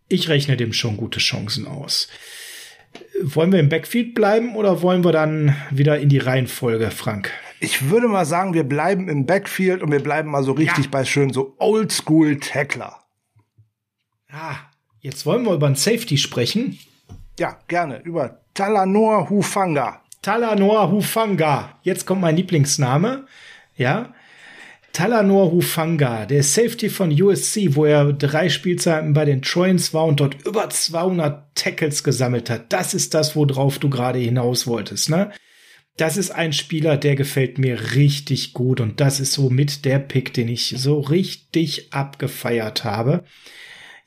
ich 0.09 0.27
rechne 0.27 0.57
dem 0.57 0.73
schon 0.73 0.97
gute 0.97 1.19
Chancen 1.19 1.67
aus. 1.67 2.07
Wollen 3.21 3.51
wir 3.51 3.59
im 3.59 3.69
Backfield 3.69 4.15
bleiben 4.15 4.55
oder 4.55 4.81
wollen 4.81 5.03
wir 5.03 5.11
dann 5.11 5.55
wieder 5.69 5.99
in 5.99 6.09
die 6.09 6.17
Reihenfolge, 6.17 6.89
Frank? 6.89 7.31
Ich 7.59 7.89
würde 7.91 8.07
mal 8.07 8.25
sagen, 8.25 8.55
wir 8.55 8.63
bleiben 8.63 9.07
im 9.07 9.27
Backfield 9.27 9.83
und 9.83 9.91
wir 9.91 10.01
bleiben 10.01 10.31
mal 10.31 10.43
so 10.43 10.53
richtig 10.53 10.85
ja. 10.85 10.91
bei 10.91 11.05
schön 11.05 11.31
so 11.31 11.55
Oldschool 11.59 12.39
Tackler. 12.39 13.03
Ah, 14.29 14.55
jetzt 14.99 15.27
wollen 15.27 15.45
wir 15.45 15.53
über 15.53 15.67
einen 15.67 15.75
Safety 15.75 16.17
sprechen. 16.17 16.79
Ja, 17.39 17.57
gerne. 17.67 18.01
Über 18.03 18.39
Talanoa 18.53 19.29
Hufanga. 19.29 20.01
Talanoa 20.21 20.89
Hufanga. 20.89 21.77
Jetzt 21.83 22.05
kommt 22.05 22.21
mein 22.21 22.35
Lieblingsname. 22.35 23.27
Ja. 23.75 24.13
Talanoa 24.91 25.51
Hufanga, 25.51 26.25
der 26.25 26.41
Safety 26.41 26.89
von 26.89 27.11
USC, 27.11 27.75
wo 27.75 27.85
er 27.85 28.13
drei 28.13 28.49
Spielzeiten 28.49 29.13
bei 29.13 29.25
den 29.25 29.43
Troyens 29.43 29.93
war 29.93 30.05
und 30.05 30.19
dort 30.19 30.43
über 30.43 30.71
200 30.71 31.55
Tackles 31.55 32.03
gesammelt 32.03 32.49
hat. 32.49 32.73
Das 32.73 32.95
ist 32.95 33.13
das, 33.13 33.35
worauf 33.35 33.77
du 33.77 33.91
gerade 33.91 34.17
hinaus 34.17 34.65
wolltest, 34.65 35.11
ne? 35.11 35.31
Das 35.97 36.17
ist 36.17 36.31
ein 36.31 36.53
Spieler, 36.53 36.97
der 36.97 37.15
gefällt 37.15 37.57
mir 37.59 37.93
richtig 37.95 38.53
gut 38.53 38.81
und 38.81 38.99
das 38.99 39.19
ist 39.19 39.33
so 39.33 39.49
mit 39.49 39.85
der 39.85 39.99
Pick, 39.99 40.33
den 40.33 40.47
ich 40.47 40.73
so 40.77 40.99
richtig 40.99 41.91
abgefeiert 41.91 42.83
habe. 42.83 43.23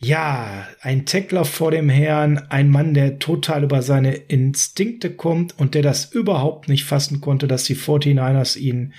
Ja, 0.02 0.66
ein 0.80 1.04
Tackler 1.04 1.44
vor 1.44 1.70
dem 1.70 1.90
Herrn, 1.90 2.38
ein 2.48 2.70
Mann, 2.70 2.94
der 2.94 3.18
total 3.18 3.64
über 3.64 3.82
seine 3.82 4.14
Instinkte 4.14 5.10
kommt 5.10 5.58
und 5.58 5.74
der 5.74 5.82
das 5.82 6.10
überhaupt 6.14 6.70
nicht 6.70 6.84
fassen 6.84 7.20
konnte, 7.20 7.46
dass 7.46 7.64
die 7.64 7.76
49ers 7.76 8.56
ihn 8.56 8.94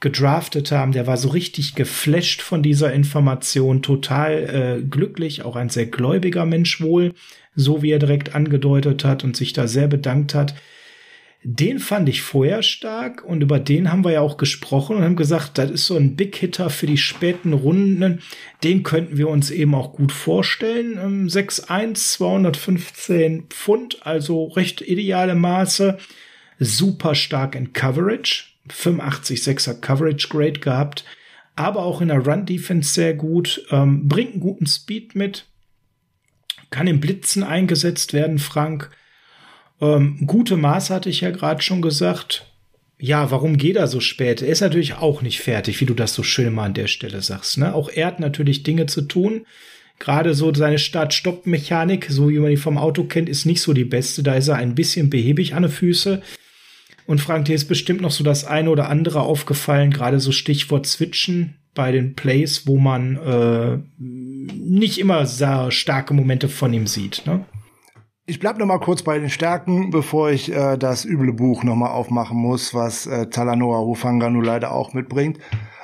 gedraftet 0.00 0.70
haben. 0.70 0.92
Der 0.92 1.06
war 1.06 1.16
so 1.16 1.30
richtig 1.30 1.74
geflasht 1.74 2.42
von 2.42 2.62
dieser 2.62 2.92
Information, 2.92 3.80
total 3.80 4.32
äh, 4.82 4.82
glücklich, 4.82 5.42
auch 5.42 5.56
ein 5.56 5.70
sehr 5.70 5.86
gläubiger 5.86 6.44
Mensch 6.44 6.82
wohl, 6.82 7.14
so 7.54 7.80
wie 7.80 7.92
er 7.92 7.98
direkt 7.98 8.34
angedeutet 8.34 9.04
hat 9.04 9.24
und 9.24 9.34
sich 9.36 9.54
da 9.54 9.66
sehr 9.66 9.88
bedankt 9.88 10.34
hat. 10.34 10.54
Den 11.44 11.80
fand 11.80 12.08
ich 12.08 12.22
vorher 12.22 12.62
stark 12.62 13.24
und 13.24 13.42
über 13.42 13.58
den 13.58 13.90
haben 13.90 14.04
wir 14.04 14.12
ja 14.12 14.20
auch 14.20 14.36
gesprochen 14.36 14.96
und 14.96 15.02
haben 15.02 15.16
gesagt, 15.16 15.58
das 15.58 15.72
ist 15.72 15.86
so 15.86 15.96
ein 15.96 16.14
Big 16.14 16.36
Hitter 16.36 16.70
für 16.70 16.86
die 16.86 16.98
späten 16.98 17.52
Runden. 17.52 18.22
Den 18.62 18.84
könnten 18.84 19.16
wir 19.16 19.28
uns 19.28 19.50
eben 19.50 19.74
auch 19.74 19.92
gut 19.92 20.12
vorstellen. 20.12 21.28
6'1, 21.28 21.94
215 21.94 23.46
Pfund, 23.48 24.06
also 24.06 24.46
recht 24.46 24.82
ideale 24.82 25.34
Maße. 25.34 25.98
Super 26.60 27.16
stark 27.16 27.56
in 27.56 27.72
Coverage. 27.72 28.44
85 28.68 29.40
6er 29.40 29.80
Coverage 29.80 30.28
Grade 30.28 30.60
gehabt. 30.60 31.04
Aber 31.56 31.80
auch 31.80 32.00
in 32.00 32.08
der 32.08 32.24
Run 32.24 32.46
Defense 32.46 32.94
sehr 32.94 33.14
gut. 33.14 33.66
Ähm, 33.70 34.06
bringt 34.06 34.34
einen 34.34 34.40
guten 34.40 34.66
Speed 34.66 35.16
mit. 35.16 35.46
Kann 36.70 36.86
im 36.86 37.00
Blitzen 37.00 37.42
eingesetzt 37.42 38.12
werden, 38.12 38.38
Frank 38.38 38.90
ähm, 39.82 40.26
gute 40.26 40.56
Maß 40.56 40.90
hatte 40.90 41.10
ich 41.10 41.20
ja 41.20 41.30
gerade 41.30 41.60
schon 41.60 41.82
gesagt. 41.82 42.46
Ja, 42.98 43.32
warum 43.32 43.56
geht 43.56 43.74
er 43.74 43.88
so 43.88 43.98
spät? 43.98 44.40
Er 44.40 44.48
ist 44.48 44.60
natürlich 44.60 44.94
auch 44.94 45.22
nicht 45.22 45.40
fertig, 45.40 45.80
wie 45.80 45.86
du 45.86 45.94
das 45.94 46.14
so 46.14 46.22
schön 46.22 46.54
mal 46.54 46.66
an 46.66 46.74
der 46.74 46.86
Stelle 46.86 47.20
sagst. 47.20 47.58
Ne? 47.58 47.74
Auch 47.74 47.90
er 47.90 48.06
hat 48.06 48.20
natürlich 48.20 48.62
Dinge 48.62 48.86
zu 48.86 49.02
tun. 49.02 49.44
Gerade 49.98 50.34
so 50.34 50.54
seine 50.54 50.78
Start-Stopp-Mechanik, 50.78 52.06
so 52.08 52.30
wie 52.30 52.38
man 52.38 52.50
die 52.50 52.56
vom 52.56 52.78
Auto 52.78 53.04
kennt, 53.04 53.28
ist 53.28 53.44
nicht 53.44 53.60
so 53.60 53.72
die 53.72 53.84
beste. 53.84 54.22
Da 54.22 54.34
ist 54.34 54.48
er 54.48 54.56
ein 54.56 54.76
bisschen 54.76 55.10
behäbig 55.10 55.54
an 55.54 55.64
den 55.64 55.72
Füße. 55.72 56.22
Und 57.06 57.20
Frank, 57.20 57.46
dir 57.46 57.56
ist 57.56 57.66
bestimmt 57.66 58.00
noch 58.00 58.12
so 58.12 58.22
das 58.22 58.44
eine 58.44 58.70
oder 58.70 58.88
andere 58.88 59.22
aufgefallen, 59.22 59.90
gerade 59.90 60.20
so 60.20 60.30
Stichwort 60.30 60.86
Switchen 60.86 61.56
bei 61.74 61.90
den 61.90 62.14
Plays, 62.14 62.66
wo 62.66 62.78
man 62.78 63.16
äh, 63.16 63.78
nicht 63.98 64.98
immer 64.98 65.26
sehr 65.26 65.72
starke 65.72 66.14
Momente 66.14 66.48
von 66.48 66.72
ihm 66.72 66.86
sieht. 66.86 67.22
Ne? 67.26 67.44
Ich 68.32 68.40
bleib 68.40 68.56
noch 68.56 68.64
mal 68.64 68.78
kurz 68.78 69.02
bei 69.02 69.18
den 69.18 69.28
Stärken, 69.28 69.90
bevor 69.90 70.30
ich 70.30 70.50
äh, 70.50 70.78
das 70.78 71.04
üble 71.04 71.34
Buch 71.34 71.64
noch 71.64 71.76
mal 71.76 71.90
aufmachen 71.90 72.38
muss, 72.38 72.72
was 72.72 73.06
äh, 73.06 73.26
Talanoa 73.26 73.80
Hufanga 73.80 74.30
nun 74.30 74.42
leider 74.42 74.72
auch 74.72 74.94
mitbringt. 74.94 75.38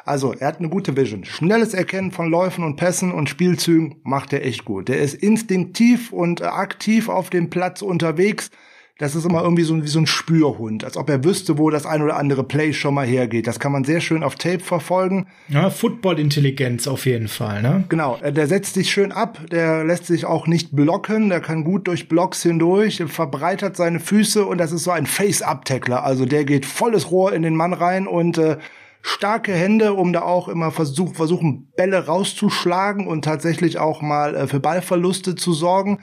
Also, 0.07 0.33
er 0.33 0.49
hat 0.49 0.59
eine 0.59 0.71
gute 0.71 0.97
Vision. 0.97 1.27
Schnelles 1.27 1.75
Erkennen 1.75 2.11
von 2.11 2.31
Läufen 2.31 2.65
und 2.65 2.77
Pässen 2.77 3.13
und 3.13 3.29
Spielzügen 3.29 3.97
macht 4.03 4.33
er 4.33 4.47
echt 4.47 4.65
gut. 4.65 4.89
Der 4.89 4.99
ist 4.99 5.13
instinktiv 5.13 6.11
und 6.11 6.41
äh, 6.41 6.45
aktiv 6.45 7.11
auf 7.11 7.29
dem 7.29 7.51
Platz 7.51 7.83
unterwegs 7.83 8.51
das 8.99 9.15
ist 9.15 9.25
immer 9.25 9.45
irgendwie 9.45 9.63
so 9.63 9.81
wie 9.81 9.87
so 9.89 10.01
ein 10.01 10.09
Spürhund, 10.09 10.85
als 10.85 10.97
ob 10.97 11.09
er 11.09 11.23
wüsste, 11.23 11.57
wo 11.57 11.71
das 11.71 11.87
ein 11.87 12.03
oder 12.03 12.17
andere 12.17 12.43
Play 12.43 12.73
schon 12.73 12.95
mal 12.95 13.07
hergeht. 13.07 13.47
Das 13.47 13.61
kann 13.61 13.71
man 13.71 13.85
sehr 13.85 14.01
schön 14.01 14.25
auf 14.25 14.35
Tape 14.35 14.59
verfolgen. 14.59 15.29
Ja, 15.49 15.71
Football-Intelligenz 15.71 16.89
auf 16.89 17.07
jeden 17.07 17.29
Fall, 17.29 17.63
ne? 17.63 17.85
Genau, 17.89 18.19
äh, 18.21 18.33
der 18.33 18.49
setzt 18.49 18.75
sich 18.75 18.91
schön 18.91 19.13
ab, 19.13 19.39
der 19.53 19.85
lässt 19.85 20.07
sich 20.07 20.25
auch 20.25 20.49
nicht 20.49 20.75
blocken, 20.75 21.29
der 21.29 21.41
kann 21.41 21.63
gut 21.63 21.87
durch 21.87 22.09
Blocks 22.09 22.43
hindurch, 22.43 23.01
verbreitert 23.07 23.77
seine 23.77 24.01
Füße 24.01 24.45
und 24.45 24.59
das 24.59 24.73
ist 24.73 24.83
so 24.83 24.91
ein 24.91 25.07
Face-Up-Tackler. 25.07 26.03
Also 26.03 26.27
der 26.27 26.45
geht 26.45 26.67
volles 26.67 27.13
Rohr 27.13 27.33
in 27.33 27.43
den 27.43 27.55
Mann 27.55 27.75
rein 27.75 28.09
und 28.09 28.37
äh, 28.37 28.59
starke 29.01 29.53
Hände, 29.53 29.95
um 29.95 30.13
da 30.13 30.23
auch 30.23 30.49
immer 30.49 30.73
versuch, 30.73 31.15
versuchen, 31.15 31.69
Bälle 31.77 32.07
rauszuschlagen 32.07 33.07
und 33.07 33.25
tatsächlich 33.25 33.79
auch 33.79 34.03
mal 34.03 34.35
äh, 34.35 34.47
für 34.49 34.59
Ballverluste 34.59 35.37
zu 35.37 35.53
sorgen. 35.53 36.01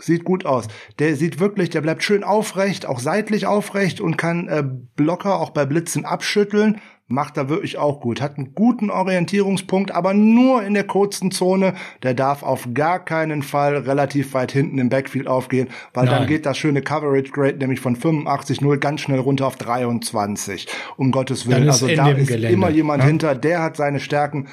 Sieht 0.00 0.24
gut 0.24 0.44
aus. 0.44 0.68
Der 0.98 1.16
sieht 1.16 1.40
wirklich, 1.40 1.70
der 1.70 1.80
bleibt 1.80 2.02
schön 2.02 2.22
aufrecht, 2.22 2.84
auch 2.84 3.00
seitlich 3.00 3.46
aufrecht 3.46 4.00
und 4.00 4.18
kann 4.18 4.46
äh, 4.48 4.62
Blocker 4.94 5.40
auch 5.40 5.50
bei 5.50 5.64
Blitzen 5.64 6.04
abschütteln. 6.04 6.80
Macht 7.08 7.36
da 7.36 7.48
wirklich 7.48 7.78
auch 7.78 8.00
gut. 8.00 8.20
Hat 8.20 8.36
einen 8.36 8.52
guten 8.54 8.90
Orientierungspunkt, 8.90 9.92
aber 9.92 10.12
nur 10.12 10.64
in 10.64 10.74
der 10.74 10.84
kurzen 10.84 11.30
Zone. 11.30 11.74
Der 12.02 12.14
darf 12.14 12.42
auf 12.42 12.68
gar 12.74 13.02
keinen 13.02 13.42
Fall 13.42 13.76
relativ 13.76 14.34
weit 14.34 14.52
hinten 14.52 14.78
im 14.78 14.88
Backfield 14.90 15.28
aufgehen, 15.28 15.68
weil 15.94 16.06
Nein. 16.06 16.14
dann 16.14 16.26
geht 16.26 16.44
das 16.44 16.58
schöne 16.58 16.82
Coverage 16.82 17.30
Grade 17.30 17.58
nämlich 17.58 17.80
von 17.80 17.96
85,0 17.96 18.76
ganz 18.78 19.00
schnell 19.00 19.20
runter 19.20 19.46
auf 19.46 19.56
23. 19.56 20.66
Um 20.96 21.10
Gottes 21.10 21.46
Willen. 21.46 21.68
Also 21.68 21.86
da 21.86 22.10
ist 22.10 22.26
Gelände. 22.26 22.48
immer 22.48 22.70
jemand 22.70 23.02
ja? 23.02 23.06
hinter, 23.06 23.34
der 23.34 23.62
hat 23.62 23.76
seine 23.76 24.00
Stärken 24.00 24.48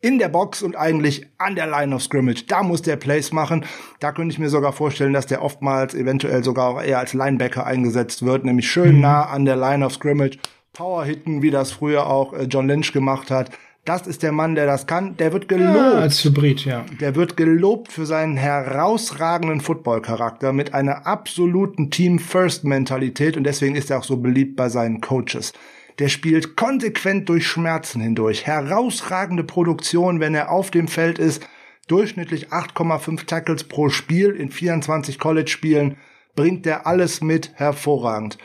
in 0.00 0.18
der 0.18 0.28
Box 0.28 0.62
und 0.62 0.76
eigentlich 0.76 1.26
an 1.38 1.54
der 1.54 1.66
Line 1.66 1.94
of 1.94 2.02
Scrimmage. 2.02 2.46
Da 2.46 2.62
muss 2.62 2.82
der 2.82 2.96
Plays 2.96 3.32
machen. 3.32 3.64
Da 3.98 4.12
könnte 4.12 4.32
ich 4.32 4.38
mir 4.38 4.48
sogar 4.48 4.72
vorstellen, 4.72 5.12
dass 5.12 5.26
der 5.26 5.42
oftmals 5.42 5.94
eventuell 5.94 6.42
sogar 6.42 6.68
auch 6.68 6.82
eher 6.82 6.98
als 6.98 7.12
Linebacker 7.12 7.66
eingesetzt 7.66 8.24
wird, 8.24 8.44
nämlich 8.44 8.70
schön 8.70 8.96
mhm. 8.96 9.00
nah 9.02 9.26
an 9.26 9.44
der 9.44 9.56
Line 9.56 9.84
of 9.84 9.92
Scrimmage. 9.92 10.38
Power 10.72 11.04
hitten, 11.04 11.42
wie 11.42 11.50
das 11.50 11.72
früher 11.72 12.06
auch 12.06 12.32
äh, 12.32 12.44
John 12.44 12.68
Lynch 12.68 12.92
gemacht 12.92 13.30
hat. 13.30 13.50
Das 13.84 14.06
ist 14.06 14.22
der 14.22 14.32
Mann, 14.32 14.54
der 14.54 14.66
das 14.66 14.86
kann. 14.86 15.16
Der 15.16 15.32
wird 15.32 15.48
gelobt. 15.48 15.76
Ja, 15.76 15.92
als 15.92 16.22
Hybrid, 16.22 16.64
ja. 16.64 16.84
Der 17.00 17.16
wird 17.16 17.36
gelobt 17.36 17.90
für 17.90 18.06
seinen 18.06 18.36
herausragenden 18.36 19.60
Football-Charakter 19.60 20.52
mit 20.52 20.74
einer 20.74 21.06
absoluten 21.06 21.90
Team-First-Mentalität 21.90 23.36
und 23.36 23.44
deswegen 23.44 23.76
ist 23.76 23.90
er 23.90 23.98
auch 23.98 24.04
so 24.04 24.18
beliebt 24.18 24.56
bei 24.56 24.68
seinen 24.68 25.00
Coaches. 25.00 25.52
Der 26.00 26.08
spielt 26.08 26.56
konsequent 26.56 27.28
durch 27.28 27.46
Schmerzen 27.46 28.00
hindurch. 28.00 28.46
Herausragende 28.46 29.44
Produktion, 29.44 30.18
wenn 30.18 30.34
er 30.34 30.50
auf 30.50 30.70
dem 30.70 30.88
Feld 30.88 31.18
ist. 31.18 31.46
Durchschnittlich 31.88 32.48
8,5 32.48 33.26
Tackles 33.26 33.64
pro 33.64 33.90
Spiel 33.90 34.30
in 34.30 34.50
24 34.50 35.18
College-Spielen. 35.18 35.98
Bringt 36.34 36.66
er 36.66 36.86
alles 36.86 37.20
mit 37.20 37.52
hervorragend. 37.54 38.38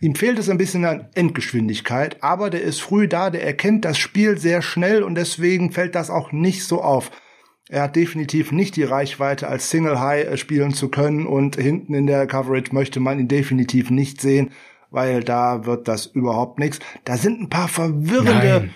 Ihm 0.00 0.14
fehlt 0.14 0.38
es 0.38 0.48
ein 0.48 0.58
bisschen 0.58 0.84
an 0.84 1.08
Endgeschwindigkeit, 1.14 2.22
aber 2.22 2.50
der 2.50 2.62
ist 2.62 2.80
früh 2.80 3.08
da, 3.08 3.30
der 3.30 3.44
erkennt 3.44 3.84
das 3.84 3.98
Spiel 3.98 4.38
sehr 4.38 4.62
schnell 4.62 5.02
und 5.02 5.16
deswegen 5.16 5.72
fällt 5.72 5.96
das 5.96 6.08
auch 6.08 6.30
nicht 6.30 6.64
so 6.64 6.82
auf. 6.82 7.10
Er 7.68 7.82
hat 7.82 7.96
definitiv 7.96 8.52
nicht 8.52 8.76
die 8.76 8.84
Reichweite, 8.84 9.48
als 9.48 9.70
Single 9.70 10.00
High 10.00 10.26
äh, 10.26 10.36
spielen 10.36 10.72
zu 10.72 10.88
können 10.88 11.26
und 11.26 11.56
hinten 11.56 11.94
in 11.94 12.06
der 12.06 12.26
Coverage 12.26 12.72
möchte 12.72 13.00
man 13.00 13.18
ihn 13.18 13.28
definitiv 13.28 13.90
nicht 13.90 14.20
sehen 14.20 14.50
weil 14.90 15.22
da 15.22 15.66
wird 15.66 15.88
das 15.88 16.06
überhaupt 16.06 16.58
nichts. 16.58 16.80
Da 17.04 17.16
sind 17.16 17.40
ein 17.40 17.48
paar 17.48 17.68
verwirrende 17.68 18.70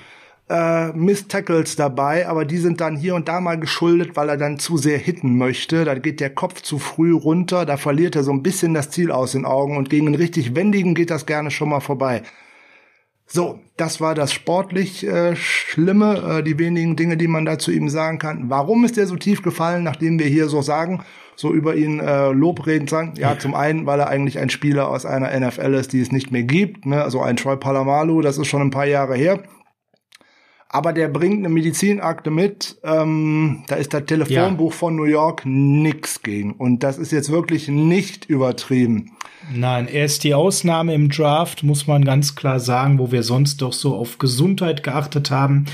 äh, 0.48 0.92
Miss-Tackles 0.92 1.76
dabei, 1.76 2.28
aber 2.28 2.44
die 2.44 2.58
sind 2.58 2.80
dann 2.80 2.96
hier 2.96 3.14
und 3.14 3.28
da 3.28 3.40
mal 3.40 3.58
geschuldet, 3.58 4.16
weil 4.16 4.28
er 4.28 4.36
dann 4.36 4.58
zu 4.58 4.76
sehr 4.76 4.98
hitten 4.98 5.38
möchte. 5.38 5.84
Da 5.84 5.94
geht 5.94 6.20
der 6.20 6.30
Kopf 6.30 6.60
zu 6.60 6.78
früh 6.78 7.14
runter, 7.14 7.66
da 7.66 7.76
verliert 7.76 8.16
er 8.16 8.24
so 8.24 8.32
ein 8.32 8.42
bisschen 8.42 8.74
das 8.74 8.90
Ziel 8.90 9.10
aus 9.10 9.32
den 9.32 9.46
Augen 9.46 9.76
und 9.76 9.90
gegen 9.90 10.06
einen 10.06 10.16
richtig 10.16 10.54
wendigen 10.54 10.94
geht 10.94 11.10
das 11.10 11.26
gerne 11.26 11.50
schon 11.50 11.70
mal 11.70 11.80
vorbei. 11.80 12.22
So, 13.26 13.58
das 13.78 14.02
war 14.02 14.14
das 14.14 14.32
sportlich 14.34 15.06
äh, 15.06 15.34
Schlimme, 15.34 16.38
äh, 16.38 16.42
die 16.42 16.58
wenigen 16.58 16.94
Dinge, 16.94 17.16
die 17.16 17.26
man 17.26 17.46
da 17.46 17.58
zu 17.58 17.70
ihm 17.70 17.88
sagen 17.88 18.18
kann. 18.18 18.50
Warum 18.50 18.84
ist 18.84 18.98
er 18.98 19.06
so 19.06 19.16
tief 19.16 19.40
gefallen, 19.40 19.82
nachdem 19.82 20.18
wir 20.18 20.26
hier 20.26 20.48
so 20.48 20.60
sagen, 20.60 21.02
so 21.36 21.52
über 21.52 21.74
ihn 21.74 22.00
äh, 22.00 22.30
Lobreden 22.30 22.88
sagen? 22.88 23.14
Ja, 23.16 23.32
ja, 23.32 23.38
zum 23.38 23.54
einen, 23.54 23.86
weil 23.86 24.00
er 24.00 24.08
eigentlich 24.08 24.38
ein 24.38 24.50
Spieler 24.50 24.88
aus 24.88 25.06
einer 25.06 25.38
NFL 25.38 25.74
ist, 25.74 25.92
die 25.92 26.00
es 26.00 26.12
nicht 26.12 26.30
mehr 26.30 26.42
gibt. 26.42 26.86
Ne? 26.86 27.02
Also 27.02 27.20
ein 27.20 27.36
Troy 27.36 27.56
Palamalu, 27.56 28.20
das 28.20 28.38
ist 28.38 28.46
schon 28.46 28.62
ein 28.62 28.70
paar 28.70 28.86
Jahre 28.86 29.14
her. 29.16 29.42
Aber 30.68 30.92
der 30.92 31.06
bringt 31.06 31.38
eine 31.38 31.48
Medizinakte 31.50 32.32
mit. 32.32 32.78
Ähm, 32.82 33.62
da 33.68 33.76
ist 33.76 33.94
das 33.94 34.06
Telefonbuch 34.06 34.72
ja. 34.72 34.76
von 34.76 34.96
New 34.96 35.04
York 35.04 35.42
nix 35.44 36.22
gegen. 36.22 36.52
Und 36.52 36.82
das 36.82 36.98
ist 36.98 37.12
jetzt 37.12 37.30
wirklich 37.30 37.68
nicht 37.68 38.24
übertrieben. 38.24 39.12
Nein, 39.54 39.86
er 39.86 40.06
ist 40.06 40.24
die 40.24 40.34
Ausnahme 40.34 40.94
im 40.94 41.10
Draft, 41.10 41.62
muss 41.62 41.86
man 41.86 42.04
ganz 42.04 42.34
klar 42.34 42.58
sagen, 42.58 42.98
wo 42.98 43.12
wir 43.12 43.22
sonst 43.22 43.62
doch 43.62 43.72
so 43.72 43.94
auf 43.94 44.18
Gesundheit 44.18 44.82
geachtet 44.82 45.30
haben 45.30 45.66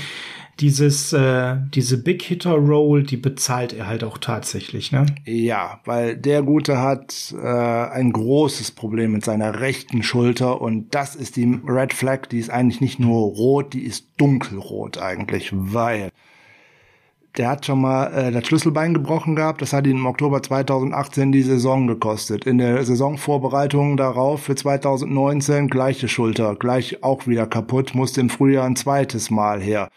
dieses, 0.61 1.11
äh, 1.11 1.57
diese 1.73 1.97
Big 1.97 2.21
Hitter 2.21 2.53
Roll, 2.53 3.03
die 3.03 3.17
bezahlt 3.17 3.73
er 3.73 3.87
halt 3.87 4.03
auch 4.03 4.19
tatsächlich, 4.19 4.91
ne? 4.91 5.07
Ja, 5.25 5.79
weil 5.85 6.15
der 6.15 6.43
Gute 6.43 6.79
hat 6.79 7.33
äh, 7.35 7.47
ein 7.47 8.13
großes 8.13 8.71
Problem 8.71 9.13
mit 9.13 9.25
seiner 9.25 9.59
rechten 9.59 10.03
Schulter 10.03 10.61
und 10.61 10.93
das 10.93 11.15
ist 11.15 11.35
die 11.35 11.59
Red 11.67 11.93
Flag, 11.93 12.27
die 12.27 12.39
ist 12.39 12.51
eigentlich 12.51 12.79
nicht 12.79 12.99
nur 12.99 13.19
rot, 13.19 13.73
die 13.73 13.83
ist 13.83 14.05
dunkelrot 14.17 14.99
eigentlich, 14.99 15.49
weil 15.51 16.11
der 17.37 17.49
hat 17.49 17.65
schon 17.65 17.81
mal 17.81 18.07
äh, 18.07 18.31
das 18.31 18.45
Schlüsselbein 18.45 18.93
gebrochen 18.93 19.35
gehabt. 19.35 19.61
Das 19.61 19.71
hat 19.71 19.87
ihn 19.87 19.97
im 19.97 20.05
Oktober 20.05 20.43
2018 20.43 21.31
die 21.31 21.43
Saison 21.43 21.87
gekostet. 21.87 22.45
In 22.45 22.57
der 22.57 22.83
Saisonvorbereitung 22.83 23.95
darauf 23.95 24.43
für 24.43 24.55
2019 24.55 25.69
gleiche 25.69 26.09
Schulter, 26.09 26.55
gleich 26.55 27.03
auch 27.03 27.27
wieder 27.27 27.47
kaputt, 27.47 27.95
musste 27.95 28.19
im 28.19 28.29
Frühjahr 28.29 28.65
ein 28.65 28.75
zweites 28.75 29.31
Mal 29.31 29.61
her 29.61 29.89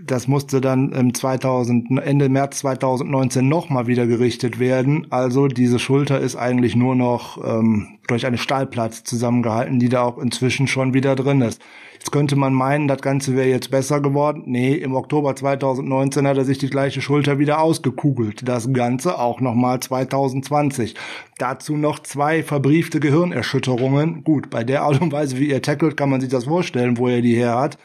Das 0.00 0.26
musste 0.26 0.60
dann 0.60 0.92
im 0.92 1.12
2000, 1.12 2.00
Ende 2.02 2.28
März 2.28 2.60
2019 2.60 3.48
nochmal 3.48 3.86
wieder 3.86 4.06
gerichtet 4.06 4.58
werden. 4.58 5.06
Also 5.10 5.48
diese 5.48 5.78
Schulter 5.78 6.20
ist 6.20 6.36
eigentlich 6.36 6.76
nur 6.76 6.94
noch 6.94 7.42
ähm, 7.44 7.98
durch 8.06 8.26
eine 8.26 8.38
Stahlplatz 8.38 9.04
zusammengehalten, 9.04 9.78
die 9.78 9.88
da 9.88 10.02
auch 10.02 10.18
inzwischen 10.18 10.66
schon 10.66 10.94
wieder 10.94 11.14
drin 11.14 11.42
ist. 11.42 11.60
Jetzt 12.02 12.10
könnte 12.10 12.34
man 12.34 12.52
meinen, 12.52 12.88
das 12.88 13.00
Ganze 13.00 13.36
wäre 13.36 13.46
jetzt 13.46 13.70
besser 13.70 14.00
geworden. 14.00 14.42
Nee, 14.46 14.74
im 14.74 14.96
Oktober 14.96 15.36
2019 15.36 16.26
hat 16.26 16.36
er 16.36 16.44
sich 16.44 16.58
die 16.58 16.68
gleiche 16.68 17.00
Schulter 17.00 17.38
wieder 17.38 17.60
ausgekugelt. 17.60 18.48
Das 18.48 18.72
Ganze 18.72 19.20
auch 19.20 19.40
nochmal 19.40 19.78
2020. 19.78 20.96
Dazu 21.38 21.76
noch 21.76 22.00
zwei 22.00 22.42
verbriefte 22.42 22.98
Gehirnerschütterungen. 22.98 24.24
Gut, 24.24 24.50
bei 24.50 24.64
der 24.64 24.82
Art 24.82 25.00
und 25.00 25.12
Weise, 25.12 25.38
wie 25.38 25.50
er 25.50 25.62
tackelt, 25.62 25.96
kann 25.96 26.10
man 26.10 26.20
sich 26.20 26.30
das 26.30 26.46
vorstellen, 26.46 26.98
wo 26.98 27.06
er 27.06 27.22
die 27.22 27.36
her 27.36 27.56
hat. 27.56 27.78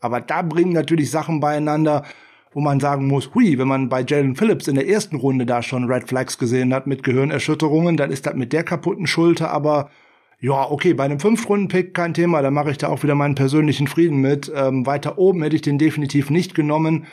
Aber 0.00 0.20
da 0.20 0.42
bringen 0.42 0.72
natürlich 0.72 1.10
Sachen 1.10 1.40
beieinander, 1.40 2.04
wo 2.52 2.60
man 2.60 2.80
sagen 2.80 3.06
muss, 3.06 3.34
hui, 3.34 3.58
wenn 3.58 3.68
man 3.68 3.88
bei 3.88 4.04
Jalen 4.06 4.36
Phillips 4.36 4.68
in 4.68 4.76
der 4.76 4.88
ersten 4.88 5.16
Runde 5.16 5.46
da 5.46 5.62
schon 5.62 5.84
Red 5.84 6.08
Flags 6.08 6.38
gesehen 6.38 6.72
hat 6.72 6.86
mit 6.86 7.02
Gehirnerschütterungen, 7.02 7.96
dann 7.96 8.10
ist 8.10 8.26
das 8.26 8.34
mit 8.34 8.52
der 8.52 8.64
kaputten 8.64 9.06
Schulter 9.06 9.50
aber 9.50 9.90
ja, 10.38 10.70
okay, 10.70 10.92
bei 10.92 11.04
einem 11.04 11.18
Fünf-Runden-Pick 11.18 11.94
kein 11.94 12.12
Thema, 12.12 12.42
da 12.42 12.50
mache 12.50 12.70
ich 12.70 12.78
da 12.78 12.88
auch 12.88 13.02
wieder 13.02 13.14
meinen 13.14 13.34
persönlichen 13.34 13.86
Frieden 13.86 14.18
mit. 14.18 14.52
Ähm, 14.54 14.84
weiter 14.84 15.18
oben 15.18 15.42
hätte 15.42 15.56
ich 15.56 15.62
den 15.62 15.78
definitiv 15.78 16.28
nicht 16.30 16.54
genommen. 16.54 17.06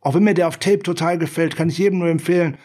Auch 0.00 0.14
wenn 0.14 0.22
mir 0.22 0.34
der 0.34 0.46
auf 0.46 0.58
Tape 0.58 0.78
total 0.80 1.18
gefällt, 1.18 1.56
kann 1.56 1.68
ich 1.68 1.78
jedem 1.78 1.98
nur 1.98 2.08
empfehlen, 2.08 2.56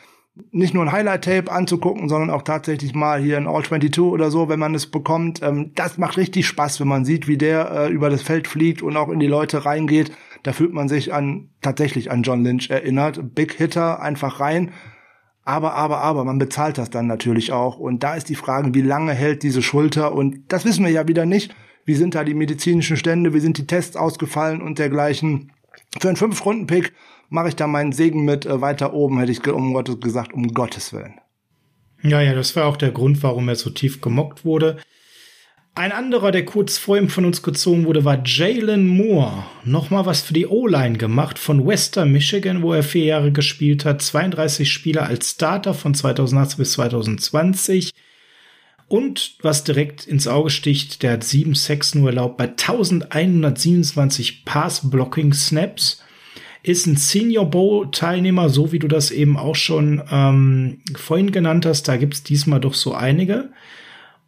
nicht 0.51 0.73
nur 0.73 0.83
ein 0.83 0.91
Highlight-Tape 0.91 1.51
anzugucken, 1.51 2.09
sondern 2.09 2.29
auch 2.29 2.41
tatsächlich 2.41 2.95
mal 2.95 3.21
hier 3.21 3.37
ein 3.37 3.47
All-22 3.47 4.01
oder 4.01 4.31
so, 4.31 4.49
wenn 4.49 4.59
man 4.59 4.73
es 4.73 4.87
bekommt. 4.89 5.41
Ähm, 5.43 5.71
das 5.75 5.97
macht 5.97 6.17
richtig 6.17 6.47
Spaß, 6.47 6.79
wenn 6.79 6.87
man 6.87 7.05
sieht, 7.05 7.27
wie 7.27 7.37
der 7.37 7.71
äh, 7.71 7.91
über 7.91 8.09
das 8.09 8.23
Feld 8.23 8.47
fliegt 8.47 8.81
und 8.81 8.97
auch 8.97 9.09
in 9.09 9.19
die 9.19 9.27
Leute 9.27 9.65
reingeht. 9.65 10.11
Da 10.41 10.51
fühlt 10.51 10.73
man 10.73 10.89
sich 10.89 11.13
an 11.13 11.49
tatsächlich 11.61 12.11
an 12.11 12.23
John 12.23 12.43
Lynch 12.43 12.69
erinnert. 12.69 13.35
Big 13.35 13.53
Hitter, 13.53 14.01
einfach 14.01 14.39
rein. 14.39 14.71
Aber, 15.45 15.73
aber, 15.73 15.99
aber, 15.99 16.23
man 16.23 16.37
bezahlt 16.39 16.77
das 16.77 16.89
dann 16.89 17.07
natürlich 17.07 17.51
auch. 17.51 17.77
Und 17.77 18.03
da 18.03 18.15
ist 18.15 18.29
die 18.29 18.35
Frage, 18.35 18.73
wie 18.73 18.81
lange 18.81 19.13
hält 19.13 19.43
diese 19.43 19.61
Schulter? 19.61 20.13
Und 20.13 20.51
das 20.51 20.65
wissen 20.65 20.85
wir 20.85 20.91
ja 20.91 21.07
wieder 21.07 21.25
nicht. 21.25 21.53
Wie 21.85 21.95
sind 21.95 22.15
da 22.15 22.23
die 22.23 22.33
medizinischen 22.33 22.97
Stände? 22.97 23.33
Wie 23.33 23.41
sind 23.41 23.57
die 23.57 23.67
Tests 23.67 23.97
ausgefallen 23.97 24.61
und 24.61 24.79
dergleichen? 24.79 25.51
Für 25.99 26.07
einen 26.07 26.17
Fünf-Runden-Pick 26.17 26.93
mache 27.29 27.49
ich 27.49 27.55
da 27.55 27.67
meinen 27.67 27.91
Segen 27.91 28.25
mit. 28.25 28.45
Äh, 28.45 28.61
weiter 28.61 28.93
oben 28.93 29.19
hätte 29.19 29.31
ich 29.31 29.45
um 29.47 29.73
Gottes 29.73 29.99
gesagt, 29.99 30.33
um 30.33 30.47
Gottes 30.53 30.93
Willen. 30.93 31.19
Ja, 32.01 32.21
ja, 32.21 32.33
das 32.33 32.55
war 32.55 32.65
auch 32.65 32.77
der 32.77 32.91
Grund, 32.91 33.23
warum 33.23 33.47
er 33.47 33.55
so 33.55 33.69
tief 33.69 34.01
gemockt 34.01 34.43
wurde. 34.43 34.77
Ein 35.75 35.91
anderer, 35.91 36.31
der 36.31 36.45
kurz 36.45 36.77
vor 36.77 36.97
ihm 36.97 37.09
von 37.09 37.25
uns 37.25 37.41
gezogen 37.41 37.85
wurde, 37.85 38.05
war 38.05 38.21
Jalen 38.23 38.87
Moore. 38.87 39.45
Nochmal 39.63 40.05
was 40.05 40.21
für 40.21 40.33
die 40.33 40.45
O-Line 40.45 40.99
gemacht 40.99 41.39
von 41.39 41.65
Western 41.65 42.11
Michigan, 42.11 42.61
wo 42.61 42.73
er 42.73 42.83
vier 42.83 43.05
Jahre 43.05 43.31
gespielt 43.31 43.83
hat. 43.83 44.01
32 44.01 44.71
Spiele 44.71 45.01
als 45.01 45.31
Starter 45.31 45.73
von 45.73 45.95
2018 45.95 46.57
bis 46.57 46.73
2020. 46.73 47.91
Und 48.87 49.37
was 49.41 49.63
direkt 49.63 50.05
ins 50.05 50.27
Auge 50.27 50.49
sticht, 50.49 51.03
der 51.03 51.13
hat 51.13 51.23
sieben 51.23 51.55
Sacks 51.55 51.95
nur 51.95 52.09
erlaubt 52.09 52.37
bei 52.37 52.49
1127 52.49 54.45
Pass-Blocking-Snaps. 54.45 56.03
Ist 56.61 56.85
ein 56.87 56.95
Senior 56.95 57.49
Bowl-Teilnehmer, 57.49 58.49
so 58.49 58.71
wie 58.71 58.79
du 58.79 58.87
das 58.87 59.11
eben 59.11 59.37
auch 59.37 59.55
schon 59.55 60.01
ähm, 60.11 60.81
vorhin 60.95 61.31
genannt 61.31 61.65
hast. 61.65 61.87
Da 61.87 61.97
gibt's 61.97 62.23
diesmal 62.23 62.59
doch 62.59 62.73
so 62.73 62.93
einige. 62.93 63.49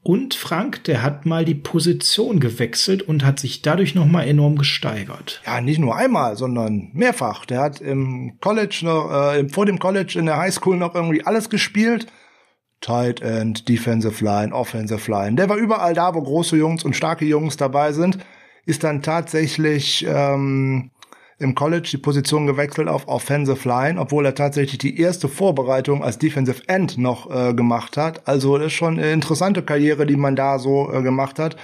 Und 0.07 0.35
Frank, 0.35 0.83
der 0.83 1.01
hat 1.01 1.25
mal 1.25 1.45
die 1.45 1.55
Position 1.55 2.39
gewechselt 2.39 3.01
und 3.01 3.25
hat 3.25 3.39
sich 3.39 3.63
dadurch 3.63 3.95
noch 3.95 4.05
mal 4.05 4.21
enorm 4.21 4.55
gesteigert. 4.55 5.41
Ja, 5.47 5.61
nicht 5.61 5.79
nur 5.79 5.95
einmal, 5.95 6.35
sondern 6.35 6.91
mehrfach. 6.93 7.45
Der 7.45 7.59
hat 7.59 7.81
im 7.81 8.37
College 8.39 8.81
noch, 8.83 9.11
äh, 9.11 9.49
vor 9.49 9.65
dem 9.65 9.79
College 9.79 10.19
in 10.19 10.27
der 10.27 10.37
Highschool 10.37 10.77
noch 10.77 10.93
irgendwie 10.93 11.25
alles 11.25 11.49
gespielt. 11.49 12.05
Tight 12.81 13.21
End, 13.21 13.67
Defensive 13.67 14.23
Line, 14.23 14.53
Offensive 14.53 15.09
Line. 15.09 15.35
Der 15.35 15.49
war 15.49 15.57
überall 15.57 15.93
da, 15.93 16.13
wo 16.13 16.21
große 16.21 16.55
Jungs 16.57 16.83
und 16.83 16.95
starke 16.95 17.25
Jungs 17.25 17.57
dabei 17.57 17.91
sind. 17.93 18.19
Ist 18.65 18.83
dann 18.83 19.01
tatsächlich 19.01 20.05
ähm, 20.07 20.91
im 21.37 21.55
College 21.55 21.89
die 21.91 21.97
Position 21.97 22.47
gewechselt 22.47 22.87
auf 22.87 23.07
Offensive 23.07 23.67
Line, 23.67 23.99
obwohl 23.99 24.25
er 24.25 24.35
tatsächlich 24.35 24.77
die 24.77 24.99
erste 24.99 25.27
Vorbereitung 25.27 26.03
als 26.03 26.17
Defensive 26.17 26.61
End 26.67 26.97
noch 26.97 27.29
äh, 27.29 27.53
gemacht 27.53 27.97
hat. 27.97 28.27
Also 28.27 28.57
das 28.57 28.67
ist 28.67 28.73
schon 28.73 28.97
eine 28.97 29.11
interessante 29.11 29.61
Karriere, 29.61 30.05
die 30.05 30.15
man 30.15 30.35
da 30.35 30.59
so 30.59 30.91
äh, 30.91 31.01
gemacht 31.01 31.39
hat. 31.39 31.57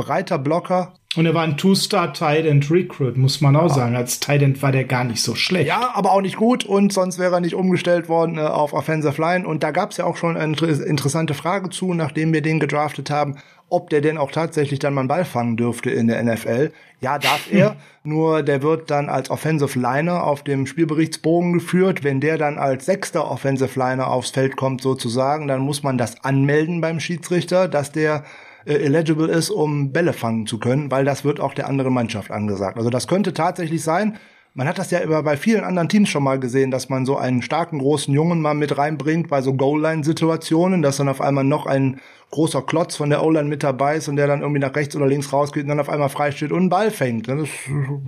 Breiter 0.00 0.38
Blocker. 0.38 0.94
Und 1.16 1.26
er 1.26 1.34
war 1.34 1.42
ein 1.42 1.56
Two-Star 1.56 2.12
Tight 2.12 2.46
End 2.46 2.70
Recruit, 2.70 3.16
muss 3.16 3.40
man 3.40 3.56
auch 3.56 3.68
ja. 3.68 3.74
sagen. 3.74 3.96
Als 3.96 4.20
Tight 4.20 4.42
End 4.42 4.62
war 4.62 4.70
der 4.70 4.84
gar 4.84 5.04
nicht 5.04 5.22
so 5.22 5.34
schlecht. 5.34 5.66
Ja, 5.66 5.90
aber 5.94 6.12
auch 6.12 6.20
nicht 6.20 6.36
gut 6.36 6.64
und 6.64 6.92
sonst 6.92 7.18
wäre 7.18 7.34
er 7.34 7.40
nicht 7.40 7.54
umgestellt 7.54 8.08
worden 8.08 8.38
äh, 8.38 8.42
auf 8.42 8.72
Offensive 8.72 9.20
Line. 9.20 9.46
Und 9.46 9.62
da 9.62 9.72
gab 9.72 9.90
es 9.90 9.96
ja 9.96 10.04
auch 10.04 10.16
schon 10.16 10.36
eine 10.36 10.54
interessante 10.56 11.34
Frage 11.34 11.70
zu, 11.70 11.94
nachdem 11.94 12.32
wir 12.32 12.42
den 12.42 12.60
gedraftet 12.60 13.10
haben 13.10 13.36
ob 13.70 13.88
der 13.88 14.00
denn 14.00 14.18
auch 14.18 14.32
tatsächlich 14.32 14.80
dann 14.80 14.94
mal 14.94 15.02
einen 15.02 15.08
Ball 15.08 15.24
fangen 15.24 15.56
dürfte 15.56 15.90
in 15.90 16.08
der 16.08 16.22
NFL. 16.22 16.72
Ja, 17.00 17.18
darf 17.18 17.46
er, 17.52 17.76
nur 18.02 18.42
der 18.42 18.62
wird 18.62 18.90
dann 18.90 19.08
als 19.08 19.30
Offensive 19.30 19.78
Liner 19.78 20.24
auf 20.24 20.42
dem 20.42 20.66
Spielberichtsbogen 20.66 21.54
geführt. 21.54 22.04
Wenn 22.04 22.20
der 22.20 22.36
dann 22.36 22.58
als 22.58 22.84
sechster 22.84 23.30
Offensive 23.30 23.78
Liner 23.78 24.08
aufs 24.08 24.30
Feld 24.30 24.56
kommt 24.56 24.82
sozusagen, 24.82 25.48
dann 25.48 25.60
muss 25.60 25.82
man 25.82 25.96
das 25.96 26.22
anmelden 26.24 26.80
beim 26.80 27.00
Schiedsrichter, 27.00 27.68
dass 27.68 27.92
der 27.92 28.24
äh, 28.64 28.74
eligible 28.74 29.28
ist, 29.28 29.50
um 29.50 29.92
Bälle 29.92 30.12
fangen 30.12 30.46
zu 30.46 30.58
können, 30.58 30.90
weil 30.90 31.04
das 31.04 31.24
wird 31.24 31.40
auch 31.40 31.54
der 31.54 31.68
anderen 31.68 31.94
Mannschaft 31.94 32.30
angesagt. 32.30 32.76
Also 32.76 32.90
das 32.90 33.08
könnte 33.08 33.32
tatsächlich 33.32 33.82
sein, 33.82 34.18
man 34.52 34.66
hat 34.66 34.78
das 34.78 34.90
ja 34.90 34.98
immer 34.98 35.22
bei 35.22 35.36
vielen 35.36 35.62
anderen 35.62 35.88
Teams 35.88 36.08
schon 36.08 36.24
mal 36.24 36.40
gesehen, 36.40 36.72
dass 36.72 36.88
man 36.88 37.06
so 37.06 37.16
einen 37.16 37.40
starken 37.40 37.78
großen 37.78 38.12
Jungen 38.12 38.40
mal 38.40 38.54
mit 38.54 38.76
reinbringt 38.76 39.28
bei 39.28 39.42
so 39.42 39.54
Goal-Line-Situationen, 39.54 40.82
dass 40.82 40.96
dann 40.96 41.08
auf 41.08 41.20
einmal 41.20 41.44
noch 41.44 41.66
ein 41.66 42.00
großer 42.32 42.62
Klotz 42.62 42.96
von 42.96 43.10
der 43.10 43.22
O-Line 43.22 43.48
mit 43.48 43.62
dabei 43.62 43.96
ist 43.96 44.08
und 44.08 44.16
der 44.16 44.26
dann 44.26 44.40
irgendwie 44.40 44.60
nach 44.60 44.74
rechts 44.74 44.96
oder 44.96 45.06
links 45.06 45.32
rausgeht 45.32 45.64
und 45.64 45.68
dann 45.68 45.80
auf 45.80 45.88
einmal 45.88 46.08
frei 46.08 46.32
steht 46.32 46.50
und 46.50 46.58
einen 46.58 46.68
Ball 46.68 46.90
fängt. 46.90 47.28
Das 47.28 47.42
ist 47.42 47.50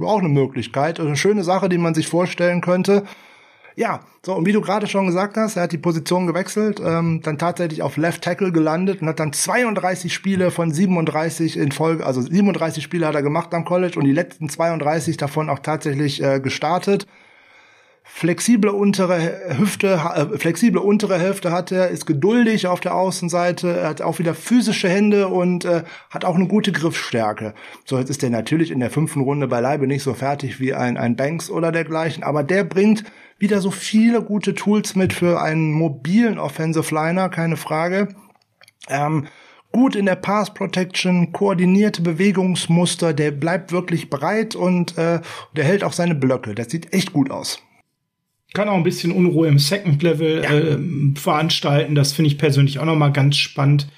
auch 0.00 0.18
eine 0.18 0.28
Möglichkeit. 0.28 0.98
Also 0.98 1.08
eine 1.08 1.16
schöne 1.16 1.44
Sache, 1.44 1.68
die 1.68 1.78
man 1.78 1.94
sich 1.94 2.08
vorstellen 2.08 2.60
könnte. 2.60 3.04
Ja, 3.74 4.00
so, 4.24 4.34
und 4.34 4.46
wie 4.46 4.52
du 4.52 4.60
gerade 4.60 4.86
schon 4.86 5.06
gesagt 5.06 5.36
hast, 5.36 5.56
er 5.56 5.64
hat 5.64 5.72
die 5.72 5.78
Position 5.78 6.26
gewechselt, 6.26 6.80
ähm, 6.84 7.20
dann 7.22 7.38
tatsächlich 7.38 7.82
auf 7.82 7.96
Left 7.96 8.22
Tackle 8.22 8.52
gelandet 8.52 9.00
und 9.00 9.08
hat 9.08 9.18
dann 9.18 9.32
32 9.32 10.12
Spiele 10.12 10.50
von 10.50 10.70
37 10.70 11.56
in 11.56 11.72
Folge, 11.72 12.04
also 12.04 12.20
37 12.20 12.84
Spiele 12.84 13.06
hat 13.06 13.14
er 13.14 13.22
gemacht 13.22 13.54
am 13.54 13.64
College 13.64 13.98
und 13.98 14.04
die 14.04 14.12
letzten 14.12 14.48
32 14.48 15.16
davon 15.16 15.48
auch 15.48 15.60
tatsächlich 15.60 16.22
äh, 16.22 16.40
gestartet. 16.40 17.06
Flexible 18.04 18.70
untere 18.70 19.56
Hüfte, 19.56 20.00
äh, 20.14 20.38
flexible 20.38 20.80
untere 20.80 21.18
Hälfte 21.18 21.50
hat 21.52 21.72
er, 21.72 21.88
ist 21.88 22.04
geduldig 22.04 22.66
auf 22.66 22.80
der 22.80 22.94
Außenseite, 22.94 23.76
er 23.76 23.88
hat 23.88 24.02
auch 24.02 24.18
wieder 24.18 24.34
physische 24.34 24.88
Hände 24.88 25.28
und 25.28 25.64
äh, 25.64 25.84
hat 26.10 26.24
auch 26.24 26.34
eine 26.34 26.46
gute 26.46 26.72
Griffstärke. 26.72 27.54
So, 27.84 27.98
jetzt 27.98 28.10
ist 28.10 28.22
er 28.22 28.30
natürlich 28.30 28.70
in 28.70 28.80
der 28.80 28.90
fünften 28.90 29.20
Runde 29.20 29.46
beileibe 29.46 29.86
nicht 29.86 30.02
so 30.02 30.14
fertig 30.14 30.60
wie 30.60 30.74
ein, 30.74 30.96
ein 30.96 31.16
Banks 31.16 31.48
oder 31.48 31.72
dergleichen, 31.72 32.22
aber 32.22 32.42
der 32.42 32.64
bringt 32.64 33.04
wieder 33.42 33.60
so 33.60 33.72
viele 33.72 34.22
gute 34.22 34.54
Tools 34.54 34.94
mit 34.94 35.12
für 35.12 35.42
einen 35.42 35.72
mobilen 35.72 36.38
Offensive 36.38 36.94
Liner, 36.94 37.28
keine 37.28 37.56
Frage. 37.56 38.14
Ähm, 38.88 39.26
gut 39.72 39.96
in 39.96 40.06
der 40.06 40.14
Pass 40.14 40.54
Protection, 40.54 41.32
koordinierte 41.32 42.02
Bewegungsmuster, 42.02 43.12
der 43.12 43.32
bleibt 43.32 43.72
wirklich 43.72 44.08
breit 44.08 44.54
und 44.54 44.96
äh, 44.96 45.20
der 45.56 45.64
hält 45.64 45.82
auch 45.82 45.92
seine 45.92 46.14
Blöcke. 46.14 46.54
Das 46.54 46.70
sieht 46.70 46.92
echt 46.92 47.12
gut 47.12 47.32
aus. 47.32 47.60
Kann 48.54 48.68
auch 48.68 48.76
ein 48.76 48.84
bisschen 48.84 49.10
Unruhe 49.10 49.48
im 49.48 49.58
Second 49.58 50.00
Level 50.04 50.44
ja. 50.44 50.50
äh, 50.52 50.78
veranstalten. 51.16 51.96
Das 51.96 52.12
finde 52.12 52.28
ich 52.30 52.38
persönlich 52.38 52.78
auch 52.78 52.84
noch 52.84 52.94
mal 52.94 53.12
ganz 53.12 53.38
spannend. 53.38 53.88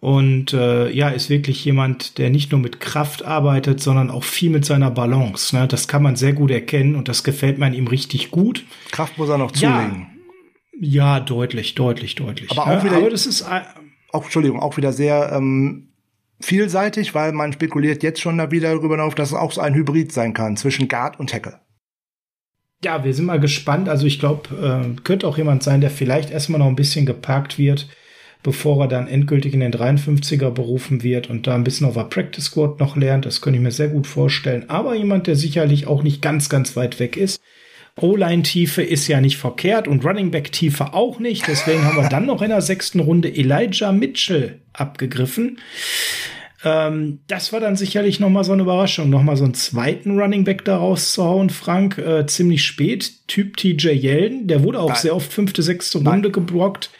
Und 0.00 0.52
äh, 0.52 0.90
ja, 0.90 1.08
ist 1.08 1.28
wirklich 1.28 1.64
jemand, 1.64 2.18
der 2.18 2.30
nicht 2.30 2.52
nur 2.52 2.60
mit 2.60 2.78
Kraft 2.78 3.24
arbeitet, 3.24 3.80
sondern 3.80 4.10
auch 4.10 4.22
viel 4.22 4.50
mit 4.50 4.64
seiner 4.64 4.92
Balance. 4.92 5.56
Ne? 5.56 5.66
Das 5.66 5.88
kann 5.88 6.04
man 6.04 6.14
sehr 6.14 6.34
gut 6.34 6.52
erkennen 6.52 6.94
und 6.94 7.08
das 7.08 7.24
gefällt 7.24 7.58
man 7.58 7.74
ihm 7.74 7.88
richtig 7.88 8.30
gut. 8.30 8.64
Kraft 8.92 9.18
muss 9.18 9.28
er 9.28 9.38
noch 9.38 9.50
zulegen. 9.50 10.06
Ja, 10.80 11.16
ja 11.16 11.20
deutlich, 11.20 11.74
deutlich, 11.74 12.14
deutlich. 12.14 12.50
Aber 12.52 12.78
auch 12.78 12.84
wieder, 12.84 12.98
Aber 12.98 13.10
das 13.10 13.26
ist 13.26 13.44
auch, 14.12 14.22
Entschuldigung, 14.22 14.60
auch 14.60 14.76
wieder 14.76 14.92
sehr 14.92 15.32
ähm, 15.32 15.88
vielseitig, 16.40 17.16
weil 17.16 17.32
man 17.32 17.52
spekuliert 17.52 18.04
jetzt 18.04 18.20
schon 18.20 18.38
da 18.38 18.52
wieder 18.52 18.72
darüber 18.72 19.02
auf, 19.02 19.16
dass 19.16 19.30
es 19.30 19.34
auch 19.34 19.50
so 19.50 19.60
ein 19.60 19.74
Hybrid 19.74 20.12
sein 20.12 20.32
kann 20.32 20.56
zwischen 20.56 20.86
Guard 20.86 21.18
und 21.18 21.30
Tackle. 21.30 21.58
Ja, 22.84 23.02
wir 23.02 23.12
sind 23.12 23.26
mal 23.26 23.40
gespannt. 23.40 23.88
Also 23.88 24.06
ich 24.06 24.20
glaube, 24.20 24.94
äh, 24.94 25.00
könnte 25.02 25.26
auch 25.26 25.38
jemand 25.38 25.64
sein, 25.64 25.80
der 25.80 25.90
vielleicht 25.90 26.30
erstmal 26.30 26.60
noch 26.60 26.68
ein 26.68 26.76
bisschen 26.76 27.04
geparkt 27.04 27.58
wird 27.58 27.88
bevor 28.42 28.84
er 28.84 28.88
dann 28.88 29.08
endgültig 29.08 29.54
in 29.54 29.60
den 29.60 29.72
53er 29.72 30.50
berufen 30.50 31.02
wird 31.02 31.28
und 31.28 31.46
da 31.46 31.54
ein 31.54 31.64
bisschen 31.64 31.86
auf 31.86 31.94
der 31.94 32.04
Practice 32.04 32.44
Squad 32.44 32.80
noch 32.80 32.96
lernt. 32.96 33.26
Das 33.26 33.40
könnte 33.40 33.58
ich 33.58 33.62
mir 33.62 33.72
sehr 33.72 33.88
gut 33.88 34.06
vorstellen. 34.06 34.68
Aber 34.68 34.94
jemand, 34.94 35.26
der 35.26 35.36
sicherlich 35.36 35.86
auch 35.86 36.02
nicht 36.02 36.22
ganz, 36.22 36.48
ganz 36.48 36.76
weit 36.76 37.00
weg 37.00 37.16
ist. 37.16 37.40
O-Line-Tiefe 37.96 38.82
ist 38.82 39.08
ja 39.08 39.20
nicht 39.20 39.38
verkehrt 39.38 39.88
und 39.88 40.04
Running 40.04 40.30
Back-Tiefe 40.30 40.94
auch 40.94 41.18
nicht. 41.18 41.48
Deswegen 41.48 41.84
haben 41.84 41.96
wir 41.96 42.08
dann 42.08 42.26
noch 42.26 42.42
in 42.42 42.50
der 42.50 42.62
sechsten 42.62 43.00
Runde 43.00 43.28
Elijah 43.28 43.90
Mitchell 43.92 44.60
abgegriffen. 44.72 45.58
Ähm, 46.64 47.20
das 47.28 47.52
war 47.52 47.60
dann 47.60 47.76
sicherlich 47.76 48.18
noch 48.18 48.30
mal 48.30 48.44
so 48.44 48.52
eine 48.52 48.62
Überraschung, 48.62 49.10
noch 49.10 49.22
mal 49.22 49.36
so 49.36 49.44
einen 49.44 49.54
zweiten 49.54 50.18
Running 50.18 50.44
Back 50.44 50.64
daraus 50.64 51.12
zu 51.12 51.24
hauen, 51.24 51.50
Frank, 51.50 51.98
äh, 51.98 52.26
ziemlich 52.26 52.64
spät, 52.64 53.12
Typ 53.28 53.56
TJ 53.56 53.90
Yeldon, 53.90 54.46
der 54.48 54.64
wurde 54.64 54.80
auch 54.80 54.88
Nein. 54.88 54.98
sehr 54.98 55.14
oft 55.14 55.32
fünfte, 55.32 55.62
sechste 55.62 55.98
Runde 55.98 56.10
Nein. 56.10 56.32
geblockt. 56.32 56.90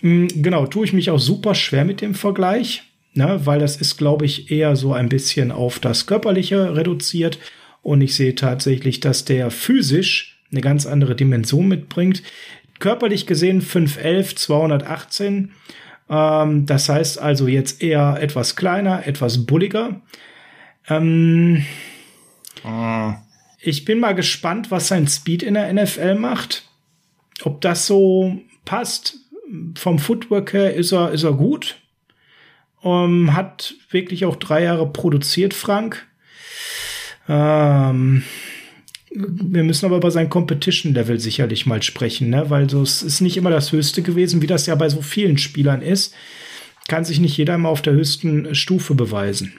Mhm, 0.00 0.28
genau, 0.42 0.66
tue 0.66 0.84
ich 0.84 0.92
mich 0.92 1.10
auch 1.10 1.18
super 1.18 1.54
schwer 1.54 1.84
mit 1.84 2.00
dem 2.00 2.14
Vergleich, 2.14 2.82
ne, 3.14 3.40
weil 3.44 3.58
das 3.58 3.76
ist, 3.76 3.96
glaube 3.96 4.26
ich, 4.26 4.50
eher 4.50 4.76
so 4.76 4.92
ein 4.92 5.08
bisschen 5.08 5.50
auf 5.50 5.78
das 5.78 6.06
Körperliche 6.06 6.76
reduziert 6.76 7.38
und 7.82 8.00
ich 8.00 8.14
sehe 8.14 8.34
tatsächlich, 8.34 9.00
dass 9.00 9.24
der 9.24 9.50
physisch 9.50 10.40
eine 10.50 10.60
ganz 10.60 10.86
andere 10.86 11.14
Dimension 11.14 11.68
mitbringt. 11.68 12.22
Körperlich 12.78 13.26
gesehen 13.26 13.60
5'11, 13.60 14.36
218 14.36 15.50
ähm, 16.08 16.66
das 16.66 16.88
heißt 16.88 17.18
also 17.18 17.48
jetzt 17.48 17.82
eher 17.82 18.18
etwas 18.20 18.56
kleiner, 18.56 19.06
etwas 19.06 19.46
bulliger. 19.46 20.00
Ähm, 20.88 21.64
ah. 22.64 23.16
Ich 23.60 23.84
bin 23.84 23.98
mal 23.98 24.14
gespannt, 24.14 24.70
was 24.70 24.88
sein 24.88 25.06
Speed 25.08 25.42
in 25.42 25.54
der 25.54 25.72
NFL 25.72 26.14
macht. 26.14 26.64
Ob 27.42 27.60
das 27.60 27.86
so 27.86 28.38
passt. 28.64 29.16
Vom 29.76 29.98
Footwork 29.98 30.52
her 30.52 30.74
ist 30.74 30.92
er, 30.92 31.10
ist 31.12 31.24
er 31.24 31.32
gut. 31.32 31.80
Um, 32.80 33.28
ähm, 33.28 33.34
hat 33.34 33.74
wirklich 33.90 34.24
auch 34.24 34.36
drei 34.36 34.62
Jahre 34.62 34.92
produziert, 34.92 35.52
Frank. 35.52 36.06
Ähm, 37.28 38.22
wir 39.10 39.64
müssen 39.64 39.86
aber 39.86 39.96
über 39.96 40.10
sein 40.10 40.30
Competition-Level 40.30 41.18
sicherlich 41.18 41.66
mal 41.66 41.82
sprechen, 41.82 42.30
ne? 42.30 42.50
weil 42.50 42.68
so, 42.68 42.82
es 42.82 43.02
ist 43.02 43.20
nicht 43.20 43.36
immer 43.36 43.50
das 43.50 43.72
Höchste 43.72 44.02
gewesen, 44.02 44.42
wie 44.42 44.46
das 44.46 44.66
ja 44.66 44.74
bei 44.74 44.88
so 44.88 45.02
vielen 45.02 45.38
Spielern 45.38 45.82
ist. 45.82 46.14
Kann 46.88 47.04
sich 47.04 47.20
nicht 47.20 47.36
jeder 47.36 47.54
immer 47.54 47.68
auf 47.68 47.82
der 47.82 47.94
höchsten 47.94 48.54
Stufe 48.54 48.94
beweisen. 48.94 49.52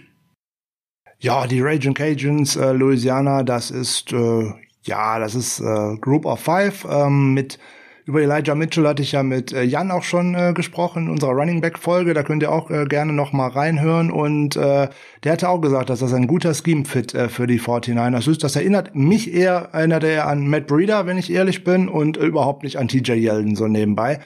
Ja, 1.19 1.47
die 1.47 1.61
Raging 1.61 1.93
Cajuns, 1.93 2.55
äh, 2.55 2.71
Louisiana, 2.71 3.43
das 3.43 3.71
ist, 3.71 4.13
äh, 4.13 4.53
ja, 4.83 5.19
das 5.19 5.35
ist 5.35 5.59
äh, 5.59 5.97
Group 5.99 6.25
of 6.25 6.39
Five 6.39 6.87
ähm, 6.89 7.33
mit 7.33 7.59
über 8.05 8.21
Elijah 8.21 8.55
Mitchell 8.55 8.87
hatte 8.87 9.01
ich 9.01 9.11
ja 9.11 9.23
mit 9.23 9.53
äh, 9.53 9.63
Jan 9.63 9.91
auch 9.91 10.03
schon 10.03 10.35
äh, 10.35 10.53
gesprochen 10.53 11.05
in 11.05 11.09
unserer 11.11 11.31
Running 11.31 11.61
Back 11.61 11.77
Folge. 11.77 12.13
Da 12.13 12.23
könnt 12.23 12.43
ihr 12.43 12.51
auch 12.51 12.69
äh, 12.69 12.85
gerne 12.85 13.13
noch 13.13 13.33
mal 13.33 13.47
reinhören. 13.47 14.11
Und 14.11 14.55
äh, 14.55 14.89
der 15.23 15.31
hatte 15.31 15.49
auch 15.49 15.61
gesagt, 15.61 15.89
dass 15.89 15.99
das 15.99 16.13
ein 16.13 16.27
guter 16.27 16.53
Scheme 16.53 16.85
Fit 16.85 17.13
äh, 17.13 17.29
für 17.29 17.47
die 17.47 17.59
49ers 17.59 18.29
ist. 18.29 18.43
Das 18.43 18.55
erinnert 18.55 18.95
mich 18.95 19.33
eher, 19.33 19.69
erinnert 19.73 20.03
er 20.03 20.27
an 20.27 20.47
Matt 20.47 20.67
Breeder, 20.67 21.05
wenn 21.05 21.17
ich 21.17 21.31
ehrlich 21.31 21.63
bin, 21.63 21.87
und 21.87 22.17
äh, 22.17 22.25
überhaupt 22.25 22.63
nicht 22.63 22.77
an 22.77 22.87
TJ 22.87 23.13
Yeldon 23.13 23.55
so 23.55 23.67
nebenbei. 23.67 24.19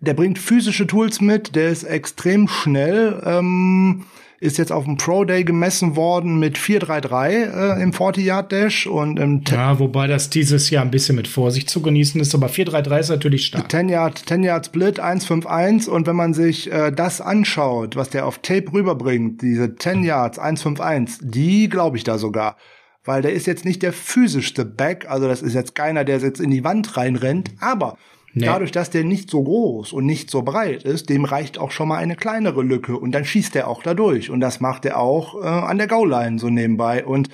Der 0.00 0.14
bringt 0.14 0.38
physische 0.38 0.86
Tools 0.86 1.20
mit, 1.20 1.56
der 1.56 1.70
ist 1.70 1.82
extrem 1.82 2.46
schnell. 2.46 3.20
Ähm, 3.24 4.04
ist 4.40 4.58
jetzt 4.58 4.70
auf 4.70 4.84
dem 4.84 4.96
Pro 4.96 5.24
Day 5.24 5.44
gemessen 5.44 5.96
worden 5.96 6.38
mit 6.38 6.58
433 6.58 7.78
äh, 7.78 7.82
im 7.82 7.92
40-Yard-Dash 7.92 8.86
und 8.86 9.18
im 9.18 9.42
Ja, 9.48 9.78
wobei 9.78 10.06
das 10.06 10.30
dieses 10.30 10.70
Jahr 10.70 10.84
ein 10.84 10.90
bisschen 10.90 11.16
mit 11.16 11.26
Vorsicht 11.26 11.68
zu 11.68 11.82
genießen 11.82 12.20
ist, 12.20 12.34
aber 12.34 12.48
433 12.48 13.00
ist 13.00 13.10
natürlich 13.10 13.46
stark. 13.46 13.70
10 13.70 13.88
Yard, 13.88 14.22
10 14.26 14.42
Yard 14.44 14.66
Split 14.66 15.00
151 15.00 15.90
und 15.90 16.06
wenn 16.06 16.16
man 16.16 16.34
sich 16.34 16.70
äh, 16.70 16.92
das 16.92 17.20
anschaut, 17.20 17.96
was 17.96 18.10
der 18.10 18.26
auf 18.26 18.38
Tape 18.38 18.72
rüberbringt, 18.72 19.42
diese 19.42 19.74
10 19.74 20.04
Yards 20.04 20.38
151, 20.38 21.18
die 21.30 21.68
glaube 21.68 21.96
ich 21.96 22.04
da 22.04 22.18
sogar 22.18 22.56
weil 23.04 23.22
der 23.22 23.32
ist 23.32 23.46
jetzt 23.46 23.64
nicht 23.64 23.82
der 23.82 23.94
physischste 23.94 24.66
Back, 24.66 25.06
also 25.08 25.28
das 25.28 25.40
ist 25.40 25.54
jetzt 25.54 25.74
keiner, 25.74 26.04
der 26.04 26.18
jetzt 26.18 26.40
in 26.40 26.50
die 26.50 26.62
Wand 26.62 26.94
reinrennt, 26.98 27.52
aber 27.58 27.96
Nee. 28.38 28.46
Dadurch, 28.46 28.70
dass 28.70 28.90
der 28.90 29.04
nicht 29.04 29.30
so 29.30 29.42
groß 29.42 29.92
und 29.92 30.06
nicht 30.06 30.30
so 30.30 30.42
breit 30.42 30.84
ist, 30.84 31.10
dem 31.10 31.24
reicht 31.24 31.58
auch 31.58 31.72
schon 31.72 31.88
mal 31.88 31.96
eine 31.96 32.14
kleinere 32.14 32.62
Lücke 32.62 32.96
und 32.96 33.12
dann 33.12 33.24
schießt 33.24 33.56
er 33.56 33.68
auch 33.68 33.82
da 33.82 33.94
durch. 33.94 34.30
Und 34.30 34.40
das 34.40 34.60
macht 34.60 34.84
er 34.84 34.98
auch 34.98 35.42
äh, 35.42 35.46
an 35.46 35.78
der 35.78 35.88
Goal-Line 35.88 36.38
so 36.38 36.48
nebenbei. 36.48 37.04
Und 37.04 37.30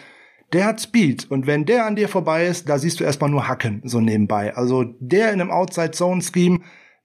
der 0.55 0.65
hat 0.65 0.81
Speed. 0.81 1.31
Und 1.31 1.47
wenn 1.47 1.67
der 1.67 1.85
an 1.85 1.97
dir 1.97 2.09
vorbei 2.09 2.47
ist, 2.47 2.69
da 2.69 2.79
siehst 2.79 3.01
du 3.01 3.05
erstmal 3.05 3.31
nur 3.31 3.49
Hacken 3.49 3.83
so 3.85 4.01
nebenbei. 4.01 4.55
Also 4.55 4.85
der 4.99 5.33
in 5.33 5.41
einem 5.41 5.51
Outside-Zone-Scheme, 5.51 6.61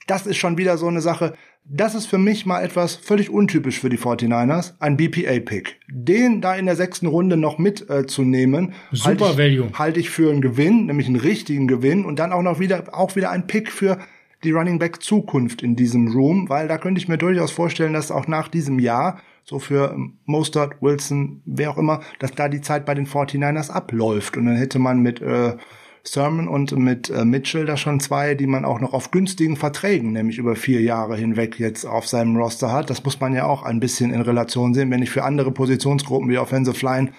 das 0.07 0.27
ist 0.27 0.37
schon 0.37 0.57
wieder 0.57 0.77
so 0.77 0.87
eine 0.87 1.01
Sache. 1.01 1.33
Das 1.71 1.93
ist 1.93 2.07
für 2.07 2.17
mich 2.17 2.47
mal 2.47 2.63
etwas 2.63 2.95
völlig 2.95 3.29
untypisch 3.29 3.79
für 3.79 3.89
die 3.89 3.99
49ers, 3.99 4.73
ein 4.79 4.97
BPA-Pick. 4.97 5.79
Den 5.87 6.41
da 6.41 6.55
in 6.55 6.65
der 6.65 6.75
sechsten 6.75 7.05
Runde 7.05 7.37
noch 7.37 7.59
mitzunehmen, 7.59 8.73
äh, 8.91 8.95
Super 8.95 9.35
halte 9.35 9.45
ich, 9.45 9.77
halt 9.77 9.97
ich 9.97 10.09
für 10.09 10.31
einen 10.31 10.41
Gewinn, 10.41 10.87
nämlich 10.87 11.05
einen 11.05 11.17
richtigen 11.17 11.67
Gewinn 11.67 12.05
und 12.05 12.17
dann 12.17 12.33
auch 12.33 12.41
noch 12.41 12.59
wieder, 12.59 12.85
auch 12.91 13.15
wieder 13.15 13.29
ein 13.29 13.45
Pick 13.45 13.71
für 13.71 13.99
die 14.43 14.51
Running 14.51 14.79
Back 14.79 15.03
Zukunft 15.03 15.61
in 15.61 15.75
diesem 15.75 16.07
Room, 16.07 16.49
weil 16.49 16.67
da 16.67 16.79
könnte 16.79 16.99
ich 16.99 17.07
mir 17.07 17.17
durchaus 17.19 17.51
vorstellen, 17.51 17.93
dass 17.93 18.09
auch 18.09 18.27
nach 18.27 18.47
diesem 18.47 18.79
Jahr, 18.79 19.21
so 19.43 19.59
für 19.59 19.95
Mostert, 20.25 20.81
Wilson, 20.81 21.41
wer 21.45 21.69
auch 21.69 21.77
immer, 21.77 22.01
dass 22.17 22.31
da 22.31 22.49
die 22.49 22.61
Zeit 22.61 22.85
bei 22.85 22.95
den 22.95 23.05
49ers 23.05 23.69
abläuft 23.69 24.37
und 24.37 24.45
dann 24.45 24.55
hätte 24.55 24.79
man 24.79 25.01
mit 25.01 25.21
äh, 25.21 25.55
Sermon 26.03 26.47
und 26.47 26.71
mit 26.77 27.09
äh, 27.09 27.25
Mitchell 27.25 27.65
da 27.65 27.77
schon 27.77 27.99
zwei, 27.99 28.35
die 28.35 28.47
man 28.47 28.65
auch 28.65 28.79
noch 28.79 28.93
auf 28.93 29.11
günstigen 29.11 29.57
Verträgen, 29.57 30.13
nämlich 30.13 30.37
über 30.37 30.55
vier 30.55 30.81
Jahre 30.81 31.17
hinweg 31.17 31.59
jetzt 31.59 31.85
auf 31.85 32.07
seinem 32.07 32.35
Roster 32.37 32.71
hat. 32.71 32.89
Das 32.89 33.03
muss 33.03 33.19
man 33.19 33.33
ja 33.33 33.45
auch 33.45 33.63
ein 33.63 33.79
bisschen 33.79 34.11
in 34.13 34.21
Relation 34.21 34.73
sehen. 34.73 34.91
Wenn 34.91 35.03
ich 35.03 35.09
für 35.09 35.23
andere 35.23 35.51
Positionsgruppen 35.51 36.29
wie 36.29 36.37
Offensive 36.37 36.85
Line 36.85 37.11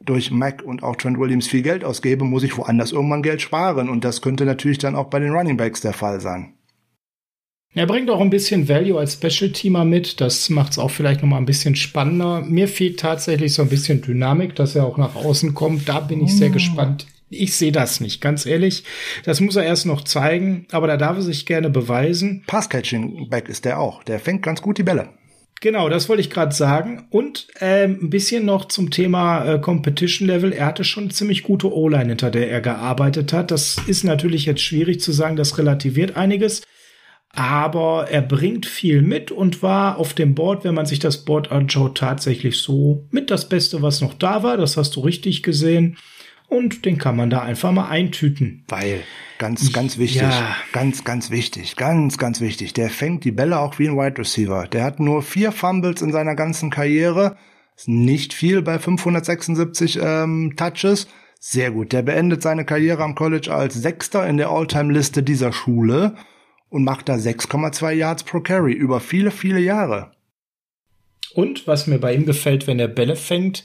durch 0.00 0.30
Mac 0.30 0.62
und 0.62 0.82
auch 0.82 0.96
Trent 0.96 1.18
Williams 1.18 1.48
viel 1.48 1.62
Geld 1.62 1.84
ausgebe, 1.84 2.24
muss 2.24 2.44
ich 2.44 2.56
woanders 2.56 2.92
irgendwann 2.92 3.22
Geld 3.22 3.42
sparen. 3.42 3.88
Und 3.88 4.04
das 4.04 4.22
könnte 4.22 4.44
natürlich 4.44 4.78
dann 4.78 4.94
auch 4.94 5.06
bei 5.06 5.18
den 5.18 5.32
Running 5.32 5.56
Backs 5.56 5.80
der 5.80 5.92
Fall 5.92 6.20
sein. 6.20 6.54
Er 7.74 7.86
bringt 7.86 8.08
auch 8.10 8.20
ein 8.20 8.30
bisschen 8.30 8.68
Value 8.68 8.98
als 8.98 9.14
Special-Teamer 9.14 9.84
mit. 9.84 10.20
Das 10.20 10.48
macht 10.48 10.72
es 10.72 10.78
auch 10.78 10.90
vielleicht 10.90 11.22
noch 11.22 11.28
mal 11.28 11.36
ein 11.36 11.46
bisschen 11.46 11.76
spannender. 11.76 12.40
Mir 12.40 12.66
fehlt 12.66 13.00
tatsächlich 13.00 13.52
so 13.52 13.62
ein 13.62 13.68
bisschen 13.68 14.00
Dynamik, 14.00 14.54
dass 14.54 14.74
er 14.74 14.86
auch 14.86 14.96
nach 14.96 15.16
außen 15.16 15.54
kommt. 15.54 15.88
Da 15.88 16.00
bin 16.00 16.24
ich 16.24 16.34
sehr 16.34 16.50
oh. 16.50 16.52
gespannt 16.52 17.06
ich 17.30 17.56
sehe 17.56 17.72
das 17.72 18.00
nicht, 18.00 18.20
ganz 18.20 18.46
ehrlich. 18.46 18.84
Das 19.24 19.40
muss 19.40 19.56
er 19.56 19.64
erst 19.64 19.86
noch 19.86 20.02
zeigen, 20.04 20.66
aber 20.70 20.86
da 20.86 20.96
darf 20.96 21.16
er 21.16 21.22
sich 21.22 21.46
gerne 21.46 21.70
beweisen. 21.70 22.42
Pass-Catching-Back 22.46 23.48
ist 23.48 23.64
der 23.64 23.78
auch. 23.78 24.02
Der 24.04 24.18
fängt 24.18 24.42
ganz 24.42 24.62
gut 24.62 24.78
die 24.78 24.82
Bälle. 24.82 25.10
Genau, 25.60 25.88
das 25.88 26.08
wollte 26.08 26.20
ich 26.20 26.30
gerade 26.30 26.54
sagen. 26.54 27.06
Und 27.10 27.48
ähm, 27.60 27.98
ein 28.02 28.10
bisschen 28.10 28.44
noch 28.44 28.66
zum 28.66 28.90
Thema 28.90 29.44
äh, 29.44 29.58
Competition 29.60 30.28
Level. 30.28 30.52
Er 30.52 30.66
hatte 30.66 30.84
schon 30.84 31.10
ziemlich 31.10 31.42
gute 31.42 31.72
O-Line, 31.72 32.10
hinter 32.10 32.30
der 32.30 32.48
er 32.48 32.60
gearbeitet 32.60 33.32
hat. 33.32 33.50
Das 33.50 33.76
ist 33.86 34.04
natürlich 34.04 34.46
jetzt 34.46 34.62
schwierig 34.62 35.00
zu 35.00 35.10
sagen, 35.10 35.36
das 35.36 35.58
relativiert 35.58 36.16
einiges. 36.16 36.62
Aber 37.32 38.06
er 38.08 38.22
bringt 38.22 38.66
viel 38.66 39.02
mit 39.02 39.30
und 39.30 39.62
war 39.62 39.98
auf 39.98 40.14
dem 40.14 40.34
Board, 40.34 40.64
wenn 40.64 40.74
man 40.74 40.86
sich 40.86 40.98
das 40.98 41.24
Board 41.24 41.50
anschaut, 41.52 41.98
tatsächlich 41.98 42.58
so 42.58 43.06
mit 43.10 43.30
das 43.30 43.48
Beste, 43.48 43.82
was 43.82 44.00
noch 44.00 44.14
da 44.14 44.42
war. 44.42 44.56
Das 44.56 44.76
hast 44.76 44.96
du 44.96 45.00
richtig 45.00 45.42
gesehen 45.42 45.98
und 46.48 46.84
den 46.84 46.98
kann 46.98 47.16
man 47.16 47.30
da 47.30 47.42
einfach 47.42 47.72
mal 47.72 47.88
eintüten. 47.88 48.64
Weil, 48.68 49.02
ganz, 49.38 49.72
ganz 49.72 49.98
wichtig, 49.98 50.22
ja. 50.22 50.56
ganz, 50.72 51.04
ganz 51.04 51.30
wichtig, 51.30 51.76
ganz, 51.76 52.18
ganz 52.18 52.40
wichtig, 52.40 52.72
der 52.72 52.90
fängt 52.90 53.24
die 53.24 53.32
Bälle 53.32 53.58
auch 53.58 53.78
wie 53.78 53.88
ein 53.88 53.96
Wide 53.96 54.18
Receiver. 54.18 54.66
Der 54.66 54.84
hat 54.84 54.98
nur 54.98 55.22
vier 55.22 55.52
Fumbles 55.52 56.02
in 56.02 56.12
seiner 56.12 56.34
ganzen 56.34 56.70
Karriere, 56.70 57.36
ist 57.76 57.88
nicht 57.88 58.32
viel 58.32 58.62
bei 58.62 58.78
576 58.78 59.98
ähm, 60.02 60.54
Touches. 60.56 61.06
Sehr 61.38 61.70
gut. 61.70 61.92
Der 61.92 62.02
beendet 62.02 62.42
seine 62.42 62.64
Karriere 62.64 63.04
am 63.04 63.14
College 63.14 63.54
als 63.54 63.74
Sechster 63.74 64.26
in 64.26 64.38
der 64.38 64.48
All-Time-Liste 64.48 65.22
dieser 65.22 65.52
Schule 65.52 66.16
und 66.68 66.82
macht 66.82 67.08
da 67.08 67.14
6,2 67.14 67.92
Yards 67.92 68.24
pro 68.24 68.40
Carry 68.40 68.72
über 68.72 69.00
viele, 69.00 69.30
viele 69.30 69.60
Jahre. 69.60 70.10
Und 71.34 71.66
was 71.66 71.86
mir 71.86 71.98
bei 71.98 72.14
ihm 72.14 72.26
gefällt, 72.26 72.66
wenn 72.66 72.80
er 72.80 72.88
Bälle 72.88 73.14
fängt, 73.14 73.64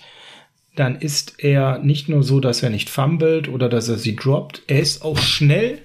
dann 0.75 0.95
ist 0.95 1.35
er 1.37 1.79
nicht 1.79 2.09
nur 2.09 2.23
so, 2.23 2.39
dass 2.39 2.63
er 2.63 2.69
nicht 2.69 2.89
fummelt 2.89 3.47
oder 3.47 3.69
dass 3.69 3.89
er 3.89 3.97
sie 3.97 4.15
droppt, 4.15 4.63
er 4.67 4.79
ist 4.79 5.03
auch 5.03 5.17
schnell 5.17 5.79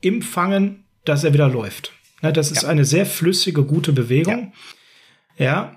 im 0.00 0.22
Fangen, 0.22 0.84
dass 1.04 1.24
er 1.24 1.32
wieder 1.32 1.48
läuft. 1.48 1.92
Ja, 2.22 2.32
das 2.32 2.50
ist 2.50 2.62
ja. 2.62 2.68
eine 2.68 2.84
sehr 2.84 3.06
flüssige, 3.06 3.64
gute 3.64 3.92
Bewegung. 3.92 4.52
Ja, 5.38 5.44
ja 5.44 5.76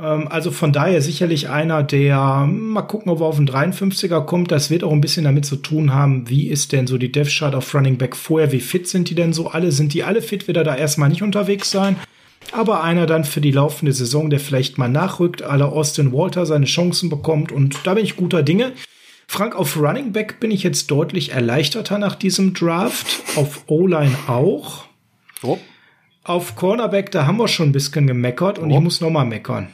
ähm, 0.00 0.28
also 0.28 0.50
von 0.50 0.72
daher 0.72 1.02
sicherlich 1.02 1.48
einer, 1.48 1.82
der, 1.82 2.46
mal 2.46 2.82
gucken, 2.82 3.10
ob 3.12 3.20
er 3.20 3.26
auf 3.26 3.36
den 3.36 3.48
53er 3.48 4.24
kommt. 4.24 4.50
Das 4.50 4.70
wird 4.70 4.84
auch 4.84 4.92
ein 4.92 5.00
bisschen 5.00 5.24
damit 5.24 5.44
zu 5.44 5.56
tun 5.56 5.92
haben, 5.92 6.28
wie 6.28 6.48
ist 6.48 6.72
denn 6.72 6.86
so 6.86 6.98
die 6.98 7.12
Death 7.12 7.30
Chart 7.30 7.54
auf 7.54 7.74
Running 7.74 7.98
Back 7.98 8.16
vorher, 8.16 8.52
wie 8.52 8.60
fit 8.60 8.88
sind 8.88 9.10
die 9.10 9.14
denn 9.14 9.32
so 9.32 9.48
alle? 9.48 9.72
Sind 9.72 9.94
die 9.94 10.02
alle 10.02 10.22
fit, 10.22 10.46
wird 10.46 10.56
er 10.56 10.64
da 10.64 10.76
erstmal 10.76 11.08
nicht 11.08 11.22
unterwegs 11.22 11.70
sein? 11.70 11.96
Aber 12.52 12.82
einer 12.82 13.06
dann 13.06 13.24
für 13.24 13.40
die 13.40 13.52
laufende 13.52 13.92
Saison, 13.92 14.30
der 14.30 14.40
vielleicht 14.40 14.78
mal 14.78 14.88
nachrückt, 14.88 15.42
aller 15.42 15.72
Austin 15.72 16.12
Walter 16.12 16.46
seine 16.46 16.66
Chancen 16.66 17.08
bekommt 17.08 17.52
und 17.52 17.78
da 17.84 17.94
bin 17.94 18.04
ich 18.04 18.16
guter 18.16 18.42
Dinge. 18.42 18.72
Frank, 19.26 19.54
auf 19.54 19.76
Running 19.76 20.12
Back 20.12 20.40
bin 20.40 20.50
ich 20.50 20.64
jetzt 20.64 20.90
deutlich 20.90 21.30
erleichterter 21.32 21.98
nach 21.98 22.16
diesem 22.16 22.52
Draft, 22.52 23.22
auf 23.36 23.64
O-Line 23.68 24.16
auch. 24.26 24.86
Oh. 25.42 25.58
Auf 26.24 26.56
Cornerback, 26.56 27.12
da 27.12 27.26
haben 27.26 27.38
wir 27.38 27.48
schon 27.48 27.68
ein 27.68 27.72
bisschen 27.72 28.06
gemeckert 28.06 28.58
und 28.58 28.70
oh. 28.70 28.74
ich 28.74 28.80
muss 28.80 29.00
noch 29.00 29.10
mal 29.10 29.24
meckern. 29.24 29.68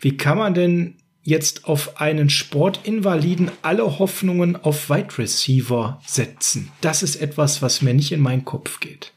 Wie 0.00 0.16
kann 0.16 0.38
man 0.38 0.54
denn 0.54 0.96
jetzt 1.22 1.66
auf 1.66 2.00
einen 2.00 2.28
Sportinvaliden 2.28 3.50
alle 3.62 3.98
Hoffnungen 3.98 4.56
auf 4.56 4.90
Wide 4.90 5.18
Receiver 5.18 6.00
setzen? 6.06 6.72
Das 6.80 7.02
ist 7.02 7.16
etwas, 7.16 7.62
was 7.62 7.82
mir 7.82 7.94
nicht 7.94 8.12
in 8.12 8.20
meinen 8.20 8.44
Kopf 8.44 8.80
geht. 8.80 9.12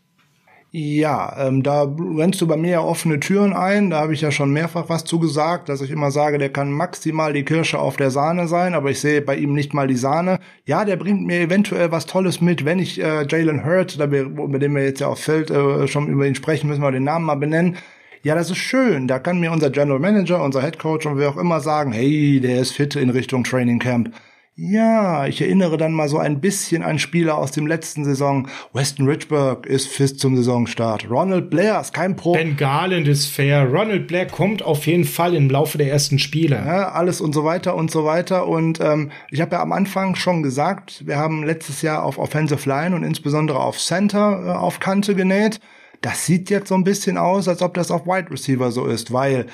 Ja, 0.76 1.36
ähm, 1.38 1.62
da 1.62 1.84
rennst 1.84 2.42
du 2.42 2.48
bei 2.48 2.58
mir 2.58 2.72
ja 2.72 2.80
offene 2.82 3.20
Türen 3.20 3.54
ein. 3.54 3.92
Da 3.92 4.00
habe 4.00 4.16
ich 4.16 4.22
ja 4.22 4.32
schon 4.32 4.52
mehrfach 4.52 4.90
was 4.90 5.04
zu 5.04 5.20
gesagt, 5.20 5.70
dass 5.70 5.82
ich 5.82 5.92
immer 5.92 6.10
sage, 6.10 6.40
der 6.40 6.50
kann 6.50 6.72
maximal 6.72 7.32
die 7.32 7.46
Kirsche 7.46 7.78
auf 7.78 7.96
der 7.96 8.10
Sahne 8.10 8.48
sein, 8.48 8.74
aber 8.74 8.90
ich 8.90 9.00
sehe 9.00 9.22
bei 9.22 9.36
ihm 9.36 9.54
nicht 9.54 9.76
mal 9.76 9.86
die 9.86 9.96
Sahne. 9.96 10.40
Ja, 10.66 10.84
der 10.84 10.96
bringt 10.96 11.28
mir 11.28 11.42
eventuell 11.42 11.92
was 11.92 12.08
Tolles 12.08 12.42
mit, 12.42 12.66
wenn 12.66 12.80
ich 12.80 13.00
äh, 13.00 13.28
Jalen 13.30 13.64
Hurt, 13.64 14.00
da 14.00 14.10
wir, 14.10 14.24
über 14.24 14.58
den 14.58 14.74
wir 14.74 14.84
jetzt 14.84 15.00
ja 15.00 15.10
auf 15.10 15.20
Feld 15.20 15.52
äh, 15.52 15.88
schon 15.88 16.08
über 16.08 16.26
ihn 16.26 16.34
sprechen, 16.34 16.70
müssen 16.70 16.82
wir 16.82 16.92
den 16.92 17.04
Namen 17.04 17.26
mal 17.26 17.36
benennen. 17.36 17.78
Ja, 18.24 18.34
das 18.34 18.50
ist 18.50 18.58
schön. 18.58 19.08
Da 19.08 19.20
kann 19.20 19.40
mir 19.40 19.52
unser 19.52 19.70
General 19.70 20.00
Manager, 20.00 20.42
unser 20.42 20.64
Head 20.64 20.80
Coach 20.80 21.06
und 21.06 21.18
wer 21.20 21.30
auch 21.30 21.38
immer 21.38 21.60
sagen, 21.60 21.92
hey, 21.92 22.40
der 22.40 22.60
ist 22.60 22.72
fit 22.72 22.96
in 22.96 23.12
Richtung 23.12 23.44
Training 23.44 23.78
Camp. 23.78 24.12
Ja, 24.56 25.26
ich 25.26 25.42
erinnere 25.42 25.78
dann 25.78 25.94
mal 25.94 26.08
so 26.08 26.20
ein 26.20 26.40
bisschen 26.40 26.84
an 26.84 27.00
Spieler 27.00 27.40
aus 27.40 27.50
dem 27.50 27.66
letzten 27.66 28.06
Saison. 28.06 28.48
Weston 28.72 29.08
Richburg 29.08 29.66
ist 29.66 29.88
fest 29.88 30.20
zum 30.20 30.38
Saisonstart. 30.38 31.10
Ronald 31.10 31.50
Blair 31.50 31.82
ist 31.82 31.92
kein 31.92 32.16
Pro. 32.16 32.34
Ben 32.34 32.56
Garland 32.56 33.08
ist 33.08 33.26
fair. 33.26 33.66
Ronald 33.66 34.08
Blair 34.08 34.28
kommt 34.28 34.62
auf 34.62 34.86
jeden 34.86 35.06
Fall 35.06 35.34
im 35.34 35.50
Laufe 35.50 35.80
der 35.80 35.90
ersten 35.90 36.20
Spiele. 36.20 36.58
Ja, 36.58 36.92
alles 36.92 37.20
und 37.20 37.34
so 37.34 37.44
weiter 37.44 37.74
und 37.74 37.90
so 37.90 38.06
weiter. 38.06 38.48
Und 38.48 38.80
ähm, 38.80 39.12
ich 39.32 39.42
habe 39.42 39.54
ja 39.56 39.62
am 39.64 39.72
Anfang 39.72 40.14
schon 40.14 40.44
gesagt, 40.44 41.08
wir 41.08 41.18
haben 41.18 41.42
letztes 41.42 41.82
Jahr 41.82 42.04
auf 42.04 42.20
Offensive 42.20 42.70
Line 42.70 42.96
und 42.96 43.02
insbesondere 43.02 43.60
auf 43.60 43.80
Center 43.80 44.44
äh, 44.46 44.50
auf 44.52 44.80
Kante 44.80 45.16
genäht. 45.16 45.62
Das 46.02 46.28
sieht 46.28 46.52
jetzt 46.52 46.68
so 46.68 46.76
ein 46.76 46.84
bisschen 46.84 47.18
aus, 47.18 47.48
als 47.48 47.64
ob 47.64 47.74
das 47.74 47.90
auf 47.90 48.06
Wide 48.06 48.30
Receiver 48.30 48.72
so 48.72 48.86
ist, 48.86 49.12
weil 49.14 49.48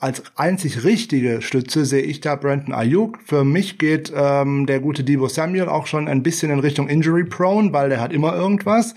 als 0.00 0.22
einzig 0.34 0.82
richtige 0.82 1.42
Stütze 1.42 1.84
sehe 1.84 2.02
ich 2.02 2.20
da 2.20 2.34
Brandon 2.34 2.74
Ayuk. 2.74 3.18
Für 3.24 3.44
mich 3.44 3.78
geht 3.78 4.10
ähm, 4.16 4.66
der 4.66 4.80
gute 4.80 5.04
Debo 5.04 5.28
Samuel 5.28 5.68
auch 5.68 5.86
schon 5.86 6.08
ein 6.08 6.22
bisschen 6.22 6.50
in 6.50 6.58
Richtung 6.58 6.88
Injury 6.88 7.24
Prone, 7.24 7.72
weil 7.74 7.90
der 7.90 8.00
hat 8.00 8.12
immer 8.12 8.34
irgendwas. 8.34 8.94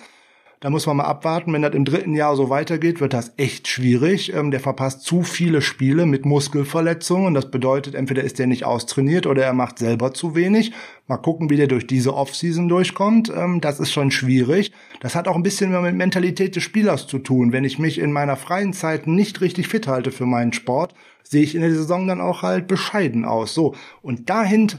Da 0.64 0.70
muss 0.70 0.86
man 0.86 0.96
mal 0.96 1.04
abwarten. 1.04 1.52
Wenn 1.52 1.62
das 1.62 1.76
im 1.76 1.84
dritten 1.84 2.16
Jahr 2.16 2.38
so 2.38 2.50
weitergeht, 2.50 3.02
wird 3.02 3.12
das 3.12 3.34
echt 3.36 3.68
schwierig. 3.68 4.34
Ähm, 4.34 4.50
der 4.50 4.62
verpasst 4.62 5.02
zu 5.02 5.22
viele 5.22 5.62
Spiele 5.62 6.06
mit 6.06 6.26
Muskelverletzungen. 6.26 7.34
Das 7.34 7.52
bedeutet, 7.52 7.96
entweder 7.96 8.24
ist 8.24 8.40
der 8.40 8.48
nicht 8.48 8.64
austrainiert 8.64 9.28
oder 9.28 9.44
er 9.44 9.52
macht 9.52 9.78
selber 9.78 10.14
zu 10.14 10.36
wenig. 10.36 10.72
Mal 11.06 11.18
gucken, 11.18 11.50
wie 11.50 11.58
der 11.58 11.68
durch 11.68 11.86
diese 11.86 12.14
Offseason 12.14 12.70
durchkommt. 12.70 13.30
Ähm, 13.36 13.60
das 13.60 13.82
ist 13.82 13.92
schon 13.92 14.10
schwierig. 14.10 14.72
Das 15.02 15.16
hat 15.16 15.28
auch 15.28 15.36
ein 15.36 15.44
bisschen 15.44 15.70
mehr 15.70 15.82
mit 15.82 15.96
Mentalität 15.96 16.56
des 16.56 16.64
Spielers 16.64 17.08
zu 17.08 17.20
tun. 17.20 17.52
Wenn 17.52 17.66
ich 17.66 17.78
mich 17.78 18.00
in 18.00 18.14
meiner 18.14 18.38
freien 18.38 18.72
Zeit 18.72 19.06
nicht 19.06 19.42
richtig 19.42 19.68
fit 19.68 19.90
halte 19.90 20.14
für 20.14 20.26
meinen 20.26 20.54
Sport, 20.54 20.94
sehe 21.24 21.44
ich 21.44 21.56
in 21.56 21.62
der 21.62 21.72
Saison 21.72 22.08
dann 22.08 22.22
auch 22.22 22.42
halt 22.42 22.68
bescheiden 22.68 23.26
aus. 23.26 23.54
So. 23.54 23.76
Und 24.02 24.30
dahin 24.30 24.72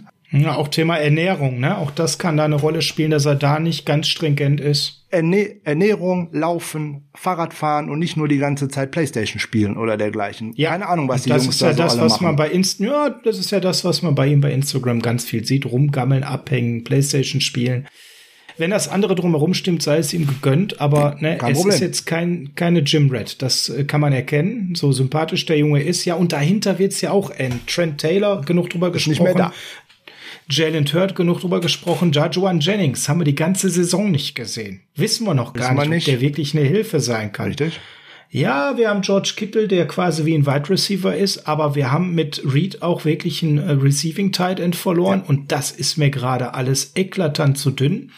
ja, 0.43 0.57
auch 0.57 0.69
Thema 0.69 0.97
Ernährung, 0.97 1.61
ne? 1.61 1.79
Auch 1.79 1.91
das 1.91 2.19
kann 2.19 2.37
da 2.37 2.45
eine 2.45 2.57
Rolle 2.57 2.83
spielen, 2.83 3.11
dass 3.11 3.25
er 3.27 3.35
da 3.35 3.59
nicht 3.59 3.87
ganz 3.87 4.09
stringent 4.09 4.61
ist. 4.61 5.07
Ernährung, 5.11 6.29
Laufen, 6.33 7.09
Fahrradfahren 7.15 7.89
und 7.89 8.01
nicht 8.01 8.17
nur 8.17 8.27
die 8.27 8.39
ganze 8.39 8.69
Zeit 8.69 8.91
Playstation 8.91 9.39
spielen 9.39 9.77
oder 9.77 9.97
dergleichen. 9.97 10.53
Ja, 10.57 10.71
Keine 10.71 10.89
Ahnung, 10.89 11.09
was 11.09 11.23
die 11.23 11.29
das 11.31 11.45
Jungs 11.45 11.57
ist 11.57 11.61
ja 11.61 11.69
da 11.69 11.75
so 11.75 11.83
das, 11.83 11.93
alle 11.93 12.03
was 12.03 12.13
machen. 12.13 12.25
man 12.25 12.37
bei 12.37 12.51
Inst 12.51 12.81
ja, 12.81 13.11
das 13.23 13.39
ist 13.39 13.53
ja 13.53 13.61
das, 13.61 13.85
was 13.85 14.03
man 14.03 14.15
bei 14.15 14.27
ihm 14.27 14.41
bei 14.41 14.53
Instagram 14.53 15.01
ganz 15.01 15.25
viel 15.25 15.45
sieht. 15.45 15.67
Rumgammeln, 15.67 16.25
abhängen, 16.25 16.83
Playstation 16.83 17.41
spielen. 17.41 17.87
Wenn 18.57 18.71
das 18.71 18.87
andere 18.89 19.17
drumherum 19.17 19.53
stimmt, 19.53 19.83
sei 19.83 19.99
es 19.99 20.13
ihm 20.15 20.27
gegönnt, 20.29 20.81
aber 20.81 21.17
ne, 21.19 21.39
Kein 21.39 21.53
es 21.53 21.59
Problem. 21.59 21.75
ist 21.75 21.81
jetzt 21.81 22.07
kein, 22.07 22.53
keine 22.55 22.85
Gym 22.85 23.11
Rat. 23.11 23.43
Das 23.43 23.69
äh, 23.69 23.85
kann 23.85 24.01
man 24.01 24.13
erkennen, 24.13 24.75
so 24.77 24.93
sympathisch 24.93 25.45
der 25.47 25.59
Junge 25.59 25.83
ist. 25.83 26.05
Ja, 26.05 26.15
und 26.15 26.33
dahinter 26.33 26.79
wird's 26.79 27.01
ja 27.01 27.11
auch 27.11 27.31
enden. 27.31 27.61
Trent 27.67 28.01
Taylor, 28.01 28.43
genug 28.43 28.71
drüber 28.71 28.93
gesprochen. 28.93 29.11
nicht 29.13 29.23
mehr 29.23 29.35
da. 29.35 29.53
Jalen 30.49 30.85
Hurt 30.87 31.15
genug 31.15 31.41
drüber 31.41 31.61
gesprochen. 31.61 32.13
Jajuan 32.13 32.61
Jennings 32.61 33.09
haben 33.09 33.21
wir 33.21 33.25
die 33.25 33.35
ganze 33.35 33.71
Saison 33.71 34.11
nicht 34.11 34.35
gesehen. 34.35 34.83
Wissen 34.95 35.27
wir 35.27 35.35
noch 35.35 35.53
gar 35.53 35.75
nicht, 35.75 35.89
nicht. 35.89 36.09
ob 36.09 36.13
der 36.13 36.21
wirklich 36.21 36.57
eine 36.57 36.67
Hilfe 36.67 37.01
sein 37.01 37.33
kann. 37.33 37.49
Richtig? 37.49 37.81
Ja, 38.35 38.77
wir 38.77 38.89
haben 38.89 39.03
George 39.03 39.35
Kittle, 39.37 39.69
der 39.69 39.87
quasi 39.87 40.25
wie 40.25 40.35
ein 40.35 40.45
Wide 40.45 40.69
Receiver 40.69 41.17
ist, 41.17 41.47
aber 41.47 41.77
wir 41.77 41.93
haben 41.93 42.17
mit 42.17 42.43
Reed 42.45 42.83
auch 42.83 43.05
wirklich 43.05 43.45
einen 43.45 43.59
äh, 43.59 43.71
Receiving 43.71 44.33
Tight 44.33 44.59
End 44.59 44.75
verloren 44.75 45.23
und 45.23 45.53
das 45.53 45.71
ist 45.71 45.99
mir 45.99 46.11
gerade 46.11 46.53
alles 46.53 46.97
eklatant 46.97 47.59
zu 47.59 47.71
dünn. 47.71 48.11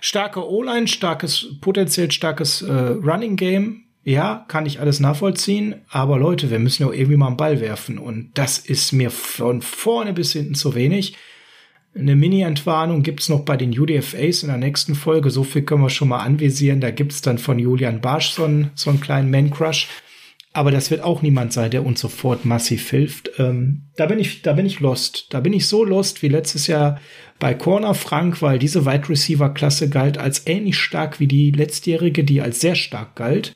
Starke 0.00 0.44
O-Line, 0.44 0.88
starkes, 0.88 1.46
potenziell 1.60 2.10
starkes 2.10 2.62
äh, 2.62 2.72
Running 2.72 3.36
Game. 3.36 3.84
Ja, 4.02 4.44
kann 4.48 4.66
ich 4.66 4.80
alles 4.80 4.98
nachvollziehen, 4.98 5.76
aber 5.90 6.18
Leute, 6.18 6.50
wir 6.50 6.58
müssen 6.58 6.82
ja 6.82 6.92
irgendwie 6.92 7.16
mal 7.16 7.28
einen 7.28 7.36
Ball 7.36 7.60
werfen 7.60 7.98
und 7.98 8.30
das 8.34 8.58
ist 8.58 8.90
mir 8.90 9.10
von 9.10 9.62
vorne 9.62 10.12
bis 10.12 10.32
hinten 10.32 10.56
zu 10.56 10.74
wenig. 10.74 11.16
Eine 11.98 12.14
Mini-Entwarnung 12.14 13.02
gibt's 13.02 13.30
noch 13.30 13.40
bei 13.40 13.56
den 13.56 13.78
UDFAs 13.78 14.42
in 14.42 14.48
der 14.48 14.58
nächsten 14.58 14.94
Folge. 14.94 15.30
So 15.30 15.44
viel 15.44 15.62
können 15.62 15.82
wir 15.82 15.90
schon 15.90 16.08
mal 16.08 16.18
anvisieren. 16.18 16.80
Da 16.80 16.90
gibt's 16.90 17.22
dann 17.22 17.38
von 17.38 17.58
Julian 17.58 18.02
Barsch 18.02 18.30
so 18.30 18.44
einen, 18.44 18.70
so 18.74 18.90
einen 18.90 19.00
kleinen 19.00 19.30
Man-Crush. 19.30 19.88
Aber 20.52 20.70
das 20.70 20.90
wird 20.90 21.02
auch 21.02 21.22
niemand 21.22 21.52
sein, 21.52 21.70
der 21.70 21.86
uns 21.86 22.00
sofort 22.00 22.44
massiv 22.44 22.90
hilft. 22.90 23.30
Ähm, 23.38 23.82
da 23.96 24.06
bin 24.06 24.18
ich, 24.18 24.42
da 24.42 24.52
bin 24.52 24.66
ich 24.66 24.80
lost. 24.80 25.26
Da 25.30 25.40
bin 25.40 25.52
ich 25.52 25.68
so 25.68 25.84
lost 25.84 26.22
wie 26.22 26.28
letztes 26.28 26.66
Jahr 26.66 27.00
bei 27.38 27.54
Corner 27.54 27.94
Frank, 27.94 28.42
weil 28.42 28.58
diese 28.58 28.84
Wide 28.84 29.08
Receiver 29.08 29.50
Klasse 29.50 29.88
galt 29.88 30.18
als 30.18 30.46
ähnlich 30.46 30.78
stark 30.78 31.18
wie 31.20 31.26
die 31.26 31.50
letztjährige, 31.50 32.24
die 32.24 32.42
als 32.42 32.60
sehr 32.60 32.74
stark 32.74 33.16
galt. 33.16 33.54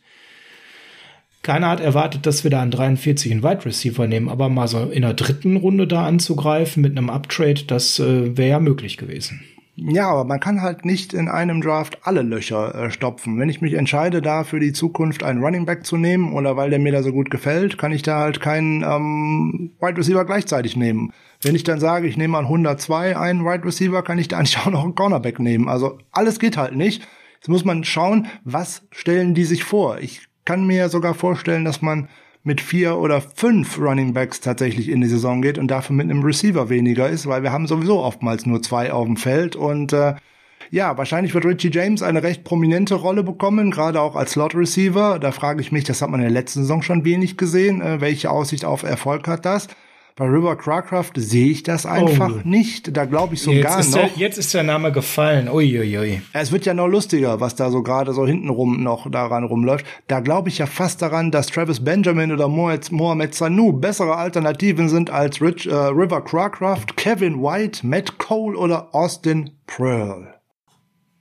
Keiner 1.43 1.69
hat 1.69 1.81
erwartet, 1.81 2.27
dass 2.27 2.45
wir 2.45 2.51
da 2.51 2.61
einen 2.61 2.71
43 2.71 3.33
in 3.33 3.43
Wide 3.43 3.65
Receiver 3.65 4.07
nehmen, 4.07 4.29
aber 4.29 4.49
mal 4.51 4.69
so 4.69 4.91
in 4.91 5.03
der 5.03 5.15
dritten 5.15 5.57
Runde 5.57 5.87
da 5.87 6.05
anzugreifen 6.07 6.83
mit 6.83 6.97
einem 6.97 7.09
Uptrade, 7.09 7.65
das 7.67 7.99
äh, 7.99 8.37
wäre 8.37 8.51
ja 8.51 8.61
möglich 8.61 8.99
gewesen. 8.99 9.41
Ja, 9.77 10.11
aber 10.11 10.25
man 10.25 10.41
kann 10.41 10.61
halt 10.61 10.85
nicht 10.85 11.15
in 11.15 11.29
einem 11.29 11.63
Draft 11.63 12.01
alle 12.03 12.21
Löcher 12.21 12.75
äh, 12.75 12.91
stopfen. 12.91 13.39
Wenn 13.39 13.49
ich 13.49 13.63
mich 13.63 13.73
entscheide, 13.73 14.21
da 14.21 14.45
für 14.45 14.61
die 14.61 14.75
Zukunft 14.75 15.23
einen 15.23 15.43
Running 15.43 15.65
Back 15.65 15.87
zu 15.87 15.97
nehmen 15.97 16.35
oder 16.35 16.57
weil 16.57 16.69
der 16.69 16.79
mir 16.79 16.93
da 16.93 17.03
so 17.03 17.13
gut 17.13 17.31
gefällt, 17.31 17.79
kann 17.79 17.93
ich 17.93 18.03
da 18.03 18.19
halt 18.19 18.41
keinen 18.41 18.83
ähm, 18.83 19.71
Wide 19.81 19.97
Receiver 19.97 20.27
gleichzeitig 20.27 20.77
nehmen. 20.77 21.13
Wenn 21.41 21.55
ich 21.55 21.65
dann 21.65 21.81
sage, 21.81 22.07
ich 22.09 22.19
nehme 22.19 22.37
an 22.37 22.45
102 22.45 23.17
einen 23.17 23.47
Wide 23.47 23.65
Receiver, 23.65 24.03
kann 24.03 24.19
ich 24.19 24.29
da 24.29 24.37
eigentlich 24.37 24.59
auch 24.67 24.71
noch 24.71 24.85
einen 24.85 24.95
Cornerback 24.95 25.39
nehmen. 25.39 25.71
Also 25.71 25.99
alles 26.13 26.39
geht 26.39 26.59
halt 26.59 26.77
nicht. 26.77 27.09
Jetzt 27.37 27.49
muss 27.49 27.65
man 27.65 27.85
schauen, 27.85 28.27
was 28.45 28.83
stellen 28.91 29.35
die 29.35 29.45
sich 29.45 29.65
vor. 29.65 29.99
Ich 30.01 30.29
kann 30.51 30.67
mir 30.67 30.89
sogar 30.89 31.15
vorstellen, 31.15 31.65
dass 31.65 31.81
man 31.81 32.09
mit 32.43 32.61
vier 32.61 32.97
oder 32.97 33.21
fünf 33.21 33.79
Running 33.79 34.15
Backs 34.15 34.41
tatsächlich 34.41 34.89
in 34.89 35.01
die 35.01 35.07
Saison 35.07 35.43
geht 35.43 35.59
und 35.59 35.69
dafür 35.69 35.95
mit 35.95 36.11
einem 36.11 36.25
Receiver 36.25 36.69
weniger 36.69 37.09
ist, 37.09 37.29
weil 37.29 37.45
wir 37.45 37.53
haben 37.53 37.69
sowieso 37.69 38.01
oftmals 38.01 38.47
nur 38.47 38.61
zwei 38.61 38.93
auf 38.93 39.07
dem 39.07 39.17
Feld 39.17 39.55
und 39.55 39.93
äh, 39.93 40.17
ja, 40.73 40.99
wahrscheinlich 40.99 41.35
wird 41.35 41.45
Richie 41.45 41.71
James 41.73 42.03
eine 42.03 42.25
recht 42.25 42.43
prominente 42.43 42.97
Rolle 42.97 43.23
bekommen, 43.23 43.71
gerade 43.71 44.01
auch 44.01 44.17
als 44.17 44.33
Slot 44.33 44.57
Receiver. 44.57 45.21
Da 45.21 45.31
frage 45.31 45.61
ich 45.61 45.71
mich, 45.71 45.85
das 45.85 46.03
hat 46.03 46.11
man 46.11 46.19
in 46.19 46.25
der 46.25 46.33
letzten 46.33 46.63
Saison 46.63 46.83
schon 46.83 47.05
wenig 47.05 47.37
gesehen. 47.37 47.81
Äh, 47.81 48.01
welche 48.01 48.29
Aussicht 48.29 48.65
auf 48.65 48.83
Erfolg 48.83 49.29
hat 49.29 49.47
das? 49.47 49.69
Bei 50.21 50.27
River 50.27 50.55
Cracraft 50.57 51.13
sehe 51.17 51.47
ich 51.51 51.63
das 51.63 51.87
einfach 51.87 52.29
Oh. 52.31 52.41
nicht. 52.45 52.95
Da 52.95 53.07
glaube 53.07 53.33
ich 53.33 53.41
sogar 53.41 53.79
Jetzt 53.79 53.93
noch. 53.93 54.01
der, 54.01 54.11
jetzt 54.17 54.37
ist 54.37 54.53
der 54.53 54.65
Name 54.65 54.93
gefallen. 54.93 55.49
Uiuiui. 55.49 56.21
Es 56.35 56.53
wird 56.53 56.67
ja 56.67 56.75
noch 56.75 56.89
lustiger, 56.89 57.41
was 57.41 57.55
da 57.55 57.71
so 57.71 57.83
gerade 57.83 58.13
so 58.13 58.27
hintenrum 58.27 58.83
noch 58.83 59.11
daran 59.11 59.45
rumläuft. 59.45 59.87
Da 60.09 60.21
glaube 60.21 60.51
ich 60.51 60.59
ja 60.59 60.67
fast 60.67 61.01
daran, 61.01 61.31
dass 61.31 61.47
Travis 61.47 61.83
Benjamin 61.83 62.33
oder 62.33 62.49
Mohamed 62.49 63.35
Sanu 63.35 63.73
bessere 63.73 64.17
Alternativen 64.17 64.91
sind 64.91 65.09
als 65.09 65.41
Rich, 65.41 65.67
äh, 65.67 65.75
River 65.75 66.21
Cracraft, 66.23 66.97
Kevin 66.97 67.41
White, 67.43 67.87
Matt 67.87 68.19
Cole 68.19 68.59
oder 68.59 68.95
Austin 68.95 69.53
Pearl. 69.67 70.35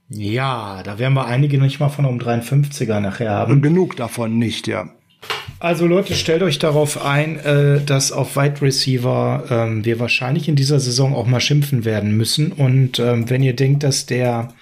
Ja, 0.09 0.84
da 0.84 0.99
werden 0.99 1.13
wir 1.13 1.26
einige 1.26 1.57
nicht 1.57 1.80
mal 1.80 1.88
von 1.88 2.03
um 2.03 2.17
53er 2.19 2.99
nachher 2.99 3.30
haben. 3.31 3.61
Genug 3.61 3.95
davon 3.95 4.38
nicht, 4.38 4.67
ja. 4.67 4.89
Also 5.60 5.88
Leute, 5.88 6.15
stellt 6.15 6.41
euch 6.41 6.57
darauf 6.57 7.03
ein, 7.03 7.38
äh, 7.40 7.81
dass 7.84 8.14
auf 8.14 8.38
Wide 8.38 8.61
Receiver 8.61 9.44
ähm, 9.49 9.84
wir 9.84 9.99
wahrscheinlich 9.99 10.48
in 10.48 10.56
dieser 10.56 10.80
Saison 10.80 11.14
auch 11.14 11.27
mal 11.27 11.41
schimpfen 11.41 11.84
werden 11.84 12.15
müssen. 12.15 12.53
Und 12.53 12.99
ähm, 12.99 13.30
wenn 13.30 13.44
ihr 13.44 13.56
denkt, 13.56 13.84
dass 13.84 14.06
der 14.06 14.53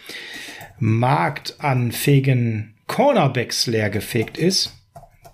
Markt 0.79 1.55
an 1.59 1.91
fähigen 1.91 2.73
Cornerbacks 2.87 3.67
leergefegt 3.67 4.39
ist, 4.39 4.73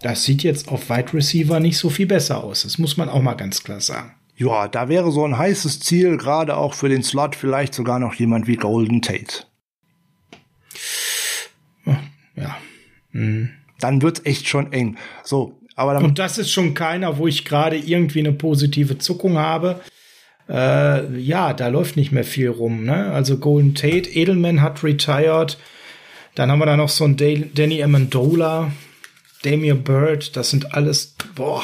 das 0.02 0.26
sieht 0.26 0.44
jetzt 0.44 0.68
auf 0.68 0.90
Wide 0.90 1.14
Receiver 1.14 1.62
nicht 1.62 1.78
so 1.78 1.90
viel 1.90 2.08
besser 2.08 2.44
aus. 2.44 2.64
Das 2.64 2.78
muss 2.78 2.98
man 2.98 3.08
auch 3.08 3.22
mal 3.22 3.36
ganz 3.36 3.64
klar 3.64 3.80
sagen. 3.80 4.12
Ja, 4.36 4.68
da 4.68 4.90
wäre 4.90 5.12
so 5.12 5.24
ein 5.24 5.38
heißes 5.38 5.80
Ziel, 5.80 6.18
gerade 6.18 6.58
auch 6.58 6.74
für 6.74 6.90
den 6.90 7.04
Slot, 7.04 7.38
vielleicht 7.38 7.74
sogar 7.74 8.00
noch 8.00 8.16
jemand 8.16 8.48
wie 8.48 8.58
Golden 8.58 9.02
Tate. 9.02 9.46
Ja. 12.36 12.58
Dann 13.84 14.02
wird's 14.02 14.22
echt 14.24 14.48
schon 14.48 14.72
eng. 14.72 14.98
So, 15.24 15.60
aber 15.76 15.94
dann 15.94 16.04
Und 16.06 16.20
das 16.20 16.38
ist 16.38 16.52
schon 16.52 16.74
keiner, 16.74 17.18
wo 17.18 17.28
ich 17.28 17.44
gerade 17.46 17.76
irgendwie 17.78 18.20
eine 18.20 18.32
positive 18.32 18.98
Zuckung 18.98 19.38
habe. 19.38 19.82
Äh, 20.50 21.18
ja, 21.20 21.54
da 21.54 21.68
läuft 21.68 21.96
nicht 21.98 22.12
mehr 22.12 22.24
viel 22.24 22.50
rum. 22.50 22.84
Ne? 22.86 23.12
Also 23.12 23.38
Golden 23.38 23.76
Tate, 23.76 24.10
Edelman 24.10 24.62
hat 24.62 24.84
retired. 24.84 25.58
Dann 26.36 26.52
haben 26.52 26.60
wir 26.60 26.66
da 26.66 26.78
noch 26.78 26.90
so 26.90 27.04
einen 27.04 27.16
Dal- 27.18 27.50
Danny 27.54 27.84
Amendola, 27.84 28.72
Damien 29.44 29.84
Bird. 29.84 30.36
Das 30.36 30.50
sind 30.50 30.74
alles, 30.74 31.16
boah, 31.36 31.64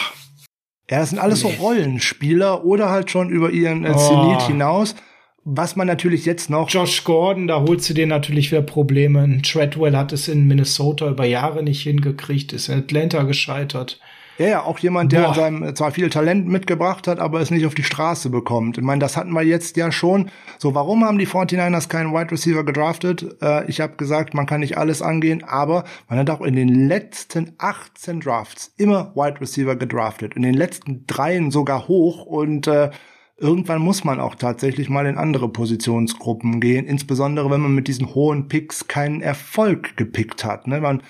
Ja, 0.90 1.00
das 1.00 1.10
sind 1.12 1.20
alles 1.20 1.42
so 1.42 1.50
Nee. 1.50 1.56
Rollenspieler 1.60 2.64
oder 2.66 2.90
halt 2.90 3.12
schon 3.12 3.30
über 3.30 3.50
ihren 3.52 3.86
äh, 3.86 3.92
Oh. 3.94 3.98
Zenit 3.98 4.42
hinaus. 4.48 4.96
Was 5.46 5.76
man 5.76 5.88
natürlich 5.88 6.26
jetzt 6.26 6.50
noch. 6.50 6.70
Josh 6.70 7.04
Gordon, 7.04 7.48
da 7.48 7.62
holst 7.62 7.90
du 7.90 7.94
dir 7.94 8.08
natürlich 8.08 8.52
wieder 8.52 8.62
Probleme. 8.62 9.42
Treadwell 9.42 9.96
hat 9.96 10.12
es 10.12 10.28
in 10.28 10.48
Minnesota 10.48 11.10
über 11.10 11.26
Jahre 11.26 11.64
nicht 11.64 11.82
hingekriegt, 11.82 12.54
ist 12.54 12.70
in 12.70 12.80
Atlanta 12.80 13.24
gescheitert. 13.24 14.00
Ja, 14.40 14.48
ja, 14.48 14.64
auch 14.64 14.80
jemand, 14.80 15.12
der 15.12 15.34
seinem 15.34 15.76
zwar 15.76 15.92
viel 15.92 16.10
Talent 16.10 16.48
mitgebracht 16.48 17.08
hat, 17.08 17.20
aber 17.20 17.42
es 17.42 17.52
nicht 17.52 17.66
auf 17.66 17.76
die 17.76 17.84
Straße 17.84 18.30
bekommt. 18.30 18.78
Ich 18.78 18.84
meine, 18.86 19.00
das 19.00 19.18
hatten 19.18 19.34
wir 19.34 19.42
jetzt 19.44 19.76
ja 19.76 19.92
schon. 19.92 20.32
So, 20.60 20.74
warum 20.74 21.04
haben 21.04 21.18
die 21.18 21.28
49ers 21.28 21.90
keinen 21.90 22.14
Wide 22.14 22.32
Receiver 22.32 22.64
gedraftet? 22.64 23.36
Äh, 23.42 23.70
ich 23.70 23.82
habe 23.82 23.98
gesagt, 23.98 24.34
man 24.34 24.46
kann 24.46 24.62
nicht 24.62 24.78
alles 24.78 25.02
angehen, 25.02 25.44
aber 25.44 25.84
man 26.08 26.20
hat 26.20 26.30
auch 26.30 26.40
in 26.40 26.56
den 26.56 26.88
letzten 26.88 27.52
18 27.58 28.22
Drafts 28.22 28.74
immer 28.78 29.12
Wide 29.14 29.42
Receiver 29.42 29.76
gedraftet. 29.76 30.36
In 30.36 30.44
den 30.44 30.54
letzten 30.54 31.06
dreien 31.06 31.52
sogar 31.52 31.90
hoch 31.90 32.26
und 32.26 32.66
äh, 32.68 32.92
irgendwann 33.40 33.82
muss 33.82 34.04
man 34.04 34.20
auch 34.20 34.36
tatsächlich 34.36 34.90
mal 34.90 35.06
in 35.06 35.18
andere 35.18 35.50
Positionsgruppen 35.50 36.60
gehen, 36.60 36.86
insbesondere 36.86 37.50
wenn 37.50 37.62
man 37.62 37.74
mit 37.74 37.88
diesen 37.88 38.14
hohen 38.14 38.48
Picks 38.48 38.88
keinen 38.88 39.22
Erfolg 39.22 39.96
gepickt 39.98 40.46
hat. 40.46 40.68
Ne? 40.68 40.82
Man 40.82 41.02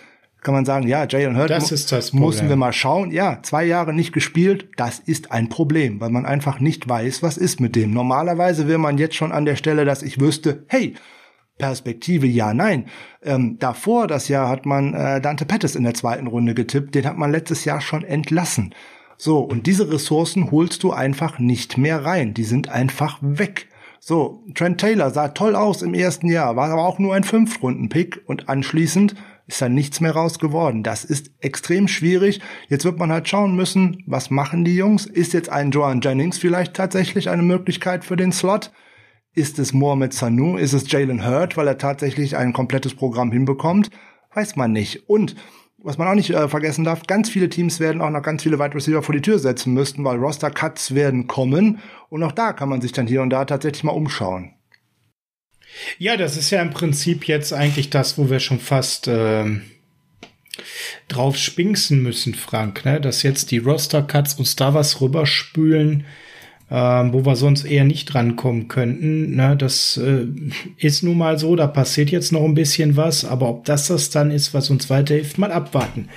kann 0.42 0.54
man 0.54 0.66
sagen, 0.66 0.88
ja, 0.88 1.06
Jalen 1.06 1.38
Hurt 1.38 1.50
das 1.50 1.72
ist 1.72 1.92
das 1.92 2.14
mussten 2.14 2.48
wir 2.48 2.56
mal 2.56 2.72
schauen. 2.72 3.12
Ja, 3.12 3.40
zwei 3.44 3.66
Jahre 3.66 3.94
nicht 3.94 4.14
gespielt, 4.14 4.70
das 4.78 5.00
ist 5.00 5.32
ein 5.32 5.50
Problem, 5.50 6.00
weil 6.00 6.12
man 6.12 6.26
einfach 6.26 6.60
nicht 6.60 6.88
weiß, 6.88 7.22
was 7.24 7.38
ist 7.38 7.60
mit 7.60 7.76
dem. 7.76 7.92
Normalerweise 7.92 8.68
wäre 8.68 8.80
man 8.80 8.98
jetzt 8.98 9.16
schon 9.16 9.34
an 9.34 9.46
der 9.46 9.58
Stelle, 9.58 9.84
dass 9.84 10.02
ich 10.02 10.20
wüsste, 10.20 10.64
hey, 10.68 10.96
Perspektive 11.60 12.26
ja, 12.26 12.54
nein. 12.54 12.86
Ähm, 13.22 13.58
davor 13.60 14.08
das 14.08 14.30
Jahr 14.30 14.48
hat 14.48 14.66
man 14.66 14.94
äh, 14.94 15.20
Dante 15.20 15.46
Pettis 15.46 15.76
in 15.76 15.84
der 15.84 15.94
zweiten 15.94 16.28
Runde 16.28 16.56
getippt, 16.56 16.96
den 16.96 17.06
hat 17.06 17.18
man 17.18 17.32
letztes 17.32 17.66
Jahr 17.66 17.82
schon 17.82 18.06
entlassen. 18.06 18.74
So, 19.22 19.40
und 19.40 19.68
diese 19.68 19.92
Ressourcen 19.92 20.50
holst 20.50 20.82
du 20.82 20.94
einfach 20.94 21.40
nicht 21.40 21.78
mehr 21.78 22.06
rein. 22.06 22.34
Die 22.34 22.46
sind 22.46 22.70
einfach 22.70 23.18
weg. 23.22 23.68
So, 24.00 24.46
Trent 24.56 24.80
Taylor 24.80 25.12
sah 25.12 25.28
toll 25.28 25.58
aus 25.58 25.82
im 25.82 25.94
ersten 25.94 26.28
Jahr, 26.28 26.56
war 26.56 26.70
aber 26.70 26.88
auch 26.88 27.00
nur 27.00 27.14
ein 27.14 27.26
Fünf-Runden-Pick 27.26 28.22
und 28.28 28.48
anschließend 28.48 29.16
ist 29.46 29.62
da 29.62 29.68
nichts 29.68 30.00
mehr 30.00 30.14
raus 30.14 30.40
geworden. 30.40 30.84
Das 30.84 31.04
ist 31.04 31.32
extrem 31.42 31.90
schwierig. 31.90 32.40
Jetzt 32.70 32.86
wird 32.86 32.98
man 32.98 33.12
halt 33.12 33.28
schauen 33.28 33.58
müssen, 33.58 34.04
was 34.08 34.30
machen 34.30 34.64
die 34.64 34.76
Jungs? 34.76 35.06
Ist 35.06 35.34
jetzt 35.34 35.50
ein 35.50 35.72
Joan 35.72 36.00
Jennings 36.00 36.38
vielleicht 36.38 36.76
tatsächlich 36.76 37.30
eine 37.30 37.44
Möglichkeit 37.44 38.06
für 38.06 38.16
den 38.16 38.32
Slot? 38.32 38.72
Ist 39.36 39.60
es 39.60 39.74
Mohamed 39.74 40.14
Sanu? 40.14 40.56
Ist 40.56 40.72
es 40.72 40.90
Jalen 40.90 41.28
Hurt, 41.28 41.58
weil 41.58 41.68
er 41.68 41.78
tatsächlich 41.78 42.38
ein 42.38 42.54
komplettes 42.54 42.96
Programm 42.96 43.34
hinbekommt? 43.34 43.90
Weiß 44.34 44.56
man 44.56 44.72
nicht. 44.72 45.10
Und 45.10 45.36
was 45.82 45.98
man 45.98 46.08
auch 46.08 46.16
nicht 46.16 46.30
äh, 46.32 46.48
vergessen 46.48 46.84
darf, 46.84 47.08
ganz 47.08 47.30
viele 47.30 47.50
Teams 47.50 47.80
werden 47.80 48.02
auch 48.02 48.10
noch 48.10 48.22
ganz 48.22 48.44
viele 48.44 48.60
Wide 48.60 48.76
Receiver 48.76 49.02
vor 49.02 49.16
die 49.16 49.22
Tür 49.22 49.40
setzen 49.40 49.74
müssten, 49.74 50.04
weil 50.04 50.18
Roster-Cuts 50.18 50.94
werden 50.94 51.28
kommen. 51.28 51.80
Und 52.10 52.24
auch 52.24 52.32
da 52.32 52.54
kann 52.54 52.70
man 52.70 52.82
sich 52.82 52.92
dann 52.92 53.08
hier 53.08 53.22
und 53.22 53.30
da 53.30 53.46
tatsächlich 53.46 53.84
mal 53.84 53.92
umschauen. 53.92 54.54
Ja, 55.98 56.18
das 56.18 56.36
ist 56.36 56.50
ja 56.50 56.62
im 56.62 56.72
Prinzip 56.72 57.28
jetzt 57.28 57.54
eigentlich 57.54 57.90
das, 57.90 58.18
wo 58.18 58.30
wir 58.30 58.40
schon 58.40 58.60
fast 58.60 59.08
äh, 59.08 59.46
drauf 61.08 61.38
spinksen 61.38 62.02
müssen, 62.02 62.34
Frank, 62.34 62.86
ne? 62.86 63.00
dass 63.00 63.24
jetzt 63.24 63.52
die 63.52 63.60
Roster-Cuts 63.60 64.36
uns 64.36 64.56
da 64.56 64.74
was 64.74 65.00
rüberspülen, 65.00 66.06
ähm, 66.72 67.14
wo 67.14 67.26
wir 67.26 67.36
sonst 67.36 67.66
eher 67.66 67.84
nicht 67.84 68.06
drankommen 68.06 68.68
könnten. 68.68 69.36
Ne? 69.36 69.56
Das 69.58 69.98
äh, 69.98 70.28
ist 70.78 71.04
nun 71.04 71.18
mal 71.18 71.40
so, 71.40 71.56
da 71.56 71.68
passiert 71.68 72.12
jetzt 72.12 72.32
noch 72.32 72.44
ein 72.44 72.54
bisschen 72.54 72.96
was, 72.96 73.26
aber 73.26 73.50
ob 73.50 73.66
das 73.66 73.88
das 73.88 74.10
dann 74.10 74.30
ist, 74.30 74.54
was 74.54 74.70
uns 74.70 74.90
weiterhilft, 74.90 75.38
mal 75.38 75.52
abwarten. 75.52 76.10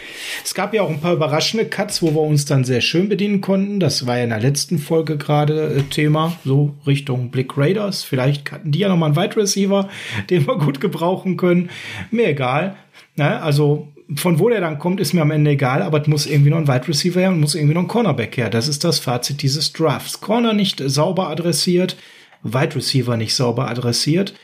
Es 0.44 0.54
gab 0.54 0.74
ja 0.74 0.82
auch 0.82 0.90
ein 0.90 1.00
paar 1.00 1.14
überraschende 1.14 1.66
Cuts, 1.66 2.02
wo 2.02 2.14
wir 2.14 2.20
uns 2.20 2.44
dann 2.44 2.64
sehr 2.64 2.82
schön 2.82 3.08
bedienen 3.08 3.40
konnten. 3.40 3.80
Das 3.80 4.06
war 4.06 4.18
ja 4.18 4.24
in 4.24 4.30
der 4.30 4.40
letzten 4.40 4.78
Folge 4.78 5.16
gerade 5.16 5.74
äh, 5.74 5.82
Thema, 5.82 6.36
so 6.44 6.74
Richtung 6.86 7.30
Blick 7.30 7.56
Raiders. 7.56 8.04
Vielleicht 8.04 8.52
hatten 8.52 8.72
die 8.72 8.80
ja 8.80 8.88
noch 8.88 8.96
mal 8.96 9.06
einen 9.06 9.16
Wide 9.16 9.36
Receiver, 9.36 9.88
den 10.30 10.46
wir 10.46 10.58
gut 10.58 10.80
gebrauchen 10.80 11.36
können. 11.36 11.70
Mir 12.10 12.28
egal. 12.28 12.76
Ne? 13.16 13.40
Also 13.40 13.88
von 14.16 14.38
wo 14.38 14.48
der 14.48 14.60
dann 14.60 14.78
kommt, 14.78 15.00
ist 15.00 15.12
mir 15.12 15.22
am 15.22 15.30
Ende 15.30 15.52
egal, 15.52 15.82
aber 15.82 16.00
es 16.00 16.08
muss 16.08 16.26
irgendwie 16.26 16.50
noch 16.50 16.58
ein 16.58 16.68
Wide 16.68 16.88
Receiver 16.88 17.20
her 17.20 17.30
und 17.30 17.40
muss 17.40 17.54
irgendwie 17.54 17.74
noch 17.74 17.82
ein 17.82 17.88
Cornerback 17.88 18.36
her. 18.36 18.50
Das 18.50 18.68
ist 18.68 18.84
das 18.84 18.98
Fazit 18.98 19.42
dieses 19.42 19.72
Drafts. 19.72 20.20
Corner 20.20 20.52
nicht 20.52 20.82
sauber 20.84 21.28
adressiert, 21.28 21.96
Wide 22.42 22.74
Receiver 22.76 23.16
nicht 23.16 23.34
sauber 23.34 23.68
adressiert, 23.68 24.34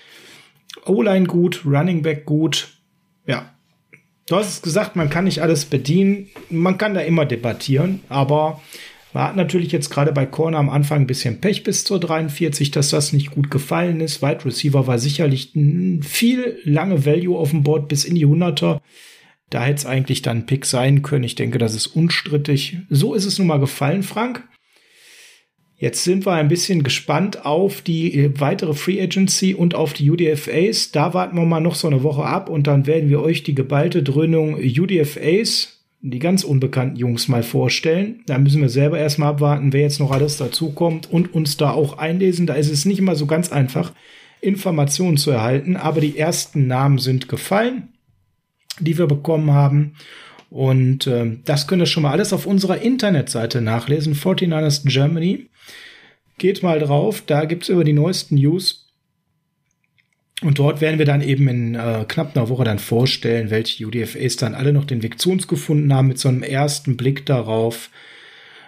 O-Line 0.85 1.27
gut, 1.27 1.62
Running 1.65 2.03
Back 2.03 2.24
gut. 2.24 2.69
Ja. 3.27 3.53
Du 4.27 4.36
hast 4.36 4.49
es 4.49 4.62
gesagt, 4.62 4.97
man 4.97 5.11
kann 5.11 5.24
nicht 5.24 5.43
alles 5.43 5.65
bedienen. 5.65 6.28
Man 6.51 6.77
kann 6.77 6.95
da 6.95 7.01
immer 7.01 7.24
debattieren, 7.24 8.01
aber 8.09 8.61
man 9.15 9.24
hat 9.24 9.36
natürlich 9.36 9.73
jetzt 9.73 9.90
gerade 9.90 10.12
bei 10.12 10.27
Corner 10.27 10.59
am 10.59 10.69
Anfang 10.69 11.01
ein 11.01 11.07
bisschen 11.07 11.40
Pech 11.40 11.62
bis 11.62 11.85
zur 11.85 11.99
43, 11.99 12.70
dass 12.70 12.90
das 12.90 13.12
nicht 13.12 13.31
gut 13.31 13.51
gefallen 13.51 14.01
ist. 14.01 14.23
Wide 14.23 14.45
Receiver 14.45 14.86
war 14.86 14.99
sicherlich 14.99 15.53
viel 16.03 16.59
lange 16.65 17.07
Value 17.07 17.39
auf 17.39 17.51
dem 17.51 17.62
Board 17.62 17.89
bis 17.89 18.05
in 18.05 18.15
die 18.15 18.27
100er. 18.27 18.81
Da 19.51 19.65
hätte 19.65 19.77
es 19.77 19.87
eigentlich 19.87 20.23
dann 20.23 20.39
ein 20.39 20.47
Pick 20.47 20.66
sein 20.66 21.03
können. 21.03 21.25
Ich 21.25 21.35
denke, 21.35 21.59
das 21.59 21.75
ist 21.75 21.87
unstrittig. 21.87 22.79
So 22.91 23.15
ist 23.15 23.25
es 23.25 23.39
nun 23.39 23.47
mal 23.47 23.61
gefallen, 23.61 24.03
Frank. 24.03 24.47
Jetzt 25.81 26.03
sind 26.03 26.27
wir 26.27 26.33
ein 26.33 26.49
bisschen 26.49 26.83
gespannt 26.83 27.47
auf 27.47 27.83
die 27.83 28.12
äh, 28.12 28.41
weitere 28.41 28.75
Free 28.75 29.01
Agency 29.01 29.55
und 29.55 29.77
auf 29.77 29.93
die 29.93 30.11
UDFAs. 30.11 30.91
Da 30.91 31.15
warten 31.15 31.37
wir 31.37 31.47
mal 31.47 31.61
noch 31.61 31.77
so 31.77 31.87
eine 31.87 32.03
Woche 32.03 32.25
ab 32.25 32.51
und 32.51 32.66
dann 32.66 32.87
werden 32.87 33.09
wir 33.09 33.23
euch 33.23 33.45
die 33.45 33.55
geballte 33.55 34.03
Dröhnung 34.03 34.57
UDFAs, 34.57 35.85
die 36.01 36.19
ganz 36.19 36.43
unbekannten 36.43 36.97
Jungs, 36.97 37.29
mal 37.29 37.45
vorstellen. 37.45 38.25
Da 38.27 38.39
müssen 38.39 38.61
wir 38.61 38.69
selber 38.69 38.99
erstmal 38.99 39.31
abwarten, 39.31 39.73
wer 39.73 39.83
jetzt 39.83 40.01
noch 40.01 40.11
alles 40.11 40.37
dazukommt 40.37 41.11
und 41.11 41.33
uns 41.33 41.57
da 41.57 41.70
auch 41.70 41.97
einlesen. 41.97 42.49
Da 42.49 42.55
ist 42.55 42.73
es 42.73 42.85
nicht 42.85 42.99
immer 42.99 43.15
so 43.15 43.27
ganz 43.27 43.53
einfach, 43.53 43.93
Informationen 44.41 45.16
zu 45.16 45.31
erhalten, 45.31 45.77
aber 45.77 46.01
die 46.01 46.19
ersten 46.19 46.66
Namen 46.66 46.99
sind 46.99 47.29
gefallen 47.29 47.89
die 48.81 48.99
wir 48.99 49.07
bekommen 49.07 49.53
haben. 49.53 49.95
Und 50.51 51.07
äh, 51.07 51.37
das 51.45 51.67
könnt 51.67 51.83
ihr 51.83 51.87
schon 51.87 52.05
mal 52.05 52.13
alles 52.13 52.33
auf 52.33 52.47
unserer 52.47 52.81
Internetseite 52.81 53.61
nachlesen, 53.61 54.15
49ers 54.15 54.89
Germany. 54.89 55.49
Geht 56.39 56.63
mal 56.63 56.79
drauf, 56.79 57.23
da 57.27 57.45
gibt's 57.45 57.69
über 57.69 57.85
die 57.85 57.93
neuesten 57.93 58.37
News. 58.37 58.87
Und 60.41 60.59
dort 60.61 60.81
werden 60.81 60.99
wir 60.99 61.07
dann 61.07 61.21
eben 61.21 61.49
in 61.49 61.75
äh, 61.75 62.05
knapp 62.07 62.37
einer 62.37 62.49
Woche 62.49 62.65
dann 62.65 62.79
vorstellen, 62.79 63.51
welche 63.51 63.85
UDFAs 63.85 64.37
dann 64.37 64.55
alle 64.55 64.73
noch 64.73 64.85
den 64.85 65.03
Weg 65.03 65.21
zu 65.21 65.33
uns 65.33 65.49
gefunden 65.49 65.93
haben, 65.93 66.09
mit 66.09 66.19
so 66.19 66.29
einem 66.29 66.45
ersten 66.45 66.97
Blick 66.97 67.27
darauf, 67.27 67.91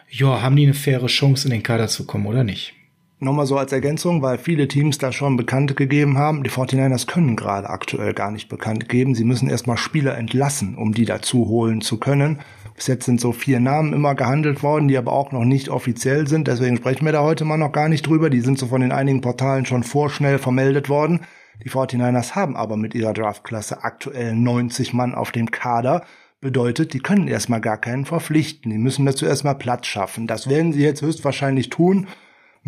ja, 0.09 0.43
haben 0.43 0.57
die 0.57 0.65
eine 0.65 0.75
faire 0.75 1.07
Chance, 1.07 1.47
in 1.47 1.53
den 1.53 1.63
Kader 1.63 1.87
zu 1.87 2.05
kommen 2.05 2.27
oder 2.27 2.43
nicht. 2.43 2.75
Nochmal 3.23 3.45
so 3.45 3.59
als 3.59 3.71
Ergänzung, 3.71 4.23
weil 4.23 4.39
viele 4.39 4.67
Teams 4.67 4.97
da 4.97 5.13
schon 5.13 5.37
bekannt 5.37 5.77
gegeben 5.77 6.17
haben. 6.17 6.43
Die 6.43 6.49
49ers 6.49 7.07
können 7.07 7.37
gerade 7.37 7.69
aktuell 7.69 8.15
gar 8.15 8.31
nicht 8.31 8.49
bekannt 8.49 8.89
geben. 8.89 9.15
Sie 9.15 9.25
müssen 9.25 9.51
erstmal 9.51 9.77
Spieler 9.77 10.17
entlassen, 10.17 10.75
um 10.75 10.95
die 10.95 11.05
dazu 11.05 11.47
holen 11.47 11.83
zu 11.83 11.99
können. 11.99 12.39
Bis 12.75 12.87
jetzt 12.87 13.05
sind 13.05 13.21
so 13.21 13.33
vier 13.33 13.61
Namen 13.61 13.93
immer 13.93 14.15
gehandelt 14.15 14.63
worden, 14.63 14.89
die 14.89 14.97
aber 14.97 15.13
auch 15.13 15.33
noch 15.33 15.45
nicht 15.45 15.69
offiziell 15.69 16.29
sind. 16.29 16.49
Deswegen 16.49 16.79
sprechen 16.79 17.05
wir 17.05 17.13
da 17.13 17.21
heute 17.21 17.45
mal 17.45 17.59
noch 17.59 17.73
gar 17.73 17.91
nicht 17.91 18.07
drüber. 18.07 18.31
Die 18.31 18.41
sind 18.41 18.59
so 18.59 18.69
von 18.69 18.81
den 18.81 18.91
einigen 18.91 19.21
Portalen 19.21 19.67
schon 19.67 19.83
vorschnell 19.83 20.39
vermeldet 20.39 20.89
worden. 20.89 21.21
Die 21.63 21.69
49ers 21.69 22.35
haben 22.35 22.57
aber 22.57 22.79
mit 22.79 22.95
ihrer 22.95 23.13
Draftklasse 23.13 23.85
aktuell 23.85 24.35
90 24.35 24.95
Mann 24.95 25.15
auf 25.15 25.31
dem 25.31 25.51
Kader. 25.51 26.07
Bedeutet, 26.41 26.95
die 26.95 27.01
können 27.01 27.29
erstmal 27.29 27.61
gar 27.61 27.77
keinen 27.77 28.07
verpflichten. 28.07 28.71
Die 28.71 28.79
müssen 28.79 29.05
dazu 29.05 29.27
erstmal 29.27 29.57
Platz 29.57 29.89
schaffen. 29.89 30.27
Das 30.27 30.49
werden 30.49 30.73
sie 30.73 30.81
jetzt 30.81 31.03
höchstwahrscheinlich 31.03 31.69
tun 31.69 32.07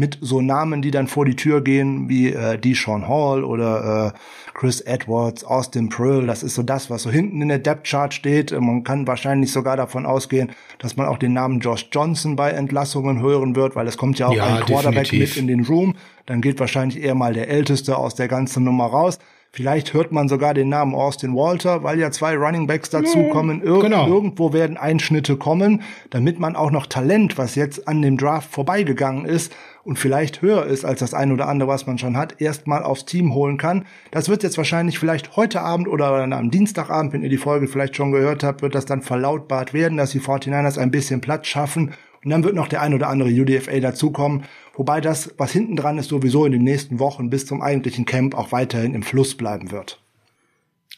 mit 0.03 0.19
so 0.21 0.41
Namen, 0.41 0.83
die 0.83 0.91
dann 0.91 1.07
vor 1.07 1.25
die 1.25 1.37
Tür 1.37 1.61
gehen, 1.61 2.09
wie 2.09 2.33
äh, 2.33 2.59
Deshaun 2.59 3.07
Hall 3.07 3.45
oder 3.45 4.13
äh, 4.13 4.19
Chris 4.53 4.81
Edwards, 4.81 5.45
Austin 5.45 5.91
Pearl. 5.91 6.27
Das 6.27 6.43
ist 6.43 6.57
so 6.57 6.65
das, 6.65 6.91
was 6.91 7.05
so 7.05 7.11
hinten 7.11 7.41
in 7.41 7.47
der 7.47 7.61
Depth 7.61 7.87
Chart 7.87 8.13
steht. 8.13 8.51
Man 8.51 8.83
kann 8.83 9.07
wahrscheinlich 9.07 9.53
sogar 9.53 9.77
davon 9.77 10.05
ausgehen, 10.05 10.51
dass 10.81 10.97
man 10.97 11.07
auch 11.07 11.19
den 11.19 11.35
Namen 11.35 11.61
Josh 11.61 11.89
Johnson 11.93 12.35
bei 12.35 12.51
Entlassungen 12.51 13.23
hören 13.23 13.55
wird, 13.55 13.77
weil 13.77 13.87
es 13.87 13.97
kommt 13.97 14.19
ja 14.19 14.27
auch 14.27 14.35
ja, 14.35 14.57
ein 14.57 14.65
Quarterback 14.65 15.05
definitiv. 15.05 15.37
mit 15.37 15.37
in 15.37 15.47
den 15.47 15.65
Room. 15.65 15.95
Dann 16.27 16.41
geht 16.41 16.59
wahrscheinlich 16.59 17.01
eher 17.01 17.15
mal 17.15 17.33
der 17.33 17.49
Älteste 17.49 17.97
aus 17.97 18.17
der 18.17 18.27
ganzen 18.27 18.65
Nummer 18.65 18.87
raus. 18.87 19.21
Vielleicht 19.55 19.93
hört 19.93 20.13
man 20.13 20.29
sogar 20.29 20.55
den 20.55 20.71
Namen 20.71 20.95
Austin 20.95 21.35
Walter, 21.37 21.83
weil 21.83 21.99
ja 21.99 22.11
zwei 22.11 22.35
Running 22.37 22.67
Backs 22.67 22.89
dazukommen. 22.89 23.63
Ir 23.63 23.81
genau. 23.81 24.07
Irgendwo 24.09 24.55
werden 24.55 24.79
Einschnitte 24.79 25.37
kommen, 25.37 25.83
damit 26.09 26.39
man 26.39 26.57
auch 26.57 26.71
noch 26.71 26.87
Talent, 26.87 27.37
was 27.37 27.55
jetzt 27.55 27.87
an 27.87 28.01
dem 28.01 28.17
Draft 28.17 28.51
vorbeigegangen 28.51 29.27
ist, 29.27 29.53
und 29.85 29.99
vielleicht 29.99 30.43
höher 30.43 30.65
ist 30.65 30.85
als 30.85 31.01
das 31.01 31.13
ein 31.13 31.33
oder 31.33 31.49
andere, 31.49 31.69
was 31.69 31.87
man 31.87 31.99
schon 31.99 32.17
hat, 32.17 32.41
erstmal 32.41 32.85
aufs 32.85 33.05
Team 33.05 33.35
holen 33.35 33.59
kann. 33.59 33.85
Das 34.11 34.29
wird 34.29 34.43
jetzt 34.43 34.57
wahrscheinlich 34.57 34.99
vielleicht 34.99 35.37
heute 35.37 35.61
Abend 35.61 35.89
oder 35.89 36.23
am 36.23 36.51
Dienstagabend, 36.51 37.13
wenn 37.13 37.23
ihr 37.23 37.29
die 37.29 37.37
Folge 37.37 37.67
vielleicht 37.67 37.97
schon 37.97 38.13
gehört 38.13 38.45
habt, 38.45 38.63
wird 38.63 38.75
das 38.75 38.87
dann 38.87 39.03
verlautbart 39.03 39.75
werden, 39.75 39.99
dass 39.99 40.13
die 40.13 40.21
49ers 40.21 40.79
ein 40.79 40.93
bisschen 40.93 41.21
Platz 41.21 41.49
schaffen. 41.49 41.93
Und 42.25 42.31
dann 42.31 42.45
wird 42.45 42.55
noch 42.55 42.69
der 42.69 42.81
ein 42.83 42.95
oder 42.95 43.09
andere 43.09 43.31
UDFA 43.31 43.81
dazukommen. 43.81 44.45
Wobei 44.75 45.01
das, 45.01 45.35
was 45.37 45.53
hinten 45.53 45.77
dran 45.77 45.99
ist, 45.99 46.09
sowieso 46.09 46.47
in 46.47 46.53
den 46.53 46.65
nächsten 46.65 46.99
Wochen 46.99 47.31
bis 47.31 47.47
zum 47.47 47.61
eigentlichen 47.61 48.05
Camp 48.05 48.35
auch 48.35 48.53
weiterhin 48.53 48.95
im 48.95 49.03
Fluss 49.03 49.35
bleiben 49.35 49.71
wird. 49.71 50.01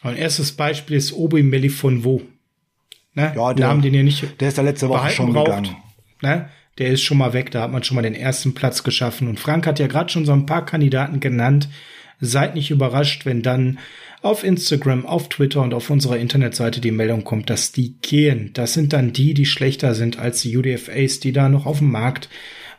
Ein 0.03 0.17
erstes 0.17 0.53
Beispiel 0.53 0.97
ist 0.97 1.13
Obi 1.13 1.43
Melifonwo. 1.43 2.23
Ne? 3.15 3.33
Ja, 3.35 3.55
der, 3.55 3.69
Namen, 3.69 3.83
den 3.83 3.95
ihr 3.95 4.05
nicht 4.05 4.41
der 4.41 4.49
ist 4.49 4.59
da 4.59 4.63
letzte 4.63 4.89
Woche 4.89 5.11
schon 5.11 5.33
braucht. 5.33 5.47
gegangen. 5.47 5.77
Ne? 6.23 6.49
der 6.79 6.89
ist 6.89 7.03
schon 7.03 7.19
mal 7.19 7.33
weg. 7.33 7.51
Da 7.51 7.63
hat 7.63 7.73
man 7.73 7.85
schon 7.85 7.95
mal 7.95 8.03
den 8.03 8.15
ersten 8.15 8.55
Platz 8.55 8.83
geschaffen. 8.83 9.29
Und 9.29 9.41
Frank 9.41 9.67
hat 9.67 9.79
ja 9.79 9.87
gerade 9.87 10.11
schon 10.11 10.27
so 10.27 10.33
ein 10.33 10.47
paar 10.47 10.65
Kandidaten 10.65 11.21
genannt. 11.21 11.69
Seid 12.21 12.55
nicht 12.55 12.71
überrascht, 12.71 13.27
wenn 13.27 13.43
dann 13.43 13.79
auf 14.23 14.45
Instagram, 14.45 15.05
auf 15.05 15.29
Twitter 15.29 15.61
und 15.63 15.75
auf 15.75 15.91
unserer 15.91 16.17
Internetseite 16.17 16.81
die 16.81 16.91
Meldung 16.91 17.25
kommt, 17.25 17.51
dass 17.51 17.73
die 17.73 17.97
gehen. 18.01 18.51
Das 18.55 18.73
sind 18.73 18.93
dann 18.93 19.13
die, 19.13 19.35
die 19.35 19.47
schlechter 19.47 19.95
sind 19.95 20.19
als 20.19 20.41
die 20.41 20.57
UDFAs, 20.57 21.21
die 21.21 21.33
da 21.33 21.49
noch 21.49 21.67
auf 21.67 21.79
dem 21.79 21.91
Markt 21.91 22.29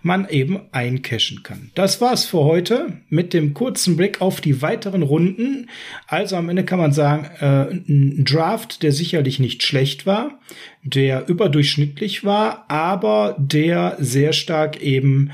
man 0.05 0.29
eben 0.29 0.61
eincashen 0.71 1.41
kann. 1.41 1.71
Das 1.73 1.99
war's 1.99 2.25
für 2.25 2.43
heute 2.43 3.01
mit 3.09 3.33
dem 3.33 3.55
kurzen 3.55 3.97
Blick 3.97 4.21
auf 4.21 4.39
die 4.39 4.61
weiteren 4.61 5.01
Runden. 5.01 5.67
Also 6.05 6.35
am 6.35 6.47
Ende 6.47 6.63
kann 6.63 6.77
man 6.77 6.91
sagen, 6.91 7.27
äh, 7.39 7.73
ein 7.91 8.23
Draft, 8.23 8.83
der 8.83 8.91
sicherlich 8.91 9.39
nicht 9.39 9.63
schlecht 9.63 10.05
war, 10.05 10.39
der 10.83 11.27
überdurchschnittlich 11.27 12.23
war, 12.23 12.65
aber 12.69 13.35
der 13.39 13.97
sehr 13.99 14.31
stark 14.31 14.79
eben 14.79 15.31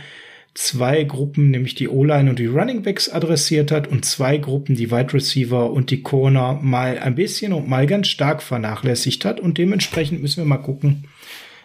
zwei 0.53 1.03
Gruppen, 1.03 1.52
nämlich 1.52 1.76
die 1.76 1.89
O-Line 1.89 2.30
und 2.30 2.39
die 2.39 2.45
Running 2.45 2.81
Backs 2.81 3.10
adressiert 3.10 3.72
hat 3.72 3.89
und 3.89 4.06
zwei 4.06 4.38
Gruppen, 4.38 4.77
die 4.77 4.89
Wide 4.89 5.14
Receiver 5.14 5.69
und 5.69 5.91
die 5.91 6.02
Corner 6.02 6.57
mal 6.61 6.98
ein 6.98 7.15
bisschen 7.15 7.52
und 7.52 7.68
mal 7.68 7.88
ganz 7.88 8.07
stark 8.07 8.41
vernachlässigt 8.41 9.26
hat 9.26 9.41
und 9.41 9.57
dementsprechend 9.57 10.22
müssen 10.22 10.38
wir 10.38 10.48
mal 10.48 10.57
gucken, 10.57 11.03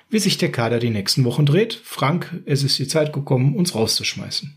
wie 0.08 0.18
sich 0.18 0.38
der 0.38 0.52
Kader 0.52 0.78
die 0.78 0.90
nächsten 0.90 1.24
Wochen 1.24 1.46
dreht. 1.46 1.80
Frank, 1.82 2.42
es 2.46 2.62
ist 2.62 2.78
die 2.78 2.88
Zeit 2.88 3.12
gekommen, 3.12 3.54
uns 3.56 3.74
rauszuschmeißen. 3.74 4.54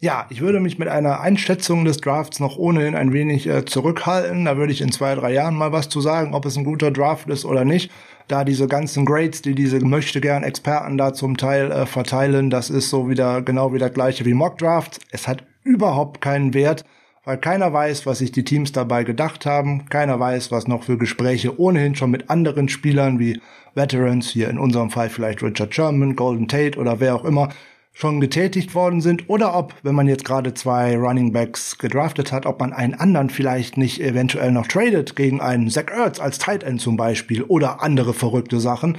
Ja, 0.00 0.26
ich 0.30 0.40
würde 0.40 0.58
mich 0.58 0.80
mit 0.80 0.88
einer 0.88 1.20
Einschätzung 1.20 1.84
des 1.84 1.98
Drafts 1.98 2.40
noch 2.40 2.56
ohnehin 2.56 2.96
ein 2.96 3.12
wenig 3.12 3.46
äh, 3.46 3.64
zurückhalten. 3.64 4.44
Da 4.44 4.56
würde 4.56 4.72
ich 4.72 4.80
in 4.80 4.90
zwei, 4.90 5.14
drei 5.14 5.32
Jahren 5.32 5.54
mal 5.54 5.70
was 5.70 5.88
zu 5.88 6.00
sagen, 6.00 6.34
ob 6.34 6.44
es 6.44 6.56
ein 6.56 6.64
guter 6.64 6.90
Draft 6.90 7.28
ist 7.28 7.44
oder 7.44 7.64
nicht. 7.64 7.88
Da 8.26 8.42
diese 8.42 8.66
ganzen 8.66 9.04
Grades, 9.04 9.42
die 9.42 9.54
diese 9.54 9.78
möchte 9.78 10.20
gern 10.20 10.42
Experten 10.42 10.98
da 10.98 11.14
zum 11.14 11.36
Teil 11.36 11.70
äh, 11.70 11.86
verteilen, 11.86 12.50
das 12.50 12.68
ist 12.68 12.90
so 12.90 13.08
wieder 13.08 13.42
genau 13.42 13.72
wie 13.72 13.78
das 13.78 13.92
gleiche 13.92 14.24
wie 14.24 14.34
Mock 14.34 14.58
Draft. 14.58 14.98
Es 15.12 15.28
hat 15.28 15.44
überhaupt 15.62 16.20
keinen 16.20 16.52
Wert, 16.52 16.84
weil 17.24 17.38
keiner 17.38 17.72
weiß, 17.72 18.06
was 18.06 18.18
sich 18.18 18.32
die 18.32 18.44
Teams 18.44 18.72
dabei 18.72 19.04
gedacht 19.04 19.46
haben. 19.46 19.86
Keiner 19.88 20.18
weiß, 20.18 20.50
was 20.50 20.66
noch 20.66 20.84
für 20.84 20.98
Gespräche 20.98 21.58
ohnehin 21.58 21.94
schon 21.94 22.10
mit 22.10 22.30
anderen 22.30 22.68
Spielern 22.68 23.18
wie 23.18 23.40
Veterans, 23.74 24.28
hier 24.28 24.50
in 24.50 24.58
unserem 24.58 24.90
Fall 24.90 25.08
vielleicht 25.08 25.42
Richard 25.42 25.74
Sherman, 25.74 26.16
Golden 26.16 26.48
Tate 26.48 26.78
oder 26.78 27.00
wer 27.00 27.14
auch 27.14 27.24
immer, 27.24 27.50
schon 27.94 28.20
getätigt 28.20 28.74
worden 28.74 29.00
sind 29.00 29.28
oder 29.28 29.54
ob, 29.54 29.74
wenn 29.82 29.94
man 29.94 30.08
jetzt 30.08 30.24
gerade 30.24 30.54
zwei 30.54 30.96
Running 30.96 31.32
Backs 31.32 31.76
gedraftet 31.78 32.32
hat, 32.32 32.46
ob 32.46 32.58
man 32.58 32.72
einen 32.72 32.94
anderen 32.94 33.28
vielleicht 33.28 33.76
nicht 33.76 34.00
eventuell 34.00 34.50
noch 34.50 34.66
tradet 34.66 35.14
gegen 35.14 35.40
einen 35.40 35.68
Zach 35.68 35.90
Ertz 35.94 36.18
als 36.18 36.38
Tight 36.38 36.62
End 36.62 36.80
zum 36.80 36.96
Beispiel 36.96 37.42
oder 37.42 37.82
andere 37.82 38.14
verrückte 38.14 38.60
Sachen. 38.60 38.96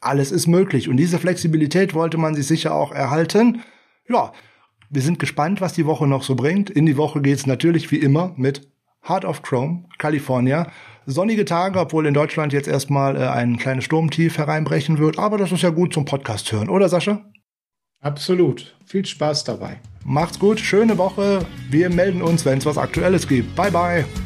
Alles 0.00 0.32
ist 0.32 0.46
möglich 0.46 0.88
und 0.88 0.98
diese 0.98 1.18
Flexibilität 1.18 1.94
wollte 1.94 2.18
man 2.18 2.34
sich 2.34 2.46
sicher 2.46 2.74
auch 2.74 2.92
erhalten. 2.92 3.62
Ja, 4.08 4.32
wir 4.90 5.02
sind 5.02 5.18
gespannt, 5.18 5.60
was 5.60 5.72
die 5.72 5.86
Woche 5.86 6.06
noch 6.06 6.22
so 6.22 6.34
bringt. 6.34 6.70
In 6.70 6.86
die 6.86 6.96
Woche 6.96 7.20
geht's 7.20 7.46
natürlich 7.46 7.90
wie 7.90 7.96
immer 7.96 8.32
mit 8.36 8.68
Heart 9.06 9.24
of 9.24 9.42
Chrome, 9.42 9.84
California. 9.98 10.70
Sonnige 11.06 11.44
Tage, 11.44 11.78
obwohl 11.78 12.06
in 12.06 12.14
Deutschland 12.14 12.52
jetzt 12.52 12.68
erstmal 12.68 13.16
äh, 13.16 13.26
ein 13.26 13.56
kleines 13.58 13.84
Sturmtief 13.84 14.38
hereinbrechen 14.38 14.98
wird. 14.98 15.18
Aber 15.18 15.38
das 15.38 15.52
ist 15.52 15.62
ja 15.62 15.70
gut 15.70 15.94
zum 15.94 16.04
Podcast 16.04 16.50
hören, 16.50 16.68
oder 16.68 16.88
Sascha? 16.88 17.24
Absolut. 18.00 18.76
Viel 18.84 19.06
Spaß 19.06 19.44
dabei. 19.44 19.80
Macht's 20.04 20.38
gut, 20.38 20.60
schöne 20.60 20.98
Woche. 20.98 21.44
Wir 21.70 21.90
melden 21.90 22.22
uns, 22.22 22.44
wenn 22.44 22.58
es 22.58 22.66
was 22.66 22.78
Aktuelles 22.78 23.26
gibt. 23.26 23.54
Bye, 23.56 23.70
bye. 23.70 24.25